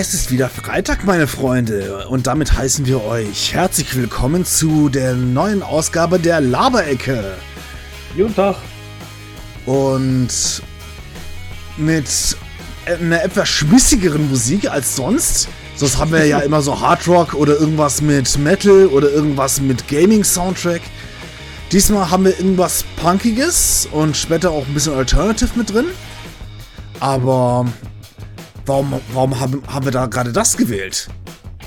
[0.00, 5.14] Es ist wieder Freitag, meine Freunde, und damit heißen wir euch herzlich willkommen zu der
[5.14, 7.36] neuen Ausgabe der Laberecke.
[8.16, 8.54] Guten Tag.
[9.66, 10.28] Und
[11.76, 12.06] mit
[12.86, 15.48] einer etwas schmissigeren Musik als sonst.
[15.74, 20.82] Sonst haben wir ja immer so Hardrock oder irgendwas mit Metal oder irgendwas mit Gaming-Soundtrack.
[21.72, 25.86] Diesmal haben wir irgendwas Punkiges und später auch ein bisschen Alternative mit drin.
[27.00, 27.66] Aber
[28.68, 31.08] Warum, warum haben, haben wir da gerade das gewählt?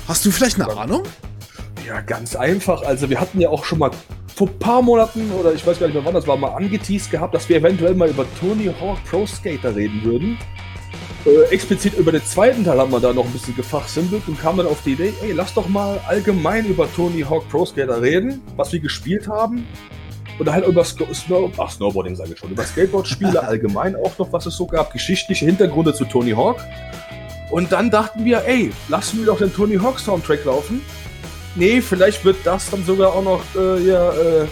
[0.06, 1.02] Hast du vielleicht eine Ahnung?
[1.84, 2.82] Ja, ganz einfach.
[2.82, 3.90] Also wir hatten ja auch schon mal
[4.36, 7.10] vor ein paar Monaten, oder ich weiß gar nicht mehr wann das war, mal angeteased
[7.10, 10.38] gehabt, dass wir eventuell mal über Tony Hawk Pro Skater reden würden.
[11.26, 14.58] Äh, explizit über den zweiten Teil haben wir da noch ein bisschen gefachsimpelt und kamen
[14.58, 18.42] dann auf die Idee, ey, lass doch mal allgemein über Tony Hawk Pro Skater reden,
[18.54, 19.66] was wir gespielt haben.
[20.42, 24.44] Oder halt über Snow Ach, Snowboarding sage ich schon, über Skateboard-Spiele allgemein auch noch, was
[24.46, 26.58] es so gab, geschichtliche Hintergründe zu Tony Hawk.
[27.52, 30.82] Und dann dachten wir, ey, lassen wir doch den Tony Hawk Soundtrack laufen.
[31.54, 34.46] Nee, vielleicht wird das dann sogar auch noch, äh, ja, äh,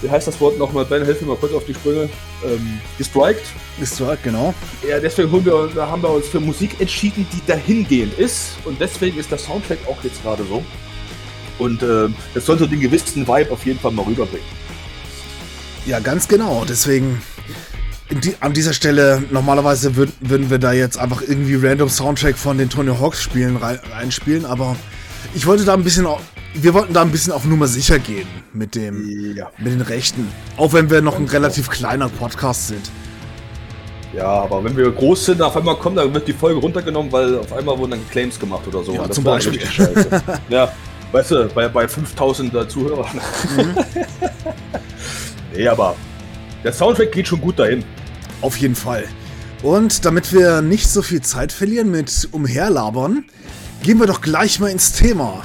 [0.00, 0.86] wie heißt das Wort nochmal?
[0.86, 2.08] Ben, helf mir mal kurz auf die Sprünge.
[2.42, 3.44] Ähm, gestriked.
[3.78, 4.54] Gestriked, genau.
[4.88, 8.56] Ja, deswegen haben wir, da haben wir uns für Musik entschieden, die dahingehend ist.
[8.64, 10.64] Und deswegen ist der Soundtrack auch jetzt gerade so.
[11.58, 14.60] Und äh, das sollte den gewissen Vibe auf jeden Fall mal rüberbringen.
[15.86, 16.64] Ja, ganz genau.
[16.68, 17.20] Deswegen
[18.10, 22.58] die, an dieser Stelle, normalerweise würd, würden wir da jetzt einfach irgendwie random Soundtrack von
[22.58, 24.76] den Tony Hawks Spielen reinspielen, aber
[25.34, 26.06] ich wollte da ein bisschen,
[26.54, 29.50] wir wollten da ein bisschen auf Nummer sicher gehen mit dem, ja.
[29.58, 30.28] mit den Rechten.
[30.56, 32.90] Auch wenn wir noch ein relativ kleiner Podcast sind.
[34.12, 37.38] Ja, aber wenn wir groß sind, auf einmal kommt, dann wird die Folge runtergenommen, weil
[37.38, 38.92] auf einmal wurden dann Claims gemacht oder so.
[38.92, 39.60] Ja, zum Beispiel.
[40.48, 40.72] ja,
[41.12, 43.20] weißt du, bei, bei 5000 Zuhörern.
[43.56, 43.76] Mhm.
[45.54, 45.96] nee, aber
[46.64, 47.84] der Soundtrack geht schon gut dahin.
[48.40, 49.04] Auf jeden Fall.
[49.62, 53.24] Und damit wir nicht so viel Zeit verlieren mit umherlabern,
[53.82, 55.42] gehen wir doch gleich mal ins Thema.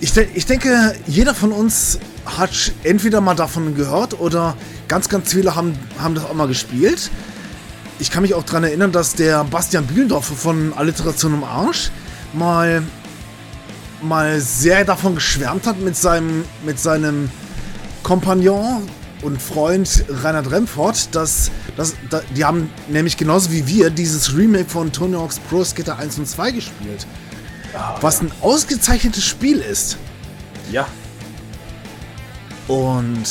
[0.00, 4.56] Ich, de ich denke, jeder von uns hat entweder mal davon gehört oder
[4.88, 7.10] ganz, ganz viele haben, haben das auch mal gespielt.
[7.98, 11.90] Ich kann mich auch daran erinnern, dass der Bastian Bielendorfer von Alliteration im Arsch
[12.32, 12.82] mal,
[14.02, 17.30] mal sehr davon geschwärmt hat mit seinem, mit seinem
[18.02, 18.82] Kompagnon,
[19.26, 24.70] und Freund Reinhard Remford, dass, dass, dass, die haben nämlich genauso wie wir dieses Remake
[24.70, 27.06] von Tony Hawk's Pro Skater 1 und 2 gespielt.
[27.74, 28.26] Oh, was ja.
[28.26, 29.98] ein ausgezeichnetes Spiel ist.
[30.70, 30.86] Ja.
[32.68, 33.24] Und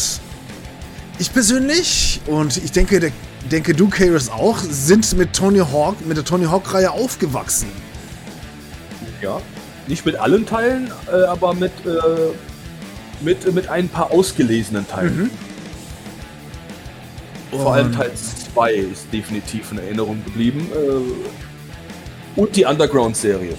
[1.17, 3.11] ich persönlich und ich denke, der,
[3.49, 7.67] denke du, Karis, auch, sind mit Tony Hawk, mit der Tony Hawk-Reihe aufgewachsen.
[9.21, 9.41] Ja.
[9.87, 12.33] Nicht mit allen Teilen, äh, aber mit, äh,
[13.21, 15.23] mit, mit ein paar ausgelesenen Teilen.
[15.23, 15.54] Mhm.
[17.51, 20.69] Vor allem Teil 2 ist definitiv in Erinnerung geblieben.
[20.73, 23.55] Äh, und die Underground-Serie.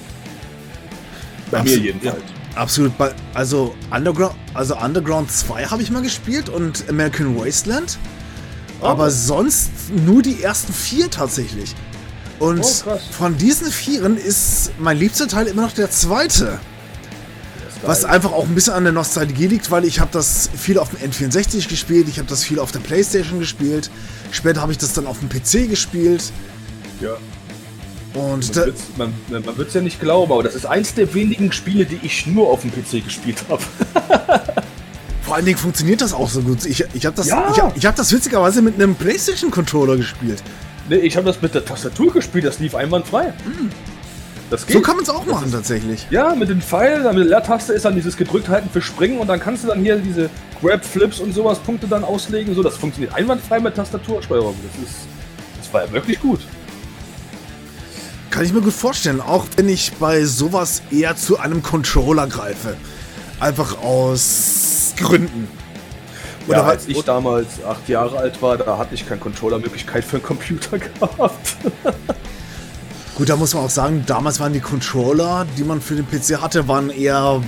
[1.51, 2.23] Bei Absolut, mir jedenfalls.
[2.55, 2.93] Ja, absolut.
[3.35, 7.99] Also Underground, also Underground 2 habe ich mal gespielt und American Wasteland.
[8.81, 8.87] Oh.
[8.87, 9.71] Aber sonst
[10.05, 11.75] nur die ersten vier tatsächlich.
[12.39, 16.59] Und oh, von diesen vieren ist mein liebster Teil immer noch der zweite.
[17.87, 20.91] Was einfach auch ein bisschen an der Nostalgie liegt, weil ich habe das viel auf
[20.91, 23.91] dem N64 gespielt, ich habe das viel auf der Playstation gespielt.
[24.33, 26.33] Später habe ich das dann auf dem PC gespielt.
[27.01, 27.17] Ja.
[28.15, 28.57] Und
[28.97, 29.13] man
[29.57, 32.49] wird es ja nicht glauben, aber das ist eins der wenigen Spiele, die ich nur
[32.49, 33.63] auf dem PC gespielt habe.
[35.23, 36.65] Vor allen Dingen funktioniert das auch so gut.
[36.65, 37.51] Ich, ich habe das, ja.
[37.51, 40.43] ich hab, ich hab das witzigerweise mit einem PlayStation-Controller gespielt.
[40.89, 43.35] Nee, ich habe das mit der Tastatur gespielt, das lief einwandfrei.
[43.45, 43.71] Mhm.
[44.51, 46.07] So kann man es auch machen, tatsächlich.
[46.11, 49.41] Ja, mit den Pfeilen, mit der Leertaste ist dann dieses gedrückthalten für Springen und dann
[49.41, 52.55] kannst du dann hier diese Grab-Flips und sowas Punkte dann auslegen.
[52.55, 54.55] So, das funktioniert einwandfrei mit Tastatursteuerung.
[54.63, 54.99] Das, ist,
[55.59, 56.41] das war ja wirklich gut.
[58.31, 62.77] Kann ich mir gut vorstellen, auch wenn ich bei sowas eher zu einem Controller greife.
[63.41, 65.49] Einfach aus Gründen.
[66.47, 70.17] Oder ja, als ich damals acht Jahre alt war, da hatte ich keine Controller-Möglichkeit für
[70.17, 71.57] einen Computer gehabt.
[73.17, 76.43] Gut, da muss man auch sagen, damals waren die Controller, die man für den PC
[76.43, 77.43] hatte, waren eher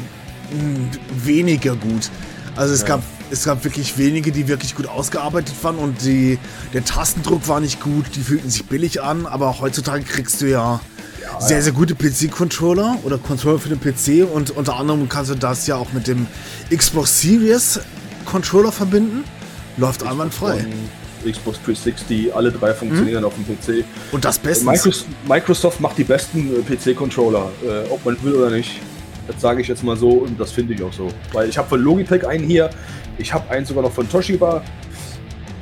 [0.50, 0.88] hm,
[1.24, 2.10] weniger gut.
[2.56, 2.88] Also es ja.
[2.88, 6.38] gab es gab wirklich wenige, die wirklich gut ausgearbeitet waren und die,
[6.72, 10.80] der Tastendruck war nicht gut, die fühlten sich billig an, aber heutzutage kriegst du ja,
[11.22, 15.34] ja sehr, sehr gute PC-Controller oder Controller für den PC und unter anderem kannst du
[15.34, 16.26] das ja auch mit dem
[16.74, 17.80] Xbox Series
[18.24, 19.24] Controller verbinden.
[19.76, 20.64] Läuft einwandfrei.
[21.24, 23.26] Xbox 360, alle drei funktionieren mhm.
[23.26, 23.84] auf dem PC.
[24.12, 24.66] Und das Beste.
[25.28, 28.80] Microsoft macht die besten äh, PC-Controller, äh, ob man will oder nicht.
[29.26, 31.08] Das sage ich jetzt mal so und das finde ich auch so.
[31.32, 32.70] Weil ich habe von Logitech einen hier,
[33.18, 34.62] ich habe einen sogar noch von Toshiba.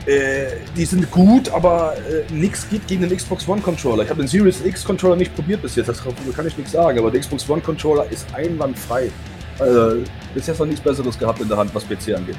[0.06, 4.04] äh, die sind gut, aber äh, nichts geht gegen den Xbox One Controller.
[4.04, 6.98] Ich habe den Series X Controller nicht probiert bis jetzt, das kann ich nichts sagen,
[6.98, 9.10] aber der Xbox One Controller ist einwandfrei.
[9.58, 10.02] Also,
[10.34, 12.36] bis jetzt noch nichts Besseres gehabt in der Hand, was PC angeht.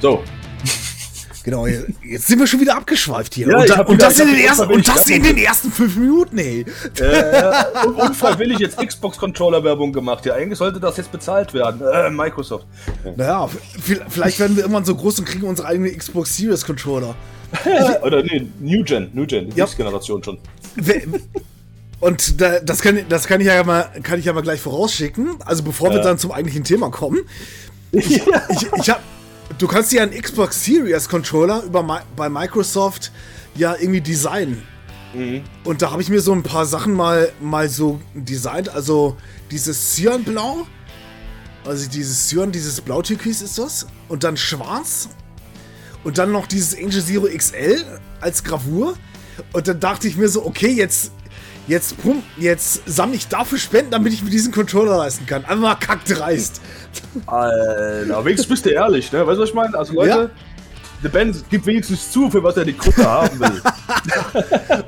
[0.00, 0.22] So.
[1.46, 3.46] Genau, jetzt sind wir schon wieder abgeschweift hier.
[3.48, 5.38] Ja, und, da, und, wieder- das, ich in hab den ersten, und das in den
[5.38, 6.66] ersten fünf Minuten, ey.
[6.98, 10.26] Äh, un- unfreiwillig jetzt Xbox Controller Werbung gemacht.
[10.26, 11.80] Ja, eigentlich sollte das jetzt bezahlt werden.
[11.82, 12.66] Äh, Microsoft.
[13.16, 13.48] Naja,
[14.08, 17.14] vielleicht werden wir irgendwann so groß und kriegen unsere eigene Xbox Series Controller.
[18.02, 19.64] Oder nee, New Gen, New Gen, die Ja.
[19.66, 20.38] nächste Generation schon.
[22.00, 25.36] Und da, das, kann, das kann ich ja mal, kann ich ja mal gleich vorausschicken.
[25.44, 26.02] Also bevor wir Ja.
[26.02, 27.20] dann zum eigentlichen Thema kommen.
[27.92, 28.16] Ich,
[28.80, 29.00] ich hab,
[29.58, 33.12] du kannst dir einen Xbox Series Controller über bei Microsoft
[33.54, 34.62] ja irgendwie designen.
[35.64, 38.68] Und da habe ich mir so ein paar Sachen mal, mal so designt.
[38.68, 39.16] Also
[39.50, 40.66] dieses Cyanblau,
[41.64, 43.86] also dieses Cyan, dieses Blau-Türkis ist das.
[44.08, 45.08] Und dann schwarz.
[46.04, 47.82] Und dann noch dieses Angel Zero XL
[48.20, 48.94] als Gravur.
[49.52, 51.12] Und dann dachte ich mir so, okay, jetzt,
[51.66, 55.44] jetzt, pump, jetzt sammle ich dafür Spenden, damit ich mir diesen Controller leisten kann.
[55.44, 56.60] Einfach mal kackdreist.
[57.26, 59.26] Alter, wenigstens bist du ehrlich, ne?
[59.26, 59.76] Weißt du, was ich meine?
[59.76, 60.30] Also Leute, Ja.
[61.06, 63.62] Der Ben gibt wenigstens zu, für was er die Krücke haben will.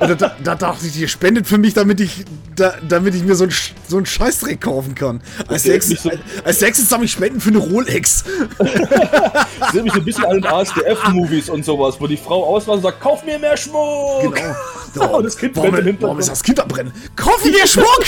[0.00, 2.24] Und da, da dachte ich, ihr spendet für mich, damit ich,
[2.56, 5.20] da, damit ich mir so einen Sch- so einen Scheißdreck kaufen kann.
[5.46, 8.24] Als Okay, nächstes, nicht so- als, nächstes sammle ich Spenden für eine Rolex.
[8.58, 12.76] Das erinnert mich so ein bisschen an den ASDF-Movies und sowas, wo die Frau auswählt
[12.78, 14.34] und sagt, kauf mir mehr Schmuck!
[14.34, 14.56] Genau.
[15.00, 16.02] Oh, das Kind warum, brennt im Hintergrund.
[16.02, 16.92] warum ist das Kind am Brennen?
[17.14, 18.04] Kaufen wir Schmuck!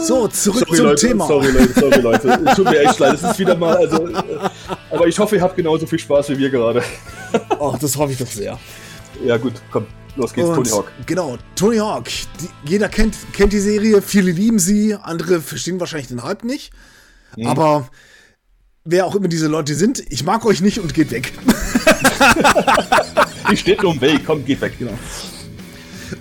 [0.00, 1.26] So, zurück Sorry zum Leute, Thema.
[1.26, 2.40] sorry Leute, sorry Leute.
[2.46, 4.14] Es Tut mir echt leid, es ist wieder mal, also, äh,
[4.90, 6.82] aber ich hoffe, ihr habt genauso viel Spaß wie wir gerade.
[7.58, 8.58] Oh, das hoffe ich doch sehr.
[9.24, 9.86] Ja gut, komm,
[10.16, 10.92] los geht's, Tony Hawk.
[11.06, 12.04] Genau, Tony Hawk.
[12.40, 16.72] Die, jeder kennt, kennt die Serie, viele lieben sie, andere verstehen wahrscheinlich den Hype nicht.
[17.36, 17.46] Mhm.
[17.46, 17.88] Aber
[18.84, 21.32] wer auch immer diese Leute sind, ich mag euch nicht und geht weg.
[23.52, 24.72] Ich steht nur im Weg, komm, geht weg.
[24.78, 24.98] Genau.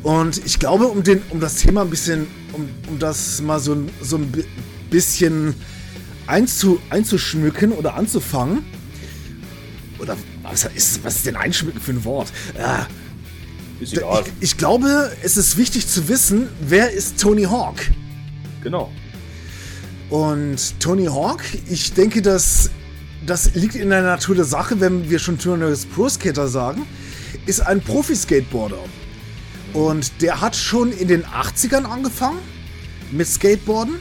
[0.04, 3.74] Und ich glaube, um, den, um das Thema ein bisschen, um, um das mal so,
[3.74, 4.46] ein- so ein bi-
[4.90, 5.54] bisschen
[6.28, 8.64] einzu, einzuschmücken oder anzufangen.
[10.00, 12.32] Oder was ist, was ist denn einschmücken für ein Wort?
[12.56, 14.24] Egal.
[14.40, 17.76] ich, ich glaube, es ist wichtig zu wissen, wer ist Tony Hawk?
[18.64, 18.92] Genau.
[20.10, 22.70] Und Tony Hawk, ich denke, dass
[23.26, 26.84] das liegt in der Natur der Sache, wenn wir schon Tony Hawk's Pro Skater sagen,
[27.48, 28.78] ist ein Profi-Skateboarder.
[29.76, 32.40] Und der hat schon in den 80ern angefangen
[33.12, 33.96] mit Skateboarden.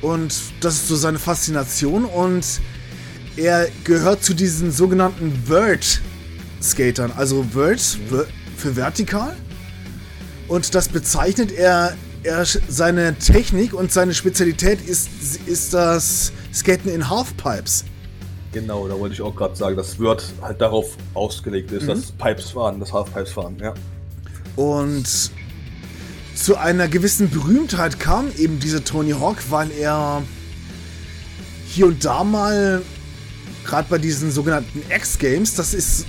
[0.00, 2.04] Und das ist so seine Faszination.
[2.06, 2.44] Und
[3.36, 7.12] er gehört zu diesen sogenannten Vert-Skatern.
[7.16, 9.36] Also Vert ver- für vertikal.
[10.48, 15.08] Und das bezeichnet er, er seine Technik und seine Spezialität ist,
[15.46, 17.84] ist das Skaten in Halfpipes.
[18.52, 22.50] Genau, da wollte ich auch gerade sagen, das Word halt darauf ausgelegt ist, das Pipes
[22.50, 23.74] fahren, das Halfpipes fahren, ja.
[24.56, 25.30] Und
[26.34, 30.22] zu einer gewissen Berühmtheit kam eben dieser Tony Hawk, weil er
[31.66, 32.82] hier und da mal,
[33.64, 36.06] gerade bei diesen sogenannten X-Games, das ist,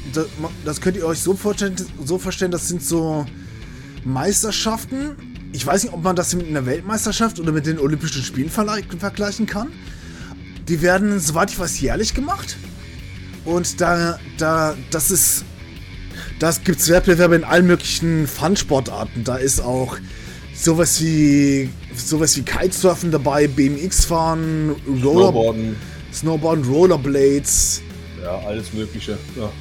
[0.66, 3.26] das, könnt ihr euch so vorstellen, so vorstellen, das sind so
[4.04, 5.16] Meisterschaften.
[5.52, 8.86] Ich weiß nicht, ob man das mit einer Weltmeisterschaft oder mit den Olympischen Spielen vergleich-
[8.98, 9.68] vergleichen kann.
[10.68, 12.58] Die werden, soweit ich weiß, jährlich gemacht.
[13.44, 15.44] Und da, da, das ist
[16.42, 19.24] das gibt's Wettbewerbe in allen möglichen Fun-Sportarten.
[19.24, 19.98] Da ist auch
[20.56, 25.76] sowas wie sowas wie Kitesurfen dabei, BMX fahren, Roller, Snowboarden,
[26.12, 27.84] Snowboarden, Rollerblades.
[28.24, 29.20] ja, alles Mögliche.
[29.40, 29.52] Ja.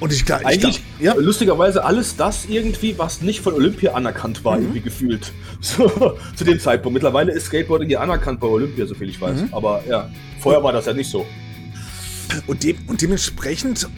[0.00, 4.58] Und ich glaube, Eigentlich, ja, lustigerweise, alles das irgendwie, was nicht von Olympia anerkannt war,
[4.58, 5.32] irgendwie gefühlt.
[5.60, 6.94] So, zu dem Zeitpunkt.
[6.94, 9.46] Mittlerweile ist Skateboarding ja anerkannt bei Olympia, soviel ich weiß.
[9.50, 11.26] Aber ja, vorher war das ja nicht so.
[12.46, 13.88] Und, de und dementsprechend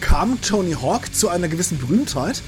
[0.00, 2.42] kam Tony Hawk zu einer gewissen Berühmtheit.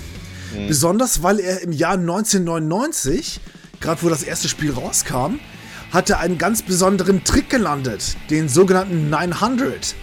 [0.67, 3.41] Besonders, weil er im Jahr 1999,
[3.81, 5.39] gerade wo das erste Spiel rauskam,
[5.93, 9.95] hatte einen ganz besonderen Trick gelandet, den sogenannten 900.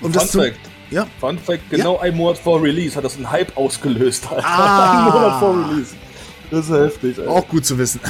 [0.00, 0.60] Um Fun Fact.
[0.90, 4.30] Ja, Fun Fact, genau ein Monat vor Release hat das einen Hype ausgelöst.
[4.30, 4.46] Alter.
[4.46, 4.98] Ah.
[4.98, 5.94] Ein Monat vor Release.
[6.50, 7.30] Das ist heftig, Alter.
[7.30, 8.00] Auch gut zu wissen.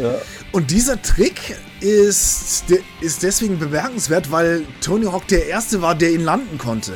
[0.00, 0.14] Ja.
[0.52, 2.64] Und dieser Trick ist,
[3.00, 6.92] ist deswegen bemerkenswert, weil Tony Hawk der Erste war, der ihn landen konnte.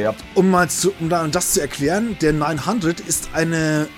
[0.00, 0.14] Ja.
[0.34, 3.88] Um mal zu, um da- das zu erklären, der 900 ist eine,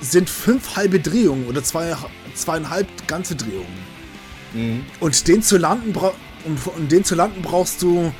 [0.00, 1.96] sind fünf halbe Drehungen oder zwei,
[2.34, 3.84] zweieinhalb ganze Drehungen.
[5.00, 5.94] Und den zu landen,
[6.44, 8.12] um, um den zu landen brauchst du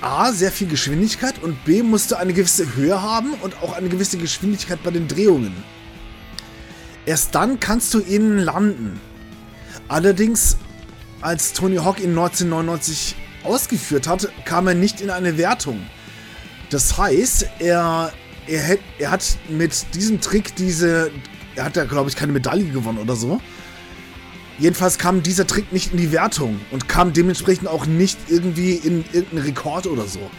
[0.00, 3.88] A, sehr viel Geschwindigkeit und B, musst du eine gewisse Höhe haben und auch eine
[3.88, 5.54] gewisse Geschwindigkeit bei den Drehungen.
[7.06, 9.00] Erst dann kannst du ihn landen.
[9.88, 10.56] Allerdings,
[11.20, 15.84] als Tony Hawk ihn 1999 ausgeführt hat, kam er nicht in eine Wertung.
[16.70, 18.12] Das heißt, er,
[18.46, 21.10] er, hat, er hat mit diesem Trick diese,
[21.54, 23.40] er hat ja, glaube ich, keine Medaille gewonnen oder so.
[24.58, 29.04] Jedenfalls kam dieser Trick nicht in die Wertung und kam dementsprechend auch nicht irgendwie in
[29.12, 30.30] irgendeinen Rekord oder so.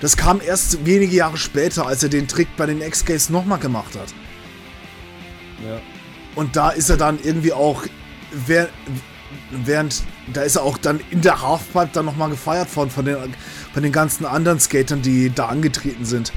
[0.00, 3.94] Das kam erst wenige Jahre später, als er den Trick bei den X-Games nochmal gemacht
[3.96, 4.14] hat.
[5.64, 5.80] Ja.
[6.34, 7.84] Und da ist er dann irgendwie auch,
[9.50, 10.02] während,
[10.32, 13.16] da ist er auch dann in der Halfpipe dann nochmal gefeiert worden von den,
[13.72, 16.32] von den ganzen anderen Skatern, die da angetreten sind.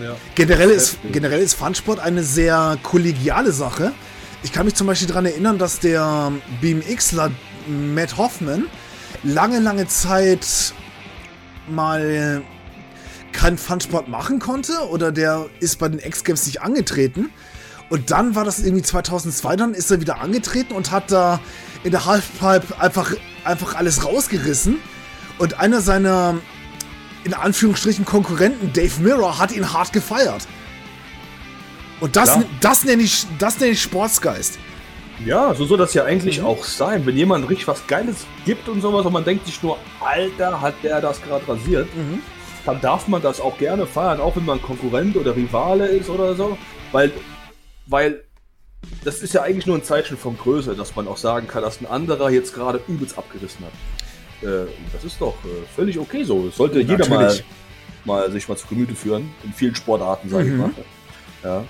[0.00, 0.14] Ja.
[0.34, 3.92] Generell, ist, generell ist Funsport eine sehr kollegiale Sache.
[4.42, 7.30] Ich kann mich zum Beispiel daran erinnern, dass der BMXler
[7.66, 8.66] Matt Hoffman
[9.22, 10.74] lange, lange Zeit
[11.68, 12.42] mal
[13.32, 17.30] keinen Funsport machen konnte oder der ist bei den X-Games nicht angetreten.
[17.92, 21.40] Und dann war das irgendwie 2002, dann ist er wieder angetreten und hat da
[21.84, 23.12] in der Halfpipe einfach,
[23.44, 24.78] einfach alles rausgerissen.
[25.36, 26.38] Und einer seiner,
[27.24, 30.48] in Anführungsstrichen, Konkurrenten, Dave Mirror, hat ihn hart gefeiert.
[32.00, 34.58] Und das, das nenne ich, das nenn ich Sportsgeist.
[35.26, 36.46] Ja, so soll das ja eigentlich mhm.
[36.46, 37.04] auch sein.
[37.04, 40.76] Wenn jemand richtig was Geiles gibt und sowas und man denkt sich nur, Alter, hat
[40.82, 42.20] der das gerade rasiert, mhm.
[42.64, 46.34] dann darf man das auch gerne feiern, auch wenn man Konkurrent oder Rivale ist oder
[46.34, 46.56] so.
[46.90, 47.12] Weil,
[47.92, 48.24] weil
[49.04, 51.80] das ist ja eigentlich nur ein Zeichen von Größe, dass man auch sagen kann, dass
[51.80, 54.48] ein anderer jetzt gerade übelst abgerissen hat.
[54.48, 56.46] Äh, das ist doch äh, völlig okay so.
[56.46, 57.06] Das sollte Natürlich.
[57.06, 57.40] jeder mal,
[58.04, 59.30] mal sich mal zu Gemüte führen.
[59.44, 60.52] In vielen Sportarten, sage mhm.
[60.52, 60.70] ich mal.
[61.44, 61.64] Ja.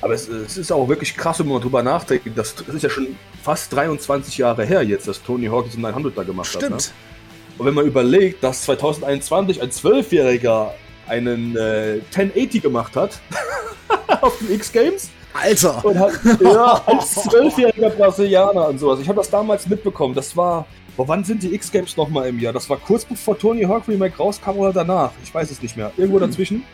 [0.00, 2.26] Aber es, es, ist auch wirklich krass, wenn man drüber nachdenkt.
[2.36, 6.16] Das, das, ist ja schon fast 23 Jahre her jetzt, dass Tony Hawk diesen 900
[6.16, 6.64] da gemacht Stimmt.
[6.64, 6.70] hat.
[6.70, 7.58] Ne?
[7.58, 10.74] Und wenn man überlegt, dass 2021 ein Zwölfjähriger
[11.08, 13.20] einen äh, 1080 gemacht hat
[14.20, 15.10] auf den X-Games.
[15.32, 15.84] Alter!
[15.84, 19.00] Und hat, ja, als zwölfjähriger Brasilianer und sowas.
[19.00, 20.14] Ich habe das damals mitbekommen.
[20.14, 20.66] Das war.
[20.96, 22.52] Boah, wann sind die X-Games nochmal im Jahr?
[22.52, 25.12] Das war kurz bevor Tony Hawk Remake rauskam oder danach?
[25.22, 25.92] Ich weiß es nicht mehr.
[25.96, 26.28] Irgendwo hm.
[26.28, 26.64] dazwischen.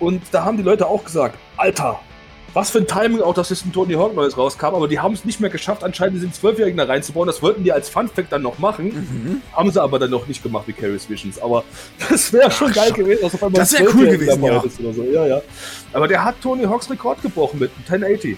[0.00, 2.00] Und da haben die Leute auch gesagt: Alter,
[2.54, 5.14] was für ein Timing auch, dass jetzt ein Tony Hawk Neues rauskam, aber die haben
[5.14, 7.26] es nicht mehr geschafft, anscheinend diesen Zwölfjährigen da reinzubauen.
[7.26, 8.86] Das wollten die als Fun Fact dann noch machen.
[8.86, 9.42] Mhm.
[9.52, 11.40] Haben sie aber dann noch nicht gemacht wie Carrie's Visions.
[11.40, 11.64] Aber
[12.10, 14.62] das wäre schon geil gewesen, dass auf einmal das wäre cool gewesen, ja.
[14.92, 15.02] So.
[15.04, 15.26] ja.
[15.26, 15.40] Ja,
[15.92, 18.36] Aber der hat Tony Hawks Rekord gebrochen mit einem 1080.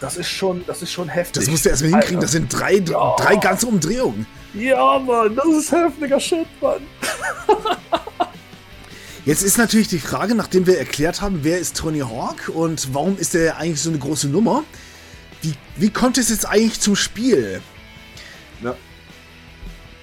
[0.00, 1.42] Das ist schon, das ist schon heftig.
[1.42, 2.20] Das musst du erstmal hinkriegen.
[2.20, 3.16] Das sind drei, ja.
[3.18, 4.26] drei ganze Umdrehungen.
[4.54, 6.80] Ja, Mann, das ist heftiger Shit, Mann.
[9.26, 13.18] Jetzt ist natürlich die Frage, nachdem wir erklärt haben, wer ist Tony Hawk und warum
[13.18, 14.62] ist er eigentlich so eine große Nummer,
[15.42, 17.60] wie, wie kommt es jetzt eigentlich zum Spiel?
[18.62, 18.76] Ja.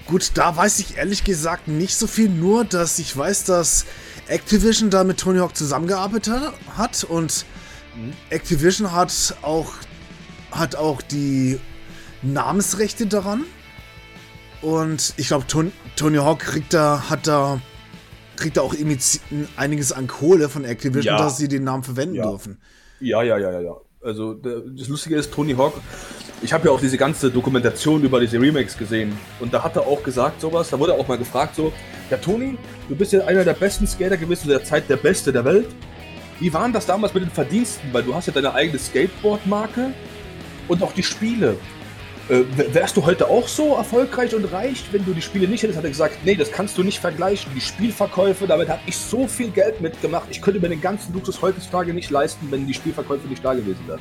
[0.07, 3.85] Gut, da weiß ich ehrlich gesagt nicht so viel, nur dass ich weiß, dass
[4.27, 7.45] Activision da mit Tony Hawk zusammengearbeitet hat und
[7.95, 8.11] mhm.
[8.29, 9.71] Activision hat auch,
[10.51, 11.61] hat auch die
[12.23, 13.45] Namensrechte daran.
[14.61, 15.45] Und ich glaube,
[15.95, 17.61] Tony Hawk kriegt da, hat da
[18.43, 18.75] kriegt er auch
[19.55, 21.17] einiges an Kohle von Activision, ja.
[21.17, 22.29] dass sie den Namen verwenden ja.
[22.29, 22.57] dürfen.
[22.99, 23.77] Ja, ja, ja, ja, ja.
[24.03, 25.75] Also das Lustige ist, Tony Hawk,
[26.41, 29.87] ich habe ja auch diese ganze Dokumentation über diese Remakes gesehen und da hat er
[29.87, 31.71] auch gesagt sowas, da wurde auch mal gefragt so,
[32.09, 32.57] ja Tony,
[32.89, 35.69] du bist ja einer der besten Skater gewesen zu der Zeit, der Beste der Welt.
[36.41, 37.93] Wie waren das damals mit den Verdiensten?
[37.93, 39.93] Weil du hast ja deine eigene Skateboard-Marke
[40.67, 41.55] und auch die Spiele.
[42.29, 45.77] Äh, wärst du heute auch so erfolgreich und reich, wenn du die Spiele nicht hättest?
[45.77, 47.51] Hat er gesagt, nee, das kannst du nicht vergleichen.
[47.53, 50.27] Die Spielverkäufe, damit habe ich so viel Geld mitgemacht.
[50.29, 53.81] Ich könnte mir den ganzen Luxus heutzutage nicht leisten, wenn die Spielverkäufe nicht da gewesen
[53.87, 53.99] wären.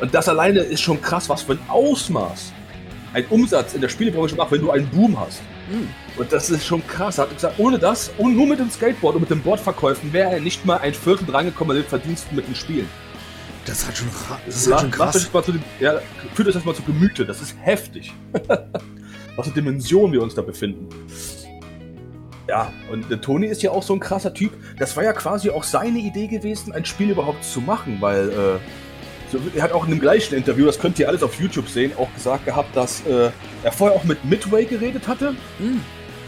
[0.00, 2.52] Und das alleine ist schon krass, was für ein Ausmaß
[3.12, 5.40] ein Umsatz in der Spielebranche macht, wenn du einen Boom hast.
[5.70, 5.88] Mhm.
[6.16, 7.18] Und das ist schon krass.
[7.18, 10.32] Er hat gesagt, ohne das und nur mit dem Skateboard und mit den Boardverkäufen wäre
[10.32, 12.88] er nicht mal ein Viertel drangekommen mit den Verdiensten mit den Spielen.
[13.66, 14.08] Das ist halt schon,
[14.46, 15.16] das ist halt schon krass.
[15.16, 16.00] Euch mal zu, ja,
[16.34, 18.12] führt euch das mal zu Gemüte, das ist heftig.
[19.36, 20.88] Was für Dimensionen wir uns da befinden.
[22.48, 24.52] Ja, und der Tony ist ja auch so ein krasser Typ.
[24.78, 28.58] Das war ja quasi auch seine Idee gewesen, ein Spiel überhaupt zu machen, weil äh,
[29.32, 31.92] so, er hat auch in dem gleichen Interview, das könnt ihr alles auf YouTube sehen,
[31.98, 33.30] auch gesagt gehabt, dass äh,
[33.62, 35.32] er vorher auch mit Midway geredet hatte.
[35.58, 35.80] Mhm.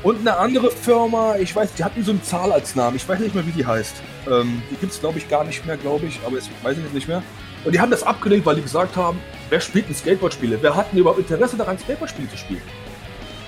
[0.06, 3.18] Und eine andere Firma, ich weiß, die hatten so eine Zahl als Namen, ich weiß
[3.18, 3.96] nicht mehr, wie die heißt.
[4.30, 6.84] Ähm, die gibt es, glaube ich, gar nicht mehr, glaube ich, aber jetzt weiß ich
[6.84, 7.24] jetzt nicht mehr.
[7.64, 9.18] Und die haben das abgelehnt, weil die gesagt haben,
[9.50, 10.58] wer spielt denn Skateboard-Spiele?
[10.60, 12.62] Wer hat denn überhaupt Interesse daran, Skateboard-Spiele zu spielen?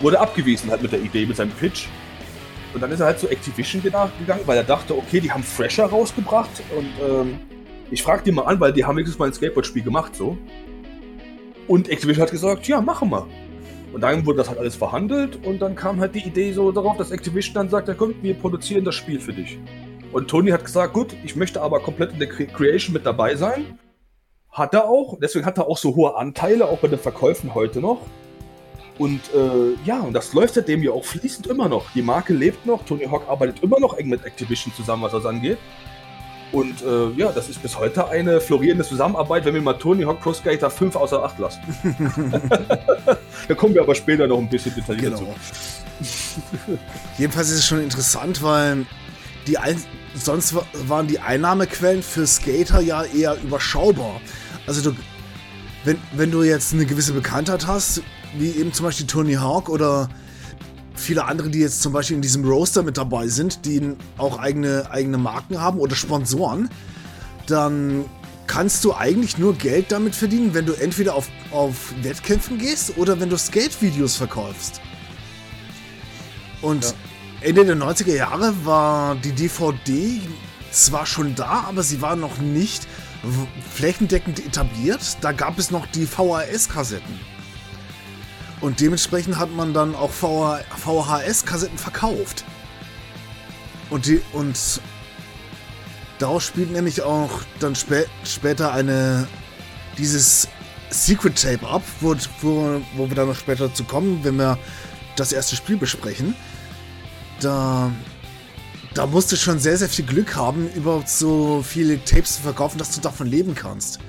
[0.00, 1.86] Wurde abgewiesen halt mit der Idee, mit seinem Pitch.
[2.74, 5.86] Und dann ist er halt zu Activision gegangen, weil er dachte, okay, die haben Fresher
[5.86, 7.38] rausgebracht und ähm,
[7.92, 10.36] ich frage die mal an, weil die haben wenigstens mal ein Skateboard-Spiel gemacht, so.
[11.68, 13.28] Und Activision hat gesagt, ja, machen wir.
[13.98, 16.96] Und dann wurde das halt alles verhandelt und dann kam halt die Idee so darauf,
[16.96, 19.58] dass Activision dann sagt, ja komm, wir produzieren das Spiel für dich.
[20.12, 23.76] Und Tony hat gesagt, gut, ich möchte aber komplett in der Creation mit dabei sein.
[24.52, 27.80] Hat er auch, deswegen hat er auch so hohe Anteile, auch bei den Verkäufen heute
[27.80, 28.02] noch.
[28.98, 31.90] Und äh, ja, und das läuft seitdem ja auch fließend immer noch.
[31.90, 35.26] Die Marke lebt noch, Tony Hawk arbeitet immer noch eng mit Activision zusammen, was das
[35.26, 35.58] angeht.
[36.50, 40.20] Und äh, ja, das ist bis heute eine florierende Zusammenarbeit, wenn wir mal Tony Hawk
[40.20, 41.60] Pro Skater 5 außer Acht lassen.
[43.48, 45.34] da kommen wir aber später noch ein bisschen detaillierter genau.
[45.34, 46.78] zu.
[47.18, 48.86] Jedenfalls ist es schon interessant, weil
[49.46, 49.82] die Ein
[50.14, 50.54] sonst
[50.88, 54.20] waren die Einnahmequellen für Skater ja eher überschaubar.
[54.66, 54.96] Also du,
[55.84, 58.02] wenn, wenn du jetzt eine gewisse Bekanntheit hast,
[58.36, 60.08] wie eben zum Beispiel Tony Hawk oder
[60.98, 64.90] viele andere, die jetzt zum Beispiel in diesem Roaster mit dabei sind, die auch eigene,
[64.90, 66.68] eigene Marken haben oder Sponsoren,
[67.46, 68.04] dann
[68.46, 73.20] kannst du eigentlich nur Geld damit verdienen, wenn du entweder auf, auf Wettkämpfen gehst oder
[73.20, 74.80] wenn du Skate-Videos verkaufst.
[76.60, 76.90] Und ja.
[77.40, 80.20] Ende der 90er Jahre war die DVD
[80.72, 82.86] zwar schon da, aber sie war noch nicht
[83.74, 85.18] flächendeckend etabliert.
[85.20, 87.37] Da gab es noch die VHS-Kassetten.
[88.60, 92.44] Und dementsprechend hat man dann auch VHS-Kassetten verkauft.
[93.90, 94.80] Und, die, und
[96.18, 99.28] daraus spielt nämlich auch dann spä später eine
[99.96, 100.48] dieses
[100.90, 104.58] Secret Tape ab, wo, wo, wo wir dann noch später zu kommen, wenn wir
[105.16, 106.34] das erste Spiel besprechen.
[107.40, 107.90] Da,
[108.94, 112.78] da musst du schon sehr, sehr viel Glück haben, überhaupt so viele Tapes zu verkaufen,
[112.78, 114.00] dass du davon leben kannst.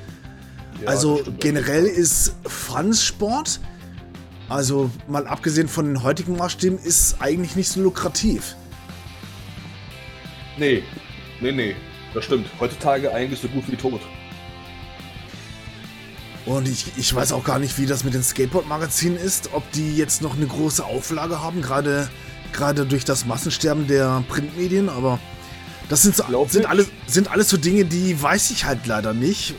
[0.81, 3.59] Ja, also generell ist Franz Sport
[4.49, 8.55] also mal abgesehen von den heutigen Maßstäben ist eigentlich nicht so lukrativ.
[10.57, 10.83] Nee,
[11.39, 11.75] nee, nee,
[12.13, 12.47] das stimmt.
[12.59, 14.01] Heutzutage eigentlich so gut wie tot.
[16.45, 19.95] Und ich, ich weiß auch gar nicht, wie das mit den Skateboard-Magazinen ist, ob die
[19.95, 22.09] jetzt noch eine große Auflage haben, gerade,
[22.51, 25.19] gerade durch das Massensterben der Printmedien, aber
[25.89, 29.53] das sind, so, sind, alles, sind alles so Dinge, die weiß ich halt leider nicht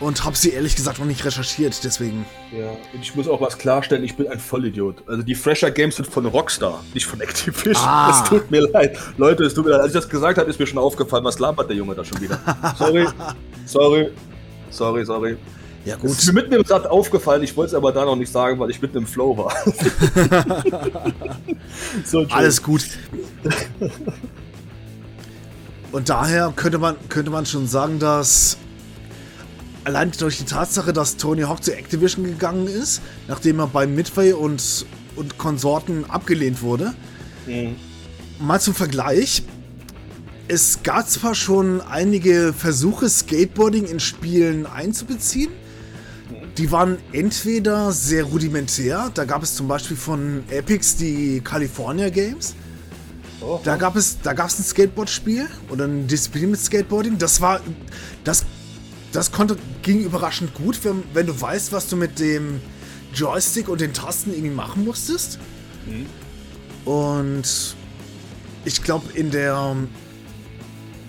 [0.00, 2.24] und habe sie ehrlich gesagt noch nicht recherchiert, deswegen.
[2.52, 5.04] Ja, und ich muss auch was klarstellen, ich bin ein Vollidiot.
[5.06, 7.76] Also die Fresher Games sind von Rockstar, nicht von Activision.
[7.76, 8.10] Ah.
[8.22, 8.98] Es tut mir leid.
[9.18, 9.82] Leute, es tut mir leid.
[9.82, 12.20] Als ich das gesagt habe, ist mir schon aufgefallen, was labert der Junge da schon
[12.20, 12.40] wieder.
[12.76, 13.06] Sorry,
[13.66, 14.10] sorry,
[14.70, 15.36] sorry, sorry.
[15.84, 16.10] Ja, gut.
[16.10, 18.58] Es ist mir mitten im Rad aufgefallen, ich wollte es aber da noch nicht sagen,
[18.58, 19.52] weil ich mitten im Flow war.
[22.04, 22.82] so, Alles gut.
[25.92, 28.58] Und daher könnte man, könnte man schon sagen, dass
[29.84, 34.32] allein durch die Tatsache, dass Tony Hawk zu Activision gegangen ist, nachdem er bei Midway
[34.32, 36.94] und, und Konsorten abgelehnt wurde.
[37.46, 37.76] Mhm.
[38.38, 39.42] Mal zum Vergleich.
[40.48, 45.50] Es gab zwar schon einige Versuche, Skateboarding in Spielen einzubeziehen.
[45.50, 46.54] Mhm.
[46.58, 52.54] Die waren entweder sehr rudimentär, da gab es zum Beispiel von Epics die California Games.
[53.42, 57.16] Oh, da gab es, da gab es ein Skateboard-Spiel oder ein Disziplin mit Skateboarding.
[57.16, 57.60] Das war,
[58.22, 58.44] das
[59.12, 62.60] das konnte, ging überraschend gut, wenn, wenn du weißt, was du mit dem
[63.14, 65.38] Joystick und den Tasten irgendwie machen musstest.
[65.86, 66.06] Mhm.
[66.90, 67.76] Und
[68.64, 69.76] ich glaube, in der.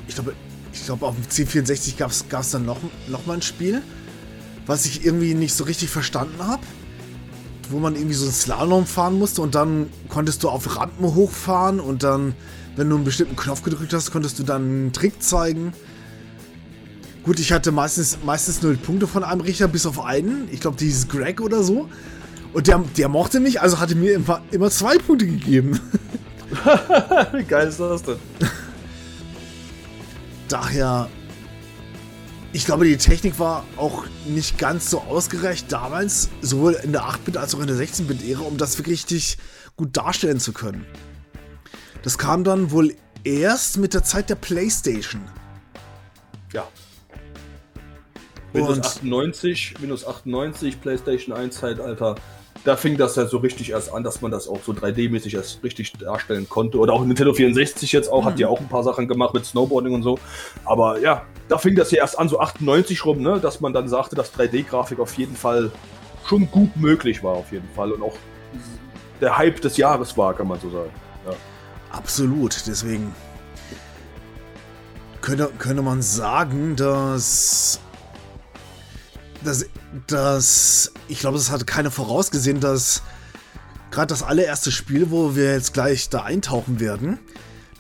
[0.08, 0.34] Ich glaube,
[0.74, 3.82] ich glaube, auf dem C64 gab es dann noch, noch mal ein Spiel,
[4.66, 6.64] was ich irgendwie nicht so richtig verstanden habe.
[7.70, 11.80] Wo man irgendwie so ein Slalom fahren musste und dann konntest du auf Rampen hochfahren
[11.80, 12.34] und dann,
[12.76, 15.74] wenn du einen bestimmten Knopf gedrückt hast, konntest du dann einen Trick zeigen.
[17.24, 20.48] Gut, ich hatte meistens, meistens null Punkte von einem Richter, bis auf einen.
[20.52, 21.88] Ich glaube, dieses Greg oder so.
[22.54, 25.80] Und der, der mochte mich, also hatte mir immer, immer zwei Punkte gegeben.
[27.34, 28.18] Wie geil ist das denn?
[30.50, 31.10] Daher,
[32.52, 37.38] ich glaube, die Technik war auch nicht ganz so ausgereicht damals, sowohl in der 8-Bit-
[37.38, 39.38] als auch in der 16-Bit-Ära, um das wirklich richtig
[39.78, 40.86] gut darstellen zu können.
[42.04, 45.22] Das kam dann wohl erst mit der Zeit der PlayStation.
[46.52, 46.68] Ja,
[48.54, 52.16] Windows 98, Windows 98, PlayStation 1 Zeitalter.
[52.64, 55.64] Da fing das ja so richtig erst an, dass man das auch so 3D-mäßig erst
[55.64, 56.78] richtig darstellen konnte.
[56.78, 58.26] Oder auch Nintendo 64 jetzt auch, mhm.
[58.28, 60.20] hat ja auch ein paar Sachen gemacht mit Snowboarding und so.
[60.66, 63.88] Aber ja, da fing das ja erst an, so 98 rum, ne, dass man dann
[63.88, 65.72] sagte, dass 3D-Grafik auf jeden Fall
[66.26, 67.92] schon gut möglich war, auf jeden Fall.
[67.92, 68.16] Und auch
[69.22, 70.92] der Hype des Jahres war, kann man so sagen.
[71.26, 71.34] Ja.
[71.92, 73.14] Absolut, deswegen
[75.22, 77.80] könnte, könnte man sagen, dass
[79.44, 79.66] das,
[80.08, 83.04] das, ich glaube, das hatte keiner vorausgesehen, dass
[83.92, 87.20] gerade das allererste Spiel, wo wir jetzt gleich da eintauchen werden,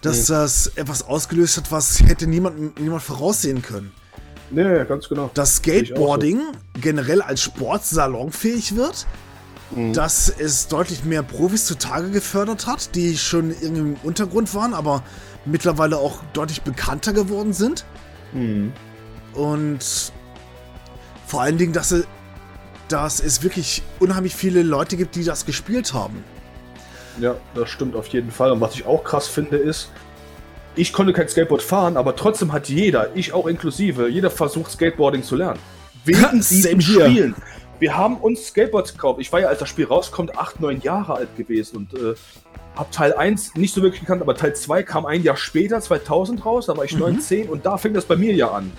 [0.02, 0.36] dass nee.
[0.36, 3.91] das etwas ausgelöst hat, was hätte niemand, niemand voraussehen können.
[4.50, 5.32] Nee, ganz genau.
[5.34, 6.82] Dass Skateboarding so.
[6.82, 9.08] generell als Sport salonfähig wird,
[9.74, 9.93] mhm.
[9.93, 15.04] dass es deutlich mehr Profis zutage gefördert hat, die schon irgendwie im Untergrund waren, aber
[15.45, 17.86] mittlerweile auch deutlich bekannter geworden sind.
[18.34, 18.74] Mhm.
[19.34, 20.12] Und
[21.32, 21.96] vor allen Dingen, dass,
[22.89, 26.22] dass es wirklich unheimlich viele Leute gibt, die das gespielt haben.
[27.22, 28.52] Ja, das stimmt auf jeden Fall.
[28.52, 29.91] Und was ich auch krass finde, ist,
[30.76, 35.24] ich konnte kein Skateboard fahren, aber trotzdem hat jeder, ich auch inklusive, jeder versucht Skateboarding
[35.24, 35.60] zu lernen.
[36.04, 37.36] Wegen diesen Spielen.
[37.80, 39.22] Wir haben uns Skateboards gekauft.
[39.22, 42.13] Ich war ja, als das Spiel rauskommt, acht, neun Jahre alt gewesen und äh,
[42.76, 46.46] hab Teil 1 nicht so wirklich gekannt, aber Teil 2 kam ein Jahr später, 2000
[46.46, 47.00] raus, da war ich mhm.
[47.00, 48.70] 19 und da fing das bei mir ja an.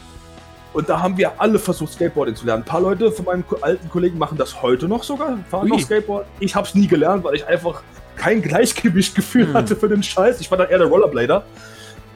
[0.73, 2.63] Und da haben wir alle versucht, Skateboarding zu lernen.
[2.63, 5.71] Ein paar Leute von meinen alten Kollegen machen das heute noch sogar, fahren Ui.
[5.71, 6.27] noch Skateboard.
[6.41, 7.83] Ich habe es nie gelernt, weil ich einfach
[8.17, 9.55] kein Gleichgewichtgefühl mhm.
[9.55, 10.41] hatte für den Scheiß.
[10.41, 11.45] Ich war dann eher der Rollerblader.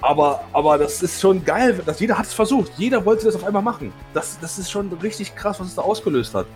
[0.01, 2.73] Aber, aber das ist schon geil, dass jeder hat es versucht.
[2.77, 3.93] Jeder wollte das auf einmal machen.
[4.15, 6.47] Das, das ist schon richtig krass, was es da ausgelöst hat.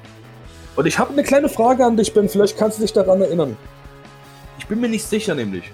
[0.77, 2.29] Und ich habe eine kleine Frage an dich, Ben.
[2.29, 3.57] Vielleicht kannst du dich daran erinnern.
[4.59, 5.71] Ich bin mir nicht sicher, nämlich.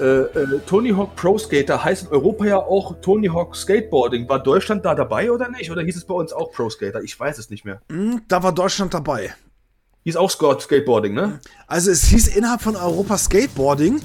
[0.00, 4.28] Äh, äh, Tony Hawk Pro Skater heißt in Europa ja auch Tony Hawk Skateboarding.
[4.28, 5.70] War Deutschland da dabei oder nicht?
[5.70, 7.02] Oder hieß es bei uns auch Pro Skater?
[7.02, 7.82] Ich weiß es nicht mehr.
[7.90, 9.34] Hm, da war Deutschland dabei.
[10.04, 11.40] Hieß auch Skateboarding, ne?
[11.66, 14.00] Also es hieß innerhalb von Europa Skateboarding.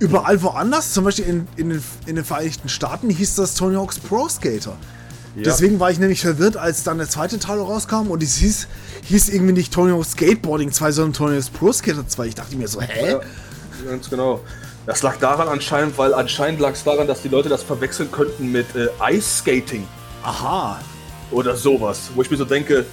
[0.00, 3.98] Überall woanders, zum Beispiel in, in, den, in den Vereinigten Staaten, hieß das Tony Hawk's
[3.98, 4.76] Pro Skater.
[5.34, 5.42] Ja.
[5.44, 8.68] Deswegen war ich nämlich verwirrt, als dann der zweite Teil rauskam und es hieß,
[9.04, 12.26] hieß irgendwie nicht Tony Hawk's Skateboarding 2, sondern Tony Hawk's Pro Skater 2.
[12.26, 13.12] Ich dachte mir so, hä?
[13.12, 13.20] Ja,
[13.88, 14.40] ganz genau.
[14.88, 18.50] Das lag daran anscheinend, weil anscheinend lag es daran, dass die Leute das verwechseln könnten
[18.50, 19.86] mit äh, Ice Skating.
[20.22, 20.80] Aha.
[21.30, 22.08] Oder sowas.
[22.14, 22.86] Wo ich mir so denke,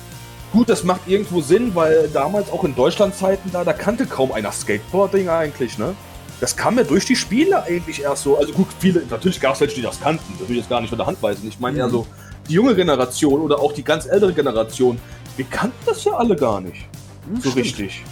[0.51, 4.51] gut, das macht irgendwo Sinn, weil damals auch in Deutschland-Zeiten da, da kannte kaum einer
[4.51, 5.95] Skateboarding eigentlich, ne?
[6.41, 8.37] Das kam ja durch die Spiele eigentlich erst so.
[8.37, 10.33] Also gut, viele, natürlich gab es welche, die das kannten.
[10.37, 11.47] Das will ich jetzt gar nicht von der Hand weisen.
[11.47, 11.79] Ich meine mhm.
[11.79, 12.07] eher so,
[12.49, 14.99] die junge Generation oder auch die ganz ältere Generation,
[15.37, 16.89] wir kannten das ja alle gar nicht.
[17.25, 17.55] Mhm, so stimmt.
[17.55, 18.03] richtig.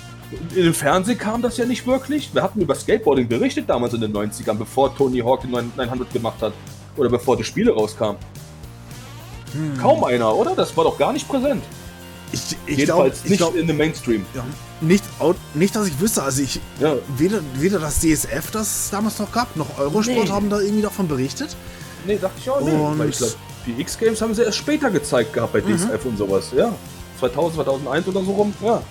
[0.56, 2.34] In den Fernsehen kam das ja nicht wirklich.
[2.34, 6.41] Wir hatten über Skateboarding berichtet damals in den 90ern, bevor Tony Hawk den 900 gemacht
[6.41, 6.54] hat.
[6.96, 8.17] Oder bevor die Spiele rauskamen.
[9.54, 9.78] Hm.
[9.80, 10.56] Kaum einer, oder?
[10.56, 11.63] Das war doch gar nicht präsent.
[12.32, 14.26] Ich, ich Jedenfalls glaub, nicht glaub, in dem Mainstream.
[14.34, 14.43] Ja,
[14.82, 15.04] nicht,
[15.54, 16.24] nicht, dass ich wüsste.
[16.24, 16.96] Also ich ja.
[17.17, 20.32] weder, weder das DSF, das es damals noch gab, noch Eurosport nee.
[20.32, 21.56] haben da irgendwie davon berichtet.
[22.06, 22.76] Nee, dachte ich auch nicht.
[22.76, 23.34] Weil ich glaube,
[23.67, 26.10] die X-Games haben sie erst später gezeigt gehabt bei DSF mhm.
[26.10, 26.52] und sowas.
[26.56, 26.74] Ja.
[27.19, 28.54] 2000, 2001 oder so rum.
[28.62, 28.82] Ja.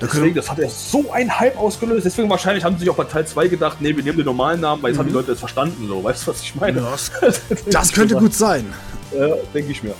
[0.00, 2.04] Deswegen, das hat ja so einen Hype ausgelöst.
[2.04, 4.60] Deswegen wahrscheinlich haben sie sich auch bei Teil 2 gedacht, nee, wir nehmen den normalen
[4.60, 5.00] Namen, weil jetzt mhm.
[5.00, 5.18] haben die mhm.
[5.18, 5.86] Leute das verstanden.
[5.88, 6.04] So.
[6.04, 6.80] Weißt du, was ich meine?
[6.80, 8.72] Ja, das, das könnte gut sein.
[9.16, 9.94] Ja, denke ich mir.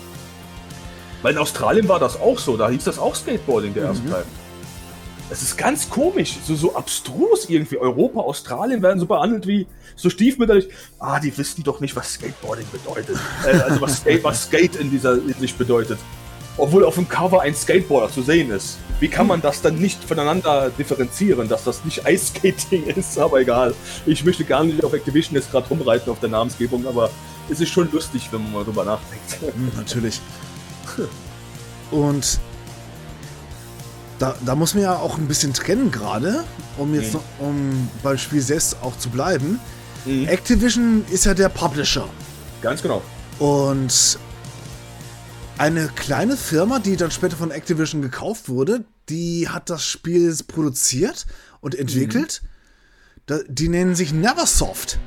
[1.23, 2.57] Weil in Australien war das auch so.
[2.57, 4.11] Da hieß das auch Skateboarding, der erste mhm.
[4.11, 4.25] Teil.
[5.29, 7.79] Es ist ganz komisch, so, so abstrus irgendwie.
[7.79, 10.69] Europa, Australien werden so behandelt wie so stiefmütterlich.
[11.01, 13.17] Ah, die wissen doch nicht, was Skateboarding bedeutet.
[13.45, 15.99] äh, also was Skate, was Skate in dieser Hinsicht bedeutet.
[16.59, 18.79] Obwohl auf dem Cover ein Skateboarder zu sehen ist.
[18.99, 23.19] Wie kann man das dann nicht voneinander differenzieren, dass das nicht Ice Skating ist?
[23.19, 23.75] Aber egal.
[24.07, 27.11] Ich möchte gar nicht auf Activision jetzt gerade rumreiten auf der Namensgebung, aber
[27.51, 29.55] es ist schon lustig, wenn man mal drüber nachdenkt.
[29.55, 30.21] Hm, natürlich.
[31.91, 32.41] Und
[34.19, 36.45] da, da muss man ja auch ein bisschen trennen gerade,
[36.79, 37.21] um jetzt mhm.
[37.21, 39.61] noch, um beim Spiel selbst auch zu bleiben.
[40.05, 40.29] Mhm.
[40.29, 42.09] Activision ist ja der Publisher.
[42.63, 43.03] Ganz genau.
[43.39, 44.19] Und
[45.59, 51.27] eine kleine Firma, die dann später von Activision gekauft wurde, die hat das Spiel produziert
[51.61, 52.43] und entwickelt.
[53.29, 53.45] Mhm.
[53.49, 54.99] die nennen sich Neversoft.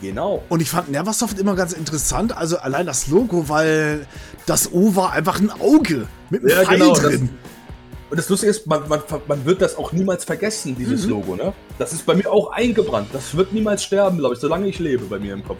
[0.00, 0.44] Genau.
[0.48, 4.06] Und ich fand Neversoft immer ganz interessant, also allein das Logo, weil
[4.46, 7.30] das O war einfach ein Auge mit einem ja, Pfeil genau, drin.
[7.32, 11.10] Das, und das Lustige ist, man, man, man, wird das auch niemals vergessen, dieses mhm.
[11.10, 11.36] Logo.
[11.36, 11.52] Ne?
[11.78, 13.08] Das ist bei mir auch eingebrannt.
[13.12, 15.58] Das wird niemals sterben, glaube ich, solange ich lebe bei mir im Kopf.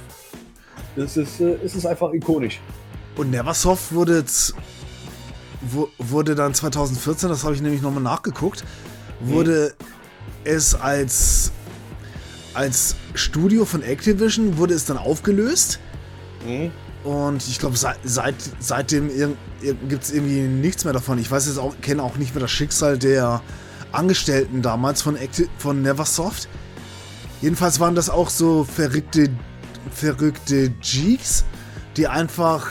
[0.97, 2.61] Das ist, äh, ist einfach ikonisch.
[3.19, 4.25] Und Neversoft wurde,
[5.99, 8.65] wurde dann 2014, das habe ich nämlich nochmal nachgeguckt,
[9.21, 9.85] wurde mhm.
[10.45, 11.53] es als
[12.59, 15.79] als Studio von Activision wurde es dann aufgelöst.
[16.45, 16.73] Mhm.
[17.05, 19.11] Und ich glaube, seit, seit, seitdem
[19.89, 21.19] gibt es irgendwie nichts mehr davon.
[21.19, 23.41] Ich weiß jetzt auch, kenne auch nicht mehr das Schicksal der
[23.93, 26.49] Angestellten damals von, Acti von Neversoft.
[27.41, 29.31] Jedenfalls waren das auch so verrückte,
[29.93, 31.45] verrückte Geeks,
[31.97, 32.69] die einfach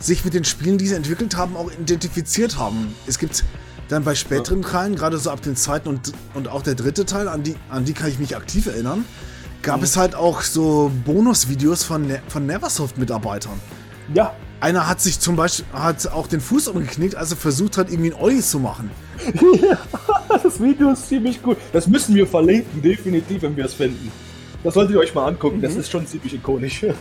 [0.00, 2.94] sich mit den Spielen, die sie entwickelt haben, auch identifiziert haben.
[3.06, 3.44] Es gibt
[3.88, 7.28] dann bei späteren Teilen, gerade so ab dem zweiten und, und auch der dritte Teil,
[7.28, 9.04] an die, an die kann ich mich aktiv erinnern,
[9.62, 9.84] gab mhm.
[9.84, 13.60] es halt auch so Bonusvideos von, ne von Neversoft-Mitarbeitern.
[14.14, 14.34] Ja.
[14.60, 18.12] Einer hat sich zum Beispiel hat auch den Fuß umgeknickt, als er versucht hat, irgendwie
[18.12, 18.90] einen Olli zu machen.
[20.42, 21.56] das Video ist ziemlich gut.
[21.72, 24.12] Das müssen wir verlinken, definitiv, wenn wir es finden.
[24.62, 25.62] Das solltet ihr euch mal angucken, mhm.
[25.62, 26.84] das ist schon ziemlich ikonisch.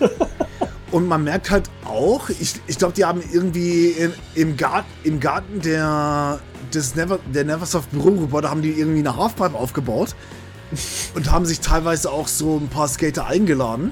[0.91, 5.19] Und man merkt halt auch, ich, ich glaube, die haben irgendwie in, im, Garten, im
[5.19, 6.39] Garten der,
[6.73, 10.15] des Never, der Neversoft Bürogebäude haben die irgendwie eine Halfpipe aufgebaut
[11.15, 13.91] und haben sich teilweise auch so ein paar Skater eingeladen.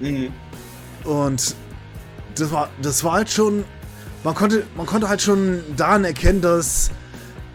[0.00, 0.28] Mhm.
[1.04, 1.54] Und
[2.36, 3.64] das war, das war halt schon
[4.24, 6.90] man konnte, man konnte halt schon daran erkennen, dass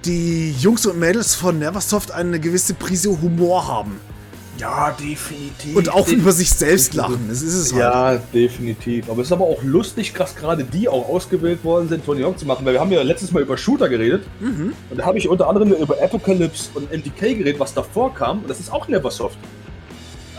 [0.05, 3.99] die Jungs und Mädels von Neversoft eine gewisse Prise Humor haben.
[4.59, 5.75] Ja, definitiv.
[5.75, 7.25] Und auch über sich selbst lachen.
[7.27, 7.81] Das ist es halt.
[7.81, 9.09] Ja, definitiv.
[9.09, 12.37] Aber es ist aber auch lustig, dass gerade die auch ausgewählt worden sind, Tony Hawk
[12.37, 12.65] zu machen.
[12.65, 14.23] Weil wir haben ja letztes Mal über Shooter geredet.
[14.39, 14.73] Mhm.
[14.89, 18.39] Und da habe ich unter anderem über Apocalypse und MDK geredet, was davor kam.
[18.39, 19.37] Und das ist auch Neversoft.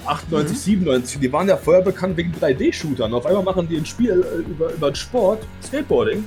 [0.07, 0.61] 98, mhm.
[0.61, 1.21] 97.
[1.21, 3.13] Die waren ja vorher bekannt wegen 3D-Shootern.
[3.15, 6.25] Auf einmal machen die ein Spiel äh, über, über Sport, Skateboarding.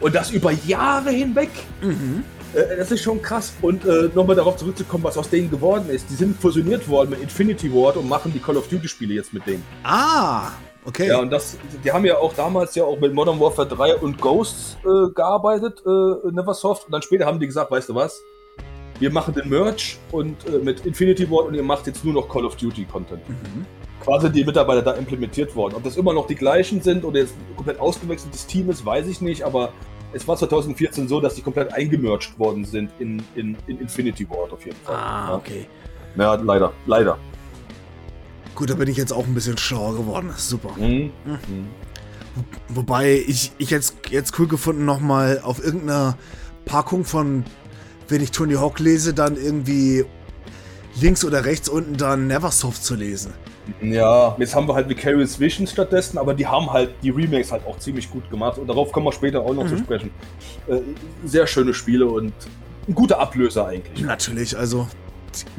[0.00, 1.50] Und das über Jahre hinweg.
[1.82, 2.24] Mhm.
[2.54, 3.52] Äh, das ist schon krass.
[3.62, 6.08] Und äh, nochmal darauf zurückzukommen, was aus denen geworden ist.
[6.10, 9.46] Die sind fusioniert worden mit Infinity Ward und machen die Call of Duty-Spiele jetzt mit
[9.46, 9.64] denen.
[9.84, 10.50] Ah,
[10.84, 11.08] okay.
[11.08, 14.20] Ja, und das, die haben ja auch damals ja auch mit Modern Warfare 3 und
[14.20, 16.86] Ghosts äh, gearbeitet, äh, Neversoft.
[16.86, 18.22] Und dann später haben die gesagt, weißt du was?
[18.98, 22.28] Wir machen den Merch und äh, mit Infinity Ward und ihr macht jetzt nur noch
[22.28, 23.26] Call of Duty Content.
[23.28, 23.64] Mhm.
[24.02, 25.74] Quasi die Mitarbeiter da implementiert worden.
[25.74, 29.06] Ob das immer noch die gleichen sind oder jetzt ein komplett ausgewechseltes Team ist, weiß
[29.06, 29.72] ich nicht, aber
[30.12, 34.52] es war 2014 so, dass die komplett eingemerged worden sind in, in, in Infinity Ward
[34.52, 34.96] auf jeden Fall.
[34.96, 35.66] Ah, okay.
[36.16, 37.18] Ja, leider, leider.
[38.54, 40.32] Gut, da bin ich jetzt auch ein bisschen schlauer geworden.
[40.36, 40.70] Super.
[40.76, 41.12] Mhm.
[41.24, 41.68] Mhm.
[42.68, 46.16] Wobei ich, ich jetzt, jetzt cool gefunden, nochmal auf irgendeiner
[46.64, 47.44] Packung von,
[48.08, 50.04] wenn ich Tony Hawk lese, dann irgendwie
[51.00, 53.32] links oder rechts unten dann Neversoft zu lesen.
[53.80, 57.66] Ja, jetzt haben wir halt Vicarious Vision stattdessen, aber die haben halt die Remakes halt
[57.66, 59.68] auch ziemlich gut gemacht und darauf kommen wir später auch noch mhm.
[59.68, 60.10] zu sprechen.
[60.66, 60.80] Äh,
[61.24, 62.32] sehr schöne Spiele und
[62.88, 64.04] ein guter Ablöser eigentlich.
[64.04, 64.88] Natürlich, also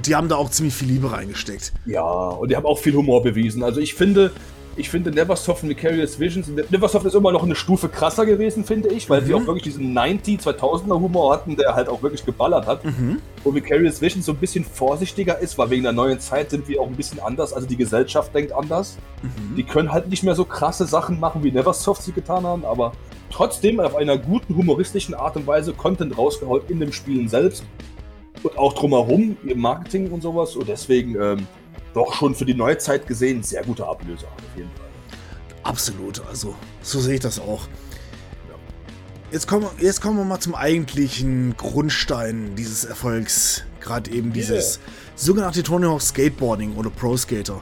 [0.06, 1.74] die haben da auch ziemlich viel Liebe reingesteckt.
[1.86, 3.64] Ja, und die haben auch viel Humor bewiesen.
[3.64, 4.32] Also ich finde,
[4.76, 8.90] ich finde Neversoft und Vicarious Visions, Neversoft ist immer noch eine Stufe krasser gewesen, finde
[8.90, 9.26] ich, weil mhm.
[9.26, 12.86] sie auch wirklich diesen 90 2000er Humor hatten, der halt auch wirklich geballert hat.
[12.86, 13.22] Mhm.
[13.44, 16.82] Wo Vicarious Visions so ein bisschen vorsichtiger ist, weil wegen der neuen Zeit sind wir
[16.82, 18.98] auch ein bisschen anders, also die Gesellschaft denkt anders.
[19.22, 19.56] Mhm.
[19.56, 22.94] Die können halt nicht mehr so krasse Sachen machen, wie Neversoft sie getan haben, aber
[23.30, 27.64] trotzdem auf einer guten humoristischen Art und Weise Content rausgehaut in dem Spielen selbst
[28.44, 30.56] und auch drumherum, im Marketing und sowas.
[30.56, 31.48] Und deswegen ähm,
[31.94, 34.88] doch schon für die Neuzeit gesehen sehr guter Ablöser auf jeden Fall.
[35.64, 37.68] Absolut, also so sehe ich das auch.
[39.32, 43.64] Jetzt kommen, jetzt kommen wir mal zum eigentlichen Grundstein dieses Erfolgs.
[43.80, 44.86] Gerade eben dieses yeah.
[45.16, 47.62] sogenannte Tony Hawk Skateboarding oder Pro Skater.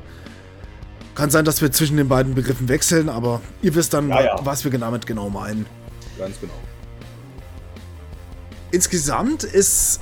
[1.13, 4.39] Kann sein, dass wir zwischen den beiden Begriffen wechseln, aber ihr wisst dann, ja, ja.
[4.41, 5.65] was wir damit genau meinen.
[6.17, 6.53] Ganz genau.
[8.71, 10.01] Insgesamt ist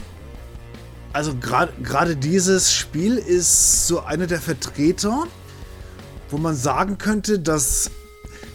[1.18, 5.24] also gerade dieses Spiel ist so einer der Vertreter,
[6.30, 7.90] wo man sagen könnte, dass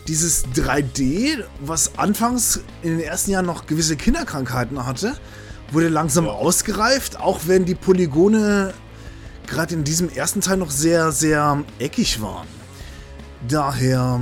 [0.06, 5.16] dieses 3D, was anfangs in den ersten Jahren noch gewisse Kinderkrankheiten hatte,
[5.72, 6.30] wurde langsam ja.
[6.30, 8.74] ausgereift, auch wenn die Polygone
[9.48, 12.46] gerade in diesem ersten Teil noch sehr, sehr eckig waren.
[13.48, 14.20] Daher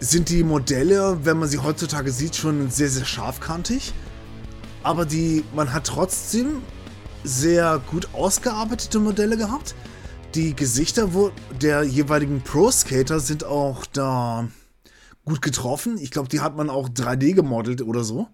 [0.00, 3.92] sind die Modelle, wenn man sie heutzutage sieht, schon sehr, sehr scharfkantig
[4.86, 6.62] aber die, man hat trotzdem
[7.24, 9.74] sehr gut ausgearbeitete Modelle gehabt.
[10.36, 11.10] Die Gesichter
[11.60, 14.46] der jeweiligen Pro-Skater sind auch da
[15.24, 15.98] gut getroffen.
[15.98, 18.28] Ich glaube, die hat man auch 3D gemodelt oder so.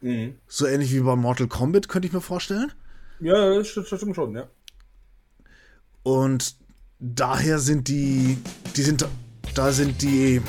[0.00, 0.34] Mhm.
[0.48, 2.72] So ähnlich wie bei Mortal Kombat, könnte ich mir vorstellen.
[3.20, 4.48] Ja, das stimmt schon, ja.
[6.02, 6.56] Und
[6.98, 8.36] daher sind die,
[8.74, 9.06] die sind,
[9.54, 10.42] da sind die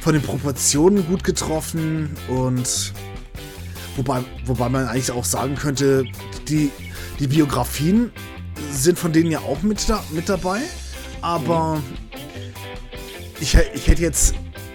[0.00, 2.92] von den Proportionen gut getroffen und
[3.96, 6.04] Wobei, wobei man eigentlich auch sagen könnte,
[6.48, 6.70] die,
[7.20, 8.12] die Biografien
[8.70, 10.60] sind von denen ja auch mit, da, mit dabei.
[11.20, 11.80] Aber
[13.40, 14.34] ich, ich hätte jetzt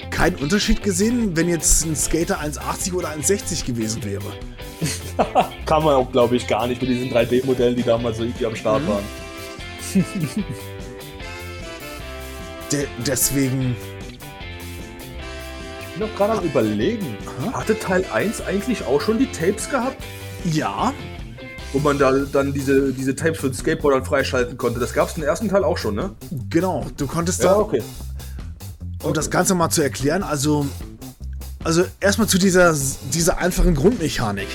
[0.09, 4.23] keinen Unterschied gesehen, wenn jetzt ein Skater 1,80 oder 1,60 gewesen wäre.
[5.65, 8.55] Kann man auch, glaube ich, gar nicht mit diesen 3D-Modellen, die damals so irgendwie am
[8.55, 8.87] Start mhm.
[8.87, 9.03] waren.
[12.71, 13.75] De deswegen
[15.99, 17.17] bin noch gerade am überlegen.
[17.53, 20.01] Hatte Teil 1 eigentlich auch schon die Tapes gehabt?
[20.45, 20.93] Ja.
[21.73, 24.79] Wo man da dann diese, diese Tapes für den Skateboardern freischalten konnte.
[24.79, 26.15] Das gab es im ersten Teil auch schon, ne?
[26.49, 27.57] Genau, du konntest ja, da.
[27.57, 27.83] Okay.
[29.01, 29.13] Um okay.
[29.13, 30.65] das Ganze mal zu erklären, also.
[31.61, 32.73] Also erstmal zu dieser,
[33.13, 34.47] dieser einfachen Grundmechanik.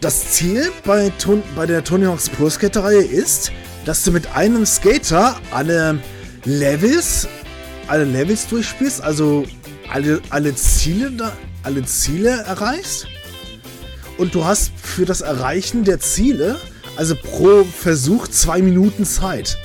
[0.00, 3.50] Das Ziel bei, Ton, bei der Tony Hawk's Pro Skater-Reihe ist,
[3.84, 5.98] dass du mit einem Skater alle
[6.44, 7.26] Levels
[7.92, 9.44] alle Levels durchspielst, also
[9.90, 11.30] alle, alle Ziele
[11.62, 13.06] alle Ziele erreichst.
[14.16, 16.56] Und du hast für das Erreichen der Ziele,
[16.96, 19.58] also pro Versuch, zwei Minuten Zeit.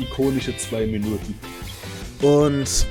[0.00, 1.38] Ikonische zwei Minuten.
[2.20, 2.86] Und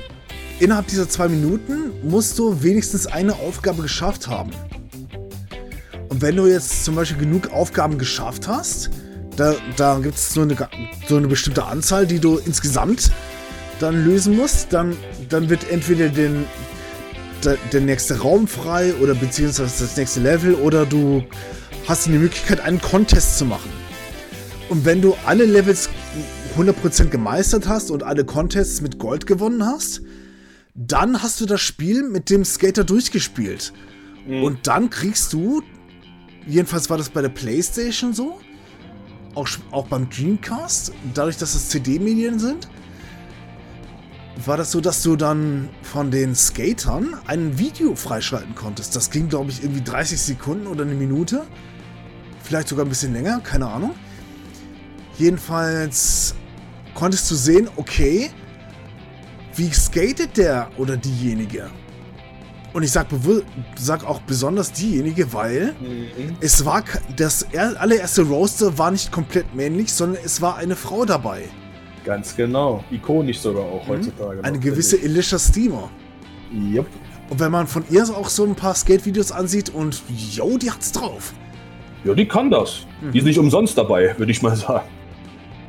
[0.60, 4.50] innerhalb dieser zwei Minuten musst du wenigstens eine Aufgabe geschafft haben.
[6.08, 8.88] Und wenn du jetzt zum Beispiel genug Aufgaben geschafft hast,
[9.36, 10.56] da, da gibt es so eine,
[11.06, 13.10] so eine bestimmte Anzahl, die du insgesamt
[13.80, 14.96] dann lösen musst, dann,
[15.28, 16.44] dann wird entweder den,
[17.44, 21.24] der, der nächste Raum frei oder beziehungsweise das nächste Level oder du
[21.88, 23.70] hast die Möglichkeit, einen Contest zu machen.
[24.68, 25.88] Und wenn du alle Levels
[26.56, 30.02] 100% gemeistert hast und alle Contests mit Gold gewonnen hast,
[30.74, 33.72] dann hast du das Spiel mit dem Skater durchgespielt.
[34.26, 34.44] Mhm.
[34.44, 35.62] Und dann kriegst du,
[36.46, 38.40] jedenfalls war das bei der PlayStation so,
[39.34, 42.68] auch, auch beim Dreamcast, dadurch, dass es CD-Medien sind,
[44.36, 48.96] war das so, dass du dann von den Skatern ein Video freischalten konntest.
[48.96, 51.42] Das ging, glaube ich, irgendwie 30 Sekunden oder eine Minute.
[52.42, 53.94] Vielleicht sogar ein bisschen länger, keine Ahnung.
[55.18, 56.34] Jedenfalls
[56.94, 58.30] konntest du sehen, okay,
[59.56, 61.68] wie skatet der oder diejenige?
[62.72, 63.08] Und ich sag,
[63.76, 66.36] sag auch besonders diejenige, weil mhm.
[66.40, 66.84] es war
[67.16, 71.48] das allererste Roaster war nicht komplett männlich, sondern es war eine Frau dabei.
[72.04, 72.82] Ganz genau.
[72.90, 73.92] Ikonisch sogar auch mhm.
[73.92, 74.44] heutzutage.
[74.44, 75.90] Eine gewisse Alicia Steamer.
[76.52, 76.86] Yep.
[77.28, 80.92] Und wenn man von ihr auch so ein paar Skate-Videos ansieht und yo, die hat's
[80.92, 81.32] drauf.
[82.04, 82.86] Ja, die kann das.
[83.00, 83.12] Mhm.
[83.12, 84.88] Die ist nicht umsonst dabei, würde ich mal sagen.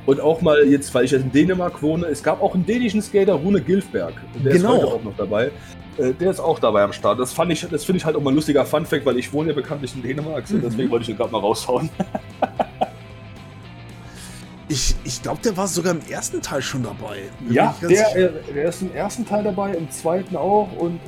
[0.07, 3.01] Und auch mal jetzt, weil ich jetzt in Dänemark wohne, es gab auch einen dänischen
[3.01, 4.13] Skater, Rune Gilfberg.
[4.35, 4.73] Und der genau.
[4.73, 5.51] ist heute auch noch dabei.
[5.97, 7.19] Äh, der ist auch dabei am Start.
[7.19, 9.49] Das fand ich, das finde ich halt auch mal ein lustiger Funfact, weil ich wohne
[9.49, 10.61] ja bekanntlich in Dänemark, mhm.
[10.63, 11.89] deswegen wollte ich den gerade mal raushauen.
[14.71, 17.19] ich ich glaube, der war sogar im ersten Teil schon dabei.
[17.49, 20.99] ja, der, äh, der ist im ersten Teil dabei, im zweiten auch und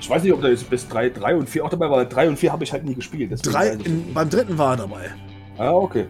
[0.00, 2.04] ich weiß nicht, ob der jetzt bis 3, 3 und 4 auch dabei war.
[2.04, 3.38] 3 und 4 habe ich halt nie gespielt.
[3.42, 5.10] Drei, in, beim dritten war er dabei.
[5.58, 6.06] Ah, okay.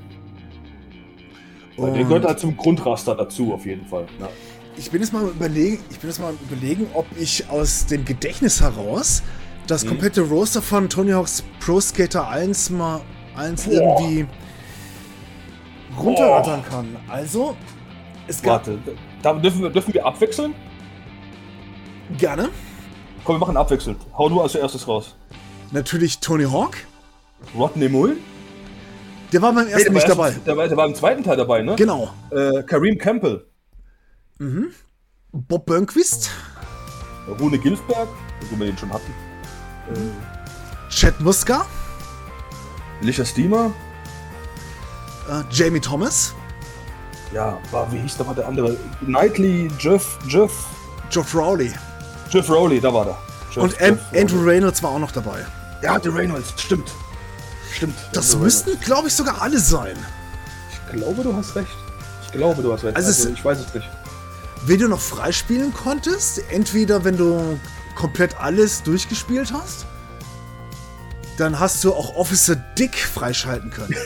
[1.76, 4.06] Und der gehört halt zum Grundraster dazu, auf jeden Fall.
[4.20, 4.28] Ja.
[4.76, 8.60] Ich bin jetzt mal überlegen, ich bin jetzt mal überlegen, ob ich aus dem Gedächtnis
[8.60, 9.22] heraus
[9.66, 9.88] das mhm.
[9.88, 13.00] komplette Roster von Tony Hawk's Pro Skater 1 mal
[13.36, 14.26] 1 irgendwie
[15.98, 16.96] runterrattern kann.
[17.08, 17.56] Also,
[18.26, 18.66] es gab.
[18.66, 18.78] Warte,
[19.22, 20.54] da dürfen wir, dürfen wir abwechseln?
[22.18, 22.48] Gerne.
[23.24, 23.98] Komm, wir machen abwechselnd.
[24.16, 25.16] Hau du als erstes raus.
[25.72, 26.76] Natürlich Tony Hawk.
[27.54, 28.18] Rodney Mullen.
[29.32, 30.30] Der war beim ersten hey, nicht erst, dabei.
[30.44, 31.76] Der war, der war, im zweiten Teil dabei, ne?
[31.76, 32.10] Genau.
[32.30, 33.46] Äh, Kareem Campbell.
[34.38, 34.72] Mhm.
[35.32, 36.30] Bob Burnquist.
[37.38, 38.08] Rune Gilfberg,
[38.50, 39.12] wo wir den schon hatten.
[39.90, 40.10] Mhm.
[40.88, 41.64] Chad Muska.
[43.02, 43.72] Licha Steamer.
[45.28, 46.34] Äh, Jamie Thomas.
[47.32, 48.76] Ja, war, wie hieß da mal der andere?
[49.04, 50.52] Knightley, Jeff, Jeff.
[51.10, 51.72] Jeff Rowley.
[52.30, 53.18] Jeff Rowley, da war der.
[53.52, 55.44] Jeff, Und Jeff Andrew Reynolds war auch noch dabei.
[55.82, 56.90] Ja, der Reynolds, stimmt.
[57.72, 57.96] Stimmt.
[58.12, 59.96] Das müssten, glaube ich, sogar alle sein.
[60.72, 61.70] Ich glaube, du hast recht.
[62.24, 62.96] Ich glaube, du hast recht.
[62.96, 63.88] Also, also ich weiß es nicht.
[64.66, 67.58] Wenn du noch freispielen konntest, entweder wenn du
[67.94, 69.86] komplett alles durchgespielt hast,
[71.40, 73.96] dann hast du auch Officer Dick freischalten können.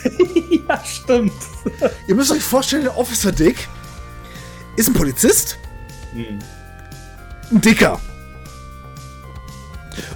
[0.69, 1.33] ja, stimmt.
[2.07, 3.69] Ihr müsst euch vorstellen, der Officer Dick
[4.77, 5.59] ist ein Polizist.
[6.13, 6.39] Hm.
[7.51, 8.01] Ein Dicker.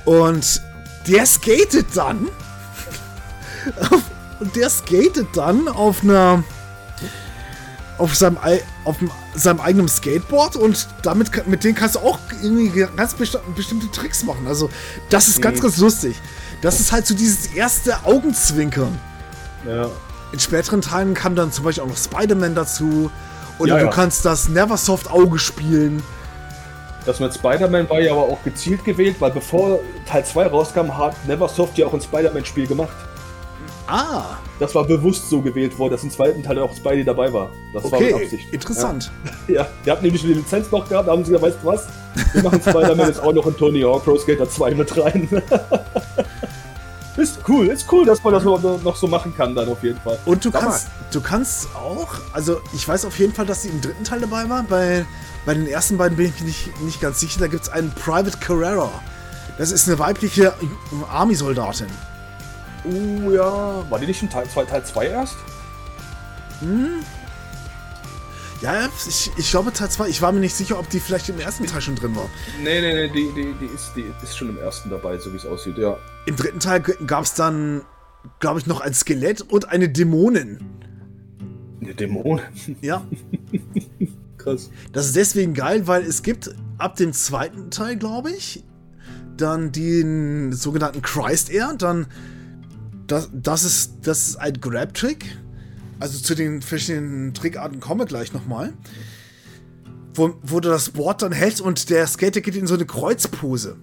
[0.05, 0.63] Und
[1.07, 2.29] der skatet dann
[4.41, 6.45] und der skatet dann auf einer.
[7.99, 8.39] auf seinem,
[8.85, 8.97] auf
[9.35, 14.23] seinem eigenen Skateboard und damit mit denen kannst du auch irgendwie ganz besti bestimmte Tricks
[14.23, 14.47] machen.
[14.47, 14.71] Also,
[15.11, 15.63] das ist ganz, mhm.
[15.63, 16.17] ganz lustig.
[16.61, 18.99] Das ist halt so dieses erste Augenzwinkern.
[19.67, 19.89] Ja.
[20.33, 23.11] In späteren Teilen kam dann zum Beispiel auch noch Spider-Man dazu.
[23.59, 23.91] Oder ja, du ja.
[23.91, 26.03] kannst das Neversoft-Auge spielen.
[27.07, 31.15] Das mit Spider-Man war ja aber auch gezielt gewählt, weil bevor Teil 2 rauskam, hat
[31.27, 32.95] Neversoft ja auch ein Spider-Man-Spiel gemacht.
[33.87, 34.37] Ah.
[34.59, 37.51] Das war bewusst so gewählt worden, dass im zweiten Teil auch Spidey dabei war.
[37.73, 38.53] Das okay, war mit Absicht.
[38.53, 39.11] Interessant.
[39.47, 39.55] Ja.
[39.55, 41.87] ja, die hatten nämlich die Lizenz noch gehabt, da haben sie gesagt, weißt du was?
[42.35, 45.29] Wir machen Spider-Man jetzt auch noch in Tony Hawk Pro Skater 2 mit rein.
[47.19, 50.19] ist cool, ist cool, dass man das noch so machen kann dann auf jeden Fall.
[50.25, 53.81] Und du kannst, du kannst auch, also ich weiß auf jeden Fall, dass sie im
[53.81, 54.63] dritten Teil dabei war.
[54.63, 55.05] Bei,
[55.45, 57.41] bei den ersten beiden bin ich nicht, nicht ganz sicher.
[57.41, 58.91] Da gibt es einen Private Carrera.
[59.59, 60.55] Das ist eine weibliche
[61.11, 61.89] Army-Soldatin.
[62.85, 63.91] Uh, ja.
[63.91, 65.37] War die nicht in Teil 2 Teil 2 erst?
[66.61, 67.05] Hm.
[68.61, 70.09] Ja, ich, ich glaube Teil 2.
[70.09, 72.29] Ich war mir nicht sicher, ob die vielleicht im ersten Teil schon drin war.
[72.63, 75.37] Nee, nee, nee, die, die, die, ist, die ist schon im ersten dabei, so wie
[75.37, 75.97] es aussieht, ja.
[76.27, 77.83] Im dritten Teil gab es dann,
[78.41, 80.59] glaube ich, noch ein Skelett und eine Dämonin.
[81.81, 82.45] Eine Dämonin?
[82.81, 83.07] Ja.
[84.39, 84.71] Krass.
[84.93, 88.65] Das ist deswegen geil, weil es gibt ab dem zweiten Teil, glaube ich,
[89.37, 92.07] dann den sogenannten Christ Air, dann
[93.07, 95.25] das, das, ist, das ist ein Grab-Trick.
[96.01, 98.73] Also zu den verschiedenen Trickarten komme gleich nochmal.
[100.15, 103.77] Wo, wo du das Board dann hältst und der Skater geht in so eine Kreuzpose.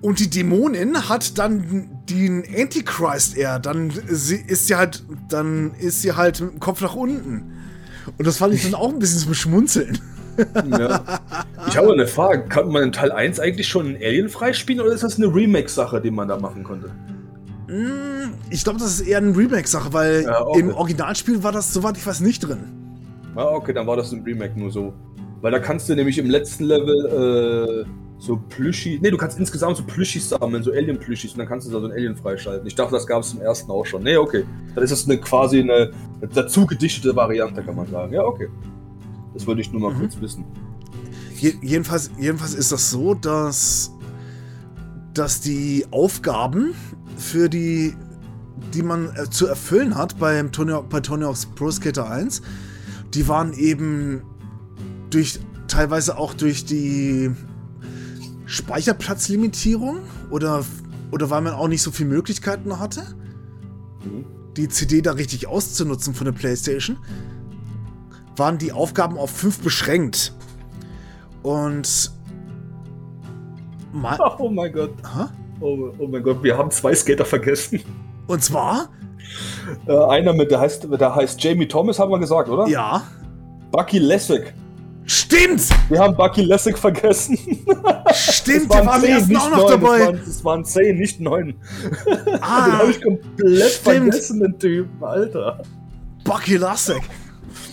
[0.00, 3.58] Und die Dämonin hat dann den Antichrist Air.
[3.58, 7.52] Dann ist sie halt, dann ist sie halt mit dem Kopf nach unten.
[8.18, 9.98] Und das fand ich dann auch ein bisschen zum Schmunzeln.
[10.70, 11.20] Ja.
[11.68, 12.48] Ich habe eine Frage.
[12.48, 16.10] Kann man in Teil 1 eigentlich schon Alien freispielen oder ist das eine Remake-Sache, die
[16.10, 16.90] man da machen konnte?
[17.72, 20.60] Mm, Ich glaube, das ist eher eine Remake-Sache, weil Ja, okay.
[20.60, 22.64] im Originalspiel war das, soweit ich weiß, nicht drin.
[23.34, 24.92] Ah, okay, dann war das ein Remake nur so.
[25.40, 29.00] Weil da kannst du nämlich im letzten Level äh, so Plüschi.
[29.02, 31.86] Ne, du kannst insgesamt so Plüschis sammeln, so Alien-Plüschis und dann kannst du da so
[31.86, 32.66] ein Alien freischalten.
[32.66, 34.02] Ich dachte, das gab es im ersten auch schon.
[34.04, 34.44] Ne, okay.
[34.74, 35.90] Dann ist das eine quasi eine
[36.34, 38.12] dazu gedichtete Variante, kann man sagen.
[38.12, 38.48] Ja, okay.
[39.34, 40.00] Das wollte ich nur mal Mhm.
[40.00, 40.44] kurz wissen.
[41.40, 43.90] Je jedenfalls, jedenfalls ist das so, dass,
[45.14, 46.74] dass die Aufgaben
[47.16, 47.94] für die,
[48.74, 52.42] die man äh, zu erfüllen hat beim Tony, bei Tony Hawk's Pro Skater 1,
[53.14, 54.22] die waren eben
[55.10, 57.30] durch teilweise auch durch die
[58.46, 60.00] Speicherplatzlimitierung
[60.30, 60.64] oder,
[61.10, 63.02] oder weil man auch nicht so viele Möglichkeiten hatte,
[64.56, 66.98] die CD da richtig auszunutzen von der PlayStation,
[68.36, 70.34] waren die Aufgaben auf fünf beschränkt.
[71.42, 72.12] Und
[74.38, 74.94] Oh mein Gott.
[75.02, 75.24] Hä?
[75.62, 77.80] Oh, oh mein Gott, wir haben zwei Skater vergessen.
[78.26, 78.88] und zwar,
[79.86, 82.66] Äh, einer mit, der heißt, der heißt Jamie Thomas, haben wir gesagt, oder?
[82.66, 83.02] ja,
[83.70, 84.52] Bucky Lessig.
[85.06, 87.38] stimmt, Wir haben Bucky Lessig vergessen.
[88.12, 89.98] stimmt, der war zehn, ersten nicht auch noch neun, dabei.
[90.00, 91.46] Es waren, es waren zehn, nicht neun.
[92.26, 93.96] Den Ah, habe ich komplett stimmt.
[93.96, 95.62] vergessen, den Typen, Alter.
[96.24, 97.02] Bucky Lasek.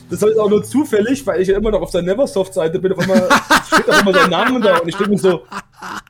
[0.09, 2.93] Das jetzt auch nur zufällig, weil ich ja immer noch auf der Neversoft-Seite bin.
[2.93, 3.29] Auf einmal
[3.67, 5.43] steht auch immer sein Name da und ich denke mir so,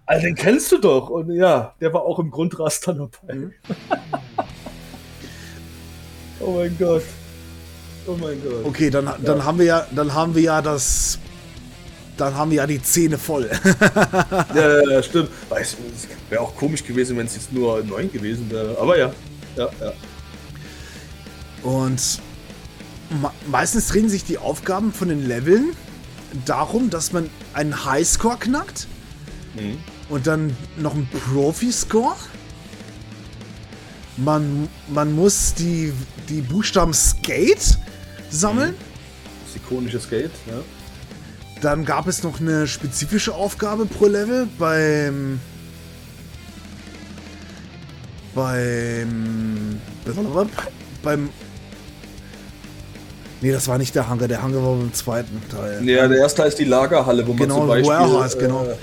[0.06, 1.10] Alter, den kennst du doch.
[1.10, 3.36] Und ja, der war auch im Grundraster dabei.
[3.36, 3.54] Mhm.
[6.40, 7.04] oh mein Gott.
[8.08, 8.64] Oh mein Gott.
[8.64, 11.20] Okay, dann, dann haben wir ja, dann haben wir ja das,
[12.16, 13.50] dann haben wir ja die Zähne voll.
[14.56, 15.30] Ja, ja, ja, stimmt.
[15.50, 18.78] Weiß, es wäre auch komisch gewesen, wenn es jetzt nur neun gewesen wäre.
[18.80, 19.12] Aber ja.
[19.56, 19.94] Ja, ja.
[21.62, 22.20] Und
[23.48, 25.72] meistens drehen sich die Aufgaben von den Leveln
[26.46, 28.88] darum, dass man einen Highscore knackt
[29.56, 29.78] Mhm.
[30.10, 32.16] und dann noch einen Profi-Score.
[34.18, 35.92] Man, man muss die,
[36.30, 37.78] die Buchstaben Skate
[38.30, 38.76] sammeln.
[39.46, 40.62] Das ikonische Skate, ja.
[41.62, 45.40] Dann gab es noch eine spezifische Aufgabe pro Level beim.
[48.36, 49.82] Beim.
[51.04, 51.30] Beim.
[53.42, 54.28] Nee, das war nicht der Hangar.
[54.28, 55.88] Der Hangar war beim zweiten Teil.
[55.88, 58.64] Ja, der erste heißt die Lagerhalle, wo man Genau, zum Beispiel, Warehouse, genau.
[58.66, 58.76] äh,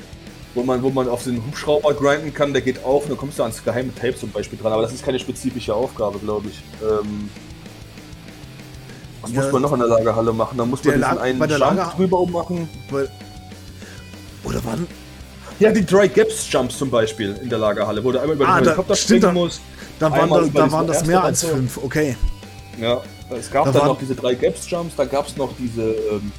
[0.55, 3.39] wo man, wo man auf den Hubschrauber grinden kann, der geht auf und dann kommst
[3.39, 6.63] du ans geheime Tape zum Beispiel dran, aber das ist keine spezifische Aufgabe, glaube ich.
[6.83, 7.29] Ähm,
[9.21, 9.43] was Ja.
[9.43, 10.57] muss man noch in der Lagerhalle machen?
[10.57, 12.69] Da muss man diesen einen bei der Jump Lager- drüber ummachen.
[12.91, 13.09] Weil,
[14.45, 14.87] oder wann?
[15.59, 18.51] Ja, die Dry Gaps Jumps zum Beispiel in der Lagerhalle, wo du einmal über den
[18.51, 19.61] Ah, da- Helikopter stimmt, springen da- musst.
[19.99, 21.79] Da waren, Einmal das, über da diesen waren das mehr als fünf.
[21.83, 22.17] Okay.
[22.81, 23.01] Ja,
[23.31, 26.33] es gab Da dann noch diese drei Gaps Jumps, da gab es noch diese ähm,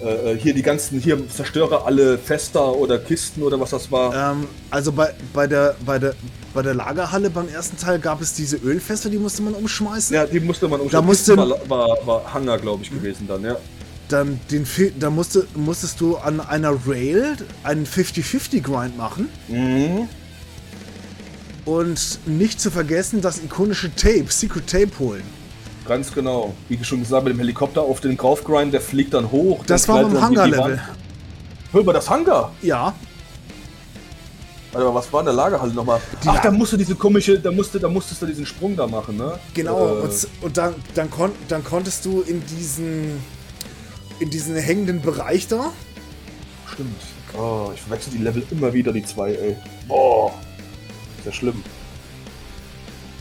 [0.00, 4.32] äh, hier die ganzen hier zerstöre alle Fester oder Kisten oder was das war.
[4.32, 6.14] Ähm, also bei, bei, der, bei, der,
[6.54, 10.14] bei der Lagerhalle beim ersten Teil gab es diese Ölfässer, die musste man umschmeißen.
[10.14, 11.04] Ja, die musste man umstellen.
[11.04, 13.56] musste- war, war, war Hangar, glaube ich, gewesen dann, ja.
[14.08, 14.66] Dann, den,
[14.98, 19.28] dann musste, musstest du an einer Rail einen 50-50-Grind machen.
[19.48, 20.08] Mhm.
[21.64, 25.22] Und nicht zu vergessen das ikonische Tape, Secret Tape holen.
[25.86, 26.54] Ganz genau.
[26.68, 29.64] Wie schon gesagt, mit dem Helikopter auf den Draufgrind, der fliegt dann hoch.
[29.66, 30.80] Das war beim Hangar-Level.
[31.72, 32.52] Hör mal, das Hangar?
[32.62, 32.94] Ja,
[34.72, 36.00] Warte mal, was war in der Lagerhalle nochmal?
[36.24, 38.86] Die Ach, La- da musste diese komische, da musste, da musstest du diesen Sprung da
[38.86, 39.38] machen, ne?
[39.52, 39.98] genau.
[39.98, 43.20] Äh, Und, und dann, dann, kon dann konntest du in diesen,
[44.18, 45.72] in diesen hängenden Bereich da.
[46.72, 46.96] stimmt.
[47.38, 49.56] Oh, ich verwechsel die Level immer wieder, die zwei, ey.
[49.88, 50.32] Boah.
[51.22, 51.62] Sehr schlimm.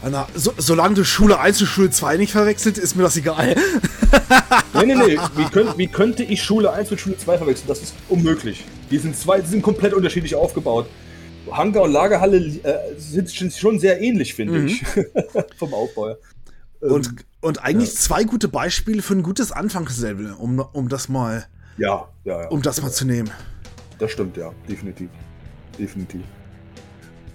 [0.09, 3.55] Na, so, solange du Schule 1 und Schule 2 nicht verwechselt, ist mir das egal.
[4.73, 5.19] Nee, nee, nee.
[5.35, 7.67] Wie, könnt, wie könnte ich Schule 1 mit Schule 2 verwechseln?
[7.67, 8.65] Das ist unmöglich.
[8.89, 10.87] Die sind, zwei, die sind komplett unterschiedlich aufgebaut.
[11.51, 14.67] Hangar und Lagerhalle äh, sind schon- sehr ähnlich, finde Mhm.
[14.67, 14.83] ich.
[15.57, 16.07] Vom Aufbau.
[16.07, 16.17] her.
[16.81, 17.09] Ähm, Und,
[17.41, 21.45] und eigentlich zwei gute Beispiele für ein gutes Anfangslevel, um, um das mal,
[21.77, 22.47] ja, ja, ja.
[22.49, 23.29] um das mal zu nehmen.
[23.99, 24.51] Das stimmt, ja.
[24.67, 25.09] Definitiv.
[25.77, 26.21] Definitiv.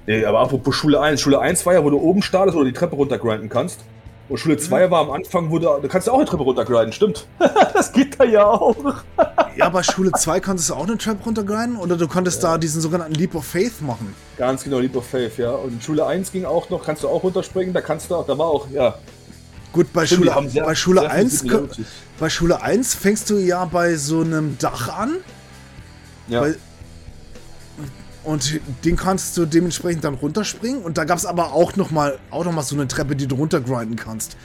[0.07, 1.21] Nee, aber apropos Schule 1.
[1.21, 3.81] Schule 1 war ja, wo du oben startest oder die Treppe runtergrinden kannst.
[4.29, 6.93] Und Schule 2 war am Anfang, wo du, da kannst du auch eine Treppe runtergrinden,
[6.93, 7.27] stimmt.
[7.75, 8.77] das geht da ja auch.
[9.57, 12.81] Ja, bei Schule 2 konntest du auch eine Trap runtergrinden oder du konntest da diesen
[12.81, 14.15] sogenannten Leap of Faith machen.
[14.37, 15.51] Ganz genau, Leap of Faith, ja.
[15.53, 18.37] Und Schule 1 ging auch noch, kannst du auch runterspringen, da kannst du auch, da
[18.37, 18.97] war auch, ja.
[19.73, 21.87] Gut, bei Stimmt, Schule, sehr- bei, Schule sehr viele 1, ko- Similarities.
[22.19, 25.17] bei Schule 1 fängst du ja bei so einem Dach an
[26.29, 26.41] Ja.
[26.43, 26.57] Weil-
[28.27, 30.83] und den kannst du dementsprechend dann runterspringen.
[30.83, 33.37] Und da gab es aber auch nochmal auch noch mal so eine Treppe, die du
[33.37, 34.37] runtergrinden kannst.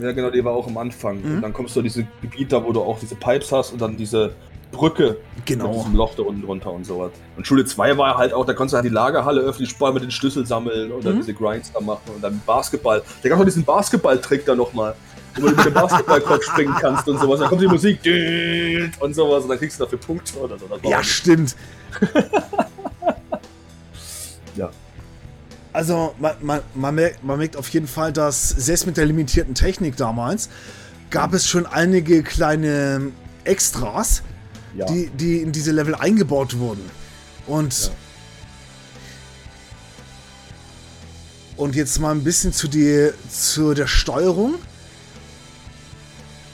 [0.00, 1.20] ja, genau, die war auch am Anfang.
[1.22, 1.34] Mhm.
[1.36, 3.96] Und dann kommst du in diese Gebiete, wo du auch diese Pipes hast und dann
[3.96, 4.32] diese
[4.70, 5.18] Brücke.
[5.44, 5.68] Genau.
[5.68, 7.10] Mit diesem Loch da unten drunter und sowas.
[7.36, 10.02] Und Schule 2 war halt auch, da konntest du halt die Lagerhalle öffnen, Spar mit
[10.02, 11.16] den Schlüssel sammeln oder Mhm.
[11.18, 13.02] diese Grinds da machen und dann Basketball.
[13.22, 14.94] Da gab noch diesen Basketball-Trick da nochmal.
[15.36, 17.40] Wo du mit dem Basketballkopf springen kannst und sowas.
[17.40, 18.00] Dann kommt die Musik
[19.00, 20.66] und sowas und dann kriegst du dafür Punkte oder so.
[20.88, 21.56] Ja, auch- stimmt.
[24.56, 24.70] Ja.
[25.72, 29.54] Also, man, man, man, merkt, man merkt auf jeden Fall, dass selbst mit der limitierten
[29.54, 30.50] Technik damals
[31.10, 33.12] gab es schon einige kleine
[33.44, 34.22] Extras,
[34.76, 34.86] ja.
[34.86, 36.82] die, die in diese Level eingebaut wurden.
[37.46, 37.86] Und.
[37.86, 37.90] Ja.
[41.56, 44.54] Und jetzt mal ein bisschen zu, die, zu der Steuerung.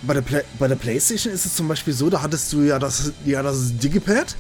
[0.03, 2.79] Bei der, Play, bei der PlayStation ist es zum Beispiel so, da hattest du ja
[2.79, 4.37] das, ja das Digipad,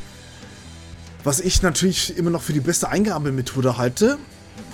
[1.24, 4.18] was ich natürlich immer noch für die beste Eingabemethode halte.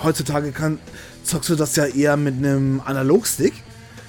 [0.02, 0.78] Heutzutage kann,
[1.24, 3.52] zockst du das ja eher mit einem Analogstick.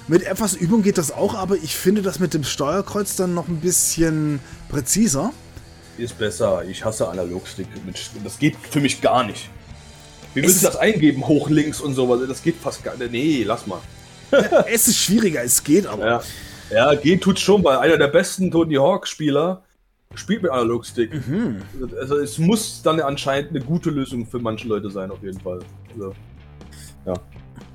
[0.08, 3.48] Mit etwas Übung geht das auch, aber ich finde das mit dem Steuerkreuz dann noch
[3.48, 5.32] ein bisschen präziser.
[5.98, 6.62] Ist besser.
[6.68, 7.66] Ich hasse Analogstick.
[8.22, 9.48] Das geht für mich gar nicht.
[10.34, 11.26] Wie du ist- das eingeben?
[11.26, 12.20] Hoch, links und sowas.
[12.28, 13.10] Das geht fast gar nicht.
[13.10, 13.80] Nee, lass mal.
[14.72, 16.06] es ist schwieriger, es geht aber.
[16.06, 16.22] Ja,
[16.70, 19.62] ja geht tut's schon, weil einer der besten Tony Hawk-Spieler
[20.16, 21.12] spielt mit Analogstick.
[21.28, 21.62] Mhm.
[22.00, 25.60] Also es muss dann anscheinend eine gute Lösung für manche Leute sein, auf jeden Fall.
[25.94, 26.12] Also,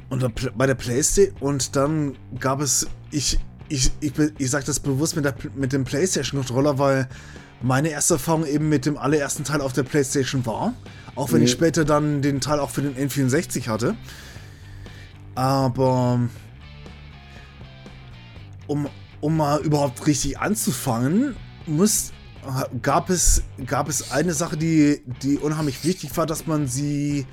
[0.10, 3.40] Und der Pl- bei der Playstation und dann gab es, ich,
[3.70, 7.08] ich, ich, ich sag das bewusst mit, der, mit dem Playstation-Controller, weil
[7.62, 10.74] meine erste Erfahrung eben mit dem allerersten Teil auf der Playstation war.
[11.16, 11.46] Auch wenn Mhm.
[11.46, 13.96] ich später dann den Teil auch für den N64 hatte.
[15.36, 16.20] Aber
[18.68, 18.88] um,
[19.22, 21.36] um mal überhaupt richtig anzufangen,
[21.68, 22.12] muss,
[22.82, 27.26] gab, es, gab es eine Sache, die, die unheimlich wichtig war, dass man sie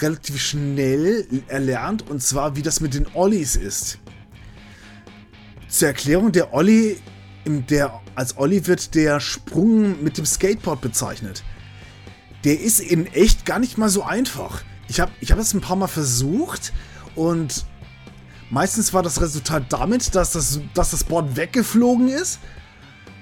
[0.00, 3.98] relativ schnell erlernt, und zwar wie das mit den Ollies ist.
[5.68, 6.98] Zur Erklärung, der Olli,
[7.46, 11.42] der, als Olli wird der Sprung mit dem Skateboard bezeichnet.
[12.44, 14.62] Der ist in echt gar nicht mal so einfach.
[14.88, 16.72] Ich habe ich hab das ein paar Mal versucht
[17.14, 17.64] und
[18.50, 22.38] meistens war das Resultat damit, dass das, dass das Board weggeflogen ist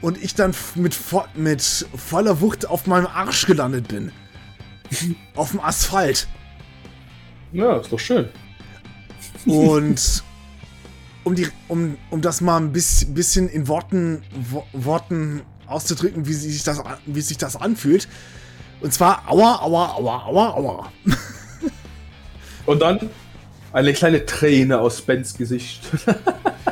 [0.02, 1.62] und ich dann mit, vo mit
[1.94, 4.12] voller Wucht auf meinem Arsch gelandet bin.
[5.36, 6.26] auf dem Asphalt.
[7.52, 8.28] ja, ist doch schön.
[9.46, 10.22] Und
[11.24, 16.32] um, die, um, um das mal ein bisschen, bisschen in Worten, Wo Worten auszudrücken, wie
[16.32, 18.08] sich, das, wie sich das anfühlt.
[18.80, 20.92] Und zwar aua, aua, aua, aua, aua.
[22.66, 23.10] Und dann
[23.72, 25.82] eine kleine Träne aus Bens Gesicht.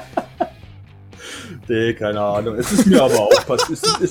[1.69, 2.57] nee, keine Ahnung.
[2.57, 3.79] Es ist mir aber auch passiert.
[4.03, 4.11] Es,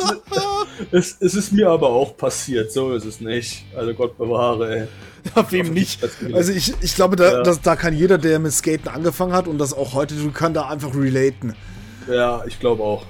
[0.91, 2.71] es, es, ist mir aber auch passiert.
[2.71, 3.65] So ist es nicht.
[3.75, 4.87] Also Gott bewahre, ey.
[5.35, 5.99] Ja, wem nicht?
[6.33, 7.43] Also ich, ich glaube, da, Ja.
[7.43, 10.53] das, da kann jeder, der mit Skaten angefangen hat und das auch heute tut, kann
[10.53, 11.53] da einfach relaten.
[12.09, 13.05] Ja, ich glaube auch.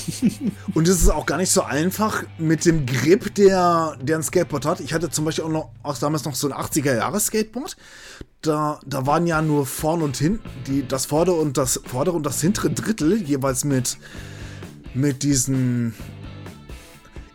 [0.74, 4.66] Und es ist auch gar nicht so einfach mit dem Grip, der, der ein Skateboard
[4.66, 4.80] hat.
[4.80, 7.76] Ich hatte zum Beispiel auch noch auch damals noch so ein 80er-Jahres-Skateboard.
[8.40, 12.26] Da, da waren ja nur vorne und hinten, die, das vordere und das vordere und
[12.26, 13.98] das hintere Drittel jeweils mit,
[14.94, 15.94] mit diesen,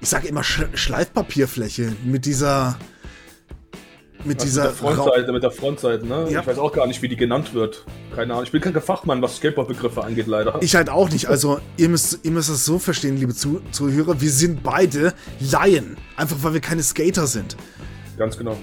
[0.02, 2.78] ich sage immer Sch Schleifpapierfläche, mit dieser,
[4.24, 6.28] mit Also dieser mit der Frontseite, mit der Frontseite, ne?
[6.30, 6.42] Ja.
[6.42, 7.86] Ich weiß auch gar nicht, wie die genannt wird.
[8.16, 8.46] Keine Ahnung.
[8.46, 10.58] Ich bin kein Fachmann, was Skateboard-Begriffe angeht, leider.
[10.62, 11.28] Ich halt auch nicht.
[11.28, 14.20] Also, ihr müsst, ihr müsst es so verstehen, liebe Zu Zuhörer.
[14.20, 15.98] Wir sind beide Laien.
[16.16, 17.56] Einfach weil wir keine Skater sind.
[18.18, 18.58] Ganz genau.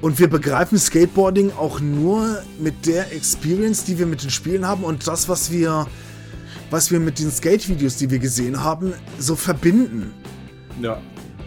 [0.00, 4.84] Und wir begreifen Skateboarding auch nur mit der Experience, die wir mit den Spielen haben
[4.84, 5.86] und das, was wir,
[6.70, 10.12] was wir mit den Skate-Videos, die wir gesehen haben, so verbinden.
[10.82, 11.00] Ja.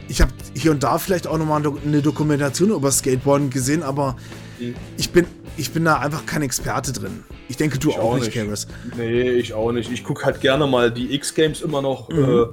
[0.09, 4.15] Ich habe hier und da vielleicht auch nochmal eine Dokumentation über Skateboarding gesehen, aber
[4.59, 4.73] Mhm.
[4.97, 5.25] ich bin,
[5.57, 7.23] ich bin da einfach kein Experte drin.
[7.49, 8.33] Ich denke, du Ich auch auch nicht, nicht.
[8.37, 8.67] Karis.
[8.97, 9.91] Nee, ich auch nicht.
[9.91, 12.09] Ich gucke halt gerne mal die X-Games immer noch.
[12.09, 12.23] Mhm.
[12.23, 12.45] Äh,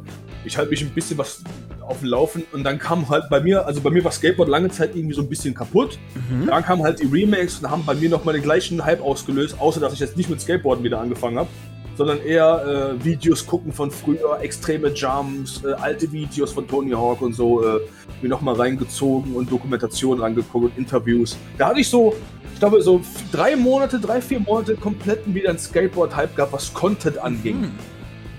[0.44, 1.42] ich halte mich ein bisschen was
[1.80, 4.68] auf dem Laufen und dann kam halt bei mir, also bei mir war Skateboard lange
[4.70, 5.98] Zeit irgendwie so ein bisschen kaputt.
[6.30, 6.46] Mhm.
[6.46, 9.80] Dann kamen halt die Remakes und haben bei mir nochmal den gleichen Hype ausgelöst, außer
[9.80, 11.48] dass ich jetzt nicht mit Skateboarden wieder angefangen habe,
[11.96, 17.22] sondern eher äh, Videos gucken von früher, extreme Jumps, äh, alte Videos von Tony Hawk
[17.22, 17.80] und so, äh,
[18.22, 21.36] mir nochmal reingezogen und Dokumentationen angeguckt und Interviews.
[21.58, 22.14] Da hatte ich so,
[22.52, 23.00] ich glaube, so
[23.32, 27.62] drei Monate, drei, vier Monate komplett wieder ein Skateboard-Hype gehabt, was Content anging.
[27.62, 27.72] Hm.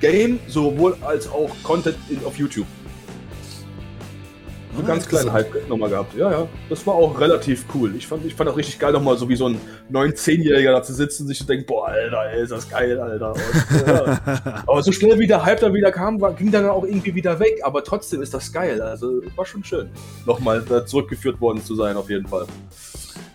[0.01, 2.67] Game sowohl als auch Content in, auf YouTube.
[4.75, 5.31] So Ah, ganz kleinen.
[5.31, 6.15] Hype nochmal gehabt.
[6.15, 6.47] Ja, ja.
[6.69, 7.95] Das war auch relativ cool.
[7.95, 9.59] Ich fand, ich fand auch richtig geil, nochmal so wie so ein
[9.91, 12.99] 9-, 10-Jähriger da zu sitzen und sich zu denken, boah, Alter, ey, ist das geil,
[12.99, 13.33] Alter.
[13.33, 14.63] Und, ja.
[14.67, 17.39] Aber so schnell wie der Hype da wieder kam, war, ging dann auch irgendwie wieder
[17.39, 17.59] weg.
[17.63, 18.81] Aber trotzdem ist das geil.
[18.81, 19.89] Also war schon schön,
[20.25, 22.45] nochmal da zurückgeführt worden zu sein, auf jeden Fall.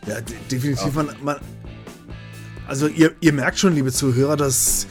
[0.06, 0.94] Ja, de definitiv.
[0.94, 1.36] Man, man,
[2.68, 4.86] also ihr, ihr merkt schon, liebe Zuhörer, dass,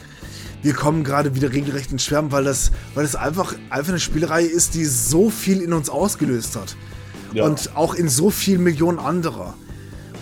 [0.62, 4.44] wir kommen gerade wieder regelrecht ins Schwärmen, weil das, weil das einfach, einfach eine Spielerei
[4.44, 6.76] ist, die so viel in uns ausgelöst hat.
[7.32, 7.44] Ja.
[7.44, 9.54] Und auch in so vielen Millionen anderer.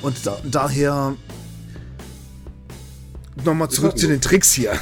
[0.03, 1.17] Und da, daher
[3.45, 4.73] nochmal zurück zu den Tricks hier.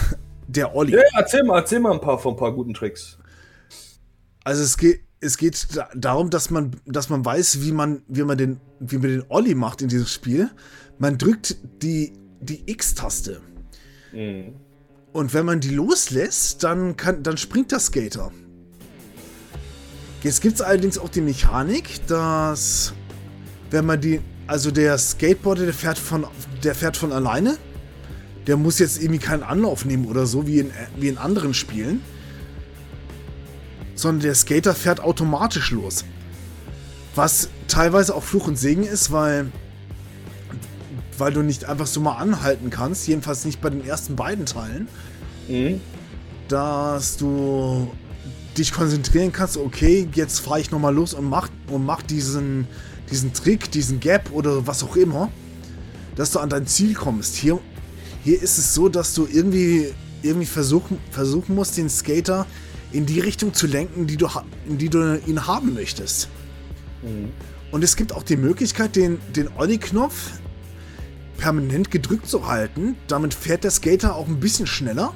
[0.48, 0.92] Der Olli.
[0.92, 3.18] Ja, erzähl mal, erzähl mal ein paar von ein paar guten Tricks.
[4.44, 8.38] Also es geht, es geht darum, dass man, dass man weiß, wie man, wie man
[8.38, 10.50] den, wie man den Olli macht in diesem Spiel.
[10.98, 13.40] Man drückt die, die X-Taste.
[14.12, 14.54] Mhm.
[15.16, 18.32] Und wenn man die loslässt, dann, kann, dann springt der Skater.
[20.22, 22.92] Jetzt gibt es allerdings auch die Mechanik, dass
[23.70, 26.26] wenn man die, also der Skateboarder, der fährt von,
[26.62, 27.56] der fährt von alleine.
[28.46, 32.02] Der muss jetzt irgendwie keinen Anlauf nehmen oder so, wie in, wie in anderen Spielen.
[33.94, 36.04] Sondern der Skater fährt automatisch los.
[37.14, 39.50] Was teilweise auch Fluch und Segen ist, weil,
[41.18, 44.88] weil du nicht einfach so mal anhalten kannst, jedenfalls nicht bei den ersten beiden Teilen
[45.48, 45.80] mhm.
[46.48, 47.90] dass du
[48.56, 52.66] dich konzentrieren kannst, okay, jetzt fahre ich nochmal los und mach, und mach diesen,
[53.10, 55.30] diesen Trick, diesen Gap oder was auch immer,
[56.14, 57.36] dass du an dein Ziel kommst.
[57.36, 57.58] Hier,
[58.24, 59.92] hier ist es so, dass du irgendwie,
[60.22, 62.46] irgendwie versuchen, versuchen musst, den Skater
[62.92, 64.26] in die Richtung zu lenken, die du,
[64.66, 66.28] in die du ihn haben möchtest.
[67.02, 67.30] Mhm.
[67.72, 70.30] Und es gibt auch die Möglichkeit, den, den Olli-Knopf
[71.36, 72.96] permanent gedrückt zu halten.
[73.08, 75.14] Damit fährt der Skater auch ein bisschen schneller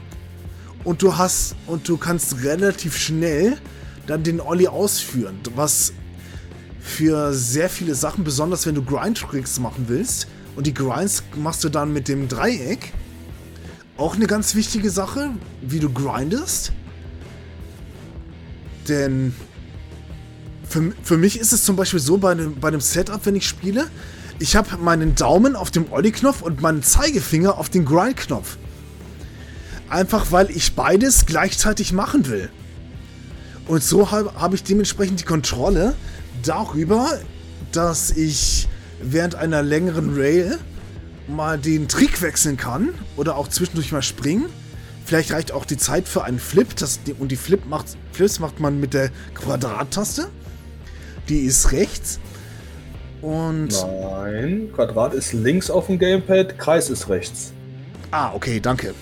[0.85, 3.59] und du hast und du kannst relativ schnell
[4.07, 5.93] dann den Olli ausführen, was
[6.81, 11.69] für sehr viele Sachen, besonders wenn du Grind-Tricks machen willst, und die Grinds machst du
[11.69, 12.93] dann mit dem Dreieck,
[13.97, 15.31] auch eine ganz wichtige Sache,
[15.63, 16.73] wie du grindest.
[18.89, 19.35] Denn
[20.69, 23.47] für, für mich ist es zum Beispiel so bei einem, bei einem Setup, wenn ich
[23.47, 23.87] spiele,
[24.41, 28.57] ich habe meinen Daumen auf dem Olli-Knopf und meinen Zeigefinger auf den Grind-Knopf.
[29.91, 32.49] Einfach weil ich beides gleichzeitig machen will.
[33.69, 35.95] Und so habe hab ich dementsprechend die Kontrolle
[36.43, 37.21] darüber,
[37.71, 38.67] dass ich
[39.03, 40.59] während einer längeren Rail
[41.29, 44.47] mal den Trick wechseln kann oder auch zwischendurch mal springen.
[45.05, 46.75] Vielleicht reicht auch die Zeit für einen Flip.
[46.77, 50.29] Das, und die Flip macht, Flips macht man mit der Quadrattaste.
[51.29, 52.21] Die ist rechts.
[53.23, 53.69] Und.
[54.03, 57.53] Nein, Quadrat ist links auf dem Gamepad, Kreis ist rechts.
[58.11, 58.95] Ah, okay, danke.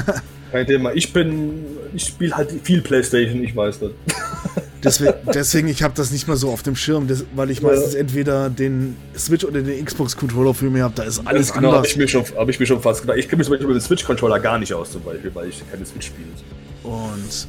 [0.52, 0.92] Kein Thema.
[0.92, 1.64] Ich bin,
[1.94, 3.90] ich spiele halt viel Playstation, ich weiß das.
[4.84, 7.06] Deswegen, deswegen ich habe das nicht mal so auf dem Schirm,
[7.36, 11.52] weil ich meistens entweder den Switch oder den Xbox-Controller für mich habe, da ist alles
[11.52, 11.78] genau, anders.
[11.78, 13.16] Habe ich, mir schon, hab ich mir schon fast gedacht.
[13.16, 15.62] Ich kenne mich zum Beispiel mit dem Switch-Controller gar nicht aus, zum Beispiel, weil ich
[15.70, 16.26] keine Switch spiele.
[16.82, 17.46] Und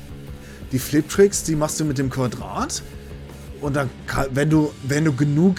[0.72, 2.84] die Flip-Tricks, die machst du mit dem Quadrat.
[3.62, 3.90] Und dann,
[4.32, 5.56] wenn du, wenn du genug,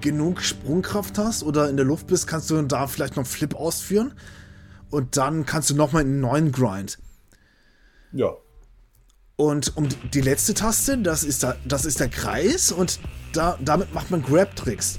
[0.00, 4.12] genug Sprungkraft hast oder in der Luft bist, kannst du da vielleicht noch Flip ausführen
[4.90, 6.98] und dann kannst du nochmal einen neuen Grind.
[8.12, 8.32] Ja.
[9.36, 13.00] Und um die letzte Taste, das ist, da, das ist der Kreis und
[13.32, 14.98] da, damit macht man Grab-Tricks.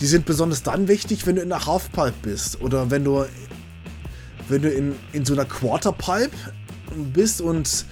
[0.00, 3.26] Die sind besonders dann wichtig, wenn du in der Halfpipe bist oder wenn du,
[4.48, 6.36] wenn du in, in so einer Quarterpipe
[7.12, 7.84] bist und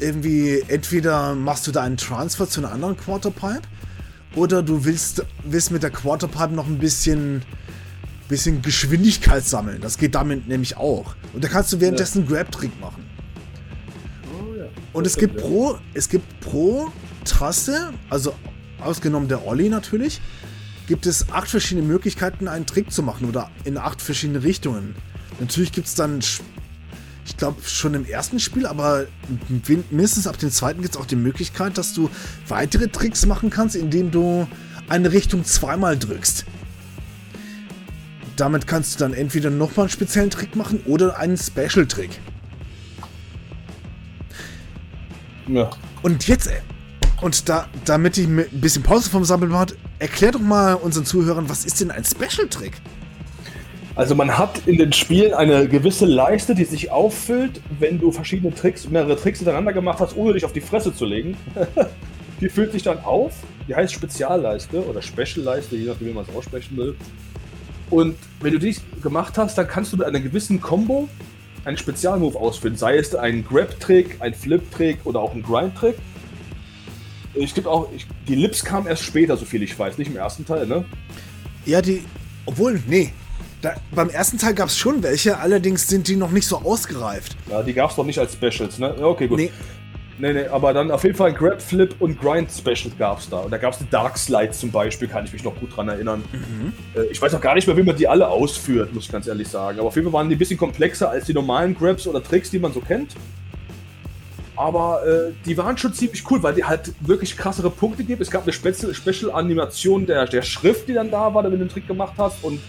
[0.00, 3.62] irgendwie entweder machst du da einen Transfer zu einer anderen Quarterpipe
[4.34, 7.42] oder du willst, willst mit der Quarterpipe noch ein bisschen
[8.32, 9.80] bisschen Geschwindigkeit sammeln.
[9.82, 11.14] Das geht damit nämlich auch.
[11.34, 12.36] Und da kannst du währenddessen ja.
[12.36, 13.04] Grab-Trick machen.
[14.32, 14.64] Oh, ja.
[14.94, 16.90] Und es gibt, pro, es gibt pro
[17.24, 18.34] Trasse, also
[18.80, 20.20] ausgenommen der Olli natürlich,
[20.88, 24.94] gibt es acht verschiedene Möglichkeiten, einen Trick zu machen oder in acht verschiedene Richtungen.
[25.38, 26.20] Natürlich gibt es dann,
[27.24, 29.06] ich glaube, schon im ersten Spiel, aber
[29.90, 32.10] mindestens ab dem zweiten gibt es auch die Möglichkeit, dass du
[32.48, 34.48] weitere Tricks machen kannst, indem du
[34.88, 36.44] eine Richtung zweimal drückst
[38.36, 42.20] damit kannst du dann entweder nochmal einen speziellen Trick machen oder einen Special-Trick.
[45.48, 45.70] Ja.
[46.02, 46.50] Und jetzt,
[47.20, 51.48] und da, damit ich ein bisschen Pause vom Sammeln mache, erklär doch mal unseren Zuhörern,
[51.48, 52.80] was ist denn ein Special-Trick?
[53.94, 58.54] Also man hat in den Spielen eine gewisse Leiste, die sich auffüllt, wenn du verschiedene
[58.54, 61.36] Tricks, mehrere Tricks hintereinander gemacht hast, ohne dich auf die Fresse zu legen.
[62.40, 63.34] die füllt sich dann auf.
[63.68, 66.96] Die heißt Spezialleiste oder Special-Leiste, je nachdem, wie man es aussprechen will.
[67.90, 71.08] Und wenn du dies gemacht hast, dann kannst du mit einer gewissen Combo
[71.66, 72.76] einen Spezialmove ausführen.
[72.76, 75.96] Sei es ein Grab-Trick, ein Flip-Trick oder auch ein Grind-Trick.
[77.34, 80.16] Ich gibt auch, ich, die Lips kamen erst später, so viel ich weiß, nicht im
[80.16, 80.84] ersten Teil, ne?
[81.66, 82.02] Ja, die,
[82.46, 83.12] obwohl, nee,
[83.62, 87.36] da, beim ersten Teil gab es schon welche, allerdings sind die noch nicht so ausgereift.
[87.50, 88.94] Ja, die gab es noch nicht als Specials, ne?
[89.00, 89.38] Okay, gut.
[89.38, 89.50] Nee.
[90.18, 93.38] Nee, nee, aber dann auf jeden Fall Grab, Flip und Grind Special gab es da.
[93.38, 95.88] Und da gab es eine Dark Slide zum Beispiel, kann ich mich noch gut dran
[95.88, 96.22] erinnern.
[96.32, 96.72] Mhm.
[96.94, 99.26] Äh, ich weiß auch gar nicht mehr, wie man die alle ausführt, muss ich ganz
[99.26, 99.78] ehrlich sagen.
[99.78, 102.50] Aber auf jeden Fall waren die ein bisschen komplexer als die normalen Grabs oder Tricks,
[102.50, 103.16] die man so kennt.
[104.54, 108.20] Aber äh, die waren schon ziemlich cool, weil die halt wirklich krassere Punkte gibt.
[108.20, 111.88] Es gab eine Special-Animation der, der Schrift, die dann da war, wenn du den Trick
[111.88, 112.44] gemacht hast.
[112.44, 112.60] Und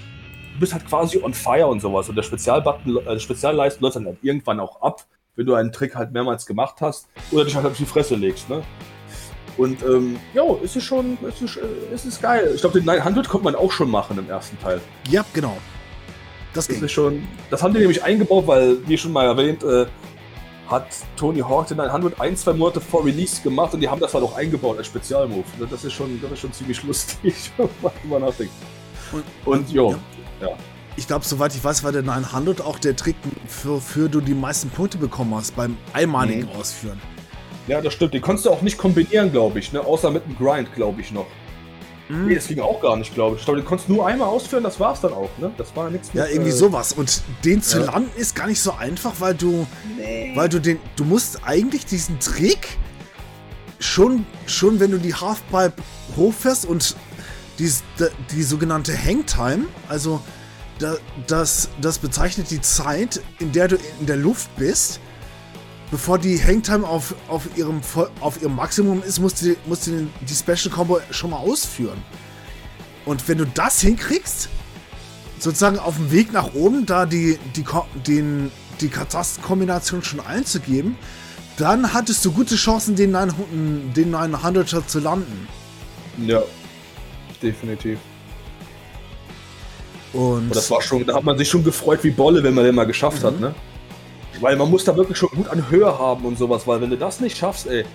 [0.63, 2.09] bist halt quasi on fire und sowas.
[2.09, 5.05] Und der Spezialbutton, äh, Spezialleisten läuft dann halt irgendwann auch ab
[5.35, 8.49] wenn du einen Trick halt mehrmals gemacht hast oder dich halt auf die Fresse legst,
[8.49, 8.63] ne?
[9.57, 12.51] Und ähm, jo, ist es schon, ist es, äh, ist es geil.
[12.55, 14.81] Ich glaube, den 900 konnte man auch schon machen im ersten Teil.
[15.09, 15.57] Ja, genau.
[16.53, 19.85] Das, das ist schon, das haben die nämlich eingebaut, weil, wie schon mal erwähnt, äh,
[20.67, 20.87] hat
[21.17, 24.23] Tony Hawk den 900 ein, zwei Monate vor Release gemacht und die haben das halt
[24.23, 25.45] auch eingebaut als Spezialmove.
[25.69, 28.53] Das ist schon, das ist schon ziemlich lustig, wenn man drüber nachdenkt.
[29.11, 29.99] Und, und jo, ja.
[30.43, 30.57] Ja
[30.95, 33.15] ich glaube, soweit ich weiß, war der 900 auch der Trick,
[33.47, 36.59] für, für du die meisten Punkte bekommen hast beim einmaligen mhm.
[36.59, 37.01] Ausführen.
[37.67, 38.13] Ja, das stimmt.
[38.13, 39.81] Den konntest du auch nicht kombinieren, glaube ich, ne?
[39.81, 41.27] außer mit einem Grind, glaube ich noch.
[42.09, 42.27] Mhm.
[42.27, 43.41] Nee, das ging auch gar nicht, glaube ich.
[43.41, 45.51] Ich glaube, den konntest du nur einmal ausführen, das war es dann auch, ne?
[45.57, 46.91] Das war nichts Ja, irgendwie äh, sowas.
[46.91, 47.85] Und den zu ja.
[47.85, 49.65] landen ist gar nicht so einfach, weil du.
[49.97, 50.33] Nee.
[50.35, 50.79] Weil du den.
[50.97, 52.77] Du musst eigentlich diesen Trick
[53.79, 55.81] schon, schon wenn du die Halfpipe
[56.17, 56.97] hochfährst und
[57.59, 57.71] die,
[58.31, 60.21] die, sogenannte Hangtime, also
[61.27, 64.99] das, das bezeichnet die Zeit, in der du in der Luft bist.
[65.91, 67.81] Bevor die Hangtime auf, auf, ihrem,
[68.19, 72.01] auf ihrem Maximum ist, musst du, musst du die Special Combo schon mal ausführen.
[73.05, 74.49] Und wenn du das hinkriegst,
[75.37, 77.63] sozusagen auf dem Weg nach oben, da die, die,
[78.07, 78.51] den,
[78.81, 80.95] die Katastenkombination schon einzugeben,
[81.57, 85.47] dann hattest du gute Chancen, den 900, den 900er zu landen.
[86.17, 86.41] Ja,
[87.43, 87.99] definitiv.
[90.13, 92.63] Und, und das war schon, da hat man sich schon gefreut wie Bolle, wenn man
[92.63, 93.27] den mal geschafft mhm.
[93.27, 93.55] hat, ne?
[94.39, 96.97] Weil man muss da wirklich schon gut an Höhe haben und sowas, weil wenn du
[96.97, 97.85] das nicht schaffst, ey,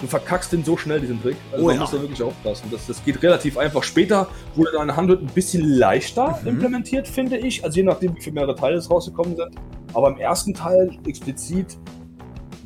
[0.00, 1.36] du verkackst den so schnell, diesen Trick.
[1.50, 1.80] Also oh, man ja.
[1.80, 2.68] muss da wirklich aufpassen.
[2.70, 3.82] Das, das geht relativ einfach.
[3.82, 6.48] Später wurde dann Handel ein bisschen leichter mhm.
[6.48, 7.64] implementiert, finde ich.
[7.64, 9.54] Also je nachdem, wie viele mehrere Teile es rausgekommen sind.
[9.94, 11.78] Aber im ersten Teil explizit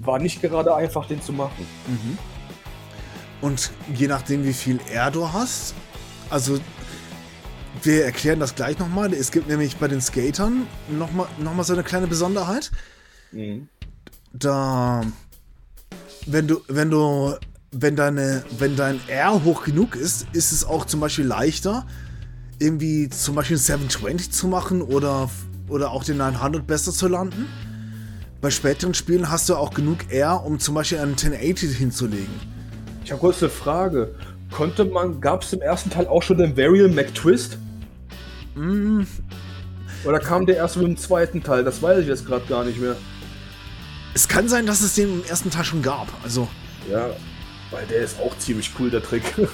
[0.00, 1.66] war nicht gerade einfach, den zu machen.
[1.86, 2.18] Mhm.
[3.42, 5.74] Und je nachdem, wie viel R du hast,
[6.30, 6.58] also
[7.82, 9.12] wir erklären das gleich nochmal.
[9.12, 12.70] Es gibt nämlich bei den Skatern nochmal noch mal so eine kleine Besonderheit.
[13.32, 13.68] Mhm.
[14.32, 15.02] Da,
[16.26, 17.34] wenn du, wenn du,
[17.72, 21.86] wenn deine, wenn dein R hoch genug ist, ist es auch zum Beispiel leichter,
[22.58, 25.30] irgendwie zum Beispiel 720 zu machen oder,
[25.68, 27.46] oder auch den 900 besser zu landen.
[28.40, 32.34] Bei späteren Spielen hast du auch genug R, um zum Beispiel einen 1080 hinzulegen.
[33.04, 34.14] Ich habe kurz eine Frage.
[34.50, 37.58] Konnte man, gab es im ersten Teil auch schon den Varial McTwist?
[38.54, 39.02] Mm.
[40.04, 41.64] Oder kam der erst mit dem zweiten Teil?
[41.64, 42.96] Das weiß ich jetzt gerade gar nicht mehr.
[44.14, 46.08] Es kann sein, dass es den im ersten Teil schon gab.
[46.22, 46.48] Also.
[46.90, 47.10] Ja,
[47.70, 49.24] weil der ist auch ziemlich cool, der Trick.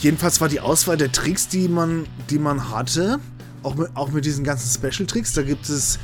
[0.00, 3.18] Jedenfalls war die Auswahl der Tricks, die man, die man hatte,
[3.62, 5.98] auch mit, auch mit diesen ganzen Special-Tricks, da gibt es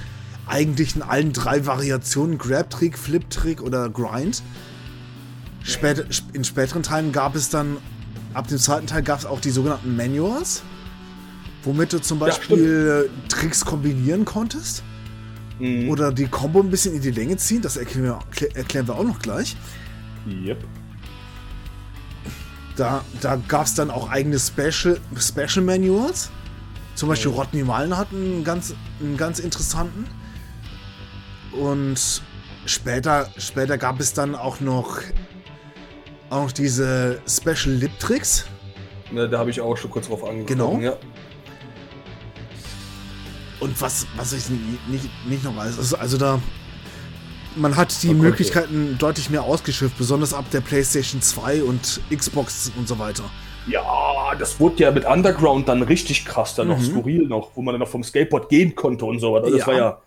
[0.46, 4.42] eigentlich in allen drei Variationen Grab-Trick, Flip-Trick oder Grind.
[5.62, 7.76] Spät, in späteren Teilen gab es dann,
[8.34, 10.62] ab dem zweiten Teil gab es auch die sogenannten Manuals
[11.62, 14.82] womit du zum Beispiel ja, Tricks kombinieren konntest.
[15.58, 15.90] Mhm.
[15.90, 17.62] Oder die Combo ein bisschen in die Länge ziehen.
[17.62, 19.56] Das erklären wir, erklären wir auch noch gleich.
[20.26, 20.64] Yep.
[22.76, 26.30] Da, da gab es dann auch eigene Special, Special Manuals.
[26.94, 27.30] Zum Beispiel.
[27.30, 30.06] Rodney Mullen hat einen ganz, einen ganz interessanten.
[31.52, 32.22] Und
[32.64, 34.98] später, später gab es dann auch noch,
[36.30, 38.46] auch diese Special Lip Tricks.
[39.12, 40.46] Ja, da habe ich auch schon kurz drauf angefangen.
[40.46, 40.78] Genau.
[40.78, 40.96] Ja.
[43.58, 46.40] Und was, was ich nicht, nicht noch weiß, also, also da.
[47.56, 48.96] Man hat die okay, Möglichkeiten okay.
[48.98, 53.24] deutlich mehr ausgeschifft, besonders ab der PlayStation 2 und Xbox und so weiter.
[53.66, 56.74] Ja, das wurde ja mit Underground dann richtig krass, dann mhm.
[56.74, 59.50] noch skurril noch, wo man dann noch vom Skateboard gehen konnte und so weiter.
[59.50, 59.66] Das ja.
[59.66, 60.00] war ja.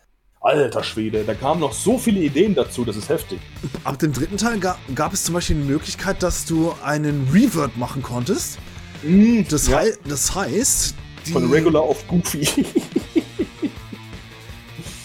[0.44, 3.40] Alter Schwede, da kamen noch so viele Ideen dazu, das ist heftig.
[3.86, 7.78] Ab dem dritten Teil ga gab es zum Beispiel die Möglichkeit, dass du einen Revert
[7.78, 8.60] machen konntest.
[9.04, 9.78] Mhm, das, ja.
[9.78, 10.96] hei das heißt.
[11.32, 12.46] Von Regular auf Goofy.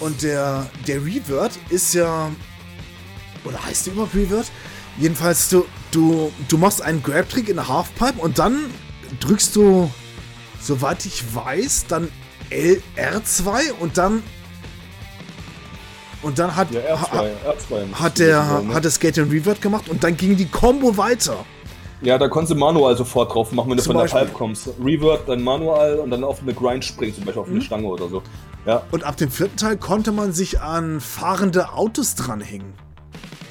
[0.01, 2.33] Und der, der Revert ist ja.
[3.45, 4.51] Oder heißt der überhaupt Revert?
[4.99, 8.59] Jedenfalls, du, du, du machst einen Grab-Trick in der Halfpipe und dann
[9.21, 9.89] drückst du,
[10.61, 12.09] soweit ich weiß, dann
[12.51, 14.25] L R2 und dann.
[16.23, 18.75] Und dann hat, ja, R2, ha, R2 hat, der, sein, ne?
[18.75, 21.45] hat der Skate den Revert gemacht und dann ging die Combo weiter.
[22.01, 24.21] Ja, da konntest du manual sofort drauf machen, wenn du Zum von Beispiel.
[24.21, 24.69] der Pipe kommst.
[24.83, 27.63] Revert, dann manual und dann auf eine Grind springen, zum Beispiel auf eine mhm.
[27.63, 28.23] Stange oder so.
[28.67, 28.83] Ja.
[28.91, 32.73] Und ab dem vierten Teil konnte man sich an fahrende Autos dranhängen.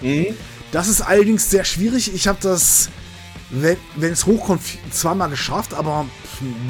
[0.01, 0.27] Mhm.
[0.71, 2.13] Das ist allerdings sehr schwierig.
[2.13, 2.89] Ich habe das,
[3.49, 3.77] wenn
[4.11, 4.61] es hochkommt,
[4.91, 6.05] zweimal geschafft, aber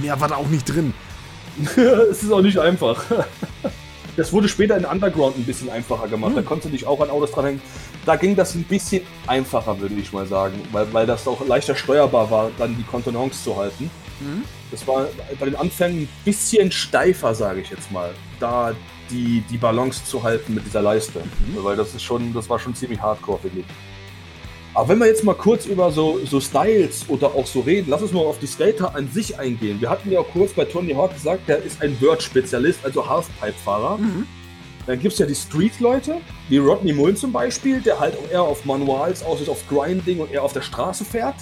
[0.02, 0.94] mehr war da auch nicht drin.
[1.76, 3.04] es ist auch nicht einfach.
[4.18, 6.32] Das wurde später in Underground ein bisschen einfacher gemacht.
[6.32, 6.38] Mhm.
[6.38, 7.62] Da konntest du dich auch an Autos dranhängen.
[8.06, 11.76] Da ging das ein bisschen einfacher, würde ich mal sagen, weil, weil das auch leichter
[11.76, 13.90] steuerbar war, dann die Kontenance zu halten.
[14.20, 14.44] Mhm.
[14.72, 15.08] Das war
[15.40, 18.10] bei den Anfängen ein bisschen steifer, sage ich jetzt mal,
[18.40, 18.74] da
[19.10, 21.20] die, die Balance zu halten mit dieser Leiste.
[21.20, 21.64] Mhm.
[21.64, 23.66] Weil das ist schon, das war schon ziemlich hardcore, finde ich.
[24.78, 28.04] Aber wenn wir jetzt mal kurz über so, so Styles oder auch so reden, lass
[28.04, 29.82] uns mal auf die Skater an sich eingehen.
[29.82, 33.98] Wir hatten ja auch kurz bei Tony Hawk gesagt, der ist ein Word-Spezialist, also Halfpipe-Fahrer.
[33.98, 34.28] Mhm.
[34.86, 36.18] Dann gibt es ja die Street-Leute,
[36.50, 40.20] wie Rodney Mullen zum Beispiel, der halt auch eher auf Manuals aus ist, auf Grinding
[40.20, 41.38] und eher auf der Straße fährt,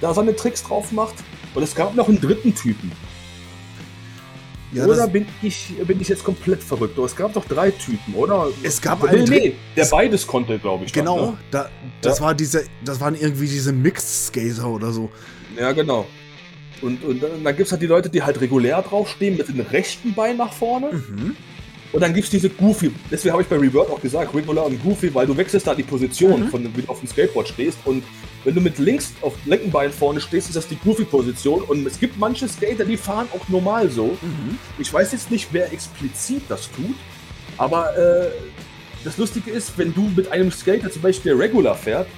[0.00, 1.16] da seine Tricks drauf macht.
[1.54, 2.90] Und es gab noch einen dritten Typen.
[4.74, 6.98] Ja, oder bin ich, bin ich jetzt komplett verrückt?
[6.98, 8.48] Es gab doch drei Typen, oder?
[8.62, 9.24] Es gab einen.
[9.24, 10.92] Nee, nee, der beides konnte, glaube ich.
[10.92, 11.38] Genau, dann, ne?
[11.52, 11.70] da,
[12.00, 12.24] das, ja.
[12.24, 15.10] war diese, das waren irgendwie diese Mixed Skater oder so.
[15.56, 16.06] Ja, genau.
[16.82, 20.12] Und, und dann gibt es halt die Leute, die halt regulär draufstehen, mit dem rechten
[20.12, 20.92] Bein nach vorne.
[20.92, 21.36] Mhm.
[21.94, 24.82] Und dann gibt es diese Goofy, deswegen habe ich bei Revert auch gesagt, Regular und
[24.82, 26.48] Goofy, weil du wechselst da die Position, mhm.
[26.48, 27.78] von, wie du auf dem Skateboard stehst.
[27.84, 28.02] Und
[28.42, 31.62] wenn du mit links auf dem linken Bein vorne stehst, ist das die Goofy-Position.
[31.62, 34.18] Und es gibt manche Skater, die fahren auch normal so.
[34.20, 34.58] Mhm.
[34.76, 36.96] Ich weiß jetzt nicht, wer explizit das tut,
[37.58, 38.26] aber äh,
[39.04, 42.08] das Lustige ist, wenn du mit einem Skater zum Beispiel der Regular fährt,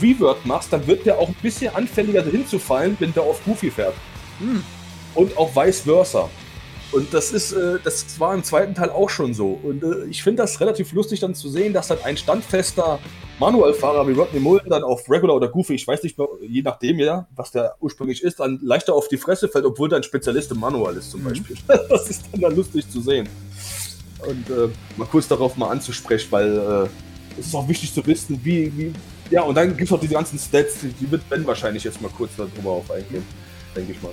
[0.00, 3.96] Revert machst, dann wird der auch ein bisschen anfälliger hinzufallen, wenn der auf Goofy fährt.
[4.40, 4.62] Mhm.
[5.14, 6.30] Und auch vice versa.
[6.96, 9.60] Und das ist, äh, das war im zweiten Teil auch schon so.
[9.62, 12.98] Und äh, ich finde das relativ lustig dann zu sehen, dass dann ein standfester
[13.38, 16.98] Manualfahrer wie Rodney Mullen dann auf Regular oder Goofy, ich weiß nicht mehr, je nachdem
[16.98, 20.50] ja, was der ursprünglich ist, dann leichter auf die Fresse fällt, obwohl der ein Spezialist
[20.52, 21.28] im Manual ist zum mhm.
[21.28, 21.56] Beispiel.
[21.90, 23.28] Das ist dann, dann lustig zu sehen.
[24.26, 28.40] Und äh, mal kurz darauf mal anzusprechen, weil äh, es ist auch wichtig zu wissen,
[28.42, 28.92] wie, wie
[29.30, 32.10] ja, und dann gibt es auch diese ganzen Stats, die wird Ben wahrscheinlich jetzt mal
[32.16, 33.24] kurz darüber auf eingehen,
[33.76, 34.12] denke ich mal.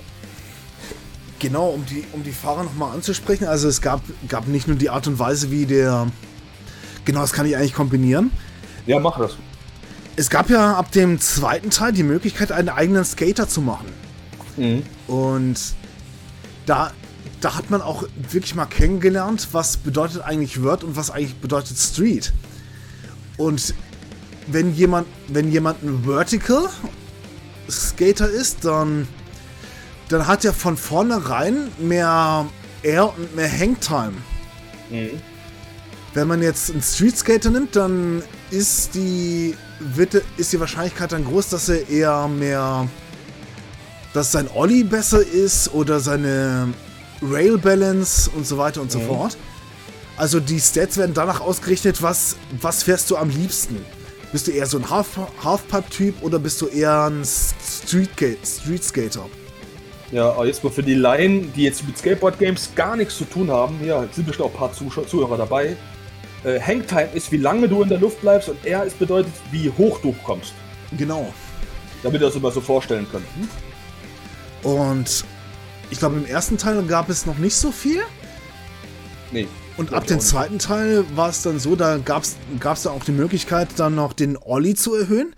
[1.44, 3.44] Genau, um die, um die Fahrer nochmal anzusprechen.
[3.44, 6.06] Also es gab, gab nicht nur die Art und Weise, wie der.
[7.04, 8.30] Genau, das kann ich eigentlich kombinieren.
[8.86, 9.36] Ja, mach das.
[10.16, 13.88] Es gab ja ab dem zweiten Teil die Möglichkeit, einen eigenen Skater zu machen.
[14.56, 14.84] Mhm.
[15.06, 15.58] Und
[16.64, 16.92] da,
[17.42, 21.76] da hat man auch wirklich mal kennengelernt, was bedeutet eigentlich Word und was eigentlich bedeutet
[21.76, 22.32] Street.
[23.36, 23.74] Und
[24.46, 26.70] wenn jemand, wenn jemand ein Vertical
[27.68, 29.06] Skater ist, dann
[30.08, 32.46] dann hat er von vornherein mehr
[32.82, 34.12] Air und mehr Hangtime.
[34.90, 35.20] Mhm.
[36.12, 41.24] Wenn man jetzt einen Street Skater nimmt, dann ist die, wird, ist die Wahrscheinlichkeit dann
[41.24, 42.88] groß, dass er eher mehr,
[44.12, 46.72] dass sein Ollie besser ist oder seine
[47.20, 49.06] Rail Balance und so weiter und so mhm.
[49.06, 49.36] fort.
[50.16, 53.84] Also die Stats werden danach ausgerichtet, was, was fährst du am liebsten?
[54.30, 58.10] Bist du eher so ein Halfpipe-Typ oder bist du eher ein Street
[58.84, 59.26] Skater?
[60.14, 63.50] Ja, aber jetzt mal für die Laien, die jetzt mit Skateboard-Games gar nichts zu tun
[63.50, 65.76] haben, hier sind bestimmt auch ein paar Zuschauer, Zuhörer dabei.
[66.44, 69.68] Äh, Hangtime ist, wie lange du in der Luft bleibst und R ist bedeutet, wie
[69.76, 70.52] hoch du kommst.
[70.96, 71.34] Genau.
[72.04, 73.24] Damit ihr das immer so vorstellen könnt.
[74.62, 74.70] Hm?
[74.70, 75.24] Und
[75.90, 78.00] ich glaube, im ersten Teil gab es noch nicht so viel.
[79.32, 79.48] Nee.
[79.76, 83.10] Und ab dem zweiten Teil war es dann so, da gab es dann auch die
[83.10, 85.34] Möglichkeit, dann noch den Olli zu erhöhen.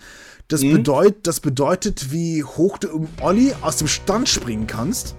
[0.49, 0.75] Das, mhm.
[0.75, 5.17] bedeut, das bedeutet, wie hoch du im Olli aus dem Stand springen kannst.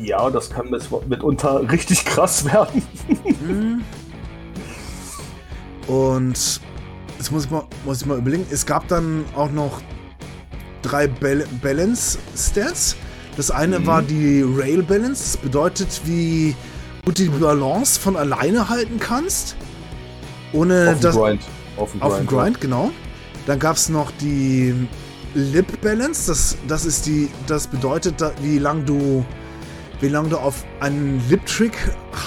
[0.00, 0.70] Ja, das kann
[1.08, 2.82] mitunter richtig krass werden.
[3.46, 3.84] Mhm.
[5.86, 6.60] Und
[7.18, 9.80] jetzt muss ich, mal, muss ich mal überlegen, es gab dann auch noch
[10.82, 12.96] drei Bal Balance Stats.
[13.36, 13.86] Das eine mhm.
[13.86, 16.56] war die Rail Balance, das bedeutet, wie
[17.04, 19.54] gut du die Balance von alleine halten kannst.
[20.52, 21.14] Ohne auf das.
[21.14, 21.42] Grind.
[21.76, 22.12] Auf dem Grind.
[22.12, 22.90] Auf dem Grind, genau.
[23.46, 24.74] Dann gab es noch die
[25.34, 26.26] Lip Balance.
[26.26, 29.24] Das, das ist die, das bedeutet, wie lange du,
[30.00, 31.76] wie lang du auf einen Lip Trick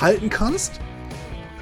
[0.01, 0.79] halten kannst.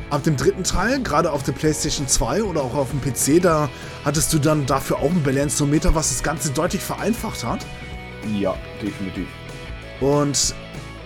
[0.10, 3.70] Ab dem dritten Teil, gerade auf der PlayStation 2 oder auch auf dem PC, da
[4.05, 7.66] hattest du dann dafür auch ein Balanceometer, was das Ganze deutlich vereinfacht hat.
[8.39, 9.28] Ja, definitiv.
[9.99, 10.55] Und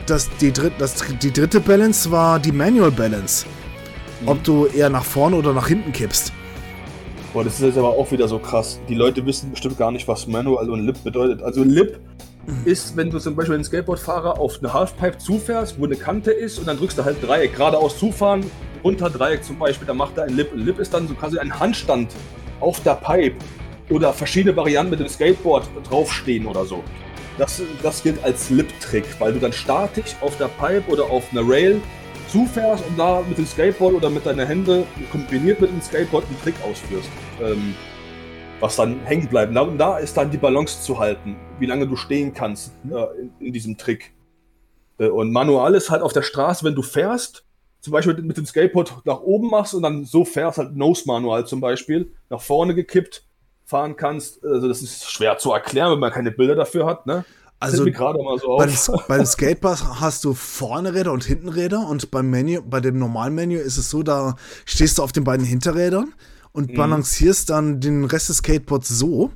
[0.05, 3.45] das, die, dritt, das, die dritte Balance war die Manual Balance.
[4.21, 4.27] Mhm.
[4.27, 6.31] Ob du eher nach vorne oder nach hinten kippst.
[7.33, 8.81] Boah, das ist jetzt aber auch wieder so krass.
[8.89, 11.41] Die Leute wissen bestimmt gar nicht, was Manual und Lip bedeutet.
[11.41, 11.97] Also Lip
[12.65, 16.59] ist, wenn du zum Beispiel einen Skateboardfahrer auf eine Halfpipe zufährst, wo eine Kante ist
[16.59, 17.55] und dann drückst du halt Dreieck.
[17.55, 18.43] Geradeaus zufahren,
[18.83, 20.51] runter Dreieck zum Beispiel, dann macht er ein Lip.
[20.51, 22.11] Ein Lip ist dann so quasi ein Handstand
[22.59, 23.37] auf der Pipe
[23.89, 26.83] oder verschiedene Varianten mit dem Skateboard draufstehen oder so.
[27.37, 31.47] Das, das gilt als Lip-Trick, weil du dann statisch auf der Pipe oder auf einer
[31.47, 31.79] Rail
[32.31, 36.41] zufährst und da mit dem Skateboard oder mit deinen Händen kombiniert mit dem Skateboard einen
[36.41, 37.09] Trick ausführst.
[37.41, 37.75] Ähm,
[38.61, 39.55] was dann hängen bleibt.
[39.57, 43.33] Und da ist dann die Balance zu halten, wie lange du stehen kannst äh, in,
[43.39, 44.13] in, diesem Trick.
[44.99, 47.43] Äh, und manual ist halt auf der Straße, wenn du fährst,
[47.81, 51.47] zum Beispiel mit dem Skateboard nach oben machst und dann so fährst, halt Nose Manual
[51.47, 53.23] zum Beispiel, nach vorne gekippt
[53.65, 54.45] fahren kannst.
[54.45, 57.07] Also das ist schwer zu erklären, wenn man keine Bilder dafür hat.
[57.07, 57.25] Ne?
[57.61, 57.85] Also
[58.37, 58.73] so beim,
[59.07, 63.35] beim Skateboard hast du vorne Räder und hinten Räder und beim Menü, bei dem normalen
[63.35, 64.35] Menü ist es so, da
[64.65, 66.11] stehst du auf den beiden Hinterrädern
[66.53, 66.75] und mhm.
[66.75, 69.29] balancierst dann den Rest des Skateboards so.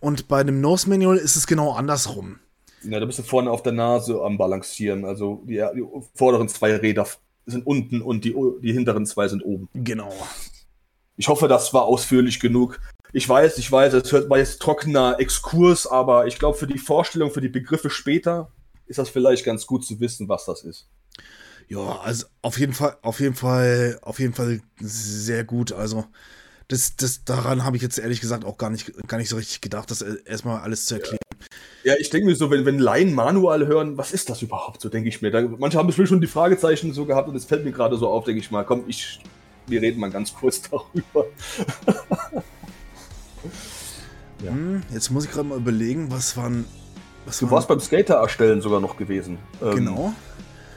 [0.00, 2.40] Und bei dem Nose Manual ist es genau andersrum.
[2.82, 5.06] Ja, da bist du vorne auf der Nase am Balancieren.
[5.06, 5.84] Also die, die
[6.14, 7.06] vorderen zwei Räder
[7.46, 9.70] sind unten und die, die hinteren zwei sind oben.
[9.72, 10.12] Genau.
[11.20, 12.80] Ich hoffe, das war ausführlich genug.
[13.12, 17.30] Ich weiß, ich weiß, es war jetzt trockener Exkurs, aber ich glaube, für die Vorstellung,
[17.30, 18.50] für die Begriffe später
[18.86, 20.88] ist das vielleicht ganz gut zu wissen, was das ist.
[21.68, 25.72] Ja, also auf jeden Fall, auf jeden Fall, auf jeden Fall sehr gut.
[25.72, 26.06] Also
[26.68, 29.60] das, das, daran habe ich jetzt ehrlich gesagt auch gar nicht, gar nicht so richtig
[29.60, 31.18] gedacht, das erstmal alles zu erklären.
[31.84, 34.80] Ja, ich denke mir so, wenn, wenn Laien Manual hören, was ist das überhaupt?
[34.80, 35.30] So denke ich mir.
[35.30, 38.08] Da, manche haben bestimmt schon die Fragezeichen so gehabt und es fällt mir gerade so
[38.08, 39.20] auf, denke ich mal, komm, ich,
[39.70, 41.26] wir reden mal ganz kurz darüber.
[44.44, 44.50] ja.
[44.50, 46.64] Hm, jetzt muss ich gerade mal überlegen, was waren.
[47.26, 47.52] Was du waren...
[47.52, 49.38] warst beim Skater erstellen sogar noch gewesen.
[49.62, 50.12] Ähm, genau.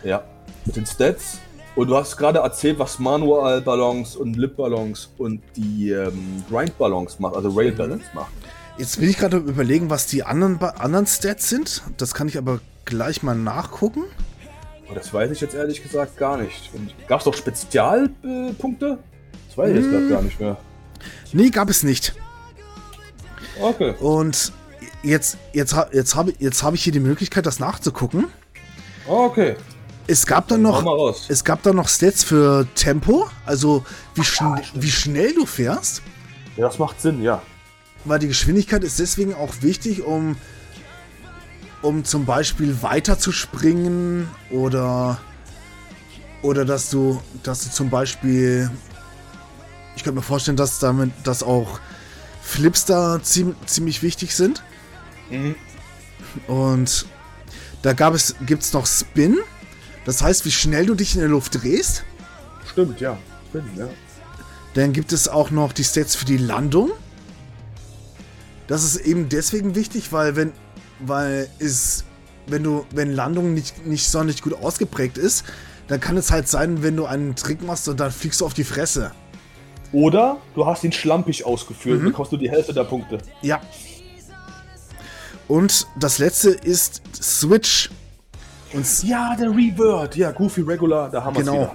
[0.03, 0.23] Ja,
[0.65, 1.39] mit den Stats.
[1.75, 7.49] Und du hast gerade erzählt, was Manual-Ballons und Lip-Ballons und die ähm, Grind-Ballons macht, also
[7.49, 8.31] Rail-Balance macht.
[8.77, 11.83] Jetzt bin ich gerade überlegen, was die anderen, anderen Stats sind.
[11.97, 14.03] Das kann ich aber gleich mal nachgucken.
[14.93, 16.69] Oh, das weiß ich jetzt ehrlich gesagt gar nicht.
[17.07, 18.99] Gab es doch Spezialpunkte?
[19.47, 19.83] Das weiß ich hm.
[19.83, 20.57] jetzt gerade gar nicht mehr.
[21.31, 22.13] Nee, gab es nicht.
[23.59, 23.95] Okay.
[23.99, 24.53] Und
[25.01, 28.27] jetzt, jetzt, jetzt habe jetzt hab ich hier die Möglichkeit, das nachzugucken.
[29.07, 29.55] Okay.
[30.05, 33.85] Es gab dann noch, es gab dann noch Stats für Tempo, also
[34.15, 36.01] wie, schn wie schnell du fährst.
[36.57, 37.41] Ja, das macht Sinn, ja
[38.05, 40.35] weil die Geschwindigkeit ist deswegen auch wichtig, um,
[41.83, 45.19] um zum Beispiel weiter zu springen oder,
[46.41, 48.71] oder dass du, dass du zum Beispiel,
[49.95, 51.79] ich könnte mir vorstellen, dass damit, dass auch
[52.41, 54.63] Flips da ziemlich, ziemlich wichtig sind.
[55.29, 55.55] Mhm.
[56.47, 57.05] Und
[57.81, 59.39] da gab es, gibt es noch Spin.
[60.05, 62.03] Das heißt, wie schnell du dich in der Luft drehst.
[62.71, 63.17] Stimmt, ja.
[63.49, 63.87] Spin, ja.
[64.73, 66.91] Dann gibt es auch noch die Stats für die Landung.
[68.67, 70.53] Das ist eben deswegen wichtig, weil wenn,
[71.05, 72.05] weil es,
[72.47, 75.45] wenn du, wenn Landung nicht, nicht sonderlich gut ausgeprägt ist,
[75.87, 78.53] dann kann es halt sein, wenn du einen Trick machst und dann fliegst du auf
[78.53, 79.11] die Fresse.
[79.91, 82.05] Oder du hast ihn schlampig ausgeführt mhm.
[82.05, 83.19] bekommst du die Hälfte der Punkte.
[83.41, 83.61] Ja.
[85.47, 87.91] Und das letzte ist Switch.
[88.73, 90.15] Und ja, der Revert.
[90.15, 91.73] Ja, Goofy Regular, da haben wir Genau.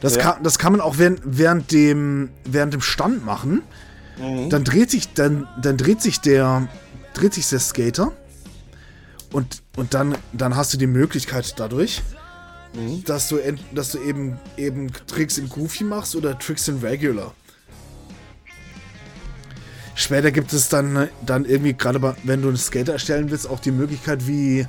[0.00, 0.22] Das, ja.
[0.22, 3.62] kann, das kann man auch während, während, dem, während dem Stand machen.
[4.18, 4.50] Mhm.
[4.50, 6.68] Dann dreht sich, dann, dann dreht sich der,
[7.14, 8.12] dreht sich der Skater
[9.32, 12.02] und, und dann, dann hast du die Möglichkeit dadurch,
[12.74, 13.04] mhm.
[13.04, 13.38] dass du,
[13.74, 17.34] dass du eben, eben Tricks in Goofy machst oder Tricks in Regular.
[19.94, 23.70] Später gibt es dann, dann irgendwie, gerade wenn du einen Skater erstellen willst, auch die
[23.70, 24.66] Möglichkeit, wie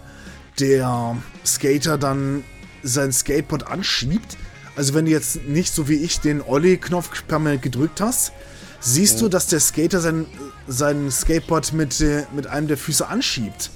[0.60, 2.44] der Skater dann
[2.84, 4.38] sein Skateboard anschiebt.
[4.76, 8.34] Also wenn du jetzt nicht so wie ich den Ollie-Knopf permanent gedrückt hast,
[8.82, 10.26] siehst du, dass der Skater sein,
[10.68, 13.72] sein Skateboard mit, äh, mit einem der Füße anschiebt.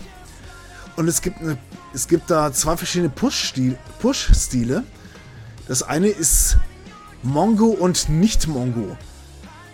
[0.98, 1.58] Und es gibt, eine,
[1.94, 3.78] es gibt da zwei verschiedene Push-Stile.
[4.00, 4.32] Push
[5.68, 6.58] das eine ist
[7.22, 8.98] Mongo und nicht Mongo.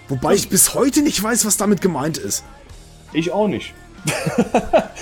[0.09, 2.43] Wobei ich bis heute nicht weiß, was damit gemeint ist.
[3.13, 3.73] Ich auch nicht.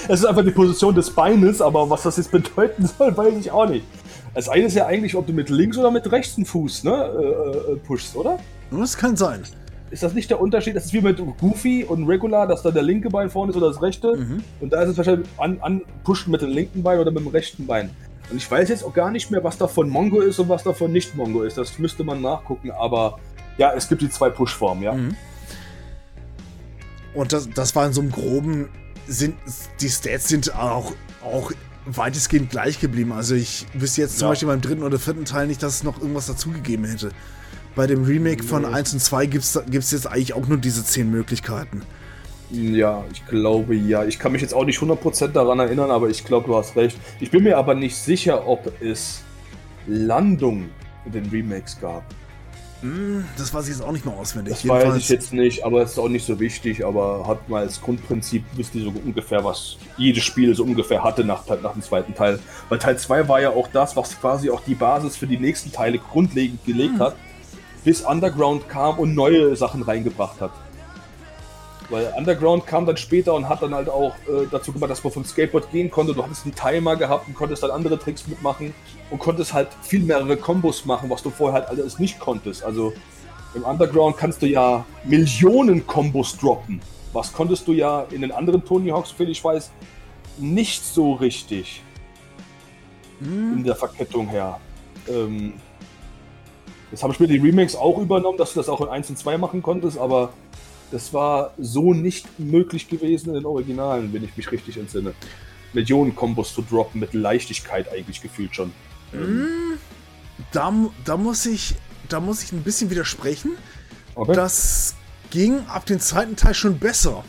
[0.08, 3.52] Es ist einfach die Position des Beines, aber was das jetzt bedeuten soll, weiß ich
[3.52, 3.86] auch nicht.
[4.34, 7.74] Das eine ist ja eigentlich, ob du mit links oder mit rechten Fuß ne, äh,
[7.74, 8.40] äh pushst, oder?
[8.72, 9.44] Das kann sein
[9.92, 10.76] ist das nicht der Unterschied?
[10.76, 13.68] Das ist wie mit Goofy und Regular, dass da der linke Bein vorne ist oder
[13.68, 14.16] das rechte.
[14.16, 14.44] Mhm.
[14.62, 17.28] Und da ist es wahrscheinlich an, an pushen mit dem linken Bein oder mit dem
[17.28, 17.90] rechten Bein.
[18.30, 20.94] Und ich weiß jetzt auch gar nicht mehr, was davon Mongo ist und was davon
[20.94, 21.58] nicht Mongo ist.
[21.58, 23.20] Das müsste man nachgucken, aber
[23.58, 24.94] ja, es gibt die zwei Push-Formen, ja.
[24.94, 25.16] Mhm.
[27.14, 28.70] Und das, das war in so einem groben,
[29.08, 29.36] sind,
[29.82, 31.52] die Stats sind auch, auch
[31.86, 33.12] weitestgehend gleich geblieben.
[33.12, 34.30] Also ich wüsste jetzt zum ja.
[34.30, 37.12] Beispiel beim dritten oder vierten Teil nicht, dass es noch irgendwas dazugegeben hätte.
[37.76, 41.10] Bei dem Remake von 1 und 2 gibt es jetzt eigentlich auch nur diese 10
[41.10, 41.84] Möglichkeiten.
[42.52, 44.04] Ja, ich glaube ja.
[44.04, 46.98] Ich kann mich jetzt auch nicht 100% daran erinnern, aber ich glaube, du hast recht.
[47.22, 49.22] Ich bin mir aber nicht sicher, ob es
[49.88, 50.70] Landung
[51.06, 52.04] in den Remakes gab.
[52.82, 54.56] Hm, das weiß ich jetzt auch nicht mehr auswendig.
[54.56, 56.84] Das Jedenfalls weiß ich jetzt nicht, aber es ist auch nicht so wichtig.
[56.84, 61.24] Aber hat mal als Grundprinzip, wisst ihr so ungefähr, was jedes Spiel so ungefähr hatte
[61.24, 62.40] nach, nach dem zweiten Teil.
[62.68, 65.72] Weil Teil 2 war ja auch das, was quasi auch die Basis für die nächsten
[65.72, 67.00] Teile grundlegend gelegt hm.
[67.00, 67.16] hat
[67.84, 70.52] bis Underground kam und neue Sachen reingebracht hat.
[71.90, 75.12] Weil Underground kam dann später und hat dann halt auch äh, dazu gemacht, dass man
[75.12, 76.14] vom Skateboard gehen konnte.
[76.14, 78.74] Du hattest einen Timer gehabt und konntest dann andere Tricks mitmachen
[79.10, 82.64] und konntest halt viel mehrere Kombos machen, was du vorher halt alles nicht konntest.
[82.64, 82.94] Also
[83.54, 86.80] im Underground kannst du ja Millionen Kombos droppen.
[87.12, 89.72] Was konntest du ja in den anderen Tony Hawks, soviel ich weiß,
[90.38, 91.84] nicht so richtig.
[93.20, 93.58] Hm.
[93.58, 94.62] In der Verkettung her.
[95.10, 95.54] Ähm,
[96.92, 99.38] das haben später die Remakes auch übernommen, dass du das auch in 1 und 2
[99.38, 100.34] machen konntest, aber
[100.92, 105.14] das war so nicht möglich gewesen in den Originalen, wenn ich mich richtig entsinne.
[105.74, 108.74] Millionen Kombos zu droppen mit Leichtigkeit eigentlich gefühlt schon.
[109.14, 109.78] Mm,
[110.52, 110.74] da,
[111.06, 111.76] da, muss ich,
[112.10, 113.52] da muss ich ein bisschen widersprechen.
[114.16, 114.34] Okay.
[114.34, 114.96] Das
[115.30, 117.24] ging ab dem zweiten Teil schon besser.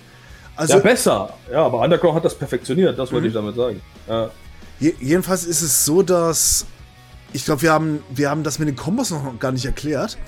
[0.56, 1.34] Also, ja, besser.
[1.50, 3.28] Ja, aber Underground hat das perfektioniert, das wollte mhm.
[3.28, 3.80] ich damit sagen.
[4.08, 4.30] Ja.
[4.80, 6.66] jedenfalls ist es so, dass
[7.32, 10.18] ich glaube, wir haben, wir haben das mit den Kombos noch gar nicht erklärt.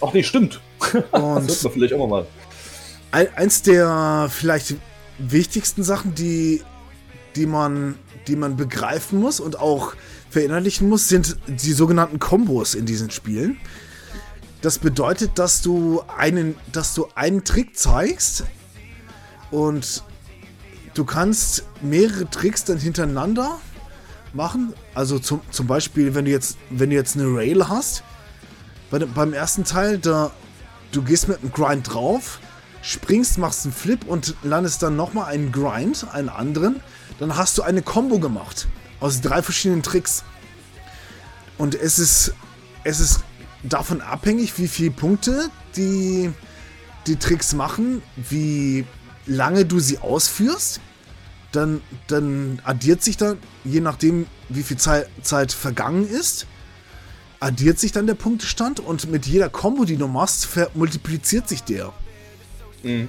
[0.00, 0.60] Ach nee, stimmt.
[1.10, 2.26] Und das man vielleicht auch mal
[3.10, 4.76] eins der vielleicht
[5.18, 6.62] wichtigsten Sachen, die,
[7.34, 9.94] die, man, die man begreifen muss und auch
[10.30, 13.58] verinnerlichen muss, sind die sogenannten Kombos in diesen Spielen.
[14.60, 18.44] Das bedeutet, dass du einen, dass du einen Trick zeigst
[19.50, 20.02] und
[20.94, 23.60] du kannst mehrere Tricks dann hintereinander
[24.36, 24.74] machen.
[24.94, 28.04] Also zum, zum Beispiel, wenn du jetzt, wenn du jetzt eine Rail hast,
[28.90, 30.30] bei, beim ersten Teil, da
[30.92, 32.38] du gehst mit einem Grind drauf,
[32.82, 36.80] springst, machst einen Flip und landest dann nochmal einen Grind, einen anderen,
[37.18, 38.68] dann hast du eine Combo gemacht.
[39.00, 40.24] Aus drei verschiedenen Tricks.
[41.58, 42.34] Und es ist,
[42.84, 43.20] es ist
[43.62, 46.32] davon abhängig, wie viele Punkte die,
[47.06, 48.84] die Tricks machen, wie
[49.26, 50.80] lange du sie ausführst.
[51.56, 56.46] Dann, dann addiert sich dann, je nachdem, wie viel Zeit, Zeit vergangen ist,
[57.40, 61.94] addiert sich dann der Punktestand und mit jeder Combo, die du machst, multipliziert sich der.
[62.82, 63.08] Mhm.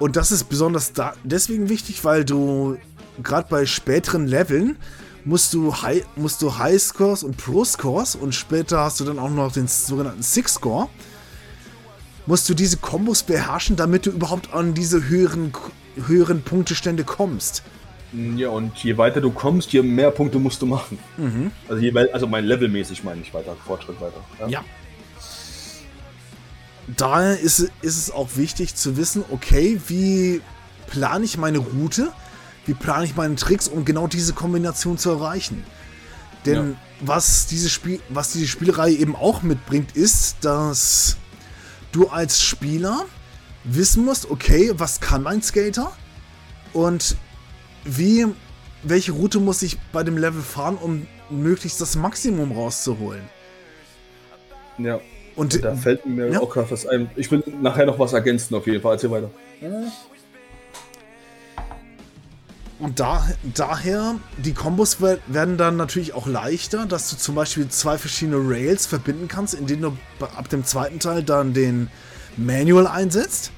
[0.00, 2.78] Und das ist besonders da deswegen wichtig, weil du
[3.22, 4.76] gerade bei späteren Leveln
[5.24, 9.18] musst du, High, musst du High Scores und Pro Scores und später hast du dann
[9.18, 10.88] auch noch den sogenannten Six Score.
[12.26, 15.52] Musst du diese Kombos beherrschen, damit du überhaupt an diese höheren,
[16.06, 17.62] höheren Punktestände kommst.
[18.12, 20.98] Ja, und je weiter du kommst, je mehr Punkte musst du machen.
[21.16, 21.50] Mhm.
[21.68, 24.24] Also, je, also mein levelmäßig meine ich weiter, Fortschritt weiter.
[24.40, 24.48] ja.
[24.48, 24.64] ja
[26.86, 30.40] daher ist, ist es auch wichtig zu wissen, okay, wie
[30.86, 32.12] plane ich meine Route,
[32.64, 35.64] wie plane ich meine Tricks, um genau diese Kombination zu erreichen.
[36.44, 36.76] Denn ja.
[37.00, 41.16] was, diese Spiel, was diese Spielreihe eben auch mitbringt, ist, dass
[41.92, 43.04] du als Spieler
[43.66, 45.92] wissen musst, okay, was kann mein Skater
[46.72, 47.16] und
[47.84, 48.26] wie,
[48.82, 53.22] welche Route muss ich bei dem Level fahren, um möglichst das Maximum rauszuholen.
[54.78, 55.00] Ja.
[55.34, 56.40] Und, und da fällt mir ja.
[56.40, 57.10] auch gerade was ein.
[57.16, 58.94] Ich will nachher noch was ergänzen, auf jeden Fall.
[58.94, 59.30] Erzähl weiter.
[62.78, 67.98] Und da, daher, die Kombos werden dann natürlich auch leichter, dass du zum Beispiel zwei
[67.98, 71.88] verschiedene Rails verbinden kannst, indem du ab dem zweiten Teil dann den
[72.36, 73.50] Manual einsetzt.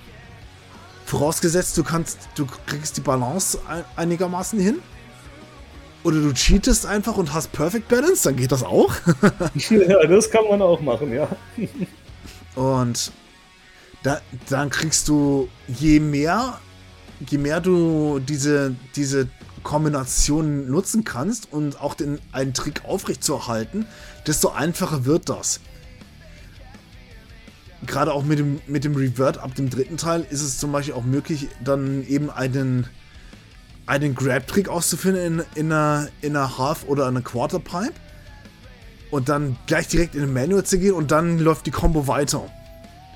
[1.09, 3.59] Vorausgesetzt, du kannst, du kriegst die Balance
[3.97, 4.81] einigermaßen hin.
[6.05, 8.93] Oder du cheatest einfach und hast Perfect Balance, dann geht das auch.
[9.71, 11.27] ja, das kann man auch machen, ja.
[12.57, 13.11] und
[14.03, 14.21] da,
[14.51, 16.61] dann kriegst du, je mehr,
[17.27, 19.31] je mehr du diese, diese
[19.63, 23.87] Kombination nutzen kannst und auch den, einen Trick aufrechtzuerhalten,
[24.27, 25.61] desto einfacher wird das.
[27.87, 30.95] Gerade auch mit dem, mit dem Revert ab dem dritten Teil ist es zum Beispiel
[30.95, 32.89] auch möglich, dann eben einen
[33.89, 37.95] einen Grab-Trick auszuführen in, in, einer, in einer Half- oder einer Quarter-Pipe
[39.11, 42.43] und dann gleich direkt in den Manual zu gehen und dann läuft die Combo weiter.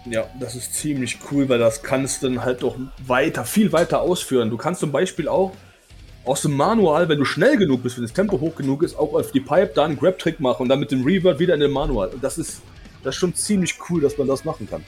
[0.07, 2.77] Ja, das ist ziemlich cool, weil das kannst du dann halt auch
[3.07, 4.49] weiter, viel weiter ausführen.
[4.49, 5.53] Du kannst zum Beispiel auch
[6.25, 9.13] aus dem Manual, wenn du schnell genug bist, wenn das Tempo hoch genug ist, auch
[9.13, 11.71] auf die Pipe da einen Grab-Trick machen und dann mit dem Revert wieder in den
[11.71, 12.09] Manual.
[12.09, 12.63] Und das ist,
[13.03, 14.85] das ist schon ziemlich cool, dass man das machen kann.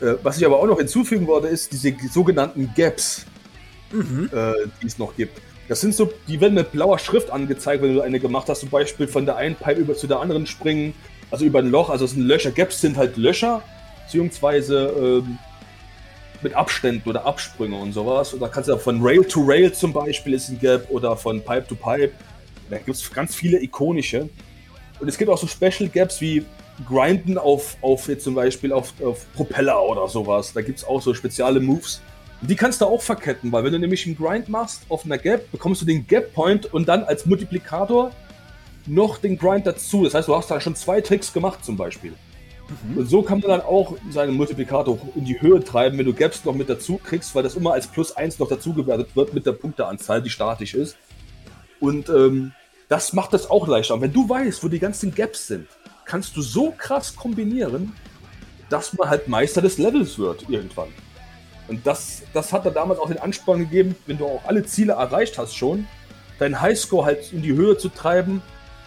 [0.00, 3.26] Äh, was ich aber auch noch hinzufügen wollte, ist diese sogenannten Gaps
[3.90, 4.30] mhm.
[4.32, 5.40] äh, die es noch gibt.
[5.68, 8.70] Das sind so, die werden mit blauer Schrift angezeigt, wenn du eine gemacht hast, zum
[8.70, 10.94] Beispiel von der einen Pipe über zu der anderen springen,
[11.30, 12.52] also über ein Loch, also es sind Löcher.
[12.52, 13.62] Gaps sind halt Löcher,
[14.04, 15.38] beziehungsweise ähm,
[16.42, 18.32] mit Abständen oder Absprünge und sowas.
[18.32, 21.42] Und da kannst du von Rail to Rail zum Beispiel ist ein Gap oder von
[21.42, 22.12] Pipe to Pipe.
[22.70, 24.28] Da gibt es ganz viele ikonische.
[25.00, 26.44] Und es gibt auch so Special Gaps wie
[26.84, 30.52] Grinden auf, auf jetzt zum Beispiel auf, auf Propeller oder sowas.
[30.52, 32.02] Da gibt es auch so spezielle Moves
[32.42, 35.50] die kannst du auch verketten, weil wenn du nämlich einen Grind machst auf einer Gap,
[35.50, 38.10] bekommst du den Gap Point und dann als Multiplikator
[38.86, 40.04] noch den Grind dazu.
[40.04, 42.12] Das heißt, du hast da schon zwei Tricks gemacht zum Beispiel.
[42.84, 42.98] Mhm.
[42.98, 46.44] Und so kann man dann auch seinen Multiplikator in die Höhe treiben, wenn du Gaps
[46.44, 49.46] noch mit dazu kriegst, weil das immer als plus 1 noch dazu gewertet wird mit
[49.46, 50.96] der Punkteanzahl, die statisch ist.
[51.80, 52.52] Und ähm,
[52.88, 53.94] das macht das auch leichter.
[53.94, 55.68] Und wenn du weißt, wo die ganzen Gaps sind,
[56.06, 57.92] kannst du so krass kombinieren,
[58.70, 60.88] dass man halt Meister des Levels wird irgendwann.
[61.68, 64.94] Und das, das hat da damals auch den Ansporn gegeben, wenn du auch alle Ziele
[64.94, 65.86] erreicht hast schon,
[66.38, 68.40] deinen Highscore halt in die Höhe zu treiben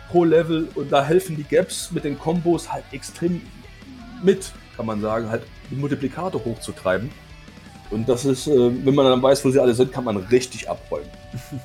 [0.09, 3.41] pro Level und da helfen die Gaps mit den Kombos halt extrem
[4.23, 7.11] mit, kann man sagen, halt den Multiplikator hochzutreiben.
[7.91, 10.69] Und das ist, äh, wenn man dann weiß, wo sie alle sind, kann man richtig
[10.69, 11.09] abräumen.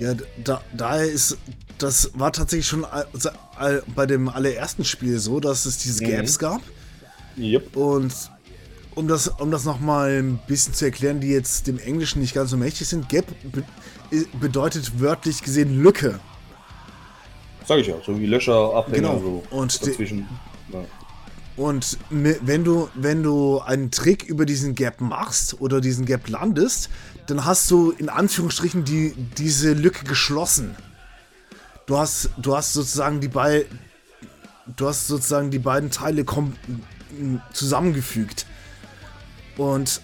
[0.00, 0.14] Ja,
[0.44, 1.36] da, daher ist,
[1.78, 2.86] das war tatsächlich schon
[3.94, 6.10] bei dem allerersten Spiel so, dass es diese mhm.
[6.10, 6.60] Gaps gab.
[7.36, 7.76] Yep.
[7.76, 8.12] Und
[8.94, 12.50] um das, um das nochmal ein bisschen zu erklären, die jetzt dem Englischen nicht ganz
[12.50, 13.62] so mächtig sind, Gap be
[14.40, 16.18] bedeutet wörtlich gesehen Lücke.
[17.66, 19.42] Sag ich ja, so wie Löcher, Abhänger, genau.
[19.50, 20.26] so und dazwischen.
[20.72, 20.84] Ja.
[21.58, 26.88] Und wenn du, wenn du einen Trick über diesen Gap machst oder diesen Gap landest,
[27.26, 30.74] dann hast du in Anführungsstrichen die, diese Lücke geschlossen.
[31.88, 33.78] Du hast, du hast sozusagen die beiden,
[34.76, 36.24] du hast sozusagen die beiden Teile
[37.54, 38.44] zusammengefügt.
[39.56, 40.02] Und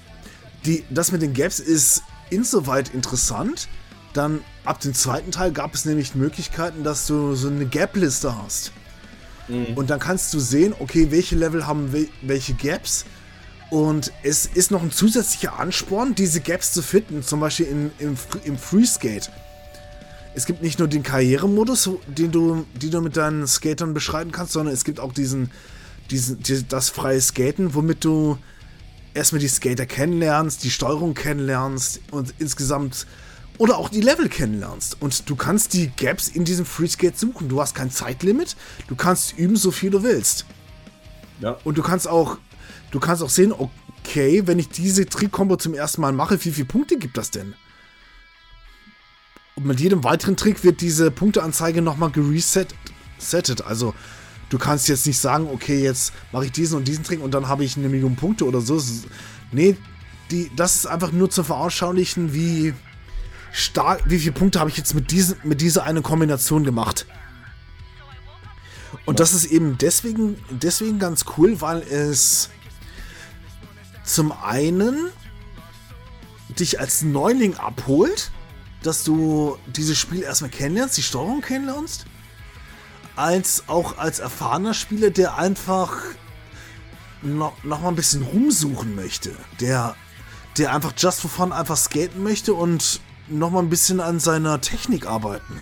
[0.64, 3.68] die, das mit den Gaps ist insoweit interessant.
[4.14, 8.72] Dann ab dem zweiten Teil gab es nämlich Möglichkeiten, dass du so eine Gap-Liste hast.
[9.48, 9.74] Mhm.
[9.74, 11.92] Und dann kannst du sehen, okay, welche Level haben
[12.22, 13.04] welche Gaps.
[13.68, 18.16] Und es ist noch ein zusätzlicher Ansporn, diese Gaps zu finden, zum Beispiel in, im,
[18.44, 19.30] im Freeskate.
[20.34, 24.52] Es gibt nicht nur den Karrieremodus, den du, den du mit deinen Skatern beschreiten kannst,
[24.52, 25.50] sondern es gibt auch diesen,
[26.10, 28.38] diesen, die, das freie Skaten, womit du
[29.14, 33.06] erstmal die Skater kennenlernst, die Steuerung kennenlernst und insgesamt
[33.58, 34.96] oder auch die Level kennenlernst.
[35.00, 37.48] Und du kannst die Gaps in diesem Freeskate suchen.
[37.48, 38.56] Du hast kein Zeitlimit.
[38.88, 40.46] Du kannst üben, so viel du willst.
[41.40, 41.56] Ja.
[41.62, 42.38] Und du kannst auch,
[42.90, 46.66] du kannst auch sehen, okay, wenn ich diese Trick-Kombo zum ersten Mal mache, wie viele
[46.66, 47.54] Punkte gibt das denn?
[49.56, 52.74] Und mit jedem weiteren Trick wird diese Punkteanzeige nochmal geresettet.
[53.66, 53.94] Also
[54.48, 57.48] du kannst jetzt nicht sagen, okay, jetzt mache ich diesen und diesen Trick und dann
[57.48, 58.80] habe ich eine Million Punkte oder so.
[59.52, 59.76] Nee,
[60.30, 62.74] die, das ist einfach nur zu veranschaulichen, wie
[63.52, 67.06] stark, wie viele Punkte habe ich jetzt mit, diesen, mit dieser eine Kombination gemacht.
[69.06, 72.50] Und das ist eben deswegen, deswegen ganz cool, weil es
[74.02, 75.10] zum einen
[76.58, 78.30] dich als Neuling abholt,
[78.84, 82.06] dass du dieses Spiel erstmal kennenlernst, die Steuerung kennenlernst
[83.16, 85.96] als auch als erfahrener Spieler, der einfach
[87.22, 89.34] noch, noch mal ein bisschen rumsuchen möchte.
[89.60, 89.96] Der,
[90.58, 94.60] der einfach just for fun einfach skaten möchte und noch mal ein bisschen an seiner
[94.60, 95.60] Technik arbeiten.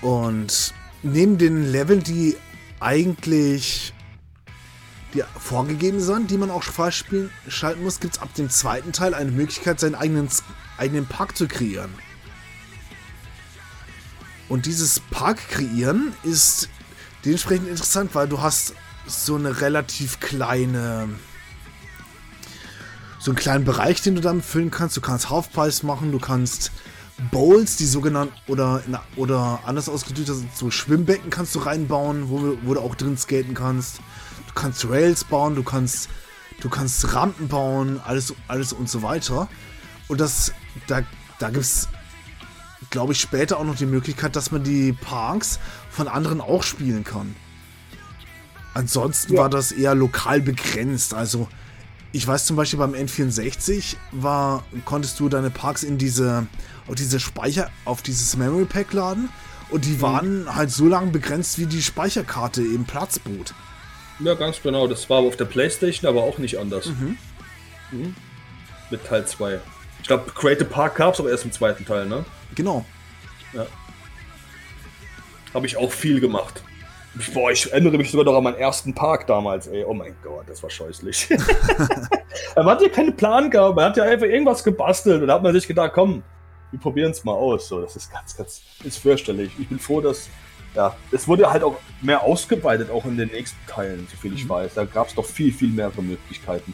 [0.00, 2.36] Und neben den Leveln, die
[2.80, 3.92] eigentlich
[5.14, 9.30] die vorgegeben sind, die man auch freischalten muss, gibt es ab dem zweiten Teil eine
[9.30, 10.28] Möglichkeit, seinen eigenen,
[10.76, 11.90] eigenen Park zu kreieren.
[14.48, 16.68] Und dieses Park kreieren ist
[17.24, 18.74] dementsprechend interessant, weil du hast
[19.06, 21.08] so eine relativ kleine
[23.18, 24.96] so einen kleinen Bereich, den du damit füllen kannst.
[24.96, 26.70] Du kannst Halfpies machen, du kannst
[27.32, 28.82] Bowls, die sogenannten oder
[29.16, 34.00] oder anders ausgedrückt, so Schwimmbecken kannst du reinbauen, wo, wo du auch drin skaten kannst.
[34.58, 36.08] Du kannst Rails bauen, du kannst
[36.60, 39.48] du kannst Rampen bauen, alles alles und so weiter.
[40.08, 40.52] Und das
[40.88, 41.02] da
[41.38, 41.88] da gibt's
[42.90, 45.60] glaube ich, später auch noch die Möglichkeit, dass man die Parks
[45.90, 47.36] von anderen auch spielen kann.
[48.74, 49.42] Ansonsten ja.
[49.42, 51.14] war das eher lokal begrenzt.
[51.14, 51.46] Also,
[52.10, 56.48] ich weiß zum Beispiel beim N64 war, konntest du deine Parks in diese,
[56.88, 59.28] auf diese Speicher, auf dieses Memory Pack laden
[59.70, 60.02] und die mhm.
[60.02, 63.54] waren halt so lange begrenzt, wie die Speicherkarte eben Platz bot.
[64.20, 64.86] Ja, ganz genau.
[64.86, 66.86] Das war auf der Playstation aber auch nicht anders.
[66.86, 67.18] Mhm.
[67.92, 68.14] Mhm.
[68.90, 69.60] Mit Teil 2.
[70.00, 72.24] Ich glaube, Create a Park gab es auch erst im zweiten Teil, ne?
[72.54, 72.84] Genau.
[73.52, 73.66] Ja.
[75.54, 76.62] Habe ich auch viel gemacht.
[77.34, 79.84] Boah, ich erinnere mich sogar noch an meinen ersten Park damals, ey.
[79.84, 81.28] Oh mein Gott, das war scheußlich.
[82.54, 85.42] man hat ja keinen Plan gehabt, man hat ja einfach irgendwas gebastelt und da hat
[85.42, 86.22] man sich gedacht, komm,
[86.70, 87.68] wir probieren es mal aus.
[87.68, 89.50] So, das ist ganz, ganz, ist fürchterlich.
[89.58, 90.28] Ich bin froh, dass,
[90.78, 94.50] ja, es wurde halt auch mehr ausgeweitet, auch in den nächsten Teilen, soviel ich mhm.
[94.50, 94.74] weiß.
[94.74, 96.72] Da gab es doch viel, viel mehrere Möglichkeiten.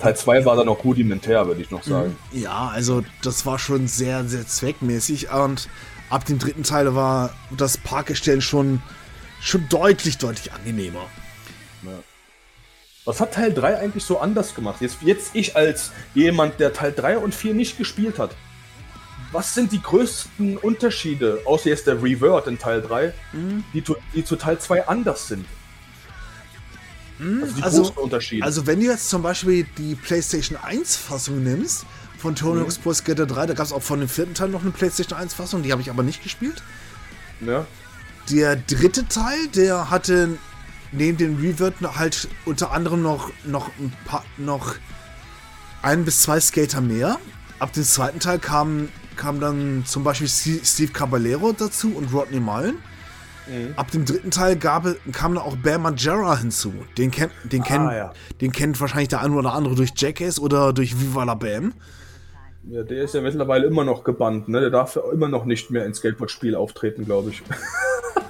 [0.00, 2.16] Teil 2 war dann noch rudimentär, würde ich noch sagen.
[2.32, 2.40] Mhm.
[2.40, 5.68] Ja, also das war schon sehr, sehr zweckmäßig und
[6.08, 8.82] ab dem dritten Teil war das Parkgestell schon,
[9.38, 11.04] schon deutlich, deutlich angenehmer.
[11.82, 11.98] Ja.
[13.04, 14.80] Was hat Teil 3 eigentlich so anders gemacht?
[14.80, 18.30] Jetzt, jetzt ich als jemand, der Teil 3 und 4 nicht gespielt hat.
[19.34, 23.64] Was sind die größten Unterschiede, außer jetzt der Revert in Teil 3, mhm.
[23.74, 23.82] die,
[24.14, 25.44] die zu Teil 2 anders sind?
[27.18, 28.44] Mhm, also, die also, großen Unterschiede.
[28.44, 31.84] Also, wenn du jetzt zum Beispiel die PlayStation 1-Fassung nimmst,
[32.16, 34.62] von Tony Hawk's Pro Skater 3, da gab es auch von dem vierten Teil noch
[34.62, 36.62] eine PlayStation 1-Fassung, die habe ich aber nicht gespielt.
[37.40, 37.66] Ja.
[38.30, 40.38] Der dritte Teil, der hatte
[40.92, 44.76] neben dem Revert halt unter anderem noch, noch ein paar, noch
[45.82, 47.18] ein bis zwei Skater mehr.
[47.58, 52.76] Ab dem zweiten Teil kam, kam dann zum Beispiel Steve Caballero dazu und Rodney Mullen.
[53.46, 53.74] Mhm.
[53.76, 56.72] Ab dem dritten Teil gab, kam dann auch Bear Majera hinzu.
[56.96, 58.12] Den, kennt, den, ah, kennt, ja.
[58.40, 61.74] den kennt wahrscheinlich der eine oder andere durch Jackass oder durch Viva la Bam.
[62.66, 64.60] Ja, der ist ja mittlerweile immer noch gebannt, ne?
[64.60, 67.42] Der darf immer noch nicht mehr ins Skateboard-Spiel auftreten, glaube ich.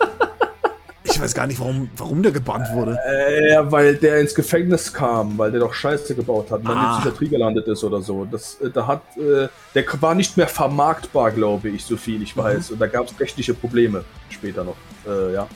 [1.15, 2.99] Ich weiß gar nicht, warum, warum der gebannt wurde.
[3.07, 6.77] Äh, ja, weil der ins Gefängnis kam, weil der doch Scheiße gebaut hat und dann
[6.77, 8.25] in die Psychiatrie gelandet ist oder so.
[8.25, 12.37] Das, äh, da hat, äh, der war nicht mehr vermarktbar, glaube ich, so viel ich
[12.37, 12.71] weiß.
[12.71, 12.75] Mhm.
[12.75, 14.77] Und da gab es rechtliche Probleme später noch.
[15.07, 15.47] Äh, ja.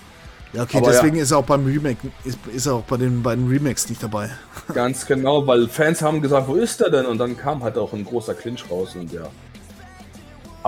[0.52, 1.22] Ja, okay, Aber deswegen ja.
[1.24, 4.30] ist er auch beim Remake, ist, ist er auch bei den beiden Remakes nicht dabei.
[4.72, 7.04] Ganz genau, weil Fans haben gesagt, wo ist er denn?
[7.04, 9.28] Und dann kam halt auch ein großer Clinch raus und ja.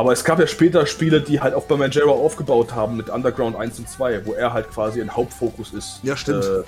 [0.00, 3.54] Aber es gab ja später Spiele, die halt auch bei Manjaro aufgebaut haben mit Underground
[3.54, 6.00] 1 und 2, wo er halt quasi ein Hauptfokus ist.
[6.02, 6.42] Ja, stimmt.
[6.42, 6.62] Äh,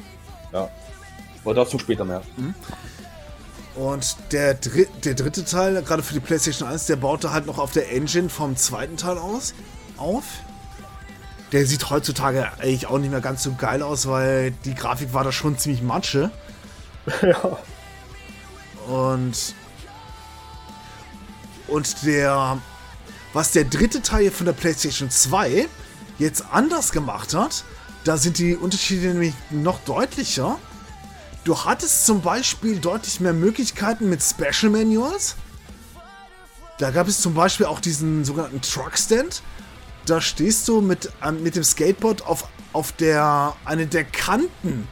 [0.52, 0.68] ja.
[1.42, 2.20] Aber dazu später mehr.
[2.36, 2.54] Mhm.
[3.74, 7.56] Und der, Dr der dritte Teil, gerade für die PlayStation 1, der baute halt noch
[7.56, 9.54] auf der Engine vom zweiten Teil aus
[9.96, 10.24] auf.
[11.52, 15.24] Der sieht heutzutage eigentlich auch nicht mehr ganz so geil aus, weil die Grafik war
[15.24, 16.30] da schon ziemlich matsche.
[17.22, 17.59] Ja.
[18.86, 19.54] Und.
[21.68, 22.60] Und der.
[23.32, 25.68] Was der dritte Teil von der PlayStation 2
[26.18, 27.64] jetzt anders gemacht hat,
[28.04, 30.59] da sind die Unterschiede nämlich noch deutlicher.
[31.44, 35.36] Du hattest zum Beispiel deutlich mehr Möglichkeiten mit Special Manuals.
[36.78, 39.42] Da gab es zum Beispiel auch diesen sogenannten Truck Stand,
[40.06, 44.88] da stehst du mit, ähm, mit dem Skateboard auf, auf der, eine der Kanten.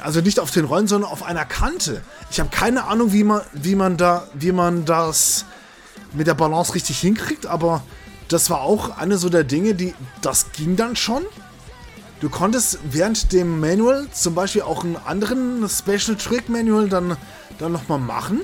[0.00, 2.02] Also nicht auf den Rollen, sondern auf einer Kante.
[2.30, 5.46] Ich habe keine Ahnung, wie man, wie man da, wie man das
[6.12, 7.82] mit der Balance richtig hinkriegt, aber
[8.28, 11.24] das war auch eine so der Dinge, die, das ging dann schon.
[12.20, 17.16] Du konntest während dem Manual zum Beispiel auch einen anderen Special Trick Manual dann,
[17.58, 18.42] dann nochmal machen.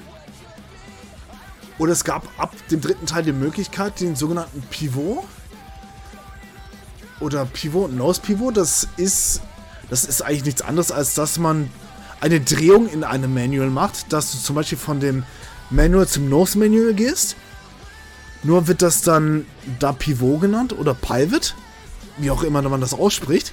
[1.78, 5.24] Oder es gab ab dem dritten Teil die Möglichkeit, den sogenannten Pivot.
[7.20, 9.42] Oder Pivot, Nose Pivot, das ist,
[9.90, 11.70] das ist eigentlich nichts anderes, als dass man
[12.20, 15.24] eine Drehung in einem Manual macht, dass du zum Beispiel von dem
[15.70, 17.36] Manual zum Nose Manual gehst.
[18.46, 19.44] Nur wird das dann
[19.80, 21.56] da Pivot genannt oder Pivot,
[22.16, 23.52] wie auch immer man das ausspricht.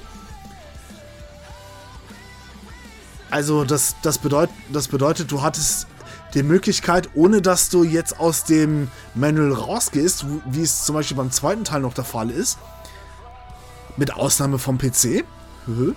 [3.32, 5.88] Also das, das, bedeut, das bedeutet, du hattest
[6.36, 11.32] die Möglichkeit, ohne dass du jetzt aus dem Manual rausgehst, wie es zum Beispiel beim
[11.32, 12.60] zweiten Teil noch der Fall ist,
[13.98, 15.26] mit Ausnahme vom PC,
[15.66, 15.96] mhm.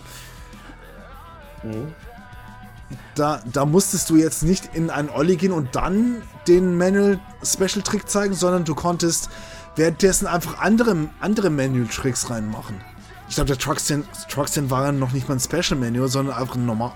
[3.17, 7.83] Da, da musstest du jetzt nicht in einen Olli gehen und dann den Manual Special
[7.83, 9.31] Trick zeigen, sondern du konntest
[9.75, 12.81] währenddessen einfach andere, andere Manual Tricks reinmachen.
[13.29, 16.67] Ich glaube, der Truckstand, Truckstand war noch nicht mal ein Special Manual, sondern einfach ein,
[16.67, 16.93] normal,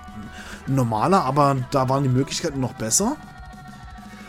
[0.67, 3.17] normaler, aber da waren die Möglichkeiten noch besser.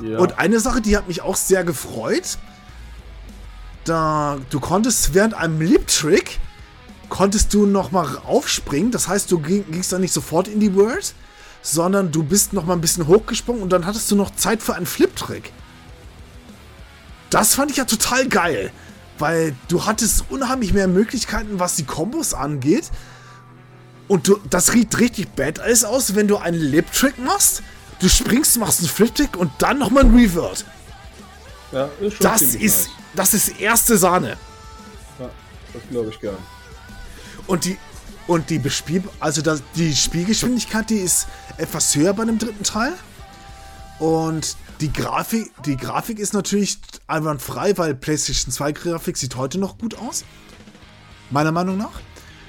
[0.00, 0.18] Ja.
[0.18, 2.38] Und eine Sache, die hat mich auch sehr gefreut.
[3.84, 6.40] Da du konntest während einem Lip-Trick
[7.08, 8.90] konntest du nochmal aufspringen.
[8.90, 11.14] Das heißt, du gingst dann nicht sofort in die World,
[11.62, 14.86] sondern du bist nochmal ein bisschen hochgesprungen und dann hattest du noch Zeit für einen
[14.86, 15.52] Flip-Trick.
[17.30, 18.70] Das fand ich ja total geil,
[19.18, 22.90] weil du hattest unheimlich mehr Möglichkeiten, was die Kombos angeht.
[24.08, 27.62] Und du, das sieht richtig badass aus, wenn du einen Lip-Trick machst
[28.02, 30.64] Du springst, machst einen Flip-Trick und dann nochmal ein Revert.
[31.70, 34.36] Ja, ist schon das ist, das ist erste Sahne.
[35.20, 35.30] Ja,
[35.72, 36.36] das glaube ich gern.
[37.46, 37.78] Und die,
[38.26, 41.26] und die Bespiel, also das, die Spielgeschwindigkeit, die ist
[41.56, 42.92] etwas höher bei dem dritten Teil.
[43.98, 49.78] Und die Grafik, die Grafik ist natürlich einwandfrei, weil PlayStation 2 Grafik sieht heute noch
[49.78, 50.24] gut aus.
[51.30, 52.00] Meiner Meinung nach.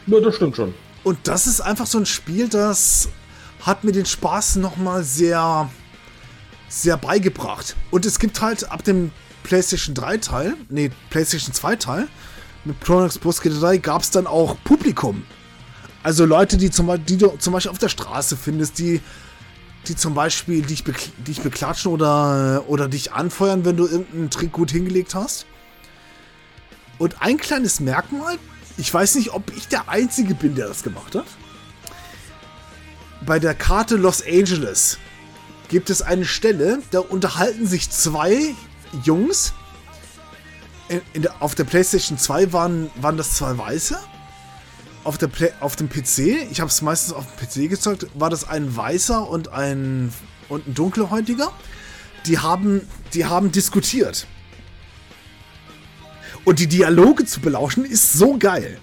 [0.07, 0.73] Ja, das stimmt schon.
[1.03, 3.09] Und das ist einfach so ein Spiel, das
[3.61, 5.69] hat mir den Spaß nochmal sehr,
[6.69, 7.75] sehr beigebracht.
[7.91, 9.11] Und es gibt halt ab dem
[9.43, 12.07] PlayStation 3 Teil, nee, PlayStation 2 Teil,
[12.65, 15.23] mit Chronox Pro Skater 3 gab es dann auch Publikum.
[16.03, 19.01] Also Leute, die, zum, die du zum Beispiel auf der Straße findest, die,
[19.87, 20.83] die zum Beispiel dich,
[21.25, 25.45] dich beklatschen oder, oder dich anfeuern, wenn du irgendeinen Trick gut hingelegt hast.
[26.97, 28.37] Und ein kleines Merkmal,
[28.77, 31.25] ich weiß nicht, ob ich der Einzige bin, der das gemacht hat
[33.25, 34.97] bei der Karte Los Angeles
[35.69, 38.53] gibt es eine Stelle, da unterhalten sich zwei
[39.03, 39.53] Jungs
[41.13, 43.97] in der, auf der PlayStation 2 waren, waren das zwei weiße.
[45.03, 48.29] Auf, der Play, auf dem PC, ich habe es meistens auf dem PC gezockt, war
[48.29, 50.13] das ein weißer und ein,
[50.49, 51.51] und ein dunkelhäutiger.
[52.25, 52.81] Die haben,
[53.13, 54.27] die haben diskutiert.
[56.45, 58.77] Und die Dialoge zu belauschen ist so geil.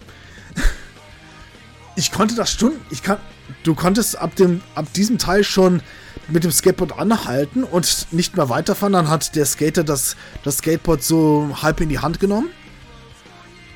[1.97, 2.81] Ich konnte das Stunden.
[2.91, 3.19] Ich kann.
[3.65, 5.83] Du konntest ab dem, ab diesem Teil schon
[6.29, 8.93] mit dem Skateboard anhalten und nicht mehr weiterfahren.
[8.93, 12.49] Dann hat der Skater das, das Skateboard so halb in die Hand genommen.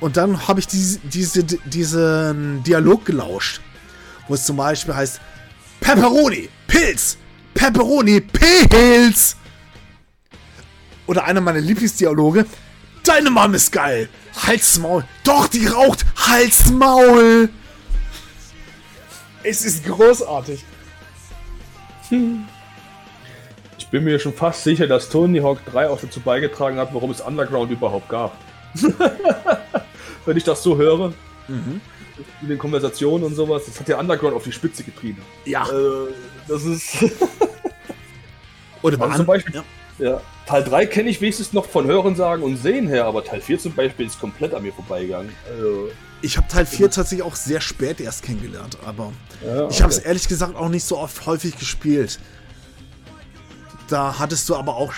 [0.05, 3.59] Und dann habe ich diese, diese, diesen Dialog gelauscht.
[4.27, 5.19] Wo es zum Beispiel heißt:
[5.79, 7.17] Pepperoni, Pilz,
[7.55, 9.35] Pepperoni, Pilz.
[11.07, 12.45] Oder einer meiner Lieblingsdialoge:
[13.03, 14.07] Deine Mom ist geil.
[14.45, 15.05] Halsmaul.
[15.23, 16.05] Doch, die raucht.
[16.15, 17.49] Halsmaul.
[19.41, 20.63] Es ist großartig.
[23.79, 27.09] Ich bin mir schon fast sicher, dass Tony Hawk 3 auch dazu beigetragen hat, warum
[27.09, 28.37] es Underground überhaupt gab.
[30.25, 31.13] Wenn ich das so höre,
[31.47, 31.81] mhm.
[32.41, 35.21] in den Konversationen und sowas, das hat der Underground auf die Spitze getrieben.
[35.45, 35.67] Ja.
[35.67, 36.11] Äh,
[36.47, 36.97] das ist.
[38.81, 39.63] Oder also zum Beispiel, ja.
[39.97, 40.21] ja.
[40.45, 43.57] Teil 3 kenne ich wenigstens noch von Hören sagen und Sehen her, aber Teil 4
[43.57, 45.31] zum Beispiel ist komplett an mir vorbeigegangen.
[45.49, 45.89] Also,
[46.21, 49.11] ich habe Teil 4 tatsächlich auch sehr spät erst kennengelernt, aber
[49.43, 49.67] ja, okay.
[49.71, 52.19] ich habe es ehrlich gesagt auch nicht so oft häufig gespielt.
[53.87, 54.93] Da hattest du aber auch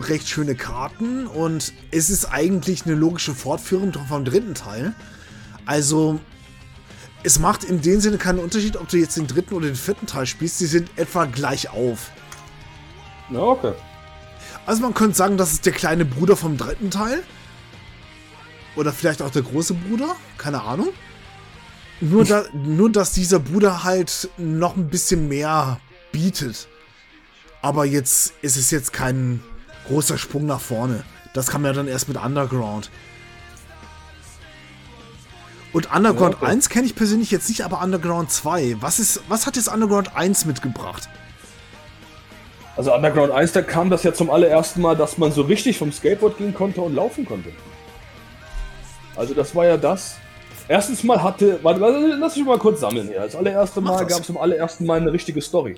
[0.00, 4.94] recht schöne Karten und es ist eigentlich eine logische Fortführung vom dritten Teil.
[5.66, 6.20] Also
[7.22, 10.06] es macht in dem Sinne keinen Unterschied, ob du jetzt den dritten oder den vierten
[10.06, 10.58] Teil spielst.
[10.58, 12.10] Sie sind etwa gleich auf.
[13.30, 13.72] Ja, okay.
[14.66, 17.22] Also man könnte sagen, das ist der kleine Bruder vom dritten Teil.
[18.76, 20.16] Oder vielleicht auch der große Bruder.
[20.38, 20.88] Keine Ahnung.
[22.00, 25.78] Nur, da, nur dass dieser Bruder halt noch ein bisschen mehr
[26.10, 26.68] bietet.
[27.60, 29.40] Aber jetzt ist es jetzt kein
[29.92, 31.04] großer Sprung nach vorne.
[31.34, 32.90] Das kam ja dann erst mit Underground.
[35.72, 36.46] Und Underground okay.
[36.46, 38.76] 1 kenne ich persönlich jetzt nicht, aber Underground 2.
[38.80, 41.08] Was, ist, was hat jetzt Underground 1 mitgebracht?
[42.76, 45.92] Also Underground 1, da kam das ja zum allerersten Mal, dass man so richtig vom
[45.92, 47.50] Skateboard gehen konnte und laufen konnte.
[49.16, 50.16] Also das war ja das.
[50.68, 51.80] Erstens mal hatte, warte,
[52.18, 53.20] lass mich mal kurz sammeln hier.
[53.20, 55.76] Das allererste Mal gab es zum allerersten Mal eine richtige Story.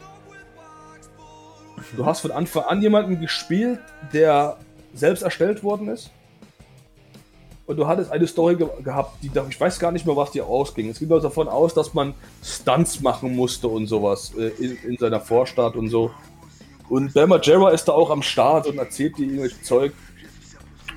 [1.96, 3.78] Du hast von Anfang an jemanden gespielt,
[4.12, 4.56] der
[4.94, 6.10] selbst erstellt worden ist.
[7.66, 10.46] Und du hattest eine Story ge gehabt, die ich weiß gar nicht mehr, was dir
[10.46, 10.90] ausging.
[10.90, 12.12] Es ging also davon aus, dass man
[12.42, 16.10] Stunts machen musste und sowas äh, in, in, seiner Vorstadt und so.
[16.90, 19.92] Und Bama Jarrah ist da auch am Start und erzählt dir irgendwelches Zeug.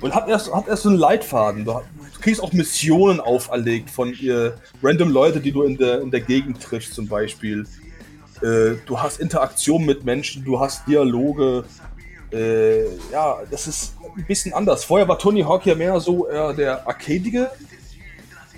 [0.02, 1.64] Und hat erst, hat erst so einen Leitfaden.
[1.64, 1.80] Du,
[2.20, 6.62] kriegst auch Missionen auferlegt von ihr, random Leute, die du in der, in der Gegend
[6.62, 7.66] triffst, zum Beispiel.
[8.42, 11.64] Äh, du hast Interaktion mit Menschen, du hast Dialoge.
[12.32, 14.84] Äh, ja, das ist ein bisschen anders.
[14.84, 17.50] Vorher war Tony Hawk ja mehr so äh, der arcadige,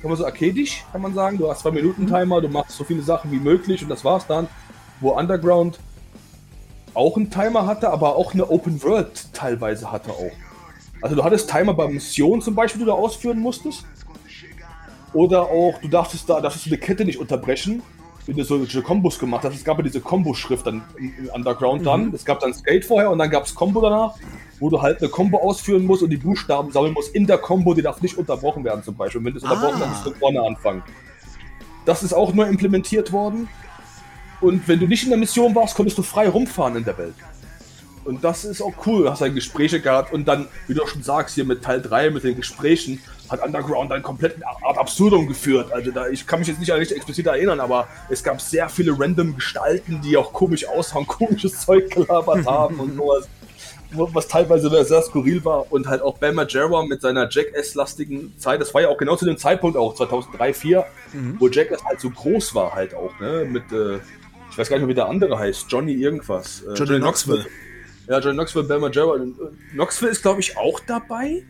[0.00, 1.38] kann man so arcadisch, kann man sagen.
[1.38, 4.26] Du hast zwei Minuten Timer, du machst so viele Sachen wie möglich und das war's
[4.26, 4.48] dann.
[5.00, 5.78] Wo Underground
[6.94, 10.32] auch einen Timer hatte, aber auch eine Open World teilweise hatte auch.
[11.02, 13.84] Also du hattest Timer bei Missionen zum Beispiel, die du ausführen musstest.
[15.12, 17.82] Oder auch, du darfst da, darfst du eine Kette nicht unterbrechen,
[18.26, 19.54] wenn du solche Kombos gemacht hast.
[19.54, 22.06] Es gab ja diese Kombo-Schrift dann im Underground dann.
[22.06, 22.14] Mhm.
[22.14, 24.14] Es gab dann Skate vorher und dann gab es Combo danach,
[24.58, 27.74] wo du halt eine Combo ausführen musst und die Buchstaben sammeln musst in der Combo,
[27.74, 29.18] die darf nicht unterbrochen werden zum Beispiel.
[29.20, 29.80] Und wenn du es unterbrochen ah.
[29.80, 30.82] dann musst du vorne anfangen.
[31.86, 33.48] Das ist auch nur implementiert worden.
[34.40, 37.14] Und wenn du nicht in der Mission warst, konntest du frei rumfahren in der Welt.
[38.04, 39.04] Und das ist auch cool.
[39.04, 41.82] Du hast halt Gespräche gehabt und dann, wie du auch schon sagst, hier mit Teil
[41.82, 45.72] 3, mit den Gesprächen, hat Underground dann komplett Art Absurdum geführt.
[45.72, 48.68] Also da, ich kann mich jetzt nicht an nicht explizit erinnern, aber es gab sehr
[48.68, 53.28] viele random Gestalten, die auch komisch aussahen, komisches Zeug gelabert haben und sowas.
[53.92, 58.72] Was teilweise sehr skurril war und halt auch Ben Majera mit seiner Jackass-lastigen Zeit, das
[58.72, 61.36] war ja auch genau zu dem Zeitpunkt auch, 2003, 2004, mhm.
[61.40, 63.96] wo Jackass halt so groß war halt auch, ne, mit, äh,
[64.48, 66.60] ich weiß gar nicht mehr, wie der andere heißt, Johnny irgendwas.
[66.60, 67.36] Äh, Johnny, Johnny Knoxville.
[67.38, 67.69] Knoxville.
[68.10, 69.16] Ja, Johnny Knoxville, Ben Majera.
[69.70, 71.44] Knoxville ist, glaube ich, auch dabei.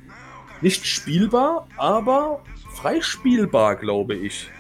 [0.61, 2.43] Nicht spielbar, aber
[2.75, 4.51] freispielbar, glaube ich.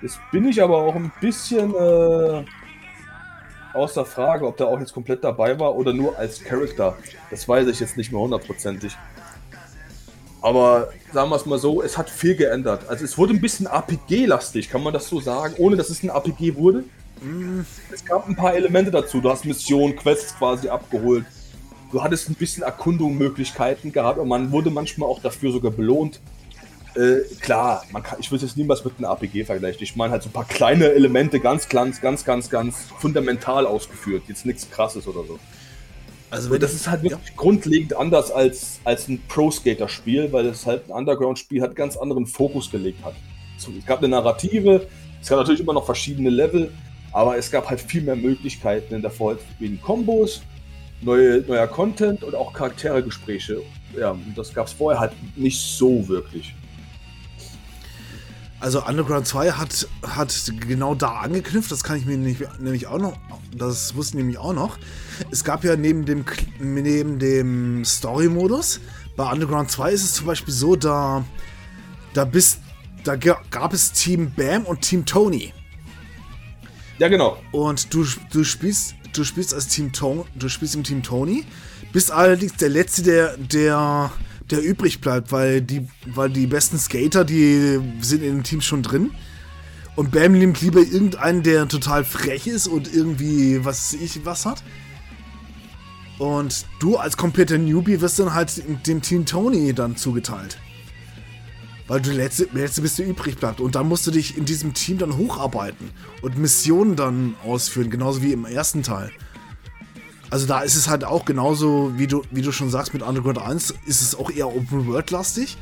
[0.00, 2.44] Jetzt bin ich aber auch ein bisschen äh,
[3.74, 6.96] außer Frage, ob der auch jetzt komplett dabei war oder nur als Charakter.
[7.30, 8.96] Das weiß ich jetzt nicht mehr hundertprozentig.
[10.40, 12.88] Aber sagen wir es mal so, es hat viel geändert.
[12.88, 16.08] Also es wurde ein bisschen RPG-lastig, kann man das so sagen, ohne dass es ein
[16.08, 16.84] RPG wurde.
[17.92, 19.20] Es gab ein paar Elemente dazu.
[19.20, 21.24] Du hast Missionen, Quests quasi abgeholt.
[21.90, 26.20] Du hattest ein bisschen Erkundungsmöglichkeiten gehabt und man wurde manchmal auch dafür sogar belohnt.
[26.94, 29.82] Äh, klar, kann, ich würde jetzt niemals mit einem RPG vergleichen.
[29.82, 34.24] Ich meine halt so ein paar kleine Elemente, ganz, ganz, ganz, ganz, ganz fundamental ausgeführt.
[34.28, 35.38] Jetzt nichts krasses oder so.
[36.30, 37.34] Also wenn das ist halt wirklich ja.
[37.36, 42.70] grundlegend anders als, als ein Pro-Skater-Spiel, weil es halt ein Underground-Spiel hat, ganz anderen Fokus
[42.70, 43.14] gelegt hat.
[43.58, 44.86] Es gab eine Narrative,
[45.20, 46.72] es gab natürlich immer noch verschiedene Level,
[47.12, 50.42] aber es gab halt viel mehr Möglichkeiten in der vorherigen Kombos,
[51.02, 53.62] neue, neuer Content und auch Charakteregespräche.
[53.98, 56.54] Ja, das gab es vorher halt nicht so wirklich.
[58.60, 62.98] Also Underground 2 hat, hat genau da angeknüpft, das kann ich mir nicht, nämlich auch
[62.98, 63.18] noch,
[63.56, 64.78] das wusste ich nämlich auch noch.
[65.32, 66.24] Es gab ja neben dem,
[66.60, 68.78] neben dem Story-Modus,
[69.16, 71.24] bei Underground 2 ist es zum Beispiel so, da,
[72.14, 72.60] da bist,
[73.02, 75.52] da gab es Team Bam und Team Tony.
[76.98, 77.38] Ja, genau.
[77.52, 81.44] Und du, du spielst, du spielst als Team Tony, du spielst im Team Tony,
[81.92, 84.10] bist allerdings der Letzte, der, der
[84.52, 88.82] der übrig bleibt, weil die, weil die besten Skater, die sind in dem Team schon
[88.82, 89.10] drin.
[89.96, 94.62] Und Bam nimmt lieber irgendeinen, der total frech ist und irgendwie was ich was hat.
[96.18, 100.58] Und du als kompletter Newbie wirst dann halt dem Team Tony dann zugeteilt.
[101.88, 103.60] Weil du der letzte, der letzte bist, der übrig bleibt.
[103.60, 105.90] Und dann musst du dich in diesem Team dann hocharbeiten
[106.22, 109.10] und Missionen dann ausführen, genauso wie im ersten Teil.
[110.30, 113.38] Also da ist es halt auch genauso, wie du, wie du schon sagst, mit Underground
[113.38, 115.58] 1 ist es auch eher Open-World-lastig.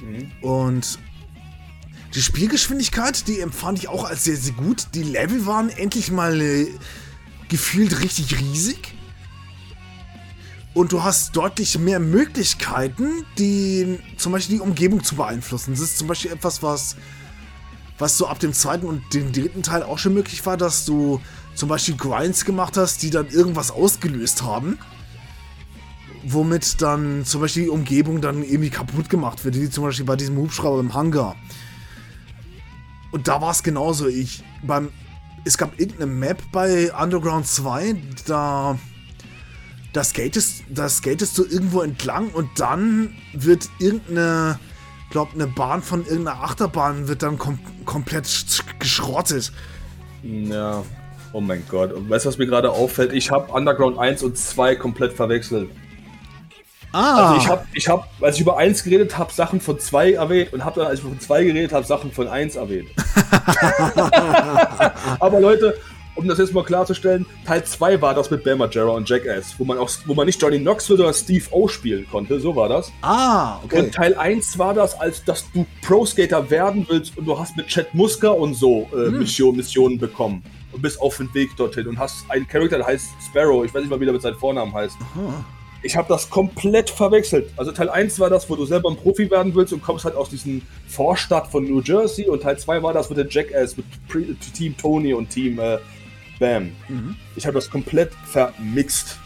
[0.00, 0.30] Mhm.
[0.40, 0.98] Und
[2.14, 4.86] die Spielgeschwindigkeit, die empfand ich auch als sehr, sehr gut.
[4.94, 6.68] Die Level waren endlich mal äh,
[7.48, 8.94] gefühlt richtig riesig.
[10.74, 15.70] Und du hast deutlich mehr Möglichkeiten, die zum Beispiel die Umgebung zu beeinflussen.
[15.70, 16.96] Das ist zum Beispiel etwas, was,
[17.96, 21.20] was so ab dem zweiten und dem dritten Teil auch schon möglich war, dass du
[21.54, 24.78] zum Beispiel Grinds gemacht hast, die dann irgendwas ausgelöst haben.
[26.24, 30.16] Womit dann zum Beispiel die Umgebung dann irgendwie kaputt gemacht wird, wie zum Beispiel bei
[30.16, 31.36] diesem Hubschrauber im Hangar.
[33.12, 34.08] Und da war es genauso.
[34.08, 34.90] Ich beim
[35.44, 37.96] es gab irgendeine Map bei Underground 2,
[38.26, 38.78] da
[39.94, 44.58] da skatest, da skatest du irgendwo entlang und dann wird irgendeine,
[45.10, 48.26] glaub, eine Bahn von irgendeiner Achterbahn wird dann kom komplett
[48.80, 49.52] geschrottet.
[50.22, 50.82] Ja.
[51.32, 51.92] Oh mein Gott.
[51.92, 53.12] Und weißt du, was mir gerade auffällt?
[53.12, 55.70] Ich habe Underground 1 und 2 komplett verwechselt.
[56.92, 57.32] Ah.
[57.32, 60.52] Also ich habe, ich hab, als ich über 1 geredet habe, Sachen von 2 erwähnt
[60.52, 62.88] und habe dann, als ich von 2 geredet habe, Sachen von 1 erwähnt.
[65.20, 65.76] Aber Leute,
[66.16, 69.64] um das jetzt mal klarzustellen, Teil 2 war das mit Bam Margera und Jackass, wo
[69.64, 72.92] man auch, wo man nicht Johnny Knoxville, sondern Steve O spielen konnte, so war das.
[73.02, 73.80] Ah, okay.
[73.80, 77.66] Und Teil 1 war das, als dass du Pro-Skater werden willst und du hast mit
[77.66, 79.18] Chad Muska und so äh, hm.
[79.18, 80.42] Mission, Missionen bekommen
[80.72, 83.64] und bist auf dem Weg dorthin und hast einen Charakter, der heißt Sparrow.
[83.64, 84.96] Ich weiß nicht mal, wie der mit seinem Vornamen heißt.
[85.00, 85.44] Aha.
[85.82, 87.52] Ich habe das komplett verwechselt.
[87.58, 90.16] Also Teil 1 war das, wo du selber ein Profi werden willst und kommst halt
[90.16, 93.84] aus diesem Vorstadt von New Jersey und Teil 2 war das mit der Jackass, mit
[94.54, 95.78] Team Tony und Team äh,
[96.44, 96.72] Bam.
[96.88, 97.16] Mhm.
[97.36, 99.16] Ich habe das komplett vermixt.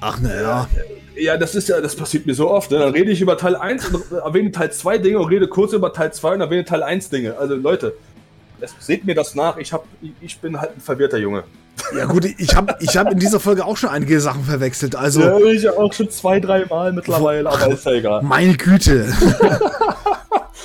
[0.00, 0.68] Ach naja.
[1.14, 2.72] Ja, das ist ja, das passiert mir so oft.
[2.72, 2.78] Ne?
[2.80, 5.92] Dann rede ich über Teil 1 und erwähne Teil 2 Dinge und rede kurz über
[5.92, 7.38] Teil 2 und erwähne Teil 1 Dinge.
[7.38, 7.94] Also Leute,
[8.80, 9.84] seht mir das nach, ich, hab,
[10.20, 11.44] ich bin halt ein verwirrter Junge.
[11.96, 14.94] Ja gut, ich habe ich hab in dieser Folge auch schon einige Sachen verwechselt.
[14.94, 18.22] Also, ja, ich auch schon zwei, drei Mal mittlerweile, aber ist ja egal.
[18.22, 19.12] Meine Güte.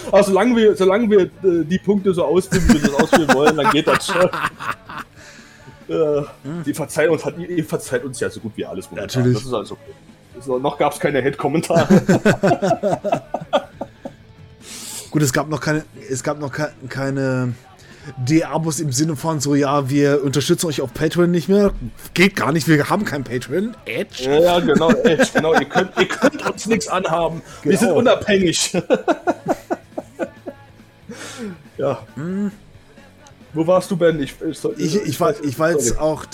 [0.08, 3.58] aber solange wir, solange wir äh, die Punkte so ausführen, wie wir das ausführen wollen,
[3.58, 4.30] dann geht das schon.
[5.90, 6.22] Äh,
[6.66, 9.22] die verzeiht uns, hat, ihr verzeiht uns ja so gut wie alles momentan.
[9.22, 9.40] Natürlich.
[9.40, 9.92] Das ist also okay.
[10.40, 12.02] So, noch gab es keine Hate-Kommentare.
[15.12, 16.52] gut, es gab noch keine, es gab noch
[16.90, 17.54] keine
[18.18, 21.74] D-Abos im Sinne von so, ja, wir unterstützen euch auf Patreon nicht mehr.
[22.14, 23.76] Geht gar nicht, wir haben kein Patreon.
[23.86, 24.24] Edge.
[24.26, 25.54] Ja, ja genau, Edge, genau.
[25.54, 27.42] ihr, könnt, ihr könnt uns nichts anhaben.
[27.62, 27.72] Genau.
[27.72, 28.74] Wir sind unabhängig.
[31.78, 32.00] ja.
[32.16, 32.52] Hm.
[33.54, 34.20] Wo warst du, Ben?
[34.22, 36.26] Ich, ich, ich, ich war, ich war jetzt auch,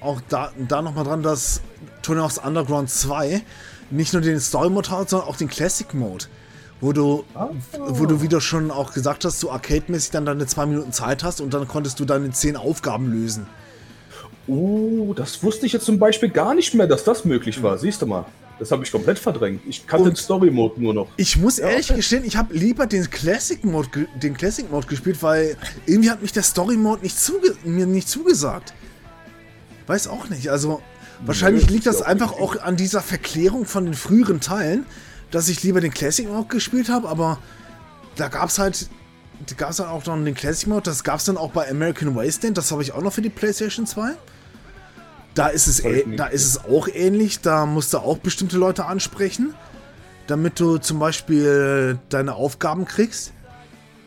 [0.00, 1.62] auch da, da nochmal dran, dass
[2.02, 3.42] Tony Hawk's Underground 2
[3.90, 6.26] nicht nur den Story-Mode hat, sondern auch den Classic-Mode
[6.80, 7.48] wo du, oh.
[7.78, 11.40] wo du wieder schon auch gesagt hast, so arcade-mäßig dann deine zwei Minuten Zeit hast
[11.40, 13.46] und dann konntest du deine zehn Aufgaben lösen.
[14.46, 17.76] Oh, das wusste ich jetzt zum Beispiel gar nicht mehr, dass das möglich war.
[17.78, 18.24] Siehst du mal.
[18.58, 19.60] Das habe ich komplett verdrängt.
[19.68, 21.08] Ich kannte den Story-Mode nur noch.
[21.16, 21.98] Ich muss ja, ehrlich okay.
[21.98, 25.56] gestehen, ich habe lieber den Classic-Mode den Classic -Mode gespielt, weil
[25.86, 27.16] irgendwie hat mich der Story-Mode nicht
[27.64, 28.74] mir nicht zugesagt.
[29.86, 30.50] Weiß auch nicht.
[30.50, 30.82] Also,
[31.24, 34.86] wahrscheinlich liegt das einfach auch an dieser Verklärung von den früheren Teilen,
[35.30, 37.38] dass ich lieber den Classic Mode gespielt habe, aber
[38.16, 38.88] da gab es halt,
[39.46, 41.70] da gab es dann auch noch den Classic Mode, das gab es dann auch bei
[41.70, 44.12] American Wasteland, das habe ich auch noch für die PlayStation 2.
[45.34, 45.82] Da ist es,
[46.16, 49.54] da ist es auch ähnlich, da musst du auch bestimmte Leute ansprechen,
[50.26, 53.32] damit du zum Beispiel deine Aufgaben kriegst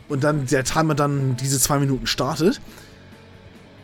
[0.09, 2.59] und dann der Timer dann diese zwei Minuten startet.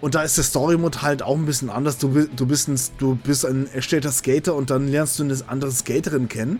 [0.02, 1.98] Und da ist der Story-Mode halt auch ein bisschen anders.
[1.98, 5.72] Du, du, bist ein, du bist ein erstellter Skater und dann lernst du eine andere
[5.72, 6.60] Skaterin kennen.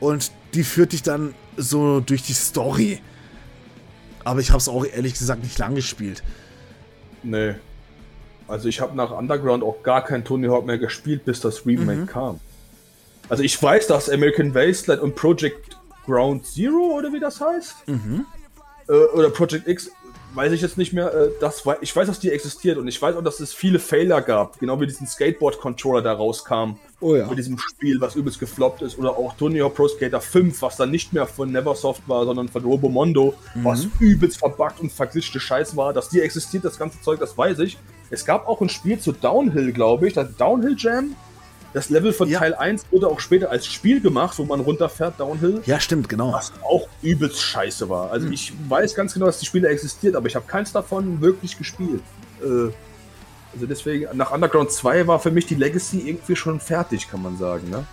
[0.00, 3.00] Und die führt dich dann so durch die Story.
[4.24, 6.22] Aber ich habe es auch ehrlich gesagt nicht lang gespielt.
[7.22, 7.54] Nee.
[8.46, 12.00] Also ich habe nach Underground auch gar kein Tony Hawk mehr gespielt, bis das Remake
[12.00, 12.06] mhm.
[12.06, 12.40] kam.
[13.28, 15.76] Also ich weiß, dass American Wasteland und Project
[16.06, 18.24] Ground Zero oder wie das heißt, mhm.
[18.88, 19.90] äh, oder Project X,
[20.32, 21.12] weiß ich jetzt nicht mehr.
[21.12, 24.22] Äh, das, ich weiß, dass die existiert und ich weiß auch, dass es viele Fehler
[24.22, 26.78] gab, genau wie diesen Skateboard-Controller da rauskam.
[27.00, 27.28] Oh ja.
[27.28, 28.98] Mit diesem Spiel, was übelst gefloppt ist.
[28.98, 32.48] Oder auch Tony Hawk Pro Skater 5, was dann nicht mehr von Neversoft war, sondern
[32.48, 33.64] von Robomondo, mhm.
[33.64, 35.92] was übelst verbuggt und verglitschte Scheiß war.
[35.92, 37.78] Dass die existiert, das ganze Zeug, das weiß ich.
[38.10, 41.14] Es gab auch ein Spiel zu Downhill, glaube ich, das Downhill Jam.
[41.74, 42.38] Das Level von ja.
[42.38, 45.62] Teil 1 wurde auch später als Spiel gemacht, wo man runterfährt, Downhill.
[45.66, 46.32] Ja, stimmt, genau.
[46.32, 48.10] Was auch übelst scheiße war.
[48.10, 48.32] Also mhm.
[48.32, 52.02] ich weiß ganz genau, dass die Spiele existiert, aber ich habe keins davon wirklich gespielt.
[52.42, 52.72] Äh,
[53.52, 57.38] also deswegen, nach Underground 2 war für mich die Legacy irgendwie schon fertig, kann man
[57.38, 57.86] sagen, ne?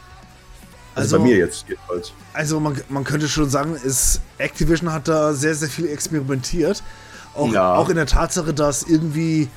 [0.96, 2.14] Also, also bei mir jetzt jedenfalls.
[2.34, 6.84] Also man, man könnte schon sagen, ist, Activision hat da sehr, sehr viel experimentiert.
[7.34, 7.76] Auch, ja.
[7.76, 9.50] auch in der Tatsache, dass irgendwie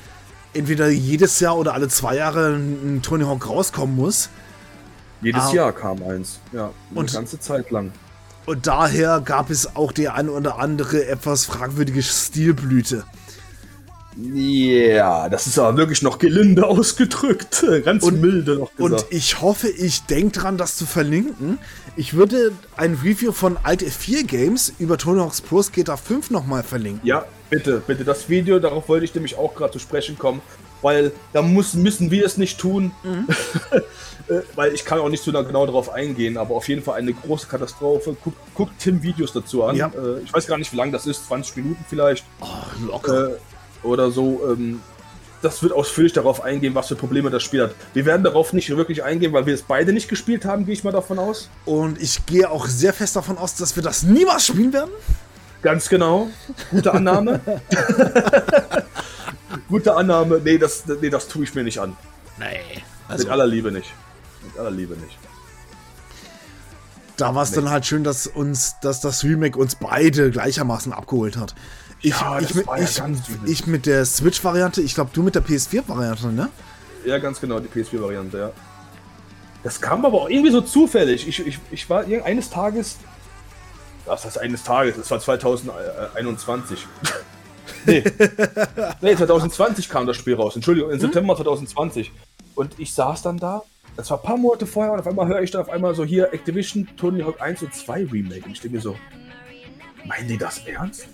[0.53, 4.29] entweder jedes Jahr oder alle zwei Jahre ein Tony Hawk rauskommen muss.
[5.21, 6.71] Jedes ah, Jahr kam eins, ja.
[6.91, 7.91] Eine und, ganze Zeit lang.
[8.45, 13.03] Und daher gab es auch die eine oder andere etwas fragwürdige Stilblüte.
[14.17, 17.65] Ja, das ist aber wirklich noch gelinde ausgedrückt.
[17.85, 19.03] Ganz und, milde noch gesagt.
[19.03, 21.59] Und ich hoffe, ich denke dran, das zu verlinken.
[21.95, 26.63] Ich würde ein Review von Alt F4 Games über Tony Hawk's Pro Skater 5 nochmal
[26.63, 27.01] verlinken.
[27.03, 28.03] Ja, bitte, bitte.
[28.03, 30.41] Das Video, darauf wollte ich nämlich auch gerade zu sprechen kommen.
[30.81, 32.91] Weil da muss, müssen wir es nicht tun.
[33.03, 33.27] Mhm.
[34.29, 37.11] Äh, weil ich kann auch nicht so genau darauf eingehen, aber auf jeden Fall eine
[37.11, 38.15] große Katastrophe.
[38.23, 39.75] Guckt, guckt Tim Videos dazu an.
[39.75, 39.87] Ja.
[39.87, 42.23] Äh, ich weiß gar nicht, wie lang das ist, 20 Minuten vielleicht.
[42.39, 43.31] Oh, locker.
[43.83, 44.41] Oder so.
[44.51, 44.81] Ähm,
[45.41, 47.75] das wird ausführlich darauf eingehen, was für Probleme das Spiel hat.
[47.93, 50.83] Wir werden darauf nicht wirklich eingehen, weil wir es beide nicht gespielt haben, gehe ich
[50.83, 51.49] mal davon aus.
[51.65, 54.91] Und ich gehe auch sehr fest davon aus, dass wir das niemals spielen werden.
[55.61, 56.29] Ganz genau.
[56.71, 57.39] Gute Annahme.
[59.69, 60.41] Gute Annahme.
[60.43, 61.95] Nee das, nee, das tue ich mir nicht an.
[62.37, 62.81] Nee.
[63.07, 63.93] Also Mit aller Liebe nicht.
[64.43, 65.17] Mit aller Liebe nicht.
[67.17, 67.57] Da war es nee.
[67.57, 71.55] dann halt schön, dass uns, dass das Remake uns beide gleichermaßen abgeholt hat.
[72.01, 73.01] Ich, ja, ich, mit, ich,
[73.45, 76.49] ich, mit der Switch-Variante, ich glaube, du mit der PS4-Variante, ne?
[77.05, 78.51] Ja, ganz genau, die PS4-Variante, ja.
[79.63, 81.27] Das kam aber auch irgendwie so zufällig.
[81.27, 82.97] Ich, ich, ich war eines Tages.
[84.05, 84.97] Was heißt eines Tages?
[84.97, 86.87] Es war 2021.
[87.85, 88.03] nee.
[89.01, 90.55] nee, 2020 kam das Spiel raus.
[90.55, 91.01] Entschuldigung, im hm?
[91.01, 92.11] September 2020.
[92.55, 93.63] Und ich saß dann da.
[93.97, 96.05] Das war ein paar Monate vorher und auf einmal höre ich dann auf einmal so
[96.05, 98.45] hier Activision Tony Hawk 1 und 2 Remake.
[98.45, 98.95] Und ich denke mir so,
[100.05, 101.07] meinen die das ernst?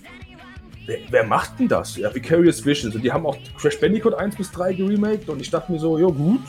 [0.86, 1.96] Wer, wer, macht denn das?
[1.98, 2.96] Ja, Vicarious Visions.
[2.96, 5.98] Und die haben auch Crash Bandicoot 1 bis 3 geremaked und ich dachte mir so,
[5.98, 6.42] ja gut.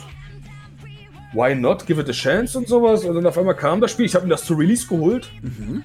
[1.32, 1.86] Why not?
[1.86, 3.04] Give it a chance und sowas.
[3.04, 4.06] Und dann auf einmal kam das Spiel.
[4.06, 5.30] Ich habe mir das zu Release geholt.
[5.42, 5.82] Mhm.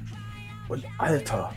[0.69, 1.53] Und Alter.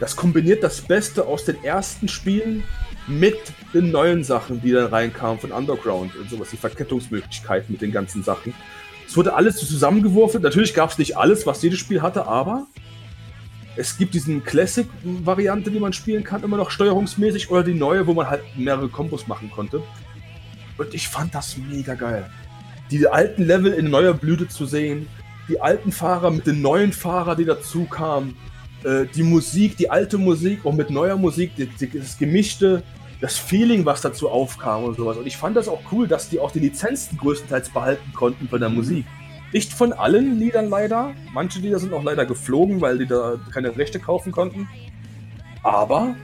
[0.00, 2.64] Das kombiniert das Beste aus den ersten Spielen
[3.06, 3.38] mit
[3.72, 6.50] den neuen Sachen, die dann reinkamen von Underground und sowas.
[6.50, 8.52] Die Verkettungsmöglichkeiten mit den ganzen Sachen.
[9.06, 10.42] Es wurde alles zusammengeworfen.
[10.42, 12.66] Natürlich gab es nicht alles, was jedes Spiel hatte, aber
[13.76, 18.14] es gibt diesen Classic-Variante, die man spielen kann, immer noch steuerungsmäßig, oder die neue, wo
[18.14, 19.82] man halt mehrere Kombos machen konnte.
[20.78, 22.30] Und ich fand das mega geil.
[22.90, 25.08] Die alten Level in neuer Blüte zu sehen,
[25.48, 28.36] die alten Fahrer mit den neuen Fahrern, die dazu kamen,
[28.84, 32.82] äh, die Musik, die alte Musik und mit neuer Musik, das Gemischte,
[33.20, 35.16] das Feeling, was dazu aufkam und sowas.
[35.16, 38.60] Und ich fand das auch cool, dass die auch die Lizenzen größtenteils behalten konnten von
[38.60, 38.76] der mhm.
[39.54, 41.14] Nicht von allen Liedern leider.
[41.32, 44.68] Manche Lieder sind auch leider geflogen, weil die da keine Rechte kaufen konnten.
[45.62, 46.16] Aber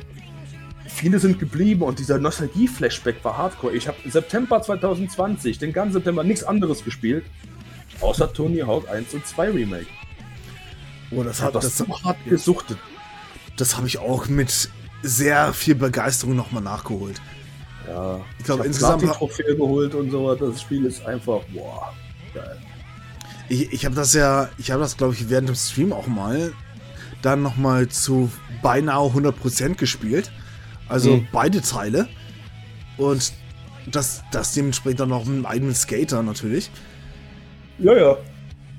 [0.88, 3.72] viele sind geblieben und dieser Nostalgie-Flashback war hardcore.
[3.74, 7.24] Ich habe im September 2020, den ganzen September, nichts anderes gespielt,
[8.00, 9.86] außer Tony Hawk 1 und 2 Remake.
[11.12, 12.78] Oh, das hat das, das so hart gesuchtet.
[13.56, 14.70] Das habe ich auch mit
[15.02, 17.22] sehr viel Begeisterung nochmal nachgeholt.
[17.86, 19.04] Ja, ich glaube insgesamt.
[19.04, 20.34] Ich Trophäe geholt und so.
[20.34, 21.94] Das Spiel ist einfach, boah,
[22.34, 22.60] geil.
[23.50, 26.54] Ich, ich habe das ja, ich habe das glaube ich während dem Stream auch mal
[27.20, 28.30] dann nochmal zu
[28.62, 30.30] beinahe 100% gespielt.
[30.88, 31.28] Also mhm.
[31.32, 32.08] beide Teile.
[32.96, 33.32] Und
[33.86, 36.70] das, das dementsprechend dann noch einen eigenen Skater natürlich.
[37.78, 38.16] Ja, ja.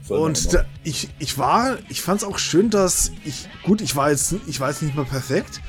[0.10, 4.12] und da, ich, ich war, ich fand es auch schön, dass ich, gut, ich war
[4.12, 5.62] jetzt, ich war jetzt nicht mehr perfekt.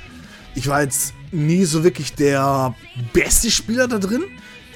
[0.55, 2.75] Ich war jetzt nie so wirklich der
[3.13, 4.23] beste Spieler da drin,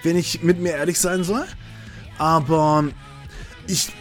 [0.02, 1.44] wenn ich mit mir ehrlich sein soll.
[2.18, 2.84] Aber
[3.66, 3.92] ich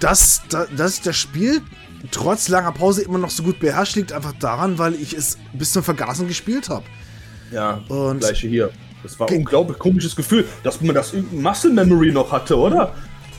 [0.00, 0.42] dass,
[0.76, 1.62] dass das Spiel
[2.10, 5.72] trotz langer Pause immer noch so gut beherrscht, liegt einfach daran, weil ich es bis
[5.72, 6.84] zum Vergasen gespielt habe.
[7.50, 8.70] Ja, und gleiche hier.
[9.02, 12.94] Das war ein unglaublich komisches Gefühl, dass man das Muscle Memory noch hatte, oder?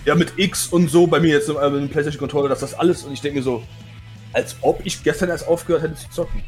[0.05, 3.03] Ja, mit X und so, bei mir jetzt im, äh, PlayStation Controller, dass das alles
[3.03, 3.63] und ich denke mir so,
[4.31, 6.43] als ob ich gestern erst aufgehört hätte zu zocken.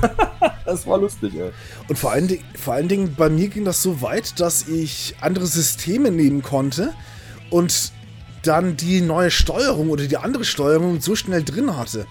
[0.64, 1.50] das war lustig, ey.
[1.88, 5.46] Und vor allen, vor allen Dingen, bei mir ging das so weit, dass ich andere
[5.46, 6.94] Systeme nehmen konnte
[7.50, 7.92] und
[8.42, 12.06] dann die neue Steuerung oder die andere Steuerung so schnell drin hatte.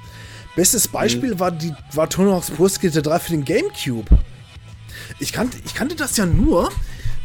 [0.55, 1.39] Bestes Beispiel mhm.
[1.39, 4.09] war, die, war Tony Hawk's Pro Skater 3 für den Gamecube.
[5.19, 6.71] Ich kannte, ich kannte das ja nur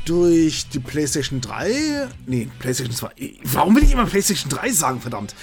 [0.04, 2.08] durch die PlayStation 3.
[2.26, 3.10] Nee, PlayStation 2.
[3.44, 5.34] Warum will ich immer PlayStation 3 sagen, verdammt?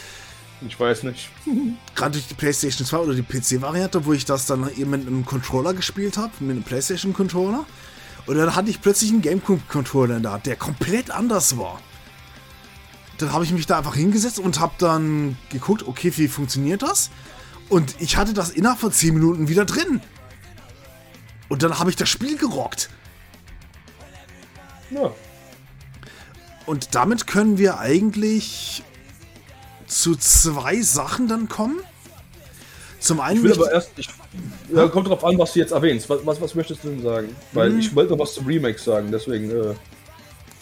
[0.68, 1.30] Ich weiß nicht.
[1.96, 5.26] Gerade durch die PlayStation 2 oder die PC-Variante, wo ich das dann eben mit einem
[5.26, 7.66] Controller gespielt habe, mit einem PlayStation-Controller.
[8.26, 11.82] Und dann hatte ich plötzlich einen GameCube-Controller da, der komplett anders war.
[13.20, 17.12] Dann habe ich mich da einfach hingesetzt und habe dann geguckt, okay, wie funktioniert das?
[17.68, 20.02] Und ich hatte das innerhalb von 10 Minuten wieder drin.
[21.50, 22.90] Und dann habe ich das Spiel gerockt.
[24.90, 25.12] Ja.
[26.66, 28.84] Und damit können wir eigentlich
[29.86, 31.80] zu zwei Sachen dann kommen.
[33.00, 33.38] Zum einen.
[33.38, 33.92] Ich will aber erst.
[33.98, 34.10] Ich,
[34.74, 36.10] ja, kommt drauf an, was du jetzt erwähnst.
[36.10, 37.36] Was, was, was möchtest du denn sagen?
[37.54, 37.80] Weil hm.
[37.80, 39.50] ich wollte noch was zum Remake sagen, deswegen.
[39.50, 39.74] Äh.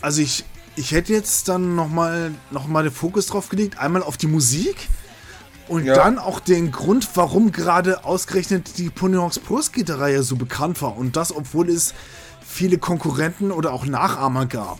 [0.01, 0.43] Also ich,
[0.77, 3.79] ich hätte jetzt dann nochmal noch mal den Fokus drauf gelegt.
[3.79, 4.75] Einmal auf die Musik.
[5.67, 5.95] Und ja.
[5.95, 10.95] dann auch den Grund, warum gerade ausgerechnet die Ponyhawks Pro Skater Reihe so bekannt war.
[10.95, 11.93] Und das, obwohl es
[12.45, 14.79] viele Konkurrenten oder auch Nachahmer gab.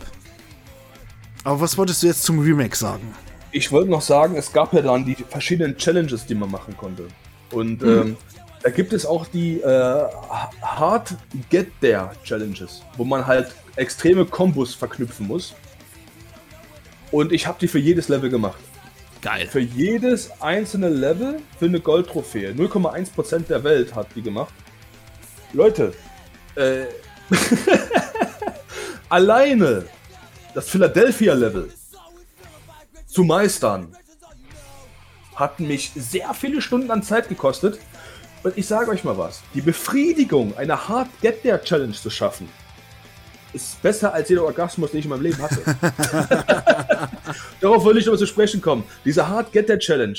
[1.44, 3.14] Aber was wolltest du jetzt zum Remake sagen?
[3.50, 7.08] Ich wollte noch sagen, es gab ja dann die verschiedenen Challenges, die man machen konnte.
[7.50, 7.88] Und mhm.
[7.88, 8.16] ähm,
[8.62, 10.04] da gibt es auch die äh,
[10.62, 11.14] Hard
[11.50, 15.54] Get There Challenges, wo man halt extreme Kombos verknüpfen muss.
[17.10, 18.58] Und ich habe die für jedes Level gemacht.
[19.20, 19.48] Geil.
[19.48, 22.52] Für jedes einzelne Level für eine Goldtrophäe.
[22.52, 24.52] 0,1% der Welt hat die gemacht.
[25.52, 25.92] Leute,
[26.54, 26.84] äh,
[29.08, 29.86] alleine
[30.54, 31.72] das Philadelphia-Level
[33.06, 33.96] zu meistern,
[35.34, 37.78] hat mich sehr viele Stunden an Zeit gekostet.
[38.42, 42.48] Und ich sage euch mal was: Die Befriedigung, eine Hard Get There Challenge zu schaffen,
[43.52, 45.62] ist besser als jeder Orgasmus, den ich in meinem Leben hatte.
[47.60, 48.84] Darauf wollte ich aber zu sprechen kommen.
[49.04, 50.18] Diese Hard Get There Challenge.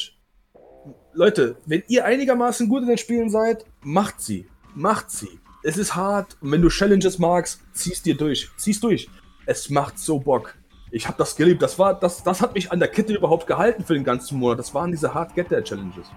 [1.14, 4.48] Leute, wenn ihr einigermaßen gut in den Spielen seid, macht sie.
[4.76, 5.40] Macht sie.
[5.64, 6.38] Es ist hart.
[6.42, 8.50] Und wenn du Challenges magst, ziehst dir durch.
[8.58, 9.10] Ziehst durch.
[9.46, 10.56] Es macht so Bock.
[10.92, 11.62] Ich habe das geliebt.
[11.62, 14.60] Das war, das, das hat mich an der Kette überhaupt gehalten für den ganzen Monat.
[14.60, 16.08] Das waren diese Hard Get There Challenges.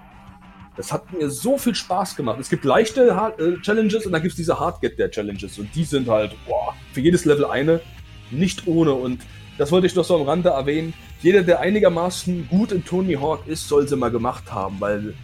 [0.77, 2.39] Das hat mir so viel Spaß gemacht.
[2.41, 5.59] Es gibt leichte Hard, äh, Challenges und dann gibt es diese Hard Get There Challenges.
[5.59, 7.81] Und die sind halt, boah, für jedes Level eine.
[8.31, 8.93] Nicht ohne.
[8.93, 9.21] Und
[9.59, 10.95] das wollte ich noch so am Rande erwähnen.
[11.21, 15.15] Jeder, der einigermaßen gut in Tony Hawk ist, soll sie mal gemacht haben, weil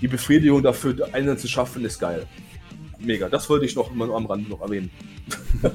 [0.00, 2.26] die Befriedigung dafür, einen zu schaffen, ist geil.
[2.98, 3.28] Mega.
[3.28, 4.90] Das wollte ich noch am Rande noch erwähnen.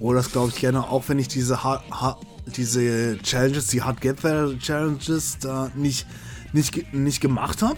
[0.00, 4.00] oh, das glaube ich gerne, auch wenn ich diese, ha ha diese Challenges, die Hard
[4.00, 6.06] There Challenges da nicht,
[6.52, 7.76] nicht, nicht gemacht habe.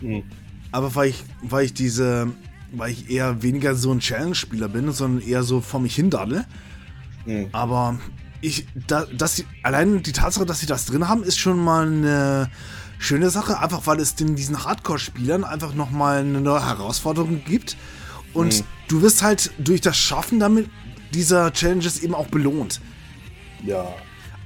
[0.00, 0.22] Mhm.
[0.72, 2.28] Aber weil ich, weil ich diese,
[2.72, 6.44] weil ich eher weniger so ein Challenge-Spieler bin, sondern eher so vor mich hindaddle.
[7.26, 7.48] Mhm.
[7.52, 7.98] Aber
[8.40, 11.86] ich, da, dass sie, allein die Tatsache, dass sie das drin haben, ist schon mal
[11.86, 12.50] eine
[12.98, 17.76] schöne Sache, einfach weil es den, diesen Hardcore-Spielern einfach nochmal eine neue Herausforderung gibt.
[18.34, 18.64] Und mhm.
[18.88, 20.68] du wirst halt durch das Schaffen damit
[21.14, 22.80] dieser Challenges eben auch belohnt.
[23.64, 23.94] Ja.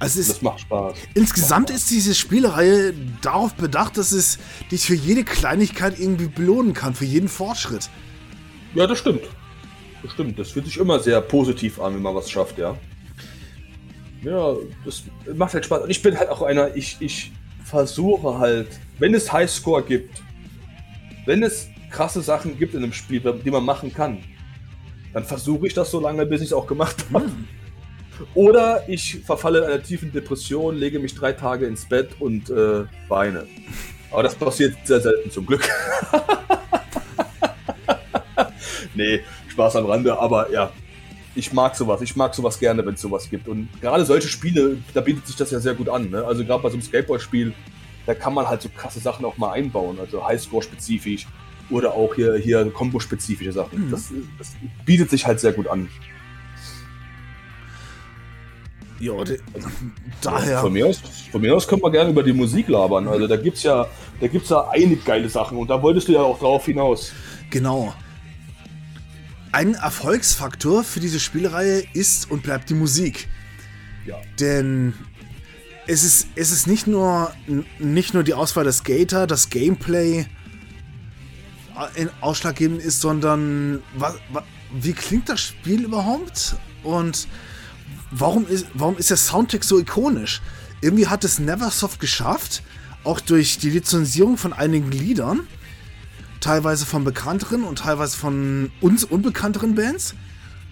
[0.03, 0.97] Also das macht Spaß.
[1.13, 4.37] Insgesamt macht ist diese Spielreihe darauf bedacht, dass es
[4.69, 7.89] dich für jede Kleinigkeit irgendwie belohnen kann, für jeden Fortschritt.
[8.75, 9.21] Ja, das stimmt.
[10.01, 10.37] Das stimmt.
[10.37, 12.75] Das fühlt sich immer sehr positiv an, wenn man was schafft, ja.
[14.23, 14.55] Ja,
[14.85, 15.03] das
[15.35, 15.83] macht halt Spaß.
[15.83, 17.31] Und ich bin halt auch einer, ich, ich
[17.63, 18.67] versuche halt,
[18.99, 20.21] wenn es Highscore gibt,
[21.25, 24.17] wenn es krasse Sachen gibt in einem Spiel, die man machen kann,
[25.13, 27.25] dann versuche ich das so lange, bis ich es auch gemacht habe.
[27.25, 27.47] Hm.
[28.33, 32.85] Oder ich verfalle in einer tiefen Depression, lege mich drei Tage ins Bett und äh,
[33.07, 33.47] weine.
[34.11, 35.67] Aber das passiert sehr selten zum Glück.
[38.95, 40.71] nee, Spaß am Rande, aber ja,
[41.35, 42.01] ich mag sowas.
[42.01, 43.47] Ich mag sowas gerne, wenn es sowas gibt.
[43.47, 46.09] Und gerade solche Spiele, da bietet sich das ja sehr gut an.
[46.09, 46.23] Ne?
[46.23, 47.53] Also gerade bei so einem Skateboard-Spiel,
[48.05, 49.99] da kann man halt so krasse Sachen auch mal einbauen.
[49.99, 51.27] Also Highscore-spezifisch
[51.69, 53.87] oder auch hier, hier Combo-spezifische Sachen.
[53.87, 53.91] Mhm.
[53.91, 54.53] Das, das,
[54.85, 55.89] bietet sich halt sehr gut an.
[58.99, 59.13] Ja,
[60.21, 60.61] daher.
[60.61, 61.01] Von mir, aus,
[61.31, 63.07] von mir aus können wir gerne über die Musik labern.
[63.07, 63.87] Also da gibt es ja,
[64.19, 67.11] da gibt's ja einige geile Sachen und da wolltest du ja auch drauf hinaus.
[67.49, 67.93] Genau.
[69.51, 73.27] Ein Erfolgsfaktor für diese Spielreihe ist und bleibt die Musik.
[74.05, 74.15] Ja.
[74.39, 74.93] Denn
[75.85, 77.31] es ist, es ist nicht, nur,
[77.79, 80.25] nicht nur die Auswahl der Skater, das Gameplay
[82.21, 84.15] ausschlaggebend ist, sondern was,
[84.71, 86.55] wie klingt das Spiel überhaupt?
[86.83, 87.27] Und
[88.13, 90.41] warum ist, warum ist der Soundtrack so ikonisch?
[90.81, 92.63] Irgendwie hat es Neversoft geschafft,
[93.03, 95.47] auch durch die Lizenzierung von einigen Liedern,
[96.39, 100.13] teilweise von bekannteren und teilweise von uns unbekannteren Bands.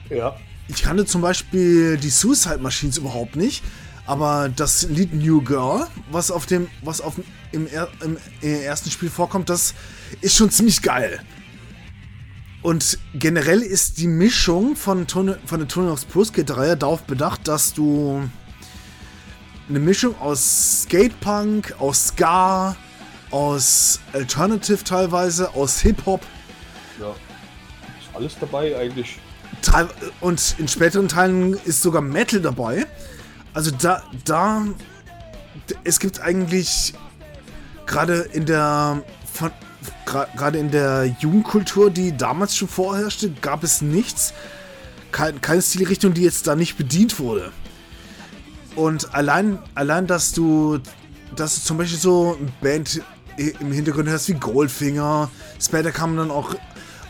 [0.09, 0.35] Ja.
[0.67, 3.63] Ich kannte zum Beispiel die Suicide Machines überhaupt nicht,
[4.05, 7.15] aber das Lied New Girl, was auf dem, was auf
[7.51, 9.73] im, im, im ersten Spiel vorkommt, das
[10.21, 11.21] ist schon ziemlich geil.
[12.61, 17.47] Und generell ist die Mischung von, von der Tony Hawk's Pro Skater Reihe darauf bedacht,
[17.47, 18.21] dass du
[19.67, 22.75] eine Mischung aus Skatepunk, aus Ska,
[23.31, 26.21] aus Alternative teilweise, aus Hip-Hop.
[26.99, 27.09] Ja.
[27.09, 29.19] Ist alles dabei eigentlich.
[30.19, 32.85] Und in späteren Teilen ist sogar Metal dabei.
[33.53, 34.65] Also da, da,
[35.83, 36.93] es gibt eigentlich
[37.85, 39.03] gerade in der,
[40.05, 44.33] gerade in der Jugendkultur, die damals schon vorherrschte, gab es nichts,
[45.11, 47.51] keine Stilrichtung, die jetzt da nicht bedient wurde.
[48.75, 50.79] Und allein, allein, dass du,
[51.35, 53.01] dass du zum Beispiel so eine Band
[53.37, 55.29] im Hintergrund hörst wie Goldfinger,
[55.59, 56.55] später kamen dann auch,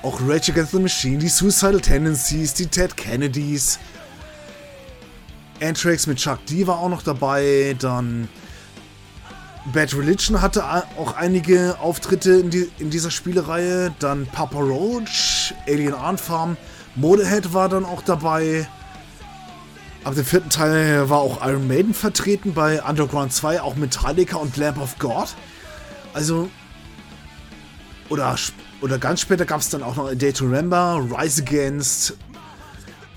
[0.03, 3.79] auch Rage Against the Machine, die Suicidal Tendencies, die Ted Kennedys,
[5.61, 8.27] Anthrax mit Chuck D war auch noch dabei, dann
[9.65, 10.65] Bad Religion hatte
[10.97, 16.57] auch einige Auftritte in, die, in dieser Spielereihe, dann Papa Roach, Alien Ant Farm,
[16.95, 18.67] Modehead war dann auch dabei.
[20.03, 24.57] Ab dem vierten Teil war auch Iron Maiden vertreten, bei Underground 2 auch Metallica und
[24.57, 25.35] Lamb of God.
[26.13, 26.49] Also,
[28.09, 28.35] oder,
[28.81, 32.17] oder ganz später gab es dann auch noch A Day to Remember, Rise Against.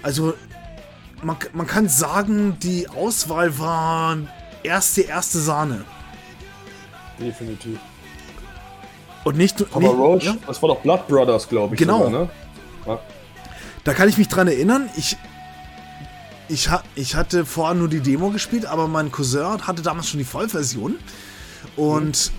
[0.03, 0.35] Also,
[1.23, 4.19] man, man kann sagen, die Auswahl war
[4.63, 5.87] erste, erste Sahne.
[7.19, 7.79] Definitiv.
[9.25, 10.37] Und nicht Aber nicht, Roach, ja?
[10.47, 11.79] das war doch Blood Brothers, glaube ich.
[11.79, 12.05] Genau.
[12.05, 12.31] Sogar, ne?
[12.87, 13.01] ja.
[13.85, 14.89] Da kann ich mich dran erinnern.
[14.97, 15.17] Ich,
[16.49, 20.25] ich, ich hatte vorher nur die Demo gespielt, aber mein Cousin hatte damals schon die
[20.25, 20.97] Vollversion.
[21.77, 22.39] Und mhm.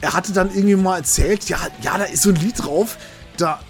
[0.00, 2.98] er hatte dann irgendwie mal erzählt, ja, ja, da ist so ein Lied drauf,
[3.36, 3.60] da,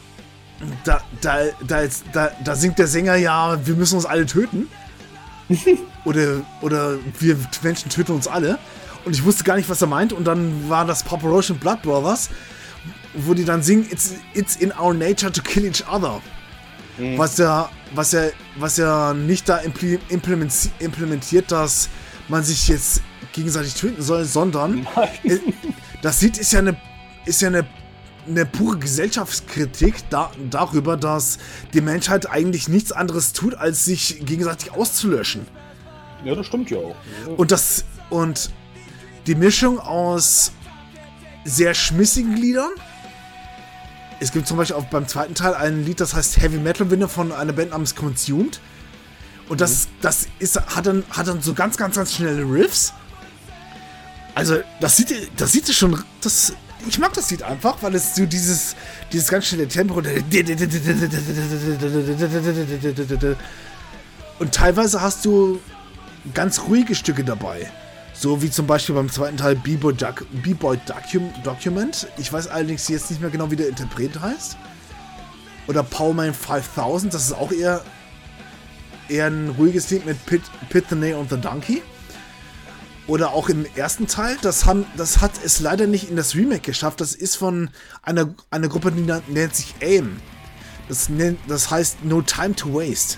[0.84, 1.82] da, da, da,
[2.12, 4.68] da, da singt der Sänger ja, wir müssen uns alle töten.
[6.04, 8.58] oder, oder wir Menschen töten uns alle.
[9.04, 10.12] Und ich wusste gar nicht, was er meint.
[10.12, 12.30] Und dann war das Papa Roach und Blood Brothers,
[13.14, 16.20] wo die dann singen, it's, it's in our nature to kill each other.
[16.98, 17.18] Mhm.
[17.18, 21.88] Was ja, was ja, was ja nicht da implementiert, dass
[22.28, 23.02] man sich jetzt
[23.32, 24.86] gegenseitig töten soll, sondern
[26.02, 26.76] das Lied ist ja eine,
[27.26, 27.66] ist ja eine
[28.26, 31.38] eine pure Gesellschaftskritik da, darüber, dass
[31.72, 35.46] die Menschheit eigentlich nichts anderes tut, als sich gegenseitig auszulöschen.
[36.24, 36.96] Ja, das stimmt ja auch.
[37.36, 38.50] Und das und
[39.30, 40.50] die Mischung aus
[41.44, 42.70] sehr schmissigen Liedern.
[44.18, 47.08] Es gibt zum Beispiel auch beim zweiten Teil ein Lied, das heißt Heavy Metal Winner
[47.08, 48.58] von einer Band namens Consumed.
[49.48, 49.90] Und das, mhm.
[50.00, 52.92] das ist, hat, dann, hat dann so ganz, ganz, ganz schnelle Riffs.
[54.34, 56.02] Also, das sieht, das sieht schon.
[56.22, 56.52] Das,
[56.88, 58.74] ich mag das Lied einfach, weil es so dieses,
[59.12, 60.02] dieses ganz schnelle Tempo.
[64.40, 65.60] Und teilweise hast du
[66.34, 67.70] ganz ruhige Stücke dabei.
[68.20, 72.06] So wie zum Beispiel beim zweiten Teil B-Boy Doc Docu Document.
[72.18, 74.58] Ich weiß allerdings jetzt nicht mehr genau, wie der Interpret heißt.
[75.68, 77.82] Oder Powerman 5000, das ist auch eher,
[79.08, 81.80] eher ein ruhiges Lied mit Pit, Pit the Nail und the Donkey.
[83.06, 86.60] Oder auch im ersten Teil, das, haben, das hat es leider nicht in das Remake
[86.60, 87.00] geschafft.
[87.00, 87.70] Das ist von
[88.02, 90.20] einer, einer Gruppe, die nennt sich AIM.
[90.88, 93.16] Das, nennt, das heißt No Time to Waste.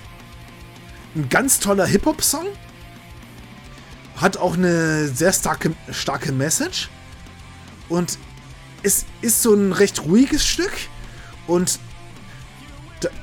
[1.16, 2.46] Ein ganz toller Hip-Hop-Song
[4.22, 6.88] hat auch eine sehr starke, starke Message.
[7.88, 8.18] Und
[8.82, 10.72] es ist so ein recht ruhiges Stück.
[11.46, 11.80] Und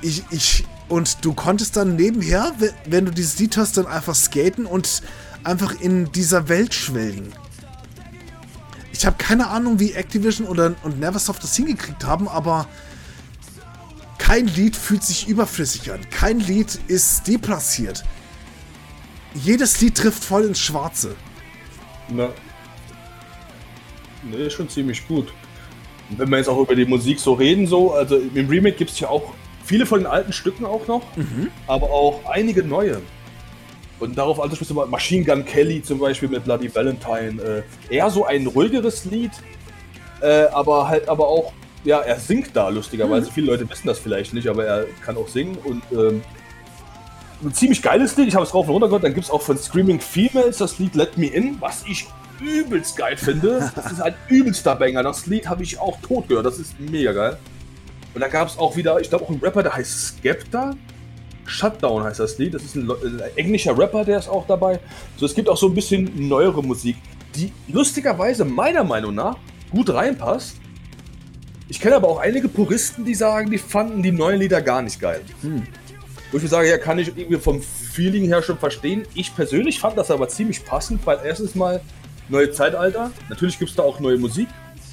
[0.02, 2.54] ich, ich, und du konntest dann nebenher,
[2.86, 5.02] wenn du dieses Lied hast, dann einfach skaten und
[5.46, 7.32] einfach in dieser Welt schwelgen.
[8.92, 12.68] Ich habe keine Ahnung, wie Activision oder, und Neversoft das hingekriegt haben, aber
[14.18, 16.02] kein Lied fühlt sich überflüssig an.
[16.10, 18.04] Kein Lied ist deplatziert
[19.34, 21.16] jedes Lied trifft voll ins Schwarze.
[22.10, 22.30] Na.
[24.24, 25.32] Ne, ist schon ziemlich gut.
[26.10, 29.00] Wenn wir jetzt auch über die Musik so reden, so, also im Remake gibt es
[29.00, 29.34] ja auch
[29.64, 31.50] viele von den alten Stücken auch noch, mhm.
[31.68, 33.02] aber auch einige neue.
[34.00, 37.64] Und darauf also sprichst du mal Machine Gun Kelly zum Beispiel mit Bloody Valentine.
[37.90, 39.32] Äh, eher so ein ruhigeres Lied,
[40.22, 41.54] äh, aber halt aber auch,
[41.84, 43.28] ja, er singt da lustigerweise.
[43.28, 43.34] Mhm.
[43.34, 46.22] Viele Leute wissen das vielleicht nicht, aber er kann auch singen und ähm,
[47.44, 48.28] ein ziemlich geiles Lied.
[48.28, 49.04] Ich habe es drauf und runter gehört.
[49.04, 52.08] Dann gibt es auch von Screaming Females das Lied Let Me In, was ich
[52.42, 53.72] übelst geil finde.
[53.76, 55.04] Das ist ein übelster Banger.
[55.04, 56.46] Das Lied habe ich auch tot gehört.
[56.46, 57.38] Das ist mega geil.
[58.14, 60.76] Und dann gab es auch wieder, ich glaube auch einen Rapper, der heißt Skepta.
[61.46, 62.54] Shutdown heißt das Lied.
[62.54, 64.80] Das ist ein, ein, englischer Rapper, der ist auch dabei.
[65.18, 66.98] So, es gibt auch so ein bisschen neuere Musik,
[67.36, 69.38] die lustigerweise meiner Meinung nach
[69.72, 70.58] gut reinpasst.
[71.68, 75.00] Ich kenne aber auch einige Puristen, die sagen, die fanden die neuen Lieder gar nicht
[75.00, 75.22] geil.
[75.42, 75.64] Hm.
[76.32, 79.04] Wo ich sage, ja, kann ich irgendwie vom Feeling her schon verstehen.
[79.16, 81.82] Ich persönlich fand das aber ziemlich passend, weil erstens mal
[82.30, 83.12] neue Zeitalter.
[83.30, 84.48] Natürlich gibt es da auch neue Musik,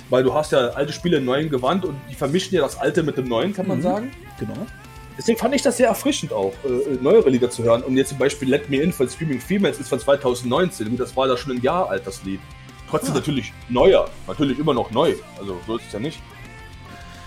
[0.09, 3.03] weil du hast ja alte Spiele in neuen Gewand und die vermischen ja das alte
[3.03, 3.83] mit dem neuen, kann man mhm.
[3.83, 4.11] sagen.
[4.41, 4.67] Genau.
[5.19, 7.83] Deswegen fand ich das sehr erfrischend auch, äh, neuere Lieder zu hören.
[7.83, 10.97] Und jetzt zum Beispiel Let Me In von Screaming Females ist von 2019.
[10.97, 12.41] Das war da schon ein Jahr alt, das Lied.
[12.91, 13.21] Trotzdem ja.
[13.21, 14.11] natürlich neuer.
[14.27, 15.15] Natürlich immer noch neu.
[15.39, 16.21] Also so ist es ja nicht.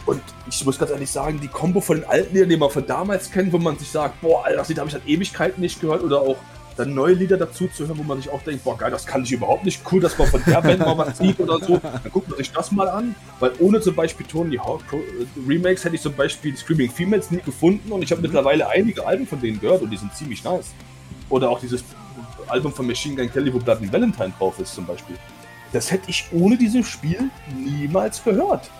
[0.10, 2.86] Und ich muss ganz ehrlich sagen, die Kombo von den alten Liedern, die man von
[2.86, 5.80] damals kennt, wo man sich sagt, boah, Alter, das Lied habe ich seit Ewigkeiten nicht
[5.80, 6.02] gehört.
[6.02, 6.38] Oder auch
[6.78, 9.24] dann neue Lieder dazu zu hören, wo man sich auch denkt, boah geil, das kann
[9.24, 9.82] ich überhaupt nicht.
[9.92, 11.78] Cool, dass man von der Band mal was sieht oder so.
[11.78, 14.98] Dann guckt man sich das mal an, weil ohne zum Beispiel Tony Hawk äh,
[15.48, 18.28] Remakes hätte ich zum Beispiel Screaming Females nie gefunden und ich habe mhm.
[18.28, 20.72] mittlerweile einige Alben von denen gehört und die sind ziemlich nice.
[21.30, 21.84] Oder auch dieses
[22.48, 25.18] Album von Machine Gun Kelly, wo Blood and Valentine drauf ist zum Beispiel.
[25.72, 28.72] Das hätte ich ohne dieses Spiel niemals gehört.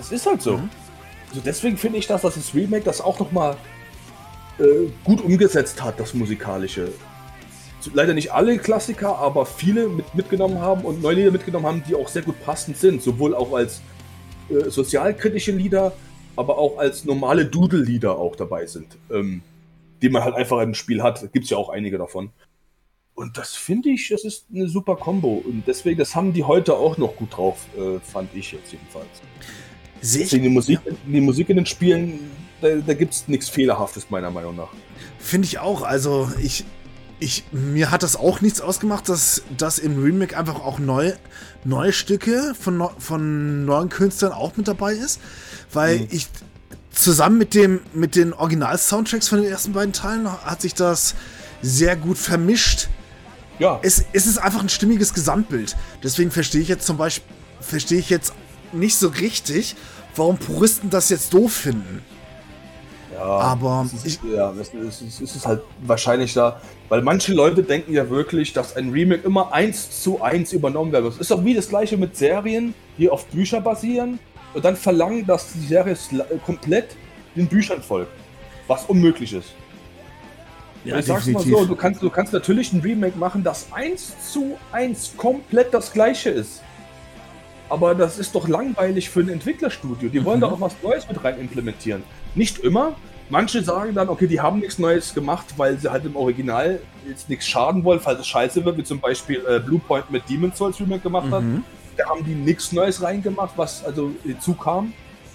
[0.00, 0.56] Es ist halt so.
[0.58, 0.70] Mhm.
[1.28, 3.56] Also deswegen finde ich, dass das Remake das auch nochmal
[4.58, 6.92] äh, gut umgesetzt hat, das Musikalische.
[7.94, 11.94] Leider nicht alle Klassiker, aber viele mit, mitgenommen haben und neue Lieder mitgenommen haben, die
[11.94, 13.02] auch sehr gut passend sind.
[13.02, 13.80] Sowohl auch als
[14.50, 15.92] äh, sozialkritische Lieder,
[16.36, 18.98] aber auch als normale Doodle-Lieder auch dabei sind.
[19.10, 19.42] Ähm,
[20.02, 21.20] die man halt einfach im Spiel hat.
[21.32, 22.30] Gibt es ja auch einige davon.
[23.14, 25.42] Und das finde ich, das ist eine super Combo.
[25.44, 29.20] Und deswegen, das haben die heute auch noch gut drauf, äh, fand ich jetzt jedenfalls.
[30.00, 30.30] Sehe ich.
[30.30, 34.56] Die Musik, die Musik in den Spielen da, da gibt es nichts Fehlerhaftes, meiner Meinung
[34.56, 34.68] nach.
[35.18, 35.82] Finde ich auch.
[35.82, 36.64] Also, ich,
[37.18, 41.12] ich, mir hat das auch nichts ausgemacht, dass, dass im Remake einfach auch neu,
[41.64, 45.20] neue Stücke von, von neuen Künstlern auch mit dabei ist.
[45.72, 46.08] Weil mhm.
[46.10, 46.28] ich
[46.90, 51.14] zusammen mit, dem, mit den Original-Soundtracks von den ersten beiden Teilen hat sich das
[51.62, 52.88] sehr gut vermischt.
[53.58, 53.78] Ja.
[53.82, 55.76] Es, es ist einfach ein stimmiges Gesamtbild.
[56.02, 58.32] Deswegen verstehe ich jetzt zum Beispiel, verstehe ich jetzt
[58.72, 59.76] nicht so richtig,
[60.16, 62.02] warum Puristen das jetzt doof finden.
[63.12, 67.34] Ja, aber es ist, ich, ja, es ist, es ist halt wahrscheinlich da, weil manche
[67.34, 71.18] Leute denken ja wirklich, dass ein Remake immer eins zu eins übernommen werden muss.
[71.18, 74.18] Ist doch wie das gleiche mit Serien, die auf Bücher basieren
[74.54, 75.96] und dann verlangen, dass die Serie
[76.46, 76.96] komplett
[77.36, 78.12] den Büchern folgt,
[78.66, 79.50] was unmöglich ist.
[80.84, 84.14] Ja, ich sag's mal so, du kannst, du kannst natürlich ein Remake machen, das eins
[84.32, 86.62] zu eins komplett das gleiche ist.
[87.70, 90.10] Aber das ist doch langweilig für ein Entwicklerstudio.
[90.10, 90.42] Die wollen mhm.
[90.42, 92.02] da auch was Neues mit rein implementieren.
[92.34, 92.96] Nicht immer,
[93.30, 97.28] Manche sagen dann, okay, die haben nichts Neues gemacht, weil sie halt im Original jetzt
[97.28, 100.80] nichts schaden wollen, falls es scheiße wird, wie zum Beispiel äh, Bluepoint mit Demon's Souls
[100.80, 101.32] Remake gemacht mhm.
[101.32, 101.44] hat.
[101.96, 104.92] Da haben die nichts Neues reingemacht, was also hinzukam.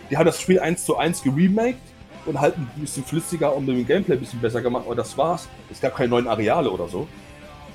[0.09, 1.79] Die haben das Spiel 1 zu 1 geremaked
[2.25, 5.47] und halt ein bisschen flüssiger und mit Gameplay ein bisschen besser gemacht, aber das war's.
[5.71, 7.07] Es gab keine neuen Areale oder so.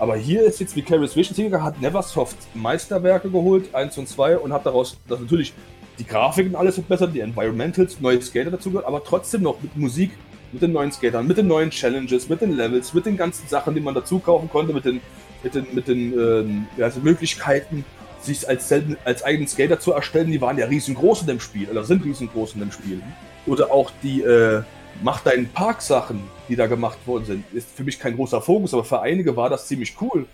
[0.00, 4.50] Aber hier ist jetzt Vicarious Vision hingegangen, hat Neversoft Meisterwerke geholt, 1 und 2, und
[4.50, 5.52] hat daraus das natürlich
[5.98, 10.12] die Grafiken alles verbessert, die Environmentals, neue Skater dazu gehört, aber trotzdem noch mit Musik,
[10.52, 13.74] mit den neuen Skatern, mit den neuen Challenges, mit den Levels, mit den ganzen Sachen,
[13.74, 15.02] die man dazu kaufen konnte, mit den,
[15.42, 17.84] mit den, mit den ja, also Möglichkeiten,
[18.22, 18.72] sich als,
[19.04, 22.54] als eigenen Skater zu erstellen, die waren ja riesengroß in dem Spiel, oder sind riesengroß
[22.54, 23.02] in dem Spiel.
[23.46, 24.62] Oder auch die äh,
[25.02, 28.84] Mach deinen Park-Sachen, die da gemacht worden sind, ist für mich kein großer Fokus, aber
[28.84, 30.26] für einige war das ziemlich cool,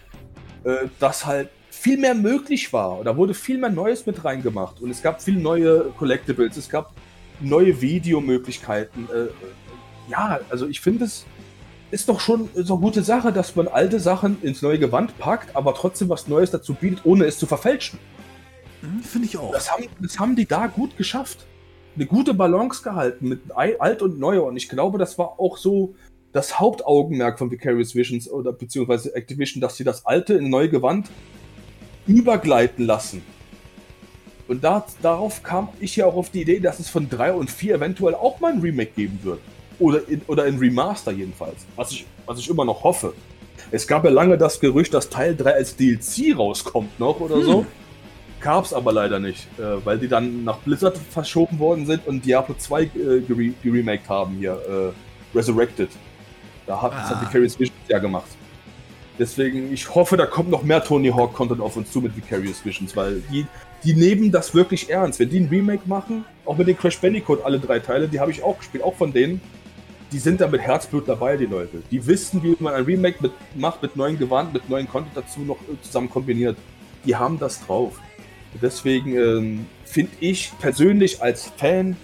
[0.64, 3.04] äh, dass halt viel mehr möglich war.
[3.04, 6.92] Da wurde viel mehr Neues mit reingemacht und es gab viel neue Collectibles, es gab
[7.40, 9.08] neue Videomöglichkeiten.
[9.08, 11.24] Äh, ja, also ich finde es
[11.90, 15.54] ist doch schon so eine gute Sache, dass man alte Sachen ins neue Gewand packt,
[15.54, 17.98] aber trotzdem was Neues dazu bietet, ohne es zu verfälschen.
[18.82, 19.52] Mhm, finde ich auch.
[19.52, 21.46] Das haben, das haben die da gut geschafft.
[21.96, 24.42] Eine gute Balance gehalten mit alt und neu.
[24.42, 25.94] Und ich glaube, das war auch so
[26.32, 31.08] das Hauptaugenmerk von Vicarious Visions oder beziehungsweise Activision, dass sie das alte in neue Gewand
[32.06, 33.22] übergleiten lassen.
[34.48, 37.50] Und da, darauf kam ich ja auch auf die Idee, dass es von 3 und
[37.50, 39.40] 4 eventuell auch mal ein Remake geben wird.
[39.78, 41.66] Oder in, oder in Remaster jedenfalls.
[41.74, 43.14] Was ich, was ich immer noch hoffe.
[43.70, 47.42] Es gab ja lange das Gerücht, dass Teil 3 als DLC rauskommt noch oder hm.
[47.42, 47.66] so.
[48.46, 52.24] Gab es aber leider nicht, äh, weil die dann nach Blizzard verschoben worden sind und
[52.24, 52.88] Diablo 2 äh,
[53.60, 55.88] geremaked haben hier, äh, Resurrected.
[56.64, 57.00] Da hat, ah.
[57.00, 58.28] das hat die Curious Vision ja gemacht.
[59.18, 62.64] Deswegen, ich hoffe, da kommt noch mehr Tony Hawk Content auf uns zu mit Vicarious
[62.64, 63.46] Visions, weil die,
[63.82, 65.18] die nehmen das wirklich ernst.
[65.18, 68.30] Wenn die ein Remake machen, auch mit den Crash Bandicoot, alle drei Teile, die habe
[68.30, 69.40] ich auch gespielt, auch von denen,
[70.12, 71.82] die sind da mit Herzblut dabei, die Leute.
[71.90, 75.40] Die wissen, wie man ein Remake mit, macht, mit neuen Gewand, mit neuen Content dazu
[75.40, 76.56] noch zusammen kombiniert.
[77.04, 77.98] Die haben das drauf.
[78.60, 81.96] Deswegen ähm, finde ich persönlich als Fan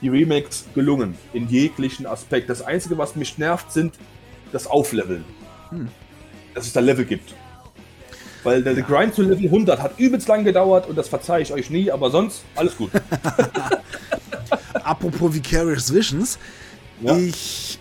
[0.00, 1.16] die Remakes gelungen.
[1.32, 2.50] In jeglichen Aspekt.
[2.50, 3.94] Das Einzige, was mich nervt, sind
[4.52, 5.24] das Aufleveln.
[5.70, 5.88] Hm.
[6.54, 7.34] Dass es da Level gibt.
[8.44, 8.84] Weil der, ja.
[8.84, 12.10] Grind zu Level 100 hat übelst lang gedauert und das verzeihe ich euch nie, aber
[12.10, 12.92] sonst alles gut.
[14.84, 16.38] Apropos Vicarious Visions,
[17.00, 17.16] ja.
[17.16, 17.80] ich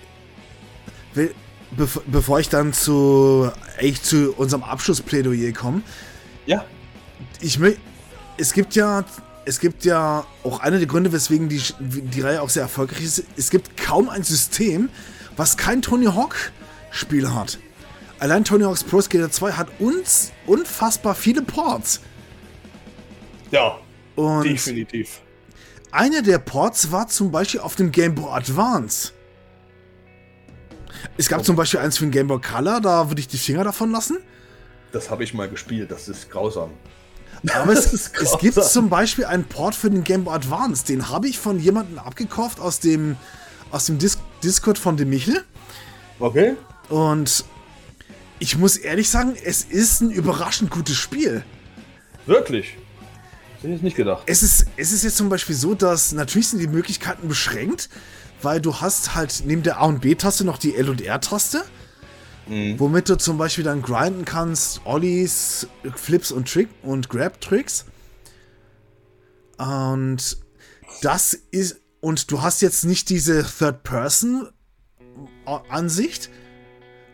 [1.14, 1.36] will,
[1.78, 5.84] bev bevor ich dann zu, echt zu unserem Abschlussplädoyer komme,
[6.48, 6.66] ja.
[7.42, 7.80] Ich möchte,
[8.38, 9.04] es gibt ja,
[9.46, 13.24] es gibt ja auch einer der Gründe, weswegen die, die Reihe auch sehr erfolgreich ist.
[13.38, 14.90] Es gibt kaum ein System,
[15.38, 16.52] was kein Tony Hawk
[16.92, 17.60] Spiel hat.
[18.20, 22.00] Allein Tony Hawk's Pro Skater 2 hat uns unfassbar viele Ports.
[23.52, 23.78] Ja,
[24.16, 25.22] Und definitiv.
[25.92, 29.12] Einer der Ports war zum Beispiel auf dem Game Boy Advance.
[31.18, 31.46] Es gab okay.
[31.48, 34.18] zum Beispiel eins für den Game Boy Color, da würde ich die Finger davon lassen.
[34.92, 36.72] Das habe ich mal gespielt, das ist grausam.
[37.54, 41.28] Aber es, es, gibt zum Beispiel einen Port für den Game Boy Advance, den habe
[41.28, 43.18] ich von jemandem abgekauft aus dem,
[43.72, 45.44] aus dem Dis Discord von dem Michel.
[46.20, 46.56] Okay.
[46.90, 47.46] Und
[48.40, 51.44] ich muss ehrlich sagen, es ist ein überraschend gutes Spiel.
[52.26, 52.78] Wirklich?
[53.56, 54.24] Das hätte ich nicht gedacht.
[54.26, 57.90] Es ist, es ist jetzt zum Beispiel so, dass natürlich sind die Möglichkeiten beschränkt,
[58.42, 61.64] weil du hast halt neben der A- und B-Taste noch die L- und R-Taste.
[62.48, 62.80] Mhm.
[62.80, 67.86] Womit du zum Beispiel dann grinden kannst, Ollies, Flips und Trick und Grab-Tricks.
[69.58, 70.38] Und
[71.02, 71.82] das ist.
[72.02, 76.30] Und du hast jetzt nicht diese Third-Person-Ansicht.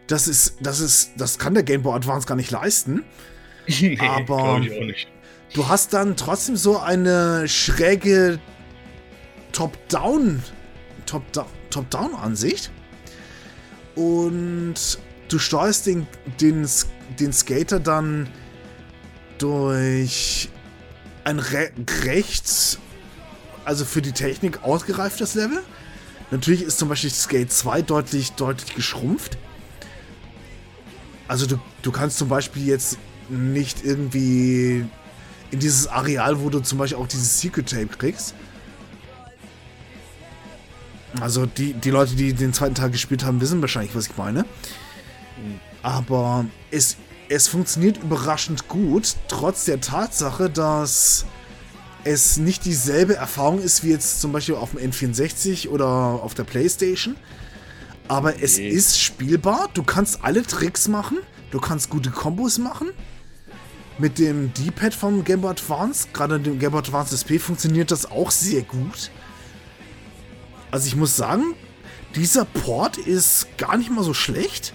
[0.07, 3.05] Das ist, das ist, das kann der Game Boy Advance gar nicht leisten.
[3.67, 5.07] nee, aber nicht.
[5.53, 8.37] du hast dann trotzdem so eine schräge
[9.53, 10.43] Top-Down,
[11.05, 12.69] Top-Down-Ansicht.
[13.95, 14.99] Und
[15.31, 16.07] du steuerst den,
[16.39, 16.67] den,
[17.19, 18.29] den Skater dann
[19.37, 20.49] durch
[21.23, 21.71] ein Re
[22.03, 22.79] recht,
[23.65, 25.63] also für die Technik ausgereiftes Level.
[26.31, 29.37] Natürlich ist zum Beispiel Skate 2 deutlich, deutlich geschrumpft.
[31.27, 32.97] Also du, du kannst zum Beispiel jetzt
[33.29, 34.85] nicht irgendwie
[35.51, 38.33] in dieses Areal, wo du zum Beispiel auch dieses Secret Tape kriegst.
[41.19, 44.45] Also die, die Leute, die den zweiten Teil gespielt haben, wissen wahrscheinlich, was ich meine.
[45.81, 46.97] Aber es,
[47.29, 51.25] es funktioniert überraschend gut, trotz der Tatsache, dass
[52.03, 56.43] es nicht dieselbe Erfahrung ist wie jetzt zum Beispiel auf dem N64 oder auf der
[56.43, 57.15] PlayStation.
[58.07, 58.39] Aber okay.
[58.41, 59.69] es ist spielbar.
[59.73, 61.19] Du kannst alle Tricks machen.
[61.51, 62.89] Du kannst gute Kombos machen.
[63.97, 68.09] Mit dem D-Pad vom Game Boy Advance, gerade dem Game Boy Advance SP, funktioniert das
[68.09, 69.11] auch sehr gut.
[70.71, 71.53] Also ich muss sagen,
[72.15, 74.73] dieser Port ist gar nicht mal so schlecht.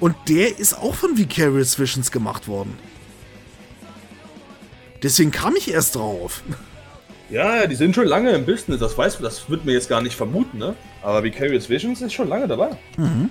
[0.00, 2.76] Und der ist auch von Vicarious Visions gemacht worden.
[5.02, 6.42] Deswegen kam ich erst drauf.
[7.30, 10.14] Ja, die sind schon lange im Business, das weiß das wird mir jetzt gar nicht
[10.14, 10.76] vermuten, ne?
[11.02, 12.70] Aber Vicarious Visions ist schon lange dabei.
[12.96, 13.30] Mhm.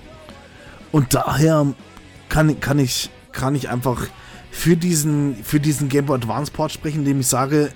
[0.92, 1.74] Und daher
[2.28, 4.06] kann, kann, ich, kann ich einfach
[4.50, 7.70] für diesen, für diesen Game Boy Advance Port sprechen, indem ich sage,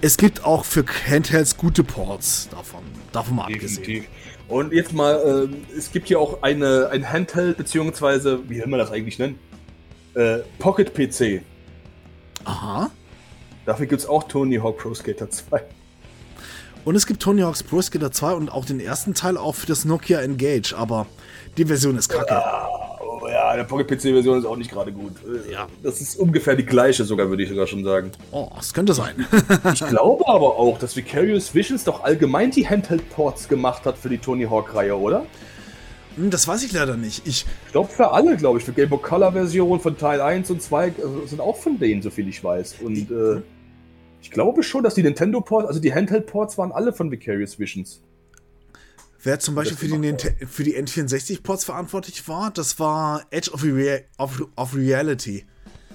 [0.00, 2.82] es gibt auch für Handhelds gute Ports davon.
[3.12, 4.04] Davon mal abgesehen.
[4.50, 8.80] Und jetzt mal, äh, es gibt hier auch eine, ein Handheld, beziehungsweise, wie will man
[8.80, 9.38] das eigentlich nennen?
[10.14, 11.42] Äh, Pocket PC.
[12.44, 12.90] Aha.
[13.64, 15.62] Dafür gibt es auch Tony Hawk Pro Skater 2.
[16.84, 19.66] Und es gibt Tony Hawk's Pro Skater 2 und auch den ersten Teil auch für
[19.66, 21.06] das Nokia Engage, aber
[21.56, 22.34] die Version ist kacke.
[22.34, 22.89] Ja, oh
[23.30, 25.12] ja der Pocket PC-Version ist auch nicht gerade gut.
[25.50, 25.68] Ja.
[25.82, 28.12] Das ist ungefähr die gleiche, sogar würde ich sogar schon sagen.
[28.32, 29.26] Oh, das könnte sein.
[29.72, 34.18] ich glaube aber auch, dass Vicarious Visions doch allgemein die Handheld-Ports gemacht hat für die
[34.18, 35.26] Tony Hawk-Reihe, oder?
[36.16, 37.26] Hm, das weiß ich leider nicht.
[37.26, 38.64] Ich, ich glaube für alle, glaube ich.
[38.64, 40.92] Für Game Boy Color Version von Teil 1 und 2 äh,
[41.26, 42.76] sind auch von denen, so viel ich weiß.
[42.82, 43.42] Und äh,
[44.20, 47.58] ich glaube schon, dass die Nintendo Ports, also die Handheld Ports waren alle von Vicarious
[47.58, 48.02] Visions.
[49.22, 54.00] Wer zum Beispiel für die, für die N64-Ports verantwortlich war, das war Edge of, Rea
[54.16, 55.44] of, of Reality.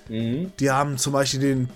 [0.09, 0.51] Mhm.
[0.59, 1.69] Die haben zum Beispiel den,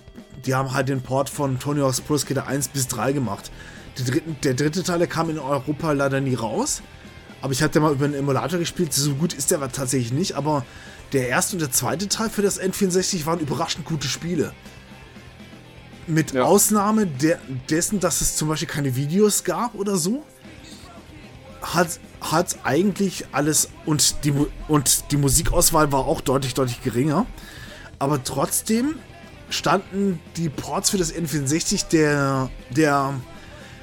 [0.46, 3.50] die haben halt den Port von Tony Hawk's Pro Skater 1 bis 3 gemacht.
[3.96, 6.82] Dritten, der dritte Teil der kam in Europa leider nie raus.
[7.42, 8.92] Aber ich hatte mal über einen Emulator gespielt.
[8.92, 10.34] So gut ist der aber tatsächlich nicht.
[10.34, 10.64] Aber
[11.12, 14.52] der erste und der zweite Teil für das N64 waren überraschend gute Spiele.
[16.06, 16.44] Mit ja.
[16.44, 20.22] Ausnahme der, dessen, dass es zum Beispiel keine Videos gab oder so
[21.62, 24.32] hat, hat eigentlich alles und die,
[24.68, 27.26] und die Musikauswahl war auch deutlich, deutlich geringer.
[27.98, 28.96] Aber trotzdem
[29.50, 33.14] standen die Ports für das N64 der, der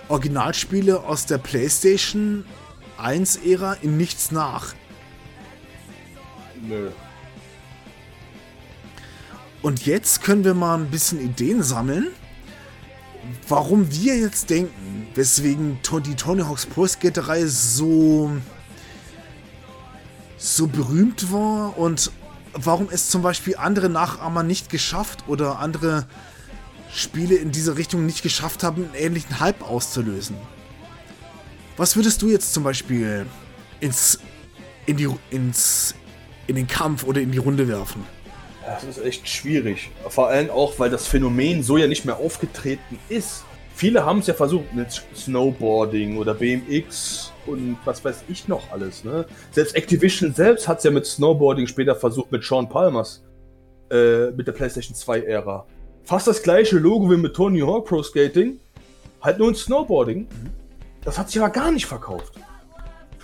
[0.08, 2.46] Originalspiele aus der PlayStation
[2.98, 4.74] 1-Ära in nichts nach.
[6.62, 6.90] Nö.
[9.62, 12.08] Und jetzt können wir mal ein bisschen Ideen sammeln
[13.48, 18.32] warum wir jetzt denken, weswegen die Tony Hawk's Pro Skater-Reihe so,
[20.38, 22.12] so berühmt war und
[22.54, 26.06] warum es zum Beispiel andere Nachahmer nicht geschafft oder andere
[26.94, 30.38] Spiele in diese Richtung nicht geschafft haben, einen ähnlichen Hype auszulösen.
[31.76, 33.26] Was würdest du jetzt zum Beispiel
[33.80, 34.20] ins,
[34.86, 35.94] in, die, ins,
[36.48, 38.04] in den Kampf oder in die Runde werfen?
[38.68, 39.90] Das ist echt schwierig.
[40.10, 43.46] Vor allem auch, weil das Phänomen so ja nicht mehr aufgetreten ist.
[43.74, 49.06] Viele haben es ja versucht mit Snowboarding oder BMX und was weiß ich noch alles.
[49.06, 49.26] Ne?
[49.52, 53.24] Selbst Activision selbst hat es ja mit Snowboarding später versucht, mit Sean Palmers,
[53.90, 55.66] äh, mit der PlayStation 2-Ära.
[56.04, 58.60] Fast das gleiche Logo wie mit Tony Hawk Pro Skating,
[59.22, 60.28] halt nur in Snowboarding.
[61.06, 62.34] Das hat sich aber gar nicht verkauft.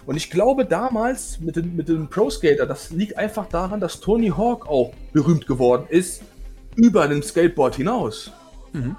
[0.06, 4.00] Und ich glaube damals mit dem, mit dem Pro Skater, das liegt einfach daran, dass
[4.00, 6.24] Tony Hawk auch berühmt geworden ist
[6.76, 8.32] über dem Skateboard hinaus.
[8.74, 8.96] Mhm.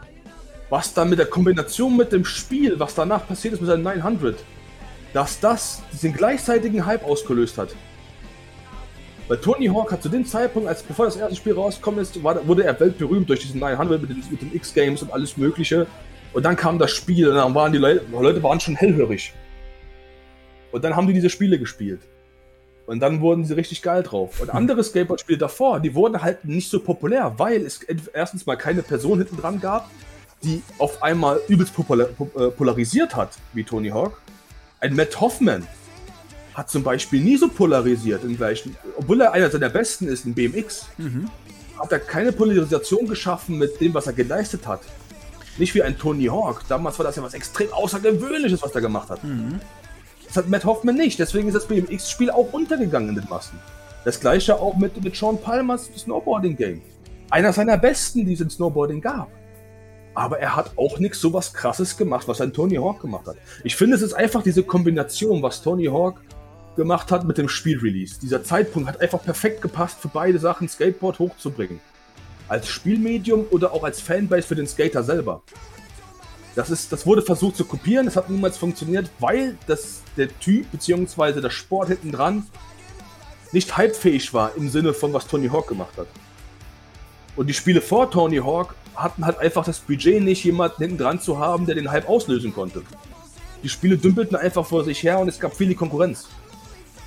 [0.70, 4.36] Was dann mit der Kombination mit dem Spiel, was danach passiert ist mit seinem 900,
[5.12, 7.74] dass das diesen gleichzeitigen Hype ausgelöst hat.
[9.28, 12.46] Weil Tony Hawk hat zu dem Zeitpunkt, als bevor das erste Spiel rausgekommen ist, war,
[12.46, 15.86] wurde er weltberühmt durch diesen 900 mit den, mit den X-Games und alles Mögliche.
[16.32, 19.32] Und dann kam das Spiel und dann waren die Leute, die Leute waren schon hellhörig.
[20.74, 22.00] Und dann haben die diese Spiele gespielt.
[22.86, 24.40] Und dann wurden sie richtig geil drauf.
[24.40, 27.80] Und andere Skateboard-Spiele davor, die wurden halt nicht so populär, weil es
[28.12, 29.88] erstens mal keine Person hinten dran gab,
[30.42, 34.20] die auf einmal übelst äh, polarisiert hat, wie Tony Hawk.
[34.80, 35.64] Ein Matt Hoffman
[36.54, 40.34] hat zum Beispiel nie so polarisiert, in gleichen, obwohl er einer seiner besten ist in
[40.34, 41.30] BMX, mhm.
[41.78, 44.80] hat er keine Polarisation geschaffen mit dem, was er geleistet hat.
[45.56, 46.64] Nicht wie ein Tony Hawk.
[46.68, 49.22] Damals war das ja was extrem Außergewöhnliches, was er gemacht hat.
[49.22, 49.60] Mhm.
[50.34, 51.20] Das hat Matt Hoffman nicht.
[51.20, 53.56] Deswegen ist das BMX-Spiel auch untergegangen in den Massen.
[54.04, 56.82] Das gleiche auch mit, mit Sean Palmers Snowboarding-Game.
[57.30, 59.30] Einer seiner besten, die es in Snowboarding gab.
[60.12, 63.36] Aber er hat auch nichts so was krasses gemacht, was ein Tony Hawk gemacht hat.
[63.62, 66.20] Ich finde, es ist einfach diese Kombination, was Tony Hawk
[66.74, 68.18] gemacht hat mit dem Spielrelease.
[68.20, 71.78] Dieser Zeitpunkt hat einfach perfekt gepasst für beide Sachen, Skateboard hochzubringen.
[72.48, 75.42] Als Spielmedium oder auch als Fanbase für den Skater selber.
[76.54, 80.70] Das, ist, das wurde versucht zu kopieren, es hat niemals funktioniert, weil das, der Typ
[80.70, 81.40] bzw.
[81.40, 82.46] der Sport hinten dran
[83.54, 86.08] nicht hypefähig war im Sinne von was Tony Hawk gemacht hat.
[87.36, 91.20] Und die Spiele vor Tony Hawk hatten halt einfach das Budget nicht, jemanden hinten dran
[91.20, 92.82] zu haben, der den Hype auslösen konnte.
[93.62, 96.28] Die Spiele dümpelten einfach vor sich her und es gab viele Konkurrenz.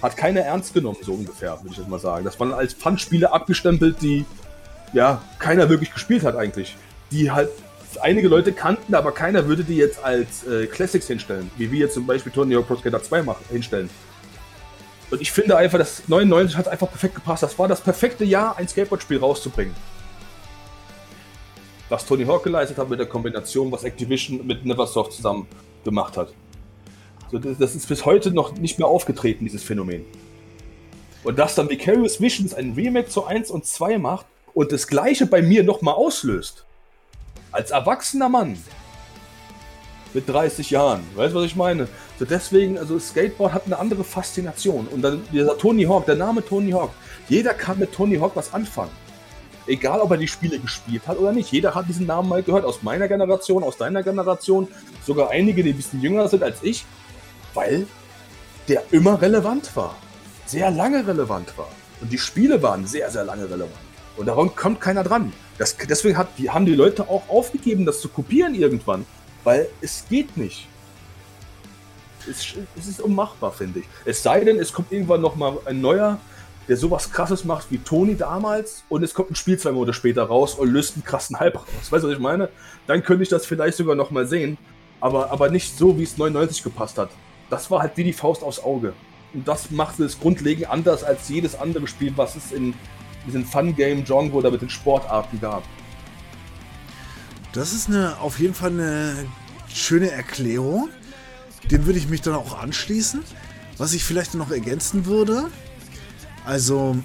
[0.02, 2.26] Hat keiner ernst genommen, so ungefähr, würde ich jetzt mal sagen.
[2.26, 4.26] Das waren als Fun-Spiele abgestempelt, die
[4.94, 6.76] ja keiner wirklich gespielt hat eigentlich.
[7.12, 7.50] Die halt
[8.02, 11.94] einige Leute kannten, aber keiner würde die jetzt als äh, Classics hinstellen, wie wir jetzt
[11.94, 13.90] zum Beispiel Tony Hawk Pro Skater 2 machen, hinstellen.
[15.10, 17.42] Und ich finde einfach, das 99 hat einfach perfekt gepasst.
[17.42, 19.74] Das war das perfekte Jahr, ein Skateboard-Spiel rauszubringen
[21.90, 25.48] was Tony Hawk geleistet hat mit der Kombination, was Activision mit Neversoft zusammen
[25.84, 26.34] gemacht hat.
[27.32, 30.06] So, das, ist bis heute noch nicht mehr aufgetreten, dieses Phänomen.
[31.24, 35.26] Und dass dann Vicarious Visions ein Remake zu 1 und 2 macht und das gleiche
[35.26, 36.66] bei mir nochmal auslöst.
[37.58, 38.56] Als erwachsener Mann.
[40.14, 41.02] Mit 30 Jahren.
[41.16, 41.88] Weißt du, was ich meine?
[42.20, 44.86] So deswegen, also Skateboard hat eine andere Faszination.
[44.86, 46.92] Und dann dieser Tony Hawk, der Name Tony Hawk.
[47.28, 48.92] Jeder kann mit Tony Hawk was anfangen.
[49.66, 51.52] Egal, ob er die Spiele gespielt hat oder nicht.
[51.52, 52.64] Jeder hat diesen Namen mal gehört.
[52.64, 54.68] Aus meiner Generation, aus deiner Generation.
[55.04, 56.86] Sogar einige, die ein bisschen jünger sind als ich.
[57.56, 57.88] Weil
[58.68, 59.96] der immer relevant war.
[60.46, 61.70] Sehr lange relevant war.
[62.02, 63.87] Und die Spiele waren sehr, sehr lange relevant.
[64.18, 65.32] Und daran kommt keiner dran.
[65.58, 69.06] Das, deswegen hat, die, haben die Leute auch aufgegeben, das zu kopieren irgendwann.
[69.44, 70.68] Weil es geht nicht.
[72.30, 72.46] Es,
[72.78, 73.86] es ist unmachbar, finde ich.
[74.04, 76.20] Es sei denn, es kommt irgendwann nochmal ein neuer
[76.68, 80.24] der sowas krasses macht wie Tony damals und es kommt ein Spiel zwei Monate später
[80.24, 81.66] raus und löst einen krassen Hype raus.
[81.90, 82.50] Weißt du, was ich meine?
[82.88, 84.58] Dann könnte ich das vielleicht sogar nochmal sehen.
[85.00, 87.10] Aber, aber nicht so, wie es 99 gepasst hat.
[87.50, 88.94] Das war halt wie die Faust aufs Auge.
[89.34, 92.74] Und das macht es grundlegend anders als jedes andere Spiel, was es in
[93.28, 95.64] diesem Fun-Game-Genre oder mit den Sportarten gab.
[97.54, 99.26] Das ist eine, auf jeden Fall eine
[99.74, 100.90] schöne Erklärung.
[101.72, 103.24] Dem würde ich mich dann auch anschließen.
[103.78, 105.52] Was ich vielleicht noch ergänzen würde,
[106.48, 106.96] also,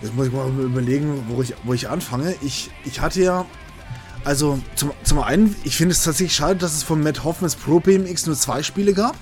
[0.00, 2.36] jetzt muss ich mal überlegen, wo ich, wo ich anfange.
[2.42, 3.44] Ich, ich hatte ja,
[4.24, 7.80] also zum, zum einen, ich finde es tatsächlich schade, dass es von Matt Hoffmans Pro
[7.80, 9.16] BMX nur zwei Spiele gab.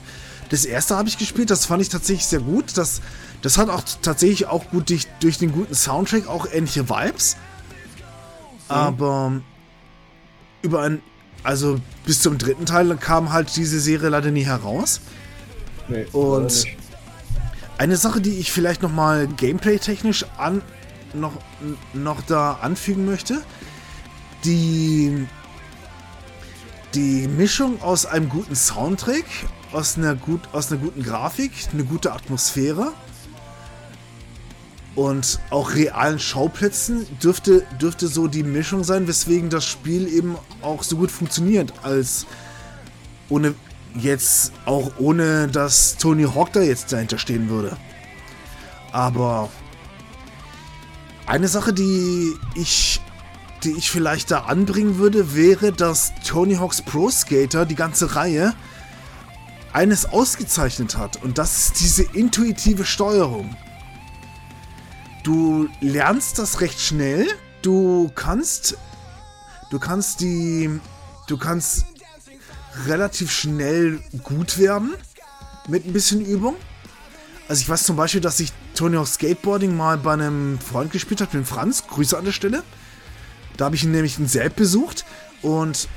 [0.51, 2.77] Das erste habe ich gespielt, das fand ich tatsächlich sehr gut.
[2.77, 3.01] Das,
[3.43, 7.36] das hat auch tatsächlich auch gut durch, durch den guten Soundtrack auch ähnliche Vibes.
[7.36, 8.74] Mhm.
[8.74, 9.32] Aber
[10.62, 11.02] über ein,
[11.43, 15.01] also bis zum dritten Teil kam halt diese Serie leider nie heraus.
[15.89, 16.66] Nee, und
[17.78, 20.62] eine Sache, die ich vielleicht nochmal gameplay-technisch an,
[21.12, 21.32] noch,
[21.93, 23.43] noch da anfügen möchte,
[24.44, 25.27] die
[26.94, 29.24] die Mischung aus einem guten Soundtrack,
[29.73, 32.93] aus einer, gut, aus einer guten Grafik, eine gute Atmosphäre
[34.94, 40.82] und auch realen Schauplätzen dürfte, dürfte so die Mischung sein, weswegen das Spiel eben auch
[40.82, 42.27] so gut funktioniert, als
[43.28, 43.55] ohne
[43.94, 47.77] jetzt auch ohne, dass Tony Hawk da jetzt dahinter stehen würde.
[48.90, 49.51] Aber
[51.27, 53.01] eine Sache, die ich,
[53.64, 58.55] die ich vielleicht da anbringen würde, wäre, dass Tony Hawk's Pro Skater, die ganze Reihe,
[59.73, 61.23] eines ausgezeichnet hat.
[61.23, 63.56] Und das ist diese intuitive Steuerung.
[65.23, 67.27] Du lernst das recht schnell.
[67.62, 68.77] Du kannst.
[69.70, 70.81] Du kannst die.
[71.28, 71.86] Du kannst
[72.86, 74.94] relativ schnell gut werden.
[75.69, 76.57] Mit ein bisschen Übung.
[77.49, 81.20] Also ich weiß zum Beispiel, dass ich Tony Hawk Skateboarding mal bei einem Freund gespielt
[81.20, 81.86] habe, mit Franz.
[81.86, 82.62] Grüße an der Stelle.
[83.57, 85.05] Da habe ich ihn nämlich in Selb besucht.
[85.43, 85.89] Und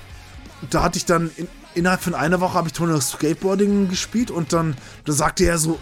[0.69, 4.29] da hatte ich dann in, innerhalb von einer Woche habe ich Tony Hawk Skateboarding gespielt
[4.29, 4.75] und dann
[5.05, 5.79] da sagte er so,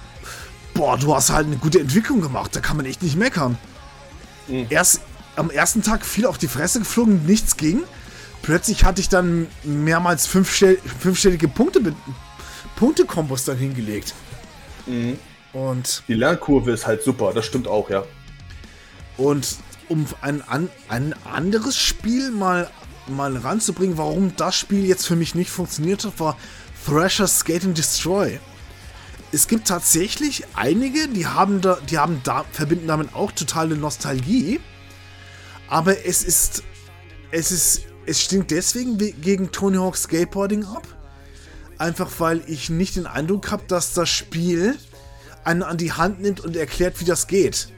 [0.74, 3.58] boah, du hast halt eine gute Entwicklung gemacht, da kann man echt nicht meckern.
[4.48, 4.68] Mhm.
[4.70, 5.02] Erst
[5.36, 7.84] am ersten Tag viel auf die Fresse geflogen, nichts ging.
[8.42, 11.96] Plötzlich hatte ich dann mehrmals fünfstell fünfstellige Punkte
[12.76, 14.14] Punktekombos dann hingelegt.
[14.86, 15.18] Mhm.
[15.54, 18.04] Und die Lernkurve ist halt super, das stimmt auch, ja.
[19.18, 20.44] Und um ein,
[20.90, 22.70] ein anderes Spiel mal,
[23.08, 26.38] mal ranzubringen, warum das Spiel jetzt für mich nicht funktioniert hat, war
[26.86, 28.40] Thrasher Skate and Destroy
[29.34, 34.60] es gibt tatsächlich einige, die haben da, die haben da, verbinden damit auch totale Nostalgie.
[35.68, 36.64] Aber es ist,
[37.32, 40.88] es ist, es stinkt deswegen gegen Tony Hawk Skateboarding ab.
[41.80, 44.78] Einfach weil ich nicht den Eindruck habe, dass das Spiel
[45.44, 47.70] einen an die Hand nimmt und erklärt, wie das geht.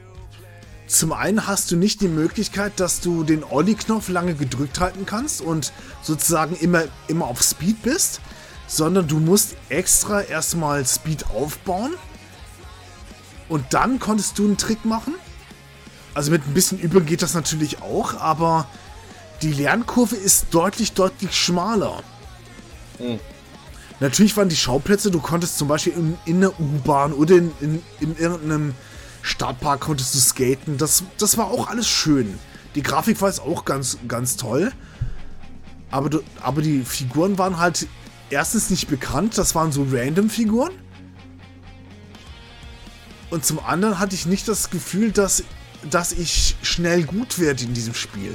[0.86, 5.40] Zum einen hast du nicht die Möglichkeit, dass du den Ollie-Knopf lange gedrückt halten kannst
[5.40, 5.72] und
[6.02, 8.20] sozusagen immer, immer auf Speed bist
[8.66, 11.94] sondern du musst extra erstmal Speed aufbauen
[13.48, 15.14] und dann konntest du einen Trick machen.
[16.14, 18.66] Also mit ein bisschen Übung geht das natürlich auch, aber
[19.42, 22.02] die Lernkurve ist deutlich, deutlich schmaler.
[22.98, 23.20] Mhm.
[24.00, 27.82] Natürlich waren die Schauplätze, du konntest zum Beispiel in, in der U-Bahn oder in, in,
[28.00, 28.74] in, irgendeinem
[29.22, 30.76] Stadtpark konntest du skaten.
[30.76, 32.38] Das, das war auch alles schön.
[32.74, 34.72] Die Grafik war jetzt auch ganz, ganz toll.
[35.90, 37.86] Aber, du, aber die Figuren waren halt
[38.30, 40.72] erstens nicht bekannt, das waren so random Figuren.
[43.30, 45.42] Und zum anderen hatte ich nicht das Gefühl, dass,
[45.90, 48.34] dass ich schnell gut werde in diesem Spiel.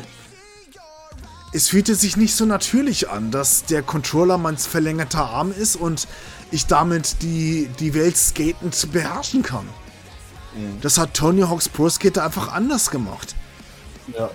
[1.54, 6.08] Es fühlte sich nicht so natürlich an, dass der Controller mein verlängerter Arm ist und
[6.50, 9.66] ich damit die, die Welt skatend beherrschen kann.
[10.56, 10.80] Mhm.
[10.82, 13.36] Das hat Tony Hawk's Pro Skater einfach anders gemacht.
[14.18, 14.30] Ja.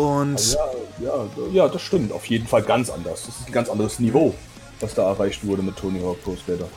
[0.00, 0.64] Und ja,
[1.02, 2.10] ja, ja, das stimmt.
[2.10, 3.26] Auf jeden Fall ganz anders.
[3.26, 4.34] Das ist ein ganz anderes Niveau,
[4.80, 6.68] was da erreicht wurde mit Tony Hawk Pro Skater.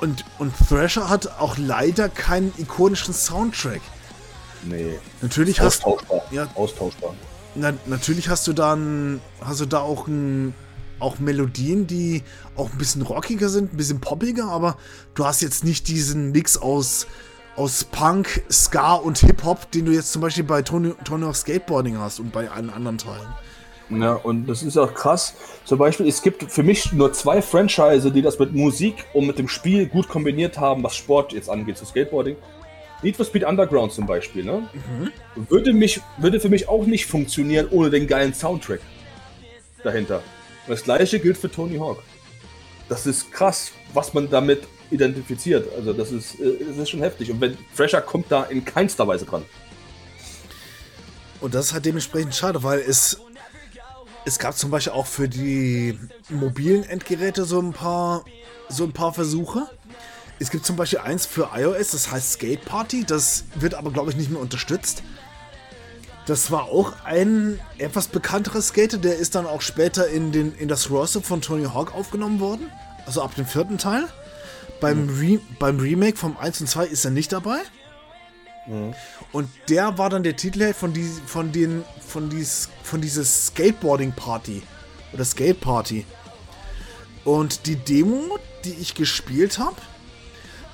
[0.00, 3.80] Und, und Thrasher hat auch leider keinen ikonischen Soundtrack.
[4.64, 4.98] Nee.
[5.20, 6.22] Natürlich austauschbar.
[6.24, 7.14] hast ja, austauschbar.
[7.54, 10.52] Na, natürlich hast du dann hast du da auch ein,
[10.98, 12.24] auch Melodien, die
[12.56, 14.76] auch ein bisschen rockiger sind, ein bisschen poppiger, aber
[15.14, 17.06] du hast jetzt nicht diesen Mix aus
[17.56, 21.98] aus Punk, Ska und Hip-Hop, den du jetzt zum Beispiel bei Tony, Tony Hawk Skateboarding
[21.98, 23.28] hast und bei allen anderen Teilen.
[23.90, 25.34] Ja, und das ist auch krass.
[25.64, 29.38] Zum Beispiel, es gibt für mich nur zwei Franchise, die das mit Musik und mit
[29.38, 32.36] dem Spiel gut kombiniert haben, was Sport jetzt angeht, zu Skateboarding.
[33.02, 34.68] Need for Speed Underground zum Beispiel, ne?
[34.72, 35.12] Mhm.
[35.50, 38.80] Würde, mich, würde für mich auch nicht funktionieren ohne den geilen Soundtrack
[39.82, 40.22] dahinter.
[40.66, 42.02] Und das gleiche gilt für Tony Hawk.
[42.88, 44.62] Das ist krass, was man damit
[44.92, 45.68] identifiziert.
[45.74, 47.30] Also das ist, äh, das ist schon heftig.
[47.30, 49.44] Und wenn Fresher kommt da in keinster Weise dran.
[51.40, 53.20] Und das ist halt dementsprechend schade, weil es,
[54.24, 55.98] es gab zum Beispiel auch für die
[56.28, 58.24] mobilen Endgeräte so ein paar,
[58.68, 59.66] so ein paar Versuche.
[60.38, 63.04] Es gibt zum Beispiel eins für iOS, das heißt Skate Party.
[63.04, 65.02] Das wird aber, glaube ich, nicht mehr unterstützt.
[66.26, 70.68] Das war auch ein etwas bekannterer Skater, der ist dann auch später in, den, in
[70.68, 72.70] das Roster von Tony Hawk aufgenommen worden.
[73.06, 74.04] Also ab dem vierten Teil.
[74.82, 75.18] Beim, mhm.
[75.18, 77.60] Re beim Remake vom 1 und 2 ist er nicht dabei.
[78.66, 78.94] Mhm.
[79.30, 84.12] Und der war dann der Titel von, die, von, den, von, dies, von dieses Skateboarding
[84.12, 84.62] Party.
[85.12, 86.04] Oder Skate Party.
[87.24, 89.76] Und die Demo, die ich gespielt habe,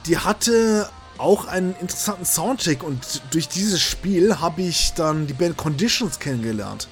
[0.06, 5.56] die hatte auch einen interessanten Soundtrack und durch dieses Spiel habe ich dann die Band
[5.56, 6.88] Conditions kennengelernt.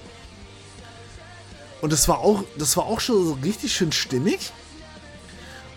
[1.80, 4.52] Und das war auch, das war auch schon so richtig schön stimmig.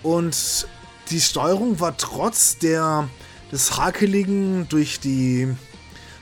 [0.02, 0.68] Und
[1.10, 3.10] die Steuerung war trotz der,
[3.52, 5.56] des Hakeligen durch die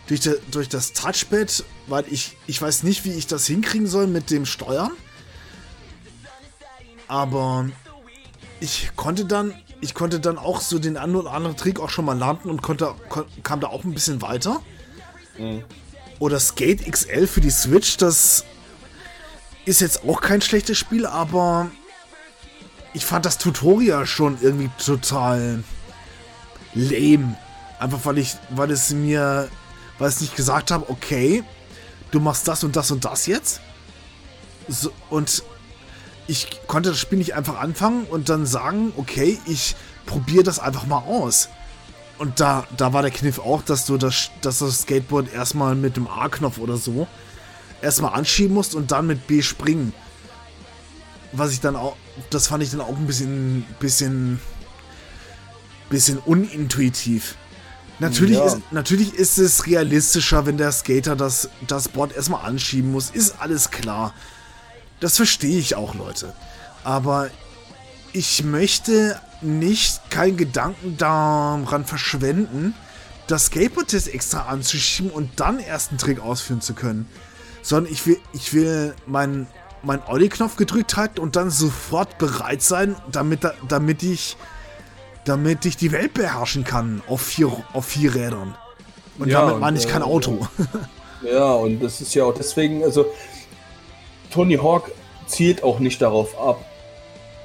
[0.07, 4.07] durch, der, durch das Touchpad, weil ich, ich weiß nicht, wie ich das hinkriegen soll
[4.07, 4.91] mit dem Steuern.
[7.07, 7.69] Aber
[8.59, 12.05] ich konnte dann, ich konnte dann auch so den einen oder anderen Trick auch schon
[12.05, 12.95] mal landen und konnte,
[13.43, 14.61] kam da auch ein bisschen weiter.
[15.37, 15.63] Mhm.
[16.19, 18.43] Oder Skate XL für die Switch, das
[19.65, 21.69] ist jetzt auch kein schlechtes Spiel, aber
[22.93, 25.63] ich fand das Tutorial schon irgendwie total
[26.73, 27.35] lame.
[27.79, 29.49] Einfach weil ich, weil es mir,
[29.99, 31.43] weil es nicht gesagt habe, okay,
[32.11, 33.61] du machst das und das und das jetzt.
[34.67, 35.43] So, und
[36.27, 40.85] ich konnte das Spiel nicht einfach anfangen und dann sagen, okay, ich probiere das einfach
[40.85, 41.49] mal aus.
[42.17, 45.97] Und da, da war der Kniff auch, dass du das, dass das Skateboard erstmal mit
[45.97, 47.07] dem A-Knopf oder so
[47.81, 49.93] erstmal anschieben musst und dann mit B springen.
[51.31, 51.95] Was ich dann auch,
[52.29, 54.39] das fand ich dann auch ein bisschen, bisschen,
[55.89, 57.35] bisschen unintuitiv.
[57.99, 58.45] Natürlich, ja.
[58.45, 63.09] ist, natürlich ist es realistischer, wenn der Skater das, das Board erstmal anschieben muss.
[63.09, 64.13] Ist alles klar.
[64.99, 66.33] Das verstehe ich auch, Leute.
[66.83, 67.29] Aber
[68.13, 72.73] ich möchte nicht keinen Gedanken daran verschwenden,
[73.27, 77.07] das Skateboard jetzt extra anzuschieben und dann erst einen Trick ausführen zu können.
[77.61, 79.47] Sondern ich will, ich will meinen
[79.83, 84.37] mein Olli-Knopf gedrückt halten und dann sofort bereit sein, damit, damit ich
[85.27, 88.55] damit ich die Welt beherrschen kann auf vier, auf vier Rädern.
[89.19, 90.47] Und ja, damit meine ich kein äh, Auto.
[91.23, 93.07] Ja, und das ist ja auch deswegen, also
[94.29, 94.91] Tony Hawk
[95.25, 96.63] zielt auch nicht darauf ab,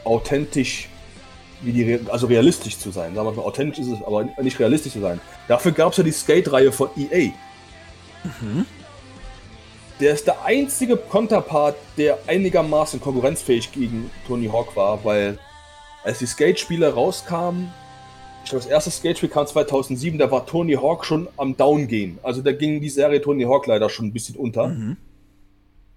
[0.04, 0.90] authentisch
[1.62, 3.14] wie die, also realistisch zu sein.
[3.14, 5.22] Sagen wir mal, authentisch ist es, aber nicht realistisch zu sein.
[5.48, 7.30] Dafür gab es ja die Skate-Reihe von EA.
[8.24, 8.66] Mhm.
[10.02, 15.38] Der ist der einzige Konterpart, der einigermaßen konkurrenzfähig gegen Tony Hawk war, weil
[16.02, 17.72] als die Skate-Spiele rauskamen,
[18.42, 22.18] ich glaube, das erste Skate-Spiel kam 2007, da war Tony Hawk schon am Downgehen.
[22.24, 24.66] Also da ging die Serie Tony Hawk leider schon ein bisschen unter.
[24.66, 24.96] Mhm.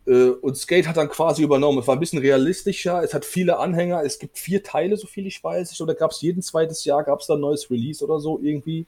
[0.05, 1.79] Äh, und Skate hat dann quasi übernommen.
[1.79, 5.25] Es war ein bisschen realistischer, es hat viele Anhänger, es gibt vier Teile, so viel
[5.25, 5.81] ich weiß.
[5.81, 8.85] Oder gab es jeden zweites Jahr, gab es da ein neues Release oder so irgendwie.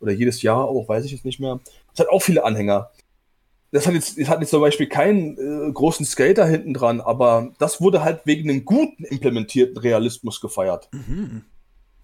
[0.00, 1.60] Oder jedes Jahr auch, weiß ich jetzt nicht mehr.
[1.94, 2.90] Es hat auch viele Anhänger.
[3.72, 7.52] Das hat jetzt, das hat jetzt zum Beispiel keinen äh, großen Skater hinten dran, aber
[7.58, 10.88] das wurde halt wegen einem guten implementierten Realismus gefeiert.
[10.92, 11.44] Mhm.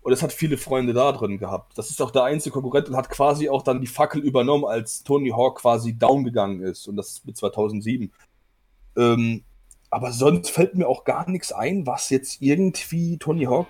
[0.06, 1.76] Und es hat viele Freunde da drin gehabt.
[1.76, 5.02] Das ist auch der einzige Konkurrent und hat quasi auch dann die Fackel übernommen, als
[5.02, 6.86] Tony Hawk quasi down gegangen ist.
[6.86, 8.12] Und das ist mit 2007.
[8.96, 9.42] Ähm,
[9.90, 13.66] aber sonst fällt mir auch gar nichts ein, was jetzt irgendwie Tony Hawk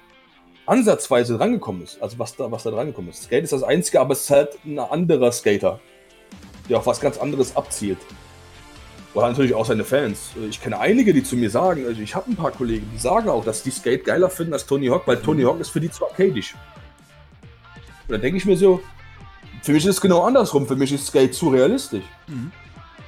[0.67, 2.03] ansatzweise rangekommen ist.
[2.03, 3.23] Also was da, was da drangekommen ist.
[3.23, 5.81] Skate ist das Einzige, aber es ist halt ein anderer Skater,
[6.69, 7.99] der auf was ganz anderes abzielt.
[9.15, 10.33] Oder natürlich auch seine Fans.
[10.51, 13.31] Ich kenne einige, die zu mir sagen, also ich habe ein paar Kollegen, die sagen
[13.31, 15.91] auch, dass die Skate geiler finden als Tony Hawk, weil Tony Hawk ist für die
[15.91, 16.55] zu arcadisch.
[18.07, 18.83] Und dann denke ich mir so,
[19.63, 20.67] für mich ist es genau andersrum.
[20.67, 22.05] Für mich ist Skate zu realistisch.
[22.27, 22.53] Mhm.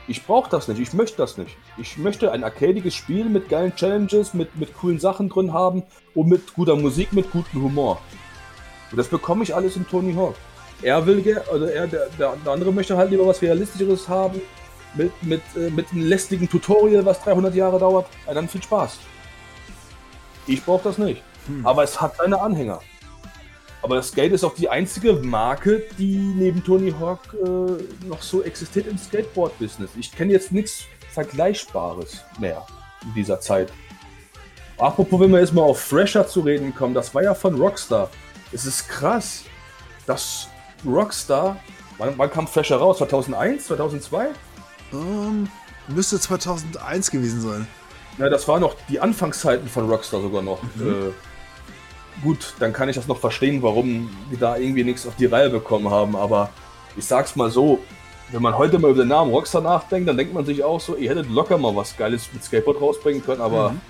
[0.09, 1.55] Ich brauche das nicht, ich möchte das nicht.
[1.76, 5.82] Ich möchte ein arcadiges Spiel mit geilen Challenges, mit, mit coolen Sachen drin haben
[6.14, 8.01] und mit guter Musik, mit gutem Humor.
[8.90, 10.35] Und das bekomme ich alles in Tony Hawk.
[10.82, 14.40] Er will, also er, der, der, andere möchte halt lieber was Realistischeres haben,
[14.94, 18.06] mit, mit, äh, mit einem lästigen Tutorial, was 300 Jahre dauert.
[18.26, 18.98] Ja, dann viel Spaß.
[20.46, 21.22] Ich brauche das nicht.
[21.46, 21.66] Hm.
[21.66, 22.80] Aber es hat seine Anhänger.
[23.82, 28.42] Aber das Skate ist auch die einzige Marke, die neben Tony Hawk äh, noch so
[28.42, 29.90] existiert im Skateboard-Business.
[29.96, 32.66] Ich kenne jetzt nichts Vergleichbares mehr
[33.05, 33.72] in dieser Zeit.
[34.78, 38.10] Apropos, wenn wir jetzt mal auf Fresher zu reden kommen, das war ja von Rockstar.
[38.52, 39.44] Es ist krass,
[40.06, 40.48] dass
[40.86, 41.56] Rockstar,
[41.98, 42.98] wann, wann kam Fresher raus?
[42.98, 44.28] 2001, 2002?
[44.92, 45.48] Um,
[45.88, 47.66] müsste 2001 gewesen sein.
[48.18, 50.62] Ja, das waren noch die Anfangszeiten von Rockstar sogar noch.
[50.76, 51.09] Mhm.
[51.09, 55.26] Äh, gut, dann kann ich das noch verstehen, warum die da irgendwie nichts auf die
[55.26, 56.16] Reihe bekommen haben.
[56.16, 56.50] Aber
[56.96, 57.80] ich sag's mal so,
[58.30, 60.96] wenn man heute mal über den Namen Rockstar nachdenkt, dann denkt man sich auch so,
[60.96, 63.80] ihr hättet locker mal was Geiles mit Skateboard rausbringen können, aber mhm.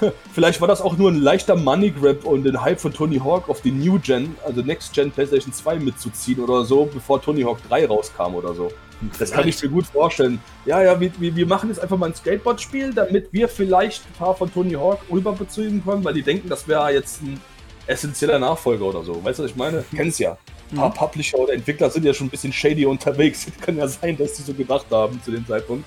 [0.32, 3.48] vielleicht war das auch nur ein leichter Money Grab und den Hype von Tony Hawk
[3.48, 7.58] auf die New Gen, also Next Gen PlayStation 2 mitzuziehen oder so, bevor Tony Hawk
[7.68, 8.70] 3 rauskam oder so.
[9.18, 10.40] Das kann ich mir gut vorstellen.
[10.64, 14.34] Ja, ja, wir, wir machen jetzt einfach mal ein Skateboard-Spiel, damit wir vielleicht ein paar
[14.34, 17.40] von Tony Hawk rüberbeziehen können, weil die denken, das wäre jetzt ein
[17.86, 19.22] essentieller Nachfolger oder so.
[19.22, 19.84] Weißt du, was ich meine?
[19.90, 19.96] Mhm.
[19.96, 20.38] Kennst ja.
[20.70, 20.94] Ein paar mhm.
[20.94, 23.46] Publisher oder Entwickler sind ja schon ein bisschen shady unterwegs.
[23.60, 25.84] Kann ja sein, dass die so gedacht haben zu dem Zeitpunkt.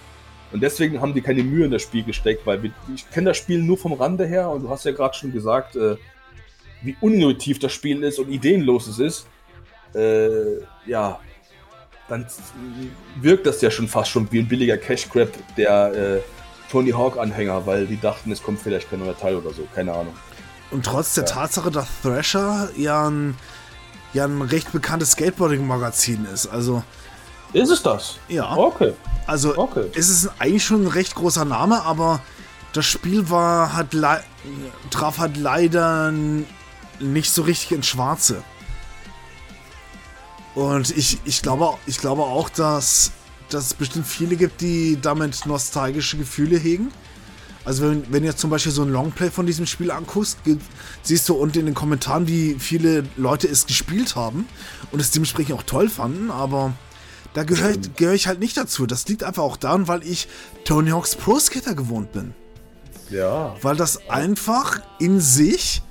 [0.52, 3.38] Und deswegen haben die keine Mühe in das Spiel gesteckt, weil wir, ich kenne das
[3.38, 5.98] Spiel nur vom Rande her und du hast ja gerade schon gesagt, äh,
[6.82, 9.28] wie unintuitiv das Spiel ist und ideenlos es ist.
[9.94, 11.20] Äh, ja,
[12.08, 12.26] dann
[13.20, 16.20] wirkt das ja schon fast schon wie ein billiger Cash Grab der äh,
[16.72, 19.92] Tony Hawk Anhänger, weil die dachten, es kommt vielleicht kein neuer Teil oder so, keine
[19.92, 20.14] Ahnung.
[20.72, 21.30] Und trotz der ja.
[21.30, 23.36] Tatsache, dass Thrasher ja ein,
[24.14, 26.48] ja ein recht bekanntes Skateboarding-Magazin ist.
[26.48, 26.84] Also.
[27.54, 28.18] Ist es das?
[28.28, 28.56] Ja.
[28.56, 28.94] Okay.
[29.26, 29.90] Also okay.
[29.94, 32.22] es ist eigentlich schon ein recht großer Name, aber
[32.74, 33.88] das Spiel war hat
[34.90, 36.14] traf halt leider
[37.00, 38.44] nicht so richtig ins Schwarze.
[40.56, 43.12] Und ich, ich, glaube, ich glaube auch, dass,
[43.50, 46.92] dass es bestimmt viele gibt, die damit nostalgische Gefühle hegen.
[47.64, 50.40] Also wenn, wenn jetzt zum Beispiel so ein Longplay von diesem Spiel anguckst,
[51.04, 54.48] siehst du unten in den Kommentaren, wie viele Leute es gespielt haben
[54.92, 56.74] und es dementsprechend auch toll fanden, aber
[57.38, 58.88] da gehöre gehör ich halt nicht dazu.
[58.88, 60.28] Das liegt einfach auch daran, weil ich
[60.66, 62.34] Tony Hawk's Pro Skater gewohnt bin.
[63.12, 63.56] Ja.
[63.62, 65.84] Weil das einfach in sich.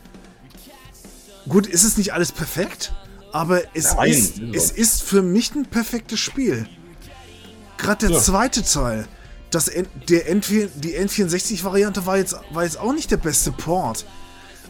[1.48, 2.92] Gut, ist es nicht alles perfekt,
[3.30, 6.68] aber es, Nein, ist, es ist für mich ein perfektes Spiel.
[7.78, 8.20] Gerade der ja.
[8.20, 9.06] zweite Teil,
[9.50, 9.70] das,
[10.08, 14.04] der N die N64-Variante war jetzt, war jetzt auch nicht der beste Port.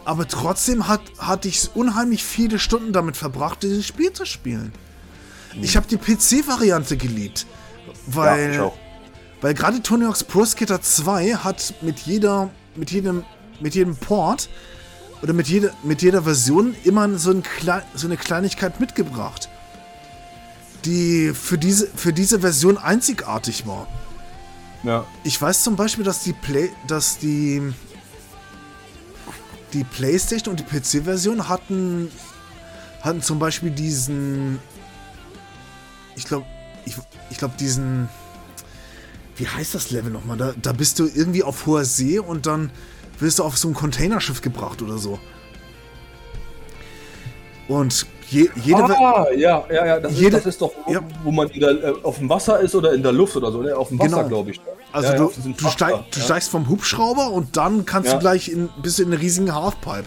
[0.04, 4.74] Aber trotzdem hat, hatte ich unheimlich viele Stunden damit verbracht, dieses Spiel zu spielen.
[5.62, 7.46] Ich habe die PC-Variante geliebt.
[8.06, 8.72] Weil, ja,
[9.40, 13.24] weil gerade Tony Hawk's Pro Skater 2 hat mit jeder, mit jedem,
[13.60, 14.48] mit jedem Port
[15.22, 19.48] oder mit jeder, mit jeder Version immer so, ein Kle so eine Kleinigkeit mitgebracht,
[20.84, 23.86] die für diese, für diese Version einzigartig war.
[24.82, 25.04] Ja.
[25.24, 27.72] Ich weiß zum Beispiel, dass die Play, dass die
[29.72, 32.10] die PlayStation und die PC-Version hatten
[33.02, 34.58] hatten zum Beispiel diesen
[36.16, 36.46] ich glaube,
[36.84, 36.94] ich,
[37.30, 38.08] ich glaube, diesen.
[39.36, 40.38] Wie heißt das Level nochmal?
[40.38, 42.70] Da, da bist du irgendwie auf hoher See und dann
[43.20, 45.18] wirst du auf so ein Containerschiff gebracht oder so.
[47.68, 48.82] Und je, jede.
[48.82, 50.00] Ah, ja, ja, ja.
[50.00, 51.00] Das, jede, ist, das ist doch, ja.
[51.22, 53.60] wo man der, äh, auf dem Wasser ist oder in der Luft oder so.
[53.60, 53.76] Ne?
[53.76, 54.28] Auf dem Wasser, genau.
[54.28, 54.60] glaube ich.
[54.92, 58.48] Also ja, du, ja, du, steig, du steigst vom Hubschrauber und dann kannst du gleich
[58.48, 60.04] in, bist du in einer riesigen Halfpipe.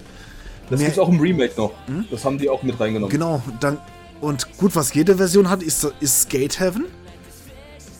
[0.69, 1.71] Das gibt es auch im Remake noch.
[1.87, 2.05] Hm?
[2.09, 3.11] Das haben die auch mit reingenommen.
[3.11, 3.79] Genau, dann
[4.21, 6.85] und gut, was jede Version hat, ist, ist Skate Heaven.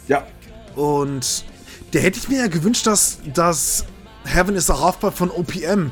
[0.08, 0.26] Ja.
[0.76, 1.46] Und
[1.92, 3.86] da hätte ich mir ja gewünscht, dass, dass
[4.26, 5.92] Heaven is a Halfpipe von OPM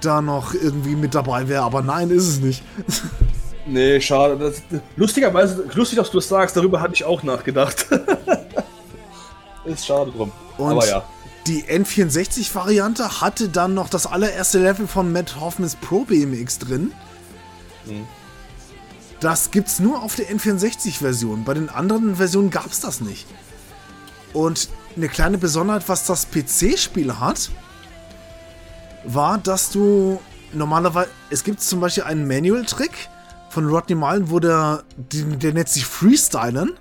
[0.00, 2.62] da noch irgendwie mit dabei wäre, aber nein, ist es nicht.
[3.64, 4.36] Nee, schade.
[4.38, 4.60] Das,
[4.96, 7.86] lustigerweise, lustig, dass du das sagst, darüber hatte ich auch nachgedacht.
[9.64, 10.32] ist schade drum.
[10.58, 11.04] Und aber ja.
[11.46, 16.92] Die N64-Variante hatte dann noch das allererste Level von Matt Hoffmans Pro BMX drin.
[17.86, 18.06] Mhm.
[19.22, 21.44] Das gibt's nur auf der N64-Version.
[21.44, 23.24] Bei den anderen Versionen gab's das nicht.
[24.32, 27.52] Und eine kleine Besonderheit, was das PC-Spiel hat,
[29.04, 30.20] war, dass du
[30.52, 31.08] normalerweise.
[31.30, 32.90] Es gibt zum Beispiel einen Manual-Trick
[33.48, 36.72] von Rodney Mullen, wo der, der, nennt sich Freestylen.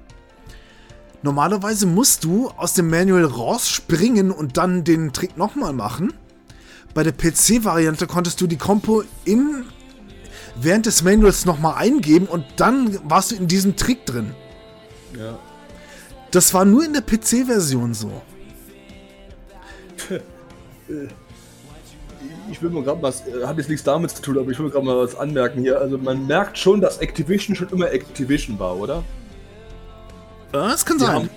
[1.21, 6.11] Normalerweise musst du aus dem Manual rausspringen und dann den Trick nochmal machen.
[6.95, 9.63] Bei der PC-Variante konntest du die Kompo in
[10.55, 14.33] während des Manuals nochmal eingeben und dann warst du in diesem Trick drin.
[15.17, 15.37] Ja.
[16.31, 18.21] Das war nur in der PC-Version so.
[22.51, 24.69] ich will mal gerade was, äh, hat jetzt nichts damit zu tun, aber ich will
[24.69, 25.79] gerade mal was anmerken hier.
[25.79, 29.03] Also man merkt schon, dass Activision schon immer Activision war, oder?
[30.51, 31.29] Das kann sein.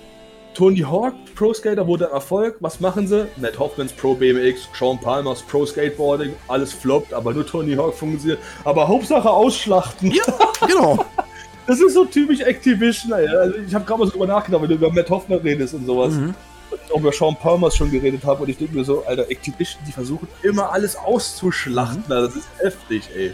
[0.55, 2.55] Tony Hawk Pro Skater wurde ein Erfolg.
[2.61, 3.27] Was machen sie?
[3.35, 8.39] Matt Hoffmans Pro BMX, Sean Palmers Pro Skateboarding, alles floppt, aber nur Tony Hawk funktioniert.
[8.63, 10.11] Aber Hauptsache ausschlachten.
[10.11, 10.23] Ja,
[10.65, 11.05] genau.
[11.67, 13.11] das ist so typisch Activision.
[13.11, 15.85] Also ich habe gerade mal so drüber nachgedacht, wenn du über Matt Hoffman redest und
[15.85, 16.13] sowas.
[16.13, 16.33] Mhm.
[16.71, 19.29] Und ich auch über Sean Palmers schon geredet habe und ich denke mir so, Alter,
[19.29, 22.03] Activision, die versuchen immer alles auszuschlachten.
[22.05, 22.09] Mhm.
[22.09, 23.33] Das ist heftig, ey.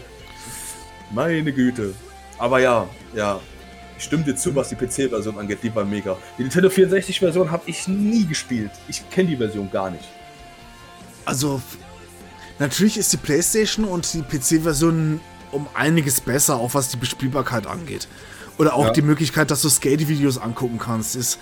[1.12, 1.94] Meine Güte.
[2.38, 3.38] Aber ja, ja,
[4.02, 6.16] ich stimme dir zu, was die PC-Version angeht, die war mega.
[6.36, 8.72] Die Nintendo 64-Version habe ich nie gespielt.
[8.88, 10.04] Ich kenne die Version gar nicht.
[11.24, 11.62] Also,
[12.58, 15.20] natürlich ist die PlayStation und die PC-Version
[15.52, 18.08] um einiges besser, auch was die Bespielbarkeit angeht.
[18.58, 18.90] Oder auch ja.
[18.90, 21.38] die Möglichkeit, dass du Skate-Videos angucken kannst, ist.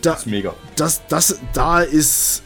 [0.00, 0.54] Da, das ist mega.
[0.76, 2.42] Das, das, da ist.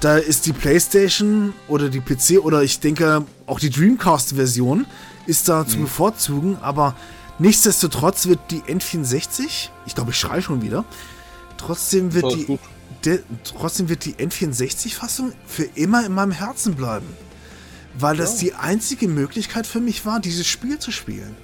[0.00, 4.84] Da ist die PlayStation oder die PC oder ich denke auch die Dreamcast-Version
[5.26, 5.68] ist da mhm.
[5.68, 6.96] zu bevorzugen, aber
[7.38, 10.84] Nichtsdestotrotz wird die N64, ich glaube, ich schreie schon wieder,
[11.56, 12.58] trotzdem wird die,
[13.04, 17.06] de, trotzdem wird die N64-Fassung für immer in meinem Herzen bleiben.
[17.98, 18.48] Weil das ja.
[18.48, 21.36] die einzige Möglichkeit für mich war, dieses Spiel zu spielen.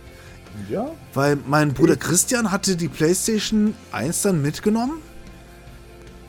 [0.69, 0.91] Ja.
[1.15, 5.01] Weil mein Bruder Christian hatte die PlayStation 1 dann mitgenommen.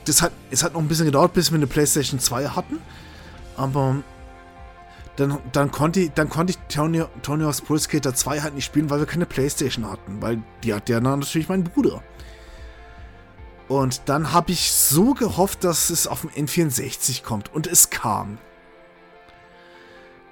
[0.05, 2.79] Das hat, es hat noch ein bisschen gedauert, bis wir eine PlayStation 2 hatten.
[3.55, 4.03] Aber
[5.19, 8.65] dann, dann konnte ich, dann konnte ich Tony, Tony Hawk's Pro Skater 2 halt nicht
[8.65, 12.01] spielen, weil wir keine Playstation hatten, weil die hat ja natürlich mein Bruder.
[13.67, 17.53] Und dann habe ich so gehofft, dass es auf dem N64 kommt.
[17.53, 18.39] Und es kam.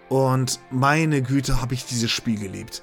[0.10, 2.82] Und meine Güte, habe ich dieses Spiel geliebt.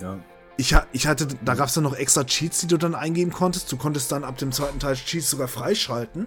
[0.00, 0.18] Ja.
[0.58, 3.72] ich, ich hatte, da gab es dann noch extra Cheats, die du dann eingeben konntest.
[3.72, 6.26] Du konntest dann ab dem zweiten Teil Cheats sogar freischalten,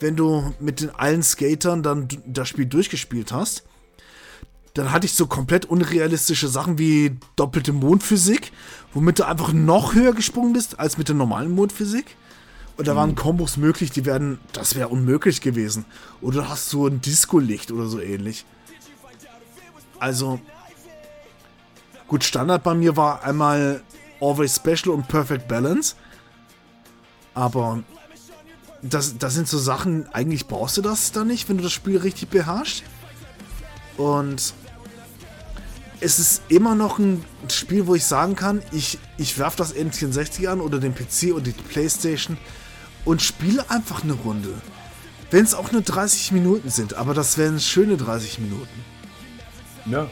[0.00, 3.64] wenn du mit den allen Skatern dann das Spiel durchgespielt hast.
[4.74, 8.52] Dann hatte ich so komplett unrealistische Sachen wie doppelte Mondphysik,
[8.94, 12.16] womit du einfach noch höher gesprungen bist als mit der normalen Mondphysik.
[12.76, 13.16] Und da waren mhm.
[13.16, 15.84] Kombos möglich, die werden, das wäre unmöglich gewesen.
[16.20, 18.46] Oder hast du ein Disco-Licht oder so ähnlich.
[19.98, 20.40] Also,
[22.10, 23.84] Gut, Standard bei mir war einmal
[24.20, 25.94] Always Special und Perfect Balance.
[27.34, 27.84] Aber
[28.82, 31.98] das, das sind so Sachen, eigentlich brauchst du das dann nicht, wenn du das Spiel
[31.98, 32.82] richtig beherrschst.
[33.96, 34.54] Und
[36.00, 40.48] es ist immer noch ein Spiel, wo ich sagen kann, ich, ich werfe das N64
[40.48, 42.36] an oder den PC oder die Playstation
[43.04, 44.54] und spiele einfach eine Runde.
[45.30, 48.84] Wenn es auch nur 30 Minuten sind, aber das wären schöne 30 Minuten.
[49.86, 50.08] Ja,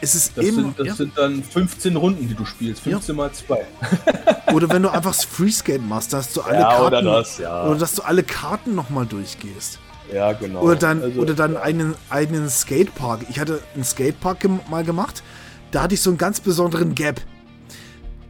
[0.00, 0.94] es ist das immer, sind, das ja.
[0.94, 2.82] sind dann 15 Runden, die du spielst.
[2.82, 3.22] 15 ja.
[3.22, 3.66] mal 2.
[4.52, 7.06] oder wenn du einfach Freeskate machst, dass du alle ja, Karten.
[7.06, 7.66] Oder, das, ja.
[7.66, 9.78] oder dass du alle Karten nochmal durchgehst.
[10.12, 10.62] Ja, genau.
[10.62, 13.26] Oder dann, also, oder dann einen eigenen Skatepark.
[13.28, 15.22] Ich hatte einen Skatepark gem mal gemacht.
[15.70, 17.20] Da hatte ich so einen ganz besonderen Gap.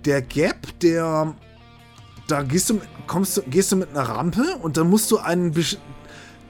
[0.04, 1.34] Der Gap, der.
[2.26, 5.54] Da gehst du, kommst du, gehst du mit einer Rampe und dann musst du einen.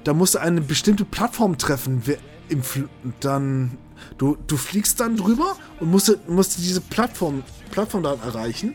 [0.04, 2.02] Da musst du eine bestimmte Plattform treffen.
[2.48, 2.62] Im,
[3.20, 3.76] dann
[4.16, 8.74] Du, du fliegst dann drüber und musst, musst diese Plattform, Plattform dann erreichen.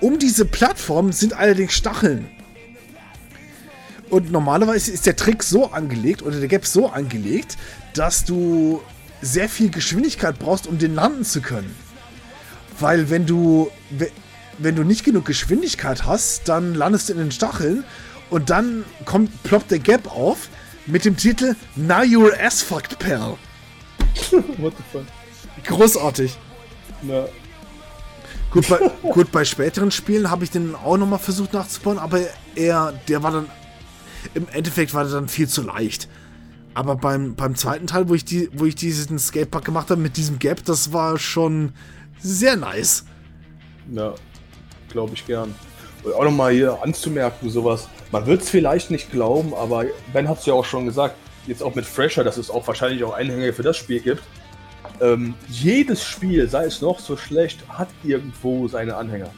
[0.00, 2.28] Um diese Plattform sind allerdings Stacheln.
[4.10, 7.56] Und normalerweise ist der Trick so angelegt oder der Gap so angelegt,
[7.94, 8.82] dass du
[9.20, 11.74] sehr viel Geschwindigkeit brauchst, um den landen zu können.
[12.78, 13.70] Weil wenn du,
[14.58, 17.84] wenn du nicht genug Geschwindigkeit hast, dann landest du in den Stacheln
[18.30, 20.48] und dann kommt, ploppt der Gap auf
[20.86, 23.36] mit dem Titel Now You're Ass Fucked Pal.
[24.58, 25.04] What the fuck?
[25.64, 26.36] Großartig.
[27.02, 27.26] Ja.
[28.50, 32.20] Gut bei, gut, bei späteren Spielen habe ich den auch nochmal versucht nachzubauen, aber
[32.54, 33.50] er, der war dann,
[34.34, 36.08] im Endeffekt war der dann viel zu leicht.
[36.74, 40.16] Aber beim, beim zweiten Teil, wo ich, die, wo ich diesen Skatepark gemacht habe mit
[40.16, 41.72] diesem Gap, das war schon
[42.20, 43.04] sehr nice.
[43.90, 44.14] Ja,
[44.88, 45.54] glaube ich gern.
[46.04, 47.88] Und auch nochmal hier anzumerken, sowas.
[48.12, 51.16] Man wird es vielleicht nicht glauben, aber Ben hat es ja auch schon gesagt,
[51.46, 54.22] jetzt auch mit Fresher, dass es auch wahrscheinlich auch Einhänge für das Spiel gibt.
[55.00, 59.30] Ähm, jedes Spiel, sei es noch so schlecht, hat irgendwo seine Anhänger.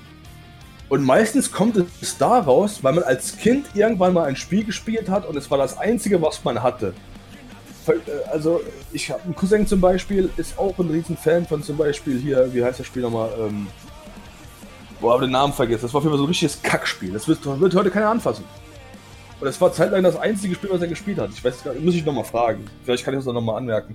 [0.91, 5.25] Und meistens kommt es daraus, weil man als Kind irgendwann mal ein Spiel gespielt hat
[5.25, 6.95] und es war das einzige, was man hatte.
[7.87, 7.93] Äh,
[8.31, 8.61] also,
[8.93, 12.53] ich habe einen Cousin zum Beispiel, ist auch ein riesen Fan von zum Beispiel hier,
[12.53, 13.31] wie heißt das Spiel nochmal?
[13.39, 13.69] Ähm,
[15.01, 15.83] boah, den Namen vergessen.
[15.83, 17.13] Das war für mich so ein richtiges Kackspiel.
[17.13, 18.45] Das wird, wird heute keiner anfassen.
[19.39, 21.31] Und das war zeitlang das einzige Spiel, was er gespielt hat.
[21.31, 22.65] Ich weiß gar nicht, muss ich nochmal fragen.
[22.83, 23.95] Vielleicht kann ich das auch nochmal anmerken.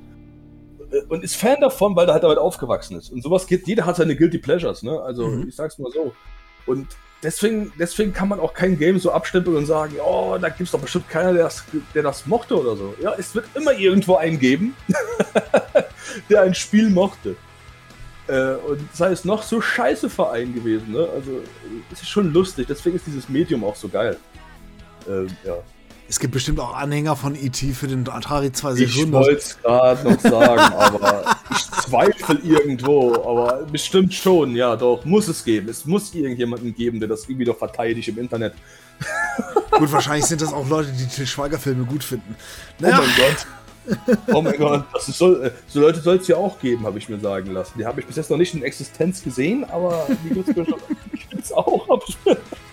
[0.92, 3.12] Äh, und ist Fan davon, weil er halt damit aufgewachsen ist.
[3.12, 4.98] Und sowas geht, jeder hat seine Guilty Pleasures, ne?
[5.02, 5.50] Also, mhm.
[5.50, 6.14] ich sag's mal so.
[6.66, 6.88] Und
[7.24, 10.80] deswegen, deswegen kann man auch kein Game so abstempeln und sagen, oh, da gibt's doch
[10.80, 11.64] bestimmt keiner, der das,
[11.94, 12.95] der das mochte oder so.
[13.02, 14.76] Ja, es wird immer irgendwo einen geben,
[16.30, 17.35] der ein Spiel mochte.
[18.27, 21.08] Äh, und sei es noch so scheiße Verein gewesen, ne?
[21.14, 21.44] Also,
[21.94, 24.18] es ist schon lustig, deswegen ist dieses Medium auch so geil
[25.08, 25.58] ähm, ja.
[26.08, 27.74] Es gibt bestimmt auch Anhänger von E.T.
[27.74, 28.88] für den Atari 2600.
[28.95, 33.16] Ich wollte es gerade noch sagen, aber ich zweifle irgendwo.
[33.16, 35.67] Aber bestimmt schon, ja, doch, muss es geben.
[35.69, 38.53] Es muss irgendjemanden geben, der das irgendwie doch verteidigt im Internet.
[39.72, 42.35] Gut, wahrscheinlich sind das auch Leute, die Til Schweiger-Filme gut finden.
[42.80, 43.00] Naja.
[43.00, 43.48] Oh mein Gott.
[44.34, 47.19] Oh mein Gott, soll, äh, so Leute soll es ja auch geben, habe ich mir
[47.19, 47.74] sagen lassen.
[47.77, 50.58] Die habe ich bis jetzt noch nicht in Existenz gesehen, aber die gibt
[51.40, 51.88] es auch.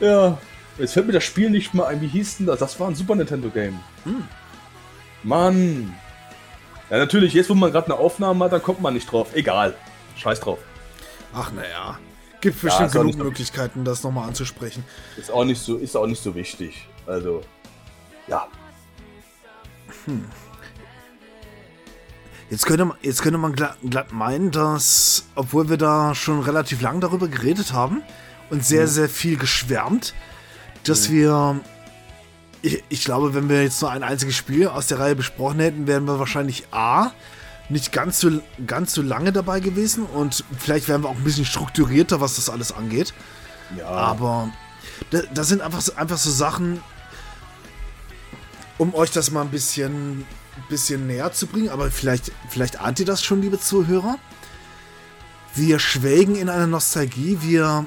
[0.00, 0.38] Ja.
[0.78, 2.00] Jetzt fällt mir das Spiel nicht mal ein.
[2.00, 2.58] Wie hieß denn das?
[2.58, 3.80] Das war ein Super Nintendo Game.
[4.04, 4.24] Hm.
[5.22, 5.94] Mann.
[6.90, 9.34] Ja, natürlich, jetzt wo man gerade eine Aufnahme hat, dann kommt man nicht drauf.
[9.34, 9.74] Egal.
[10.16, 10.58] Scheiß drauf.
[11.34, 11.98] Ach, naja.
[12.40, 14.84] Gibt bestimmt ja, genug Möglichkeiten, das nochmal anzusprechen.
[15.16, 16.86] Ist auch nicht so, ist auch nicht so wichtig.
[17.06, 17.42] Also,
[18.28, 18.46] ja.
[20.04, 20.24] Hm.
[22.50, 26.80] Jetzt könnte, man, jetzt könnte man glatt, glatt meinen, dass, obwohl wir da schon relativ
[26.80, 28.02] lang darüber geredet haben,
[28.50, 28.90] und sehr, mhm.
[28.90, 30.14] sehr viel geschwärmt,
[30.84, 31.14] dass mhm.
[31.14, 31.60] wir.
[32.62, 35.86] Ich, ich, glaube, wenn wir jetzt nur ein einziges Spiel aus der Reihe besprochen hätten,
[35.86, 37.12] wären wir wahrscheinlich A.
[37.68, 38.30] Nicht ganz so,
[38.66, 42.48] ganz so lange dabei gewesen und vielleicht wären wir auch ein bisschen strukturierter, was das
[42.48, 43.12] alles angeht.
[43.76, 43.86] Ja.
[43.86, 44.50] Aber
[45.10, 46.80] da, das sind einfach, einfach so Sachen,
[48.78, 50.26] um euch das mal ein bisschen,
[50.68, 51.70] bisschen näher zu bringen.
[51.70, 54.16] Aber vielleicht, vielleicht ahnt ihr das schon, liebe Zuhörer.
[55.54, 57.38] Wir schwelgen in einer Nostalgie.
[57.40, 57.86] Wir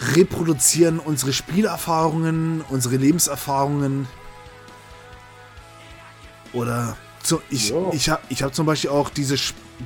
[0.00, 4.08] reproduzieren unsere Spielerfahrungen, unsere Lebenserfahrungen
[6.52, 9.36] oder zu, ich, ich habe ich hab zum Beispiel auch diese,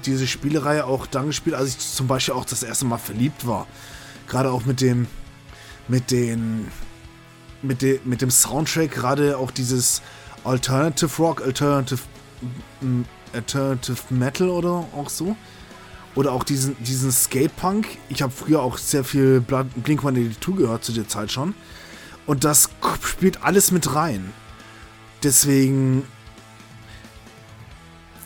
[0.05, 3.67] diese Spielereihe auch dann gespielt, als ich zum Beispiel auch das erste Mal verliebt war.
[4.27, 5.07] Gerade auch mit dem,
[5.87, 6.69] mit den,
[7.63, 10.03] mit, de, mit dem Soundtrack, gerade auch dieses
[10.45, 12.01] Alternative Rock, Alternative,
[13.33, 15.37] Alternative Metal oder auch so.
[16.19, 17.87] Oder auch diesen, diesen Skatepunk.
[18.09, 21.55] Ich habe früher auch sehr viel Blink 182 gehört zu der Zeit schon.
[22.27, 22.71] Und das
[23.05, 24.33] spielt alles mit rein.
[25.23, 26.03] Deswegen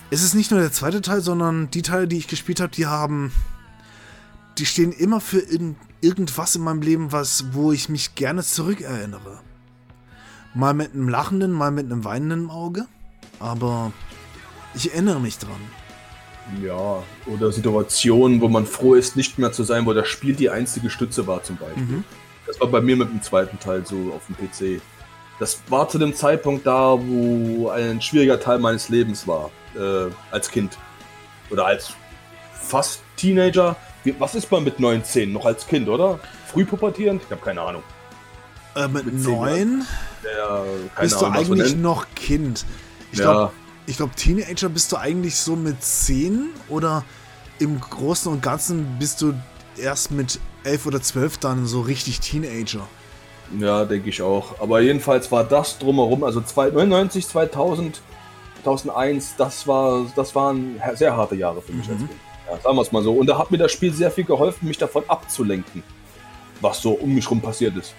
[0.08, 2.86] ist es nicht nur der zweite Teil, sondern die Teile, die ich gespielt habe, die
[2.86, 3.30] haben.
[4.56, 9.40] Die stehen immer für in, irgendwas in meinem Leben, was, wo ich mich gerne zurückerinnere.
[10.54, 12.86] Mal mit einem lachenden, mal mit einem weinenden Auge.
[13.38, 13.92] Aber
[14.72, 15.60] ich erinnere mich dran.
[16.60, 20.50] Ja, oder Situationen, wo man froh ist, nicht mehr zu sein, wo das Spiel die
[20.50, 21.82] einzige Stütze war, zum Beispiel.
[21.82, 22.04] Mhm.
[22.46, 24.82] Das war bei mir mit dem zweiten Teil so auf dem PC.
[25.38, 30.50] Das war zu dem Zeitpunkt da, wo ein schwieriger Teil meines Lebens war, äh, als
[30.50, 30.76] Kind.
[31.50, 31.92] Oder als
[32.52, 33.76] fast Teenager.
[34.18, 35.32] Was ist man mit 19?
[35.32, 36.18] Noch als Kind, oder?
[36.46, 37.22] Früh pubertierend?
[37.24, 37.82] Ich habe keine Ahnung.
[38.74, 39.86] Äh, mit, mit 9
[40.36, 40.64] ja,
[41.00, 42.64] bist Ahnung, du eigentlich noch Kind.
[43.12, 43.24] Ich ja.
[43.24, 43.52] glaube,
[43.92, 47.04] ich glaube, Teenager bist du eigentlich so mit 10 oder
[47.58, 49.34] im Großen und Ganzen bist du
[49.76, 52.88] erst mit 11 oder 12 dann so richtig Teenager.
[53.58, 54.58] Ja, denke ich auch.
[54.60, 58.00] Aber jedenfalls war das drumherum, also 99, 2000,
[58.62, 61.92] 2001, das, war, das waren sehr harte Jahre für mich mhm.
[61.92, 62.20] als Kind.
[62.50, 63.12] Ja, sagen wir es mal so.
[63.12, 65.82] Und da hat mir das Spiel sehr viel geholfen, mich davon abzulenken,
[66.62, 67.94] was so um mich rum passiert ist.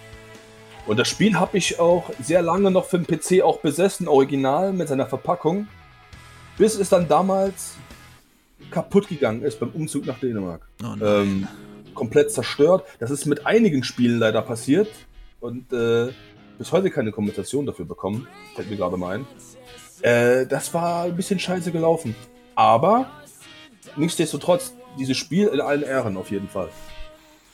[0.87, 4.73] Und das Spiel habe ich auch sehr lange noch für den PC auch besessen, original
[4.73, 5.67] mit seiner Verpackung,
[6.57, 7.75] bis es dann damals
[8.71, 10.67] kaputt gegangen ist beim Umzug nach Dänemark.
[10.83, 11.47] Oh ähm,
[11.93, 12.85] komplett zerstört.
[12.99, 14.89] Das ist mit einigen Spielen leider passiert
[15.39, 16.11] und äh,
[16.57, 18.27] bis heute keine Kompensation dafür bekommen.
[18.55, 19.27] Fällt mir gerade mal ein.
[20.01, 22.15] Äh, das war ein bisschen scheiße gelaufen.
[22.55, 23.09] Aber
[23.95, 26.69] nichtsdestotrotz, dieses Spiel in allen Ehren auf jeden Fall.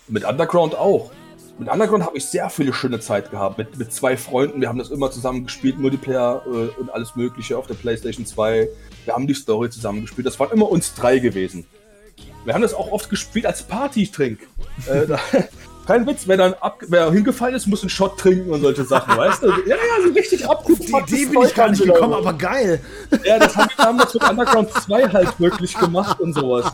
[0.07, 1.11] Mit Underground auch.
[1.59, 3.57] Mit Underground habe ich sehr viele schöne Zeit gehabt.
[3.57, 4.61] Mit, mit zwei Freunden.
[4.61, 8.69] Wir haben das immer zusammen gespielt, Multiplayer äh, und alles Mögliche auf der PlayStation 2.
[9.03, 10.25] Wir haben die Story zusammen gespielt.
[10.25, 11.65] Das waren immer uns drei gewesen.
[12.45, 14.39] Wir haben das auch oft gespielt als Party-Trink.
[14.87, 15.17] äh,
[15.85, 19.17] kein Witz, wer dann ab, wer hingefallen ist, muss einen Shot trinken und solche Sachen,
[19.17, 19.47] weißt du?
[19.65, 21.09] Ja, ja, so richtig abgefuckt.
[21.09, 22.79] Die Idee bin ich gar nicht gekommen, aber geil.
[23.25, 26.73] Ja, das haben wir damals mit Underground 2 halt wirklich gemacht und sowas.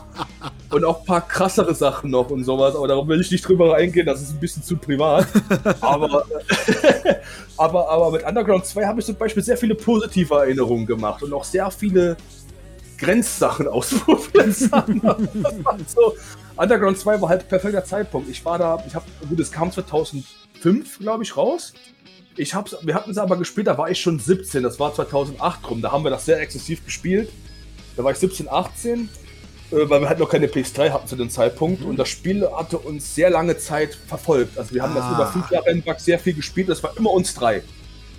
[0.70, 3.76] Und auch ein paar krassere Sachen noch und sowas, aber darauf will ich nicht drüber
[3.76, 5.26] eingehen, das ist ein bisschen zu privat.
[5.80, 6.24] Aber,
[7.56, 11.32] aber, aber mit Underground 2 habe ich zum Beispiel sehr viele positive Erinnerungen gemacht und
[11.32, 12.16] auch sehr viele
[12.98, 14.54] Grenzsachen ausprobiert.
[14.54, 16.14] so,
[16.56, 18.28] Underground 2 war halt perfekter Zeitpunkt.
[18.28, 21.74] Ich war da, ich habe, gut, es kam 2005, glaube ich, raus.
[22.36, 25.70] Ich hab's, wir hatten es aber gespielt, da war ich schon 17, das war 2008
[25.70, 27.30] rum, da haben wir das sehr exzessiv gespielt.
[27.96, 29.25] Da war ich 17, 18, äh,
[29.84, 31.88] weil wir halt noch keine PS3 hatten zu dem Zeitpunkt mhm.
[31.88, 34.58] und das Spiel hatte uns sehr lange Zeit verfolgt.
[34.58, 35.00] Also wir haben ah.
[35.00, 37.62] das über fünf Jahre hinweg sehr viel gespielt, das war immer uns drei.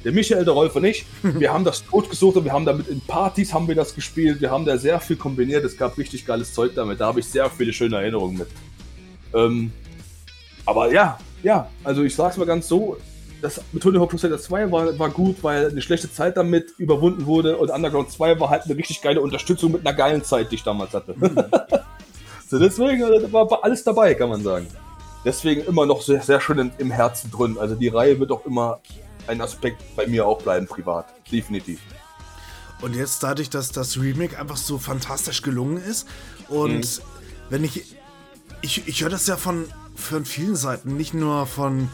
[0.03, 2.87] Der Michael, der Rolf und ich, wir haben das tot gesucht und wir haben damit
[2.87, 4.39] in Partys haben wir das gespielt.
[4.39, 5.65] Wir haben da sehr viel kombiniert.
[5.65, 7.01] Es gab richtig geiles Zeug damit.
[7.01, 8.47] Da habe ich sehr viele schöne Erinnerungen mit.
[9.33, 9.71] Ähm,
[10.65, 12.97] aber ja, ja, also ich sag's mal ganz so,
[13.41, 16.73] das mit Tony Hawk Pro Skater 2 war, war gut, weil eine schlechte Zeit damit
[16.77, 20.51] überwunden wurde und Underground 2 war halt eine richtig geile Unterstützung mit einer geilen Zeit,
[20.51, 21.13] die ich damals hatte.
[21.15, 21.35] Mhm.
[22.49, 24.67] so deswegen also, war, war, alles dabei, kann man sagen.
[25.23, 27.57] Deswegen immer noch sehr, sehr schön im Herzen drin.
[27.59, 28.79] Also die Reihe wird auch immer
[29.27, 31.07] ein Aspekt bei mir auch bleiben, privat.
[31.31, 31.79] Definitiv.
[32.81, 36.07] Und jetzt dadurch, dass das Remake einfach so fantastisch gelungen ist
[36.47, 37.03] und mhm.
[37.49, 37.97] wenn ich,
[38.61, 41.89] ich, ich höre das ja von, von vielen Seiten, nicht nur von,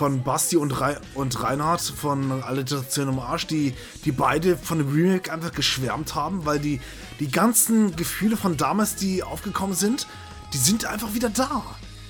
[0.00, 3.74] von Basti und, Re und Reinhard von Alliteration im Arsch, die,
[4.06, 6.80] die beide von dem Remake einfach geschwärmt haben, weil die,
[7.20, 10.06] die ganzen Gefühle von damals, die aufgekommen sind,
[10.54, 11.62] die sind einfach wieder da.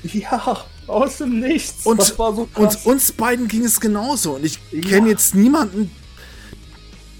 [0.04, 1.84] Ja, aus dem Nichts.
[1.84, 4.36] Und, so und uns beiden ging es genauso.
[4.36, 4.88] Und ich ja.
[4.88, 5.90] kenne jetzt niemanden,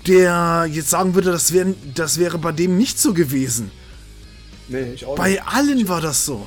[0.07, 3.73] der jetzt sagen würde, das, wär, das wäre bei dem nicht so gewesen.
[4.69, 5.49] Nee, ich auch Bei nicht.
[5.49, 6.47] allen war das so.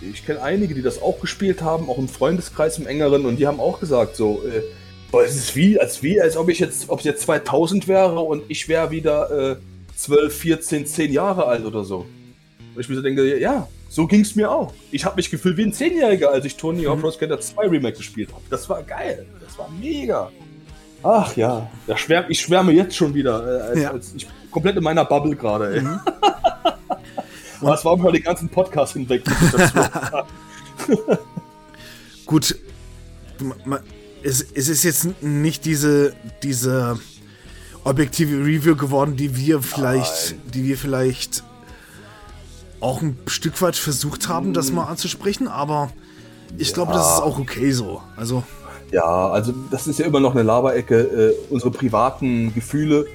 [0.00, 3.46] Ich kenne einige, die das auch gespielt haben, auch im Freundeskreis im engeren, und die
[3.46, 4.62] haben auch gesagt, so, äh,
[5.10, 8.20] boah, es ist wie, als wie, als ob ich jetzt, ob es jetzt 2000 wäre
[8.20, 9.56] und ich wäre wieder äh,
[9.96, 12.06] 12, 14, 10 Jahre alt oder so.
[12.74, 14.74] Und ich mir so denke, ja, so ging es mir auch.
[14.90, 17.96] Ich habe mich gefühlt wie ein Zehnjähriger, als ich Tony Hawk Pro Skater 2 Remake
[17.96, 18.42] gespielt habe.
[18.50, 19.24] Das war geil.
[19.40, 20.30] Das war mega.
[21.02, 23.46] Ach ja, schwärm, ich schwärme jetzt schon wieder.
[23.46, 23.90] Äh, als, ja.
[23.92, 25.80] als ich komplett in meiner Bubble gerade.
[25.80, 26.00] Mhm.
[27.60, 29.24] Und das war über den ganzen Podcast hinweg.
[32.26, 32.56] Gut,
[34.22, 36.98] es, es ist jetzt nicht diese, diese
[37.84, 40.40] objektive Review geworden, die wir vielleicht, Nein.
[40.52, 41.44] die wir vielleicht
[42.80, 45.90] auch ein Stück weit versucht haben, das mal anzusprechen, aber
[46.58, 46.74] ich ja.
[46.74, 48.02] glaube, das ist auch okay so.
[48.16, 48.42] Also.
[48.92, 53.06] Ja, also das ist ja immer noch eine Laberecke, äh, unsere privaten Gefühle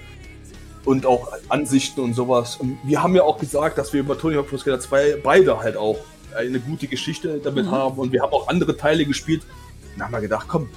[0.86, 2.58] und auch Ansichten und sowas.
[2.58, 5.60] Und wir haben ja auch gesagt, dass wir über Tony Hawk Pro Skater 2 beide
[5.60, 5.98] halt auch
[6.36, 7.72] eine gute Geschichte damit mhm.
[7.72, 9.44] haben und wir haben auch andere Teile gespielt.
[9.96, 10.70] Dann haben wir gedacht, komm,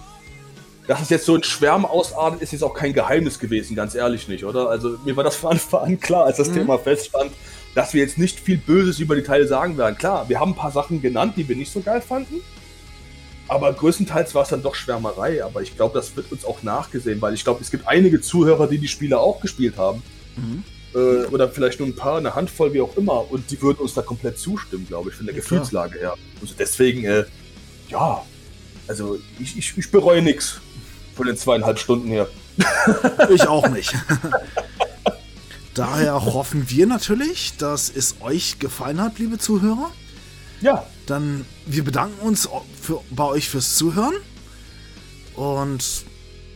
[0.87, 4.29] dass es jetzt so ein Schwärm ausartet, ist jetzt auch kein Geheimnis gewesen, ganz ehrlich
[4.29, 4.69] nicht, oder?
[4.69, 6.55] Also mir war das von Anfang an klar, als das mhm.
[6.55, 7.33] Thema feststand,
[7.75, 9.97] dass wir jetzt nicht viel Böses über die Teile sagen werden.
[9.97, 12.41] Klar, wir haben ein paar Sachen genannt, die wir nicht so geil fanden.
[13.49, 15.45] Aber größtenteils war es dann doch Schwärmerei.
[15.45, 18.67] Aber ich glaube, das wird uns auch nachgesehen, weil ich glaube, es gibt einige Zuhörer,
[18.67, 20.03] die die Spiele auch gespielt haben.
[20.37, 20.65] Mhm.
[20.95, 23.31] Äh, oder vielleicht nur ein paar, eine Handvoll, wie auch immer.
[23.31, 26.15] Und die würden uns da komplett zustimmen, glaube ich, von der ja, Gefühlslage her.
[26.41, 27.25] Also deswegen, äh,
[27.89, 28.23] ja,
[28.87, 30.61] also ich, ich, ich bereue nichts
[31.15, 32.29] von den zweieinhalb Stunden her.
[33.31, 33.95] ich auch nicht.
[35.75, 39.91] Daher hoffen wir natürlich, dass es euch gefallen hat, liebe Zuhörer.
[40.61, 40.87] Ja.
[41.07, 42.49] Dann wir bedanken uns
[42.81, 44.15] für, bei euch fürs Zuhören
[45.35, 46.05] und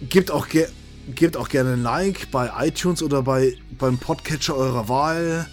[0.09, 0.67] gebt auch, ge
[1.15, 5.47] gebt auch gerne ein Like bei iTunes oder bei, beim Podcatcher eurer Wahl.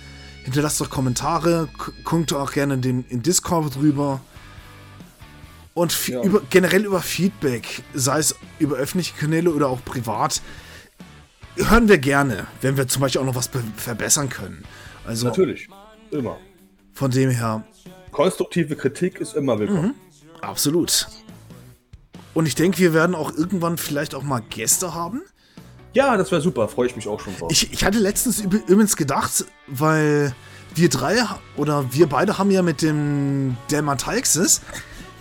[0.44, 1.70] Hinterlasst doch Kommentare,
[2.04, 4.22] guckt auch gerne den, in Discord drüber.
[5.74, 6.22] Und ja.
[6.24, 10.42] über, generell über Feedback, sei es über öffentliche Kanäle oder auch privat,
[11.56, 14.64] hören wir gerne, wenn wir zum Beispiel auch noch was verbessern können.
[15.06, 15.68] Also, Natürlich,
[16.12, 16.38] immer.
[16.94, 17.66] Von dem her.
[18.16, 19.88] Konstruktive Kritik ist immer willkommen.
[19.88, 20.42] Mhm.
[20.42, 21.08] Absolut.
[22.34, 25.22] Und ich denke, wir werden auch irgendwann vielleicht auch mal Gäste haben.
[25.92, 27.52] Ja, das wäre super, freue ich mich auch schon drauf.
[27.52, 30.34] Ich, ich hatte letztens übrigens gedacht, weil
[30.74, 31.18] wir drei
[31.58, 34.62] oder wir beide haben ja mit dem Dermateixis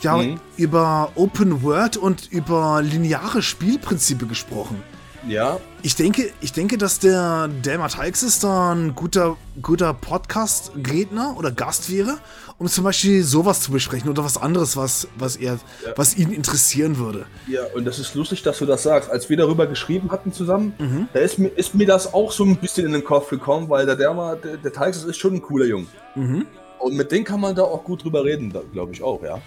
[0.01, 0.39] ja mhm.
[0.57, 4.81] über Open World und über lineare Spielprinzipe gesprochen.
[5.29, 5.59] Ja.
[5.83, 11.91] Ich denke, ich denke, dass der Delmar Teixis da ein guter, guter Podcast-Redner oder Gast
[11.91, 12.19] wäre,
[12.59, 15.55] um zum Beispiel sowas zu besprechen oder was anderes, was, was, er,
[15.85, 15.93] ja.
[15.97, 17.27] was ihn interessieren würde.
[17.47, 19.11] Ja, und das ist lustig, dass du das sagst.
[19.11, 21.09] Als wir darüber geschrieben hatten zusammen, mhm.
[21.13, 23.87] da ist mir, ist mir das auch so ein bisschen in den Kopf gekommen, weil
[23.87, 25.87] der Derma, der, der Teixis ist schon ein cooler Junge.
[26.15, 26.47] Mhm.
[26.79, 29.41] Und mit dem kann man da auch gut drüber reden, glaube ich auch, ja.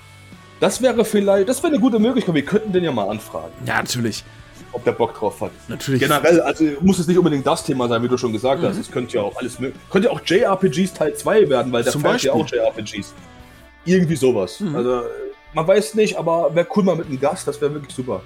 [0.59, 2.33] Das wäre vielleicht, das wäre eine gute Möglichkeit.
[2.33, 3.53] Wir könnten den ja mal anfragen.
[3.67, 4.23] Ja, natürlich
[4.77, 5.51] ob der Bock drauf hat.
[5.67, 6.01] Natürlich.
[6.01, 8.67] Generell, also muss es nicht unbedingt das Thema sein, wie du schon gesagt mhm.
[8.67, 8.77] hast.
[8.77, 9.57] Es könnte ja auch alles
[9.89, 13.13] könnte ja auch JRPGs Teil 2 werden, weil der Zum feiert ja auch JRPGs.
[13.85, 14.59] Irgendwie sowas.
[14.59, 14.75] Mhm.
[14.75, 15.01] Also
[15.53, 18.21] man weiß nicht, aber wäre cool mal mit einem Gast, das wäre wirklich super.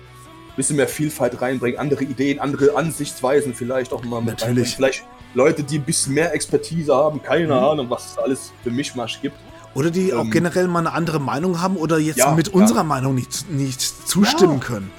[0.58, 4.76] Bisschen mehr Vielfalt reinbringen, andere Ideen, andere Ansichtsweisen vielleicht auch mal mit Natürlich.
[4.76, 7.52] Vielleicht Leute, die ein bisschen mehr Expertise haben, keine mhm.
[7.54, 9.38] Ahnung, was es alles für Mischmasch gibt.
[9.74, 12.54] Oder die ähm, auch generell mal eine andere Meinung haben oder jetzt ja, mit ja.
[12.54, 14.66] unserer Meinung nicht, nicht zustimmen ja.
[14.66, 14.92] können.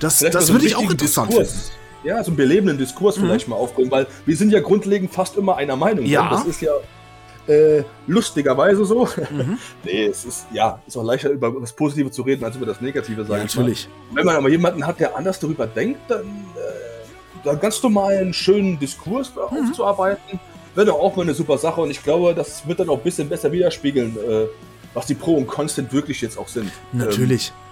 [0.00, 1.50] Das, das so würde ich auch interessant Diskurs.
[1.50, 1.80] finden.
[2.02, 3.22] Ja, so einen belebenden Diskurs mhm.
[3.22, 6.06] vielleicht mal aufbringen, weil wir sind ja grundlegend fast immer einer Meinung.
[6.06, 6.30] Ja.
[6.30, 6.72] Das ist ja
[7.46, 9.06] äh, lustigerweise so.
[9.30, 9.58] Mhm.
[9.84, 12.80] nee, es ist ja ist auch leichter über das Positive zu reden als über das
[12.80, 13.88] Negative, sage ja, ich natürlich.
[13.88, 14.16] Mal.
[14.16, 18.32] Wenn man aber jemanden hat, der anders darüber denkt, dann, äh, dann ganz normal einen
[18.32, 19.68] schönen Diskurs mhm.
[19.68, 20.40] aufzuarbeiten,
[20.74, 21.80] wäre doch auch mal eine super Sache.
[21.82, 24.46] Und ich glaube, das wird dann auch ein bisschen besser widerspiegeln, äh,
[24.94, 26.70] was die Pro und Constant wirklich jetzt auch sind.
[26.92, 27.48] Natürlich.
[27.48, 27.69] Ähm,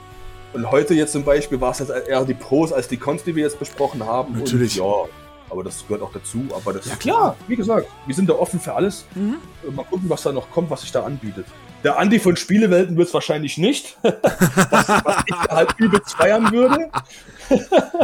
[0.53, 3.35] und heute jetzt zum Beispiel war es jetzt eher die Pros als die Cons, die
[3.35, 4.39] wir jetzt besprochen haben.
[4.39, 4.81] Natürlich.
[4.81, 5.09] Und ja,
[5.51, 6.47] aber das gehört auch dazu.
[6.55, 9.05] Aber das ja, klar, wie gesagt, wir sind da offen für alles.
[9.15, 9.37] Mhm.
[9.75, 11.47] Mal gucken, was da noch kommt, was sich da anbietet.
[11.85, 13.97] Der Andi von Spielewelten wird es wahrscheinlich nicht.
[14.03, 16.91] was, was ich halt übelst feiern würde.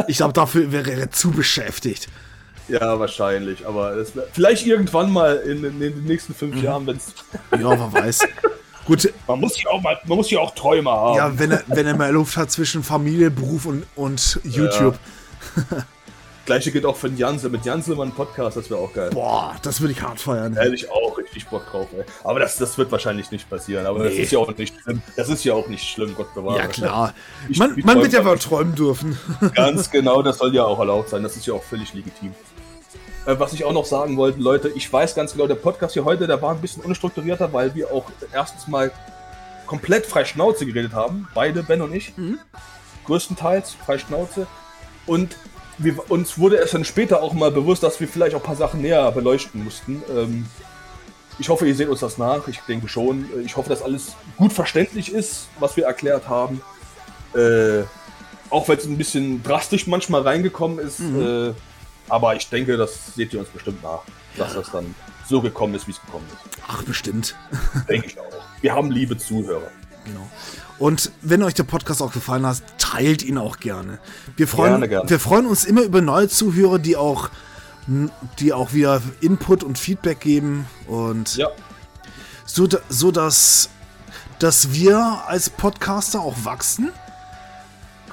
[0.07, 2.07] ich glaube, dafür wäre er zu beschäftigt.
[2.67, 3.67] Ja, wahrscheinlich.
[3.67, 3.95] Aber
[4.31, 6.63] vielleicht irgendwann mal in, in, den nächsten fünf mhm.
[6.63, 7.13] Jahren, wenn es.
[7.51, 8.19] ja, wer weiß.
[8.85, 9.11] Gut.
[9.27, 11.17] Man muss ja auch mal, man muss ja auch Träume haben.
[11.17, 14.97] Ja, wenn er, wenn er mal Luft hat zwischen Familie, Beruf und, und YouTube.
[15.55, 15.85] Ja.
[16.45, 17.49] Gleiche geht auch für Janse.
[17.49, 19.09] Mit Janse mal ein Podcast, das wäre auch geil.
[19.11, 20.55] Boah, das würde ich hart feiern.
[20.55, 22.03] Ehrlich auch richtig Bock drauf, ey.
[22.23, 23.87] Aber das, das wird wahrscheinlich nicht passieren.
[23.87, 24.09] Aber nee.
[24.09, 25.01] das ist ja auch nicht schlimm.
[25.15, 26.59] Das ist ja auch nicht schlimm, Gott bewahre.
[26.59, 27.13] Ja, klar.
[27.49, 29.17] Ich, man, man wird ja mal träumen dürfen.
[29.55, 31.23] Ganz genau, das soll ja auch erlaubt sein.
[31.23, 32.33] Das ist ja auch völlig legitim.
[33.25, 36.05] Äh, was ich auch noch sagen wollte, Leute, ich weiß ganz genau, der Podcast hier
[36.05, 38.91] heute, der war ein bisschen unstrukturierter, weil wir auch erstens mal
[39.65, 41.27] komplett frei Schnauze geredet haben.
[41.33, 42.15] Beide, Ben und ich.
[42.17, 42.39] Mhm.
[43.05, 44.47] Größtenteils frei Schnauze.
[45.05, 45.35] Und
[45.77, 48.55] wir, uns wurde es dann später auch mal bewusst, dass wir vielleicht auch ein paar
[48.55, 50.03] Sachen näher beleuchten mussten.
[50.09, 50.45] Ähm,
[51.37, 52.47] ich hoffe, ihr seht uns das nach.
[52.47, 53.27] Ich denke schon.
[53.43, 56.61] Ich hoffe, dass alles gut verständlich ist, was wir erklärt haben.
[57.35, 57.83] Äh,
[58.49, 60.99] auch wenn es ein bisschen drastisch manchmal reingekommen ist.
[60.99, 61.21] Mhm.
[61.21, 61.53] Äh,
[62.09, 64.01] aber ich denke, das seht ihr uns bestimmt nach,
[64.37, 64.93] dass das dann
[65.27, 66.57] so gekommen ist, wie es gekommen ist.
[66.67, 67.35] Ach, bestimmt.
[67.89, 68.25] denke ich auch.
[68.61, 69.71] Wir haben liebe Zuhörer.
[70.05, 70.29] Genau.
[70.77, 73.99] Und wenn euch der Podcast auch gefallen hat, teilt ihn auch gerne.
[74.35, 75.09] Wir freuen, gerne, gerne.
[75.09, 77.29] Wir freuen uns immer über neue Zuhörer, die auch
[78.39, 81.49] die auch wieder Input und Feedback geben und Ja,
[82.45, 83.69] so, so dass,
[84.39, 86.91] dass wir als Podcaster auch wachsen.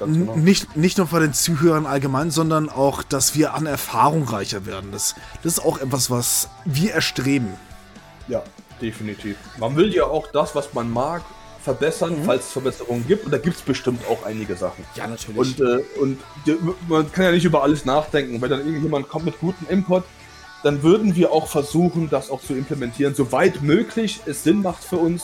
[0.05, 0.35] Ganz genau.
[0.35, 4.91] Nicht, nicht nur bei den Zuhörern allgemein, sondern auch, dass wir an Erfahrung reicher werden.
[4.91, 7.49] Das, das ist auch etwas, was wir erstreben.
[8.27, 8.43] Ja,
[8.81, 9.37] definitiv.
[9.57, 11.23] Man will ja auch das, was man mag,
[11.63, 13.25] verbessern, falls es Verbesserungen gibt.
[13.25, 14.83] Und da gibt es bestimmt auch einige Sachen.
[14.95, 15.59] Ja, natürlich.
[15.59, 16.19] Und, äh, und
[16.89, 18.41] man kann ja nicht über alles nachdenken.
[18.41, 20.03] Wenn dann irgendjemand kommt mit gutem Input,
[20.63, 24.97] dann würden wir auch versuchen, das auch zu implementieren, soweit möglich es Sinn macht für
[24.97, 25.23] uns.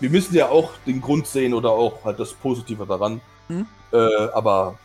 [0.00, 3.20] Wir müssen ja auch den Grund sehen oder auch halt das Positive daran.
[3.92, 3.96] Äh,
[4.32, 4.78] aber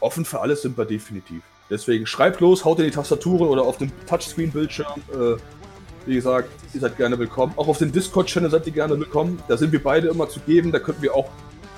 [0.00, 1.42] offen für alles sind wir definitiv.
[1.68, 4.86] Deswegen schreibt los, haut in die Tastaturen oder auf den Touchscreen-Bildschirm.
[5.12, 5.36] Äh,
[6.06, 7.52] wie gesagt, ihr seid gerne willkommen.
[7.56, 9.42] Auch auf den Discord-Channel seid ihr gerne willkommen.
[9.48, 10.70] Da sind wir beide immer zu geben.
[10.70, 11.28] Da könnten wir auch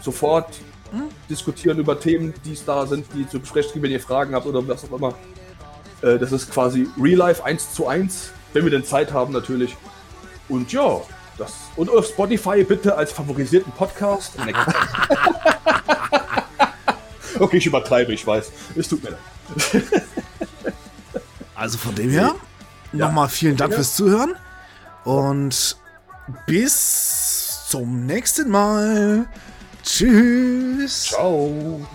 [0.03, 0.61] sofort
[1.29, 4.47] diskutieren über Themen, die es da sind, die zu besprechen sind, wenn ihr Fragen habt
[4.47, 5.15] oder was auch immer.
[6.03, 9.77] Äh, das ist quasi Real Life 1 zu 1, wenn wir denn Zeit haben natürlich.
[10.49, 11.01] Und ja,
[11.39, 11.53] das.
[11.77, 14.33] Und auf Spotify bitte als favorisierten Podcast.
[17.41, 18.51] Okay, ich übertreibe, ich weiß.
[18.77, 19.83] Es tut mir leid.
[21.55, 22.35] Also von dem her,
[22.93, 24.35] nochmal vielen Dank fürs Zuhören
[25.05, 25.77] und
[26.47, 29.27] bis zum nächsten Mal.
[29.83, 31.05] Tschüss.
[31.05, 31.87] Ciao.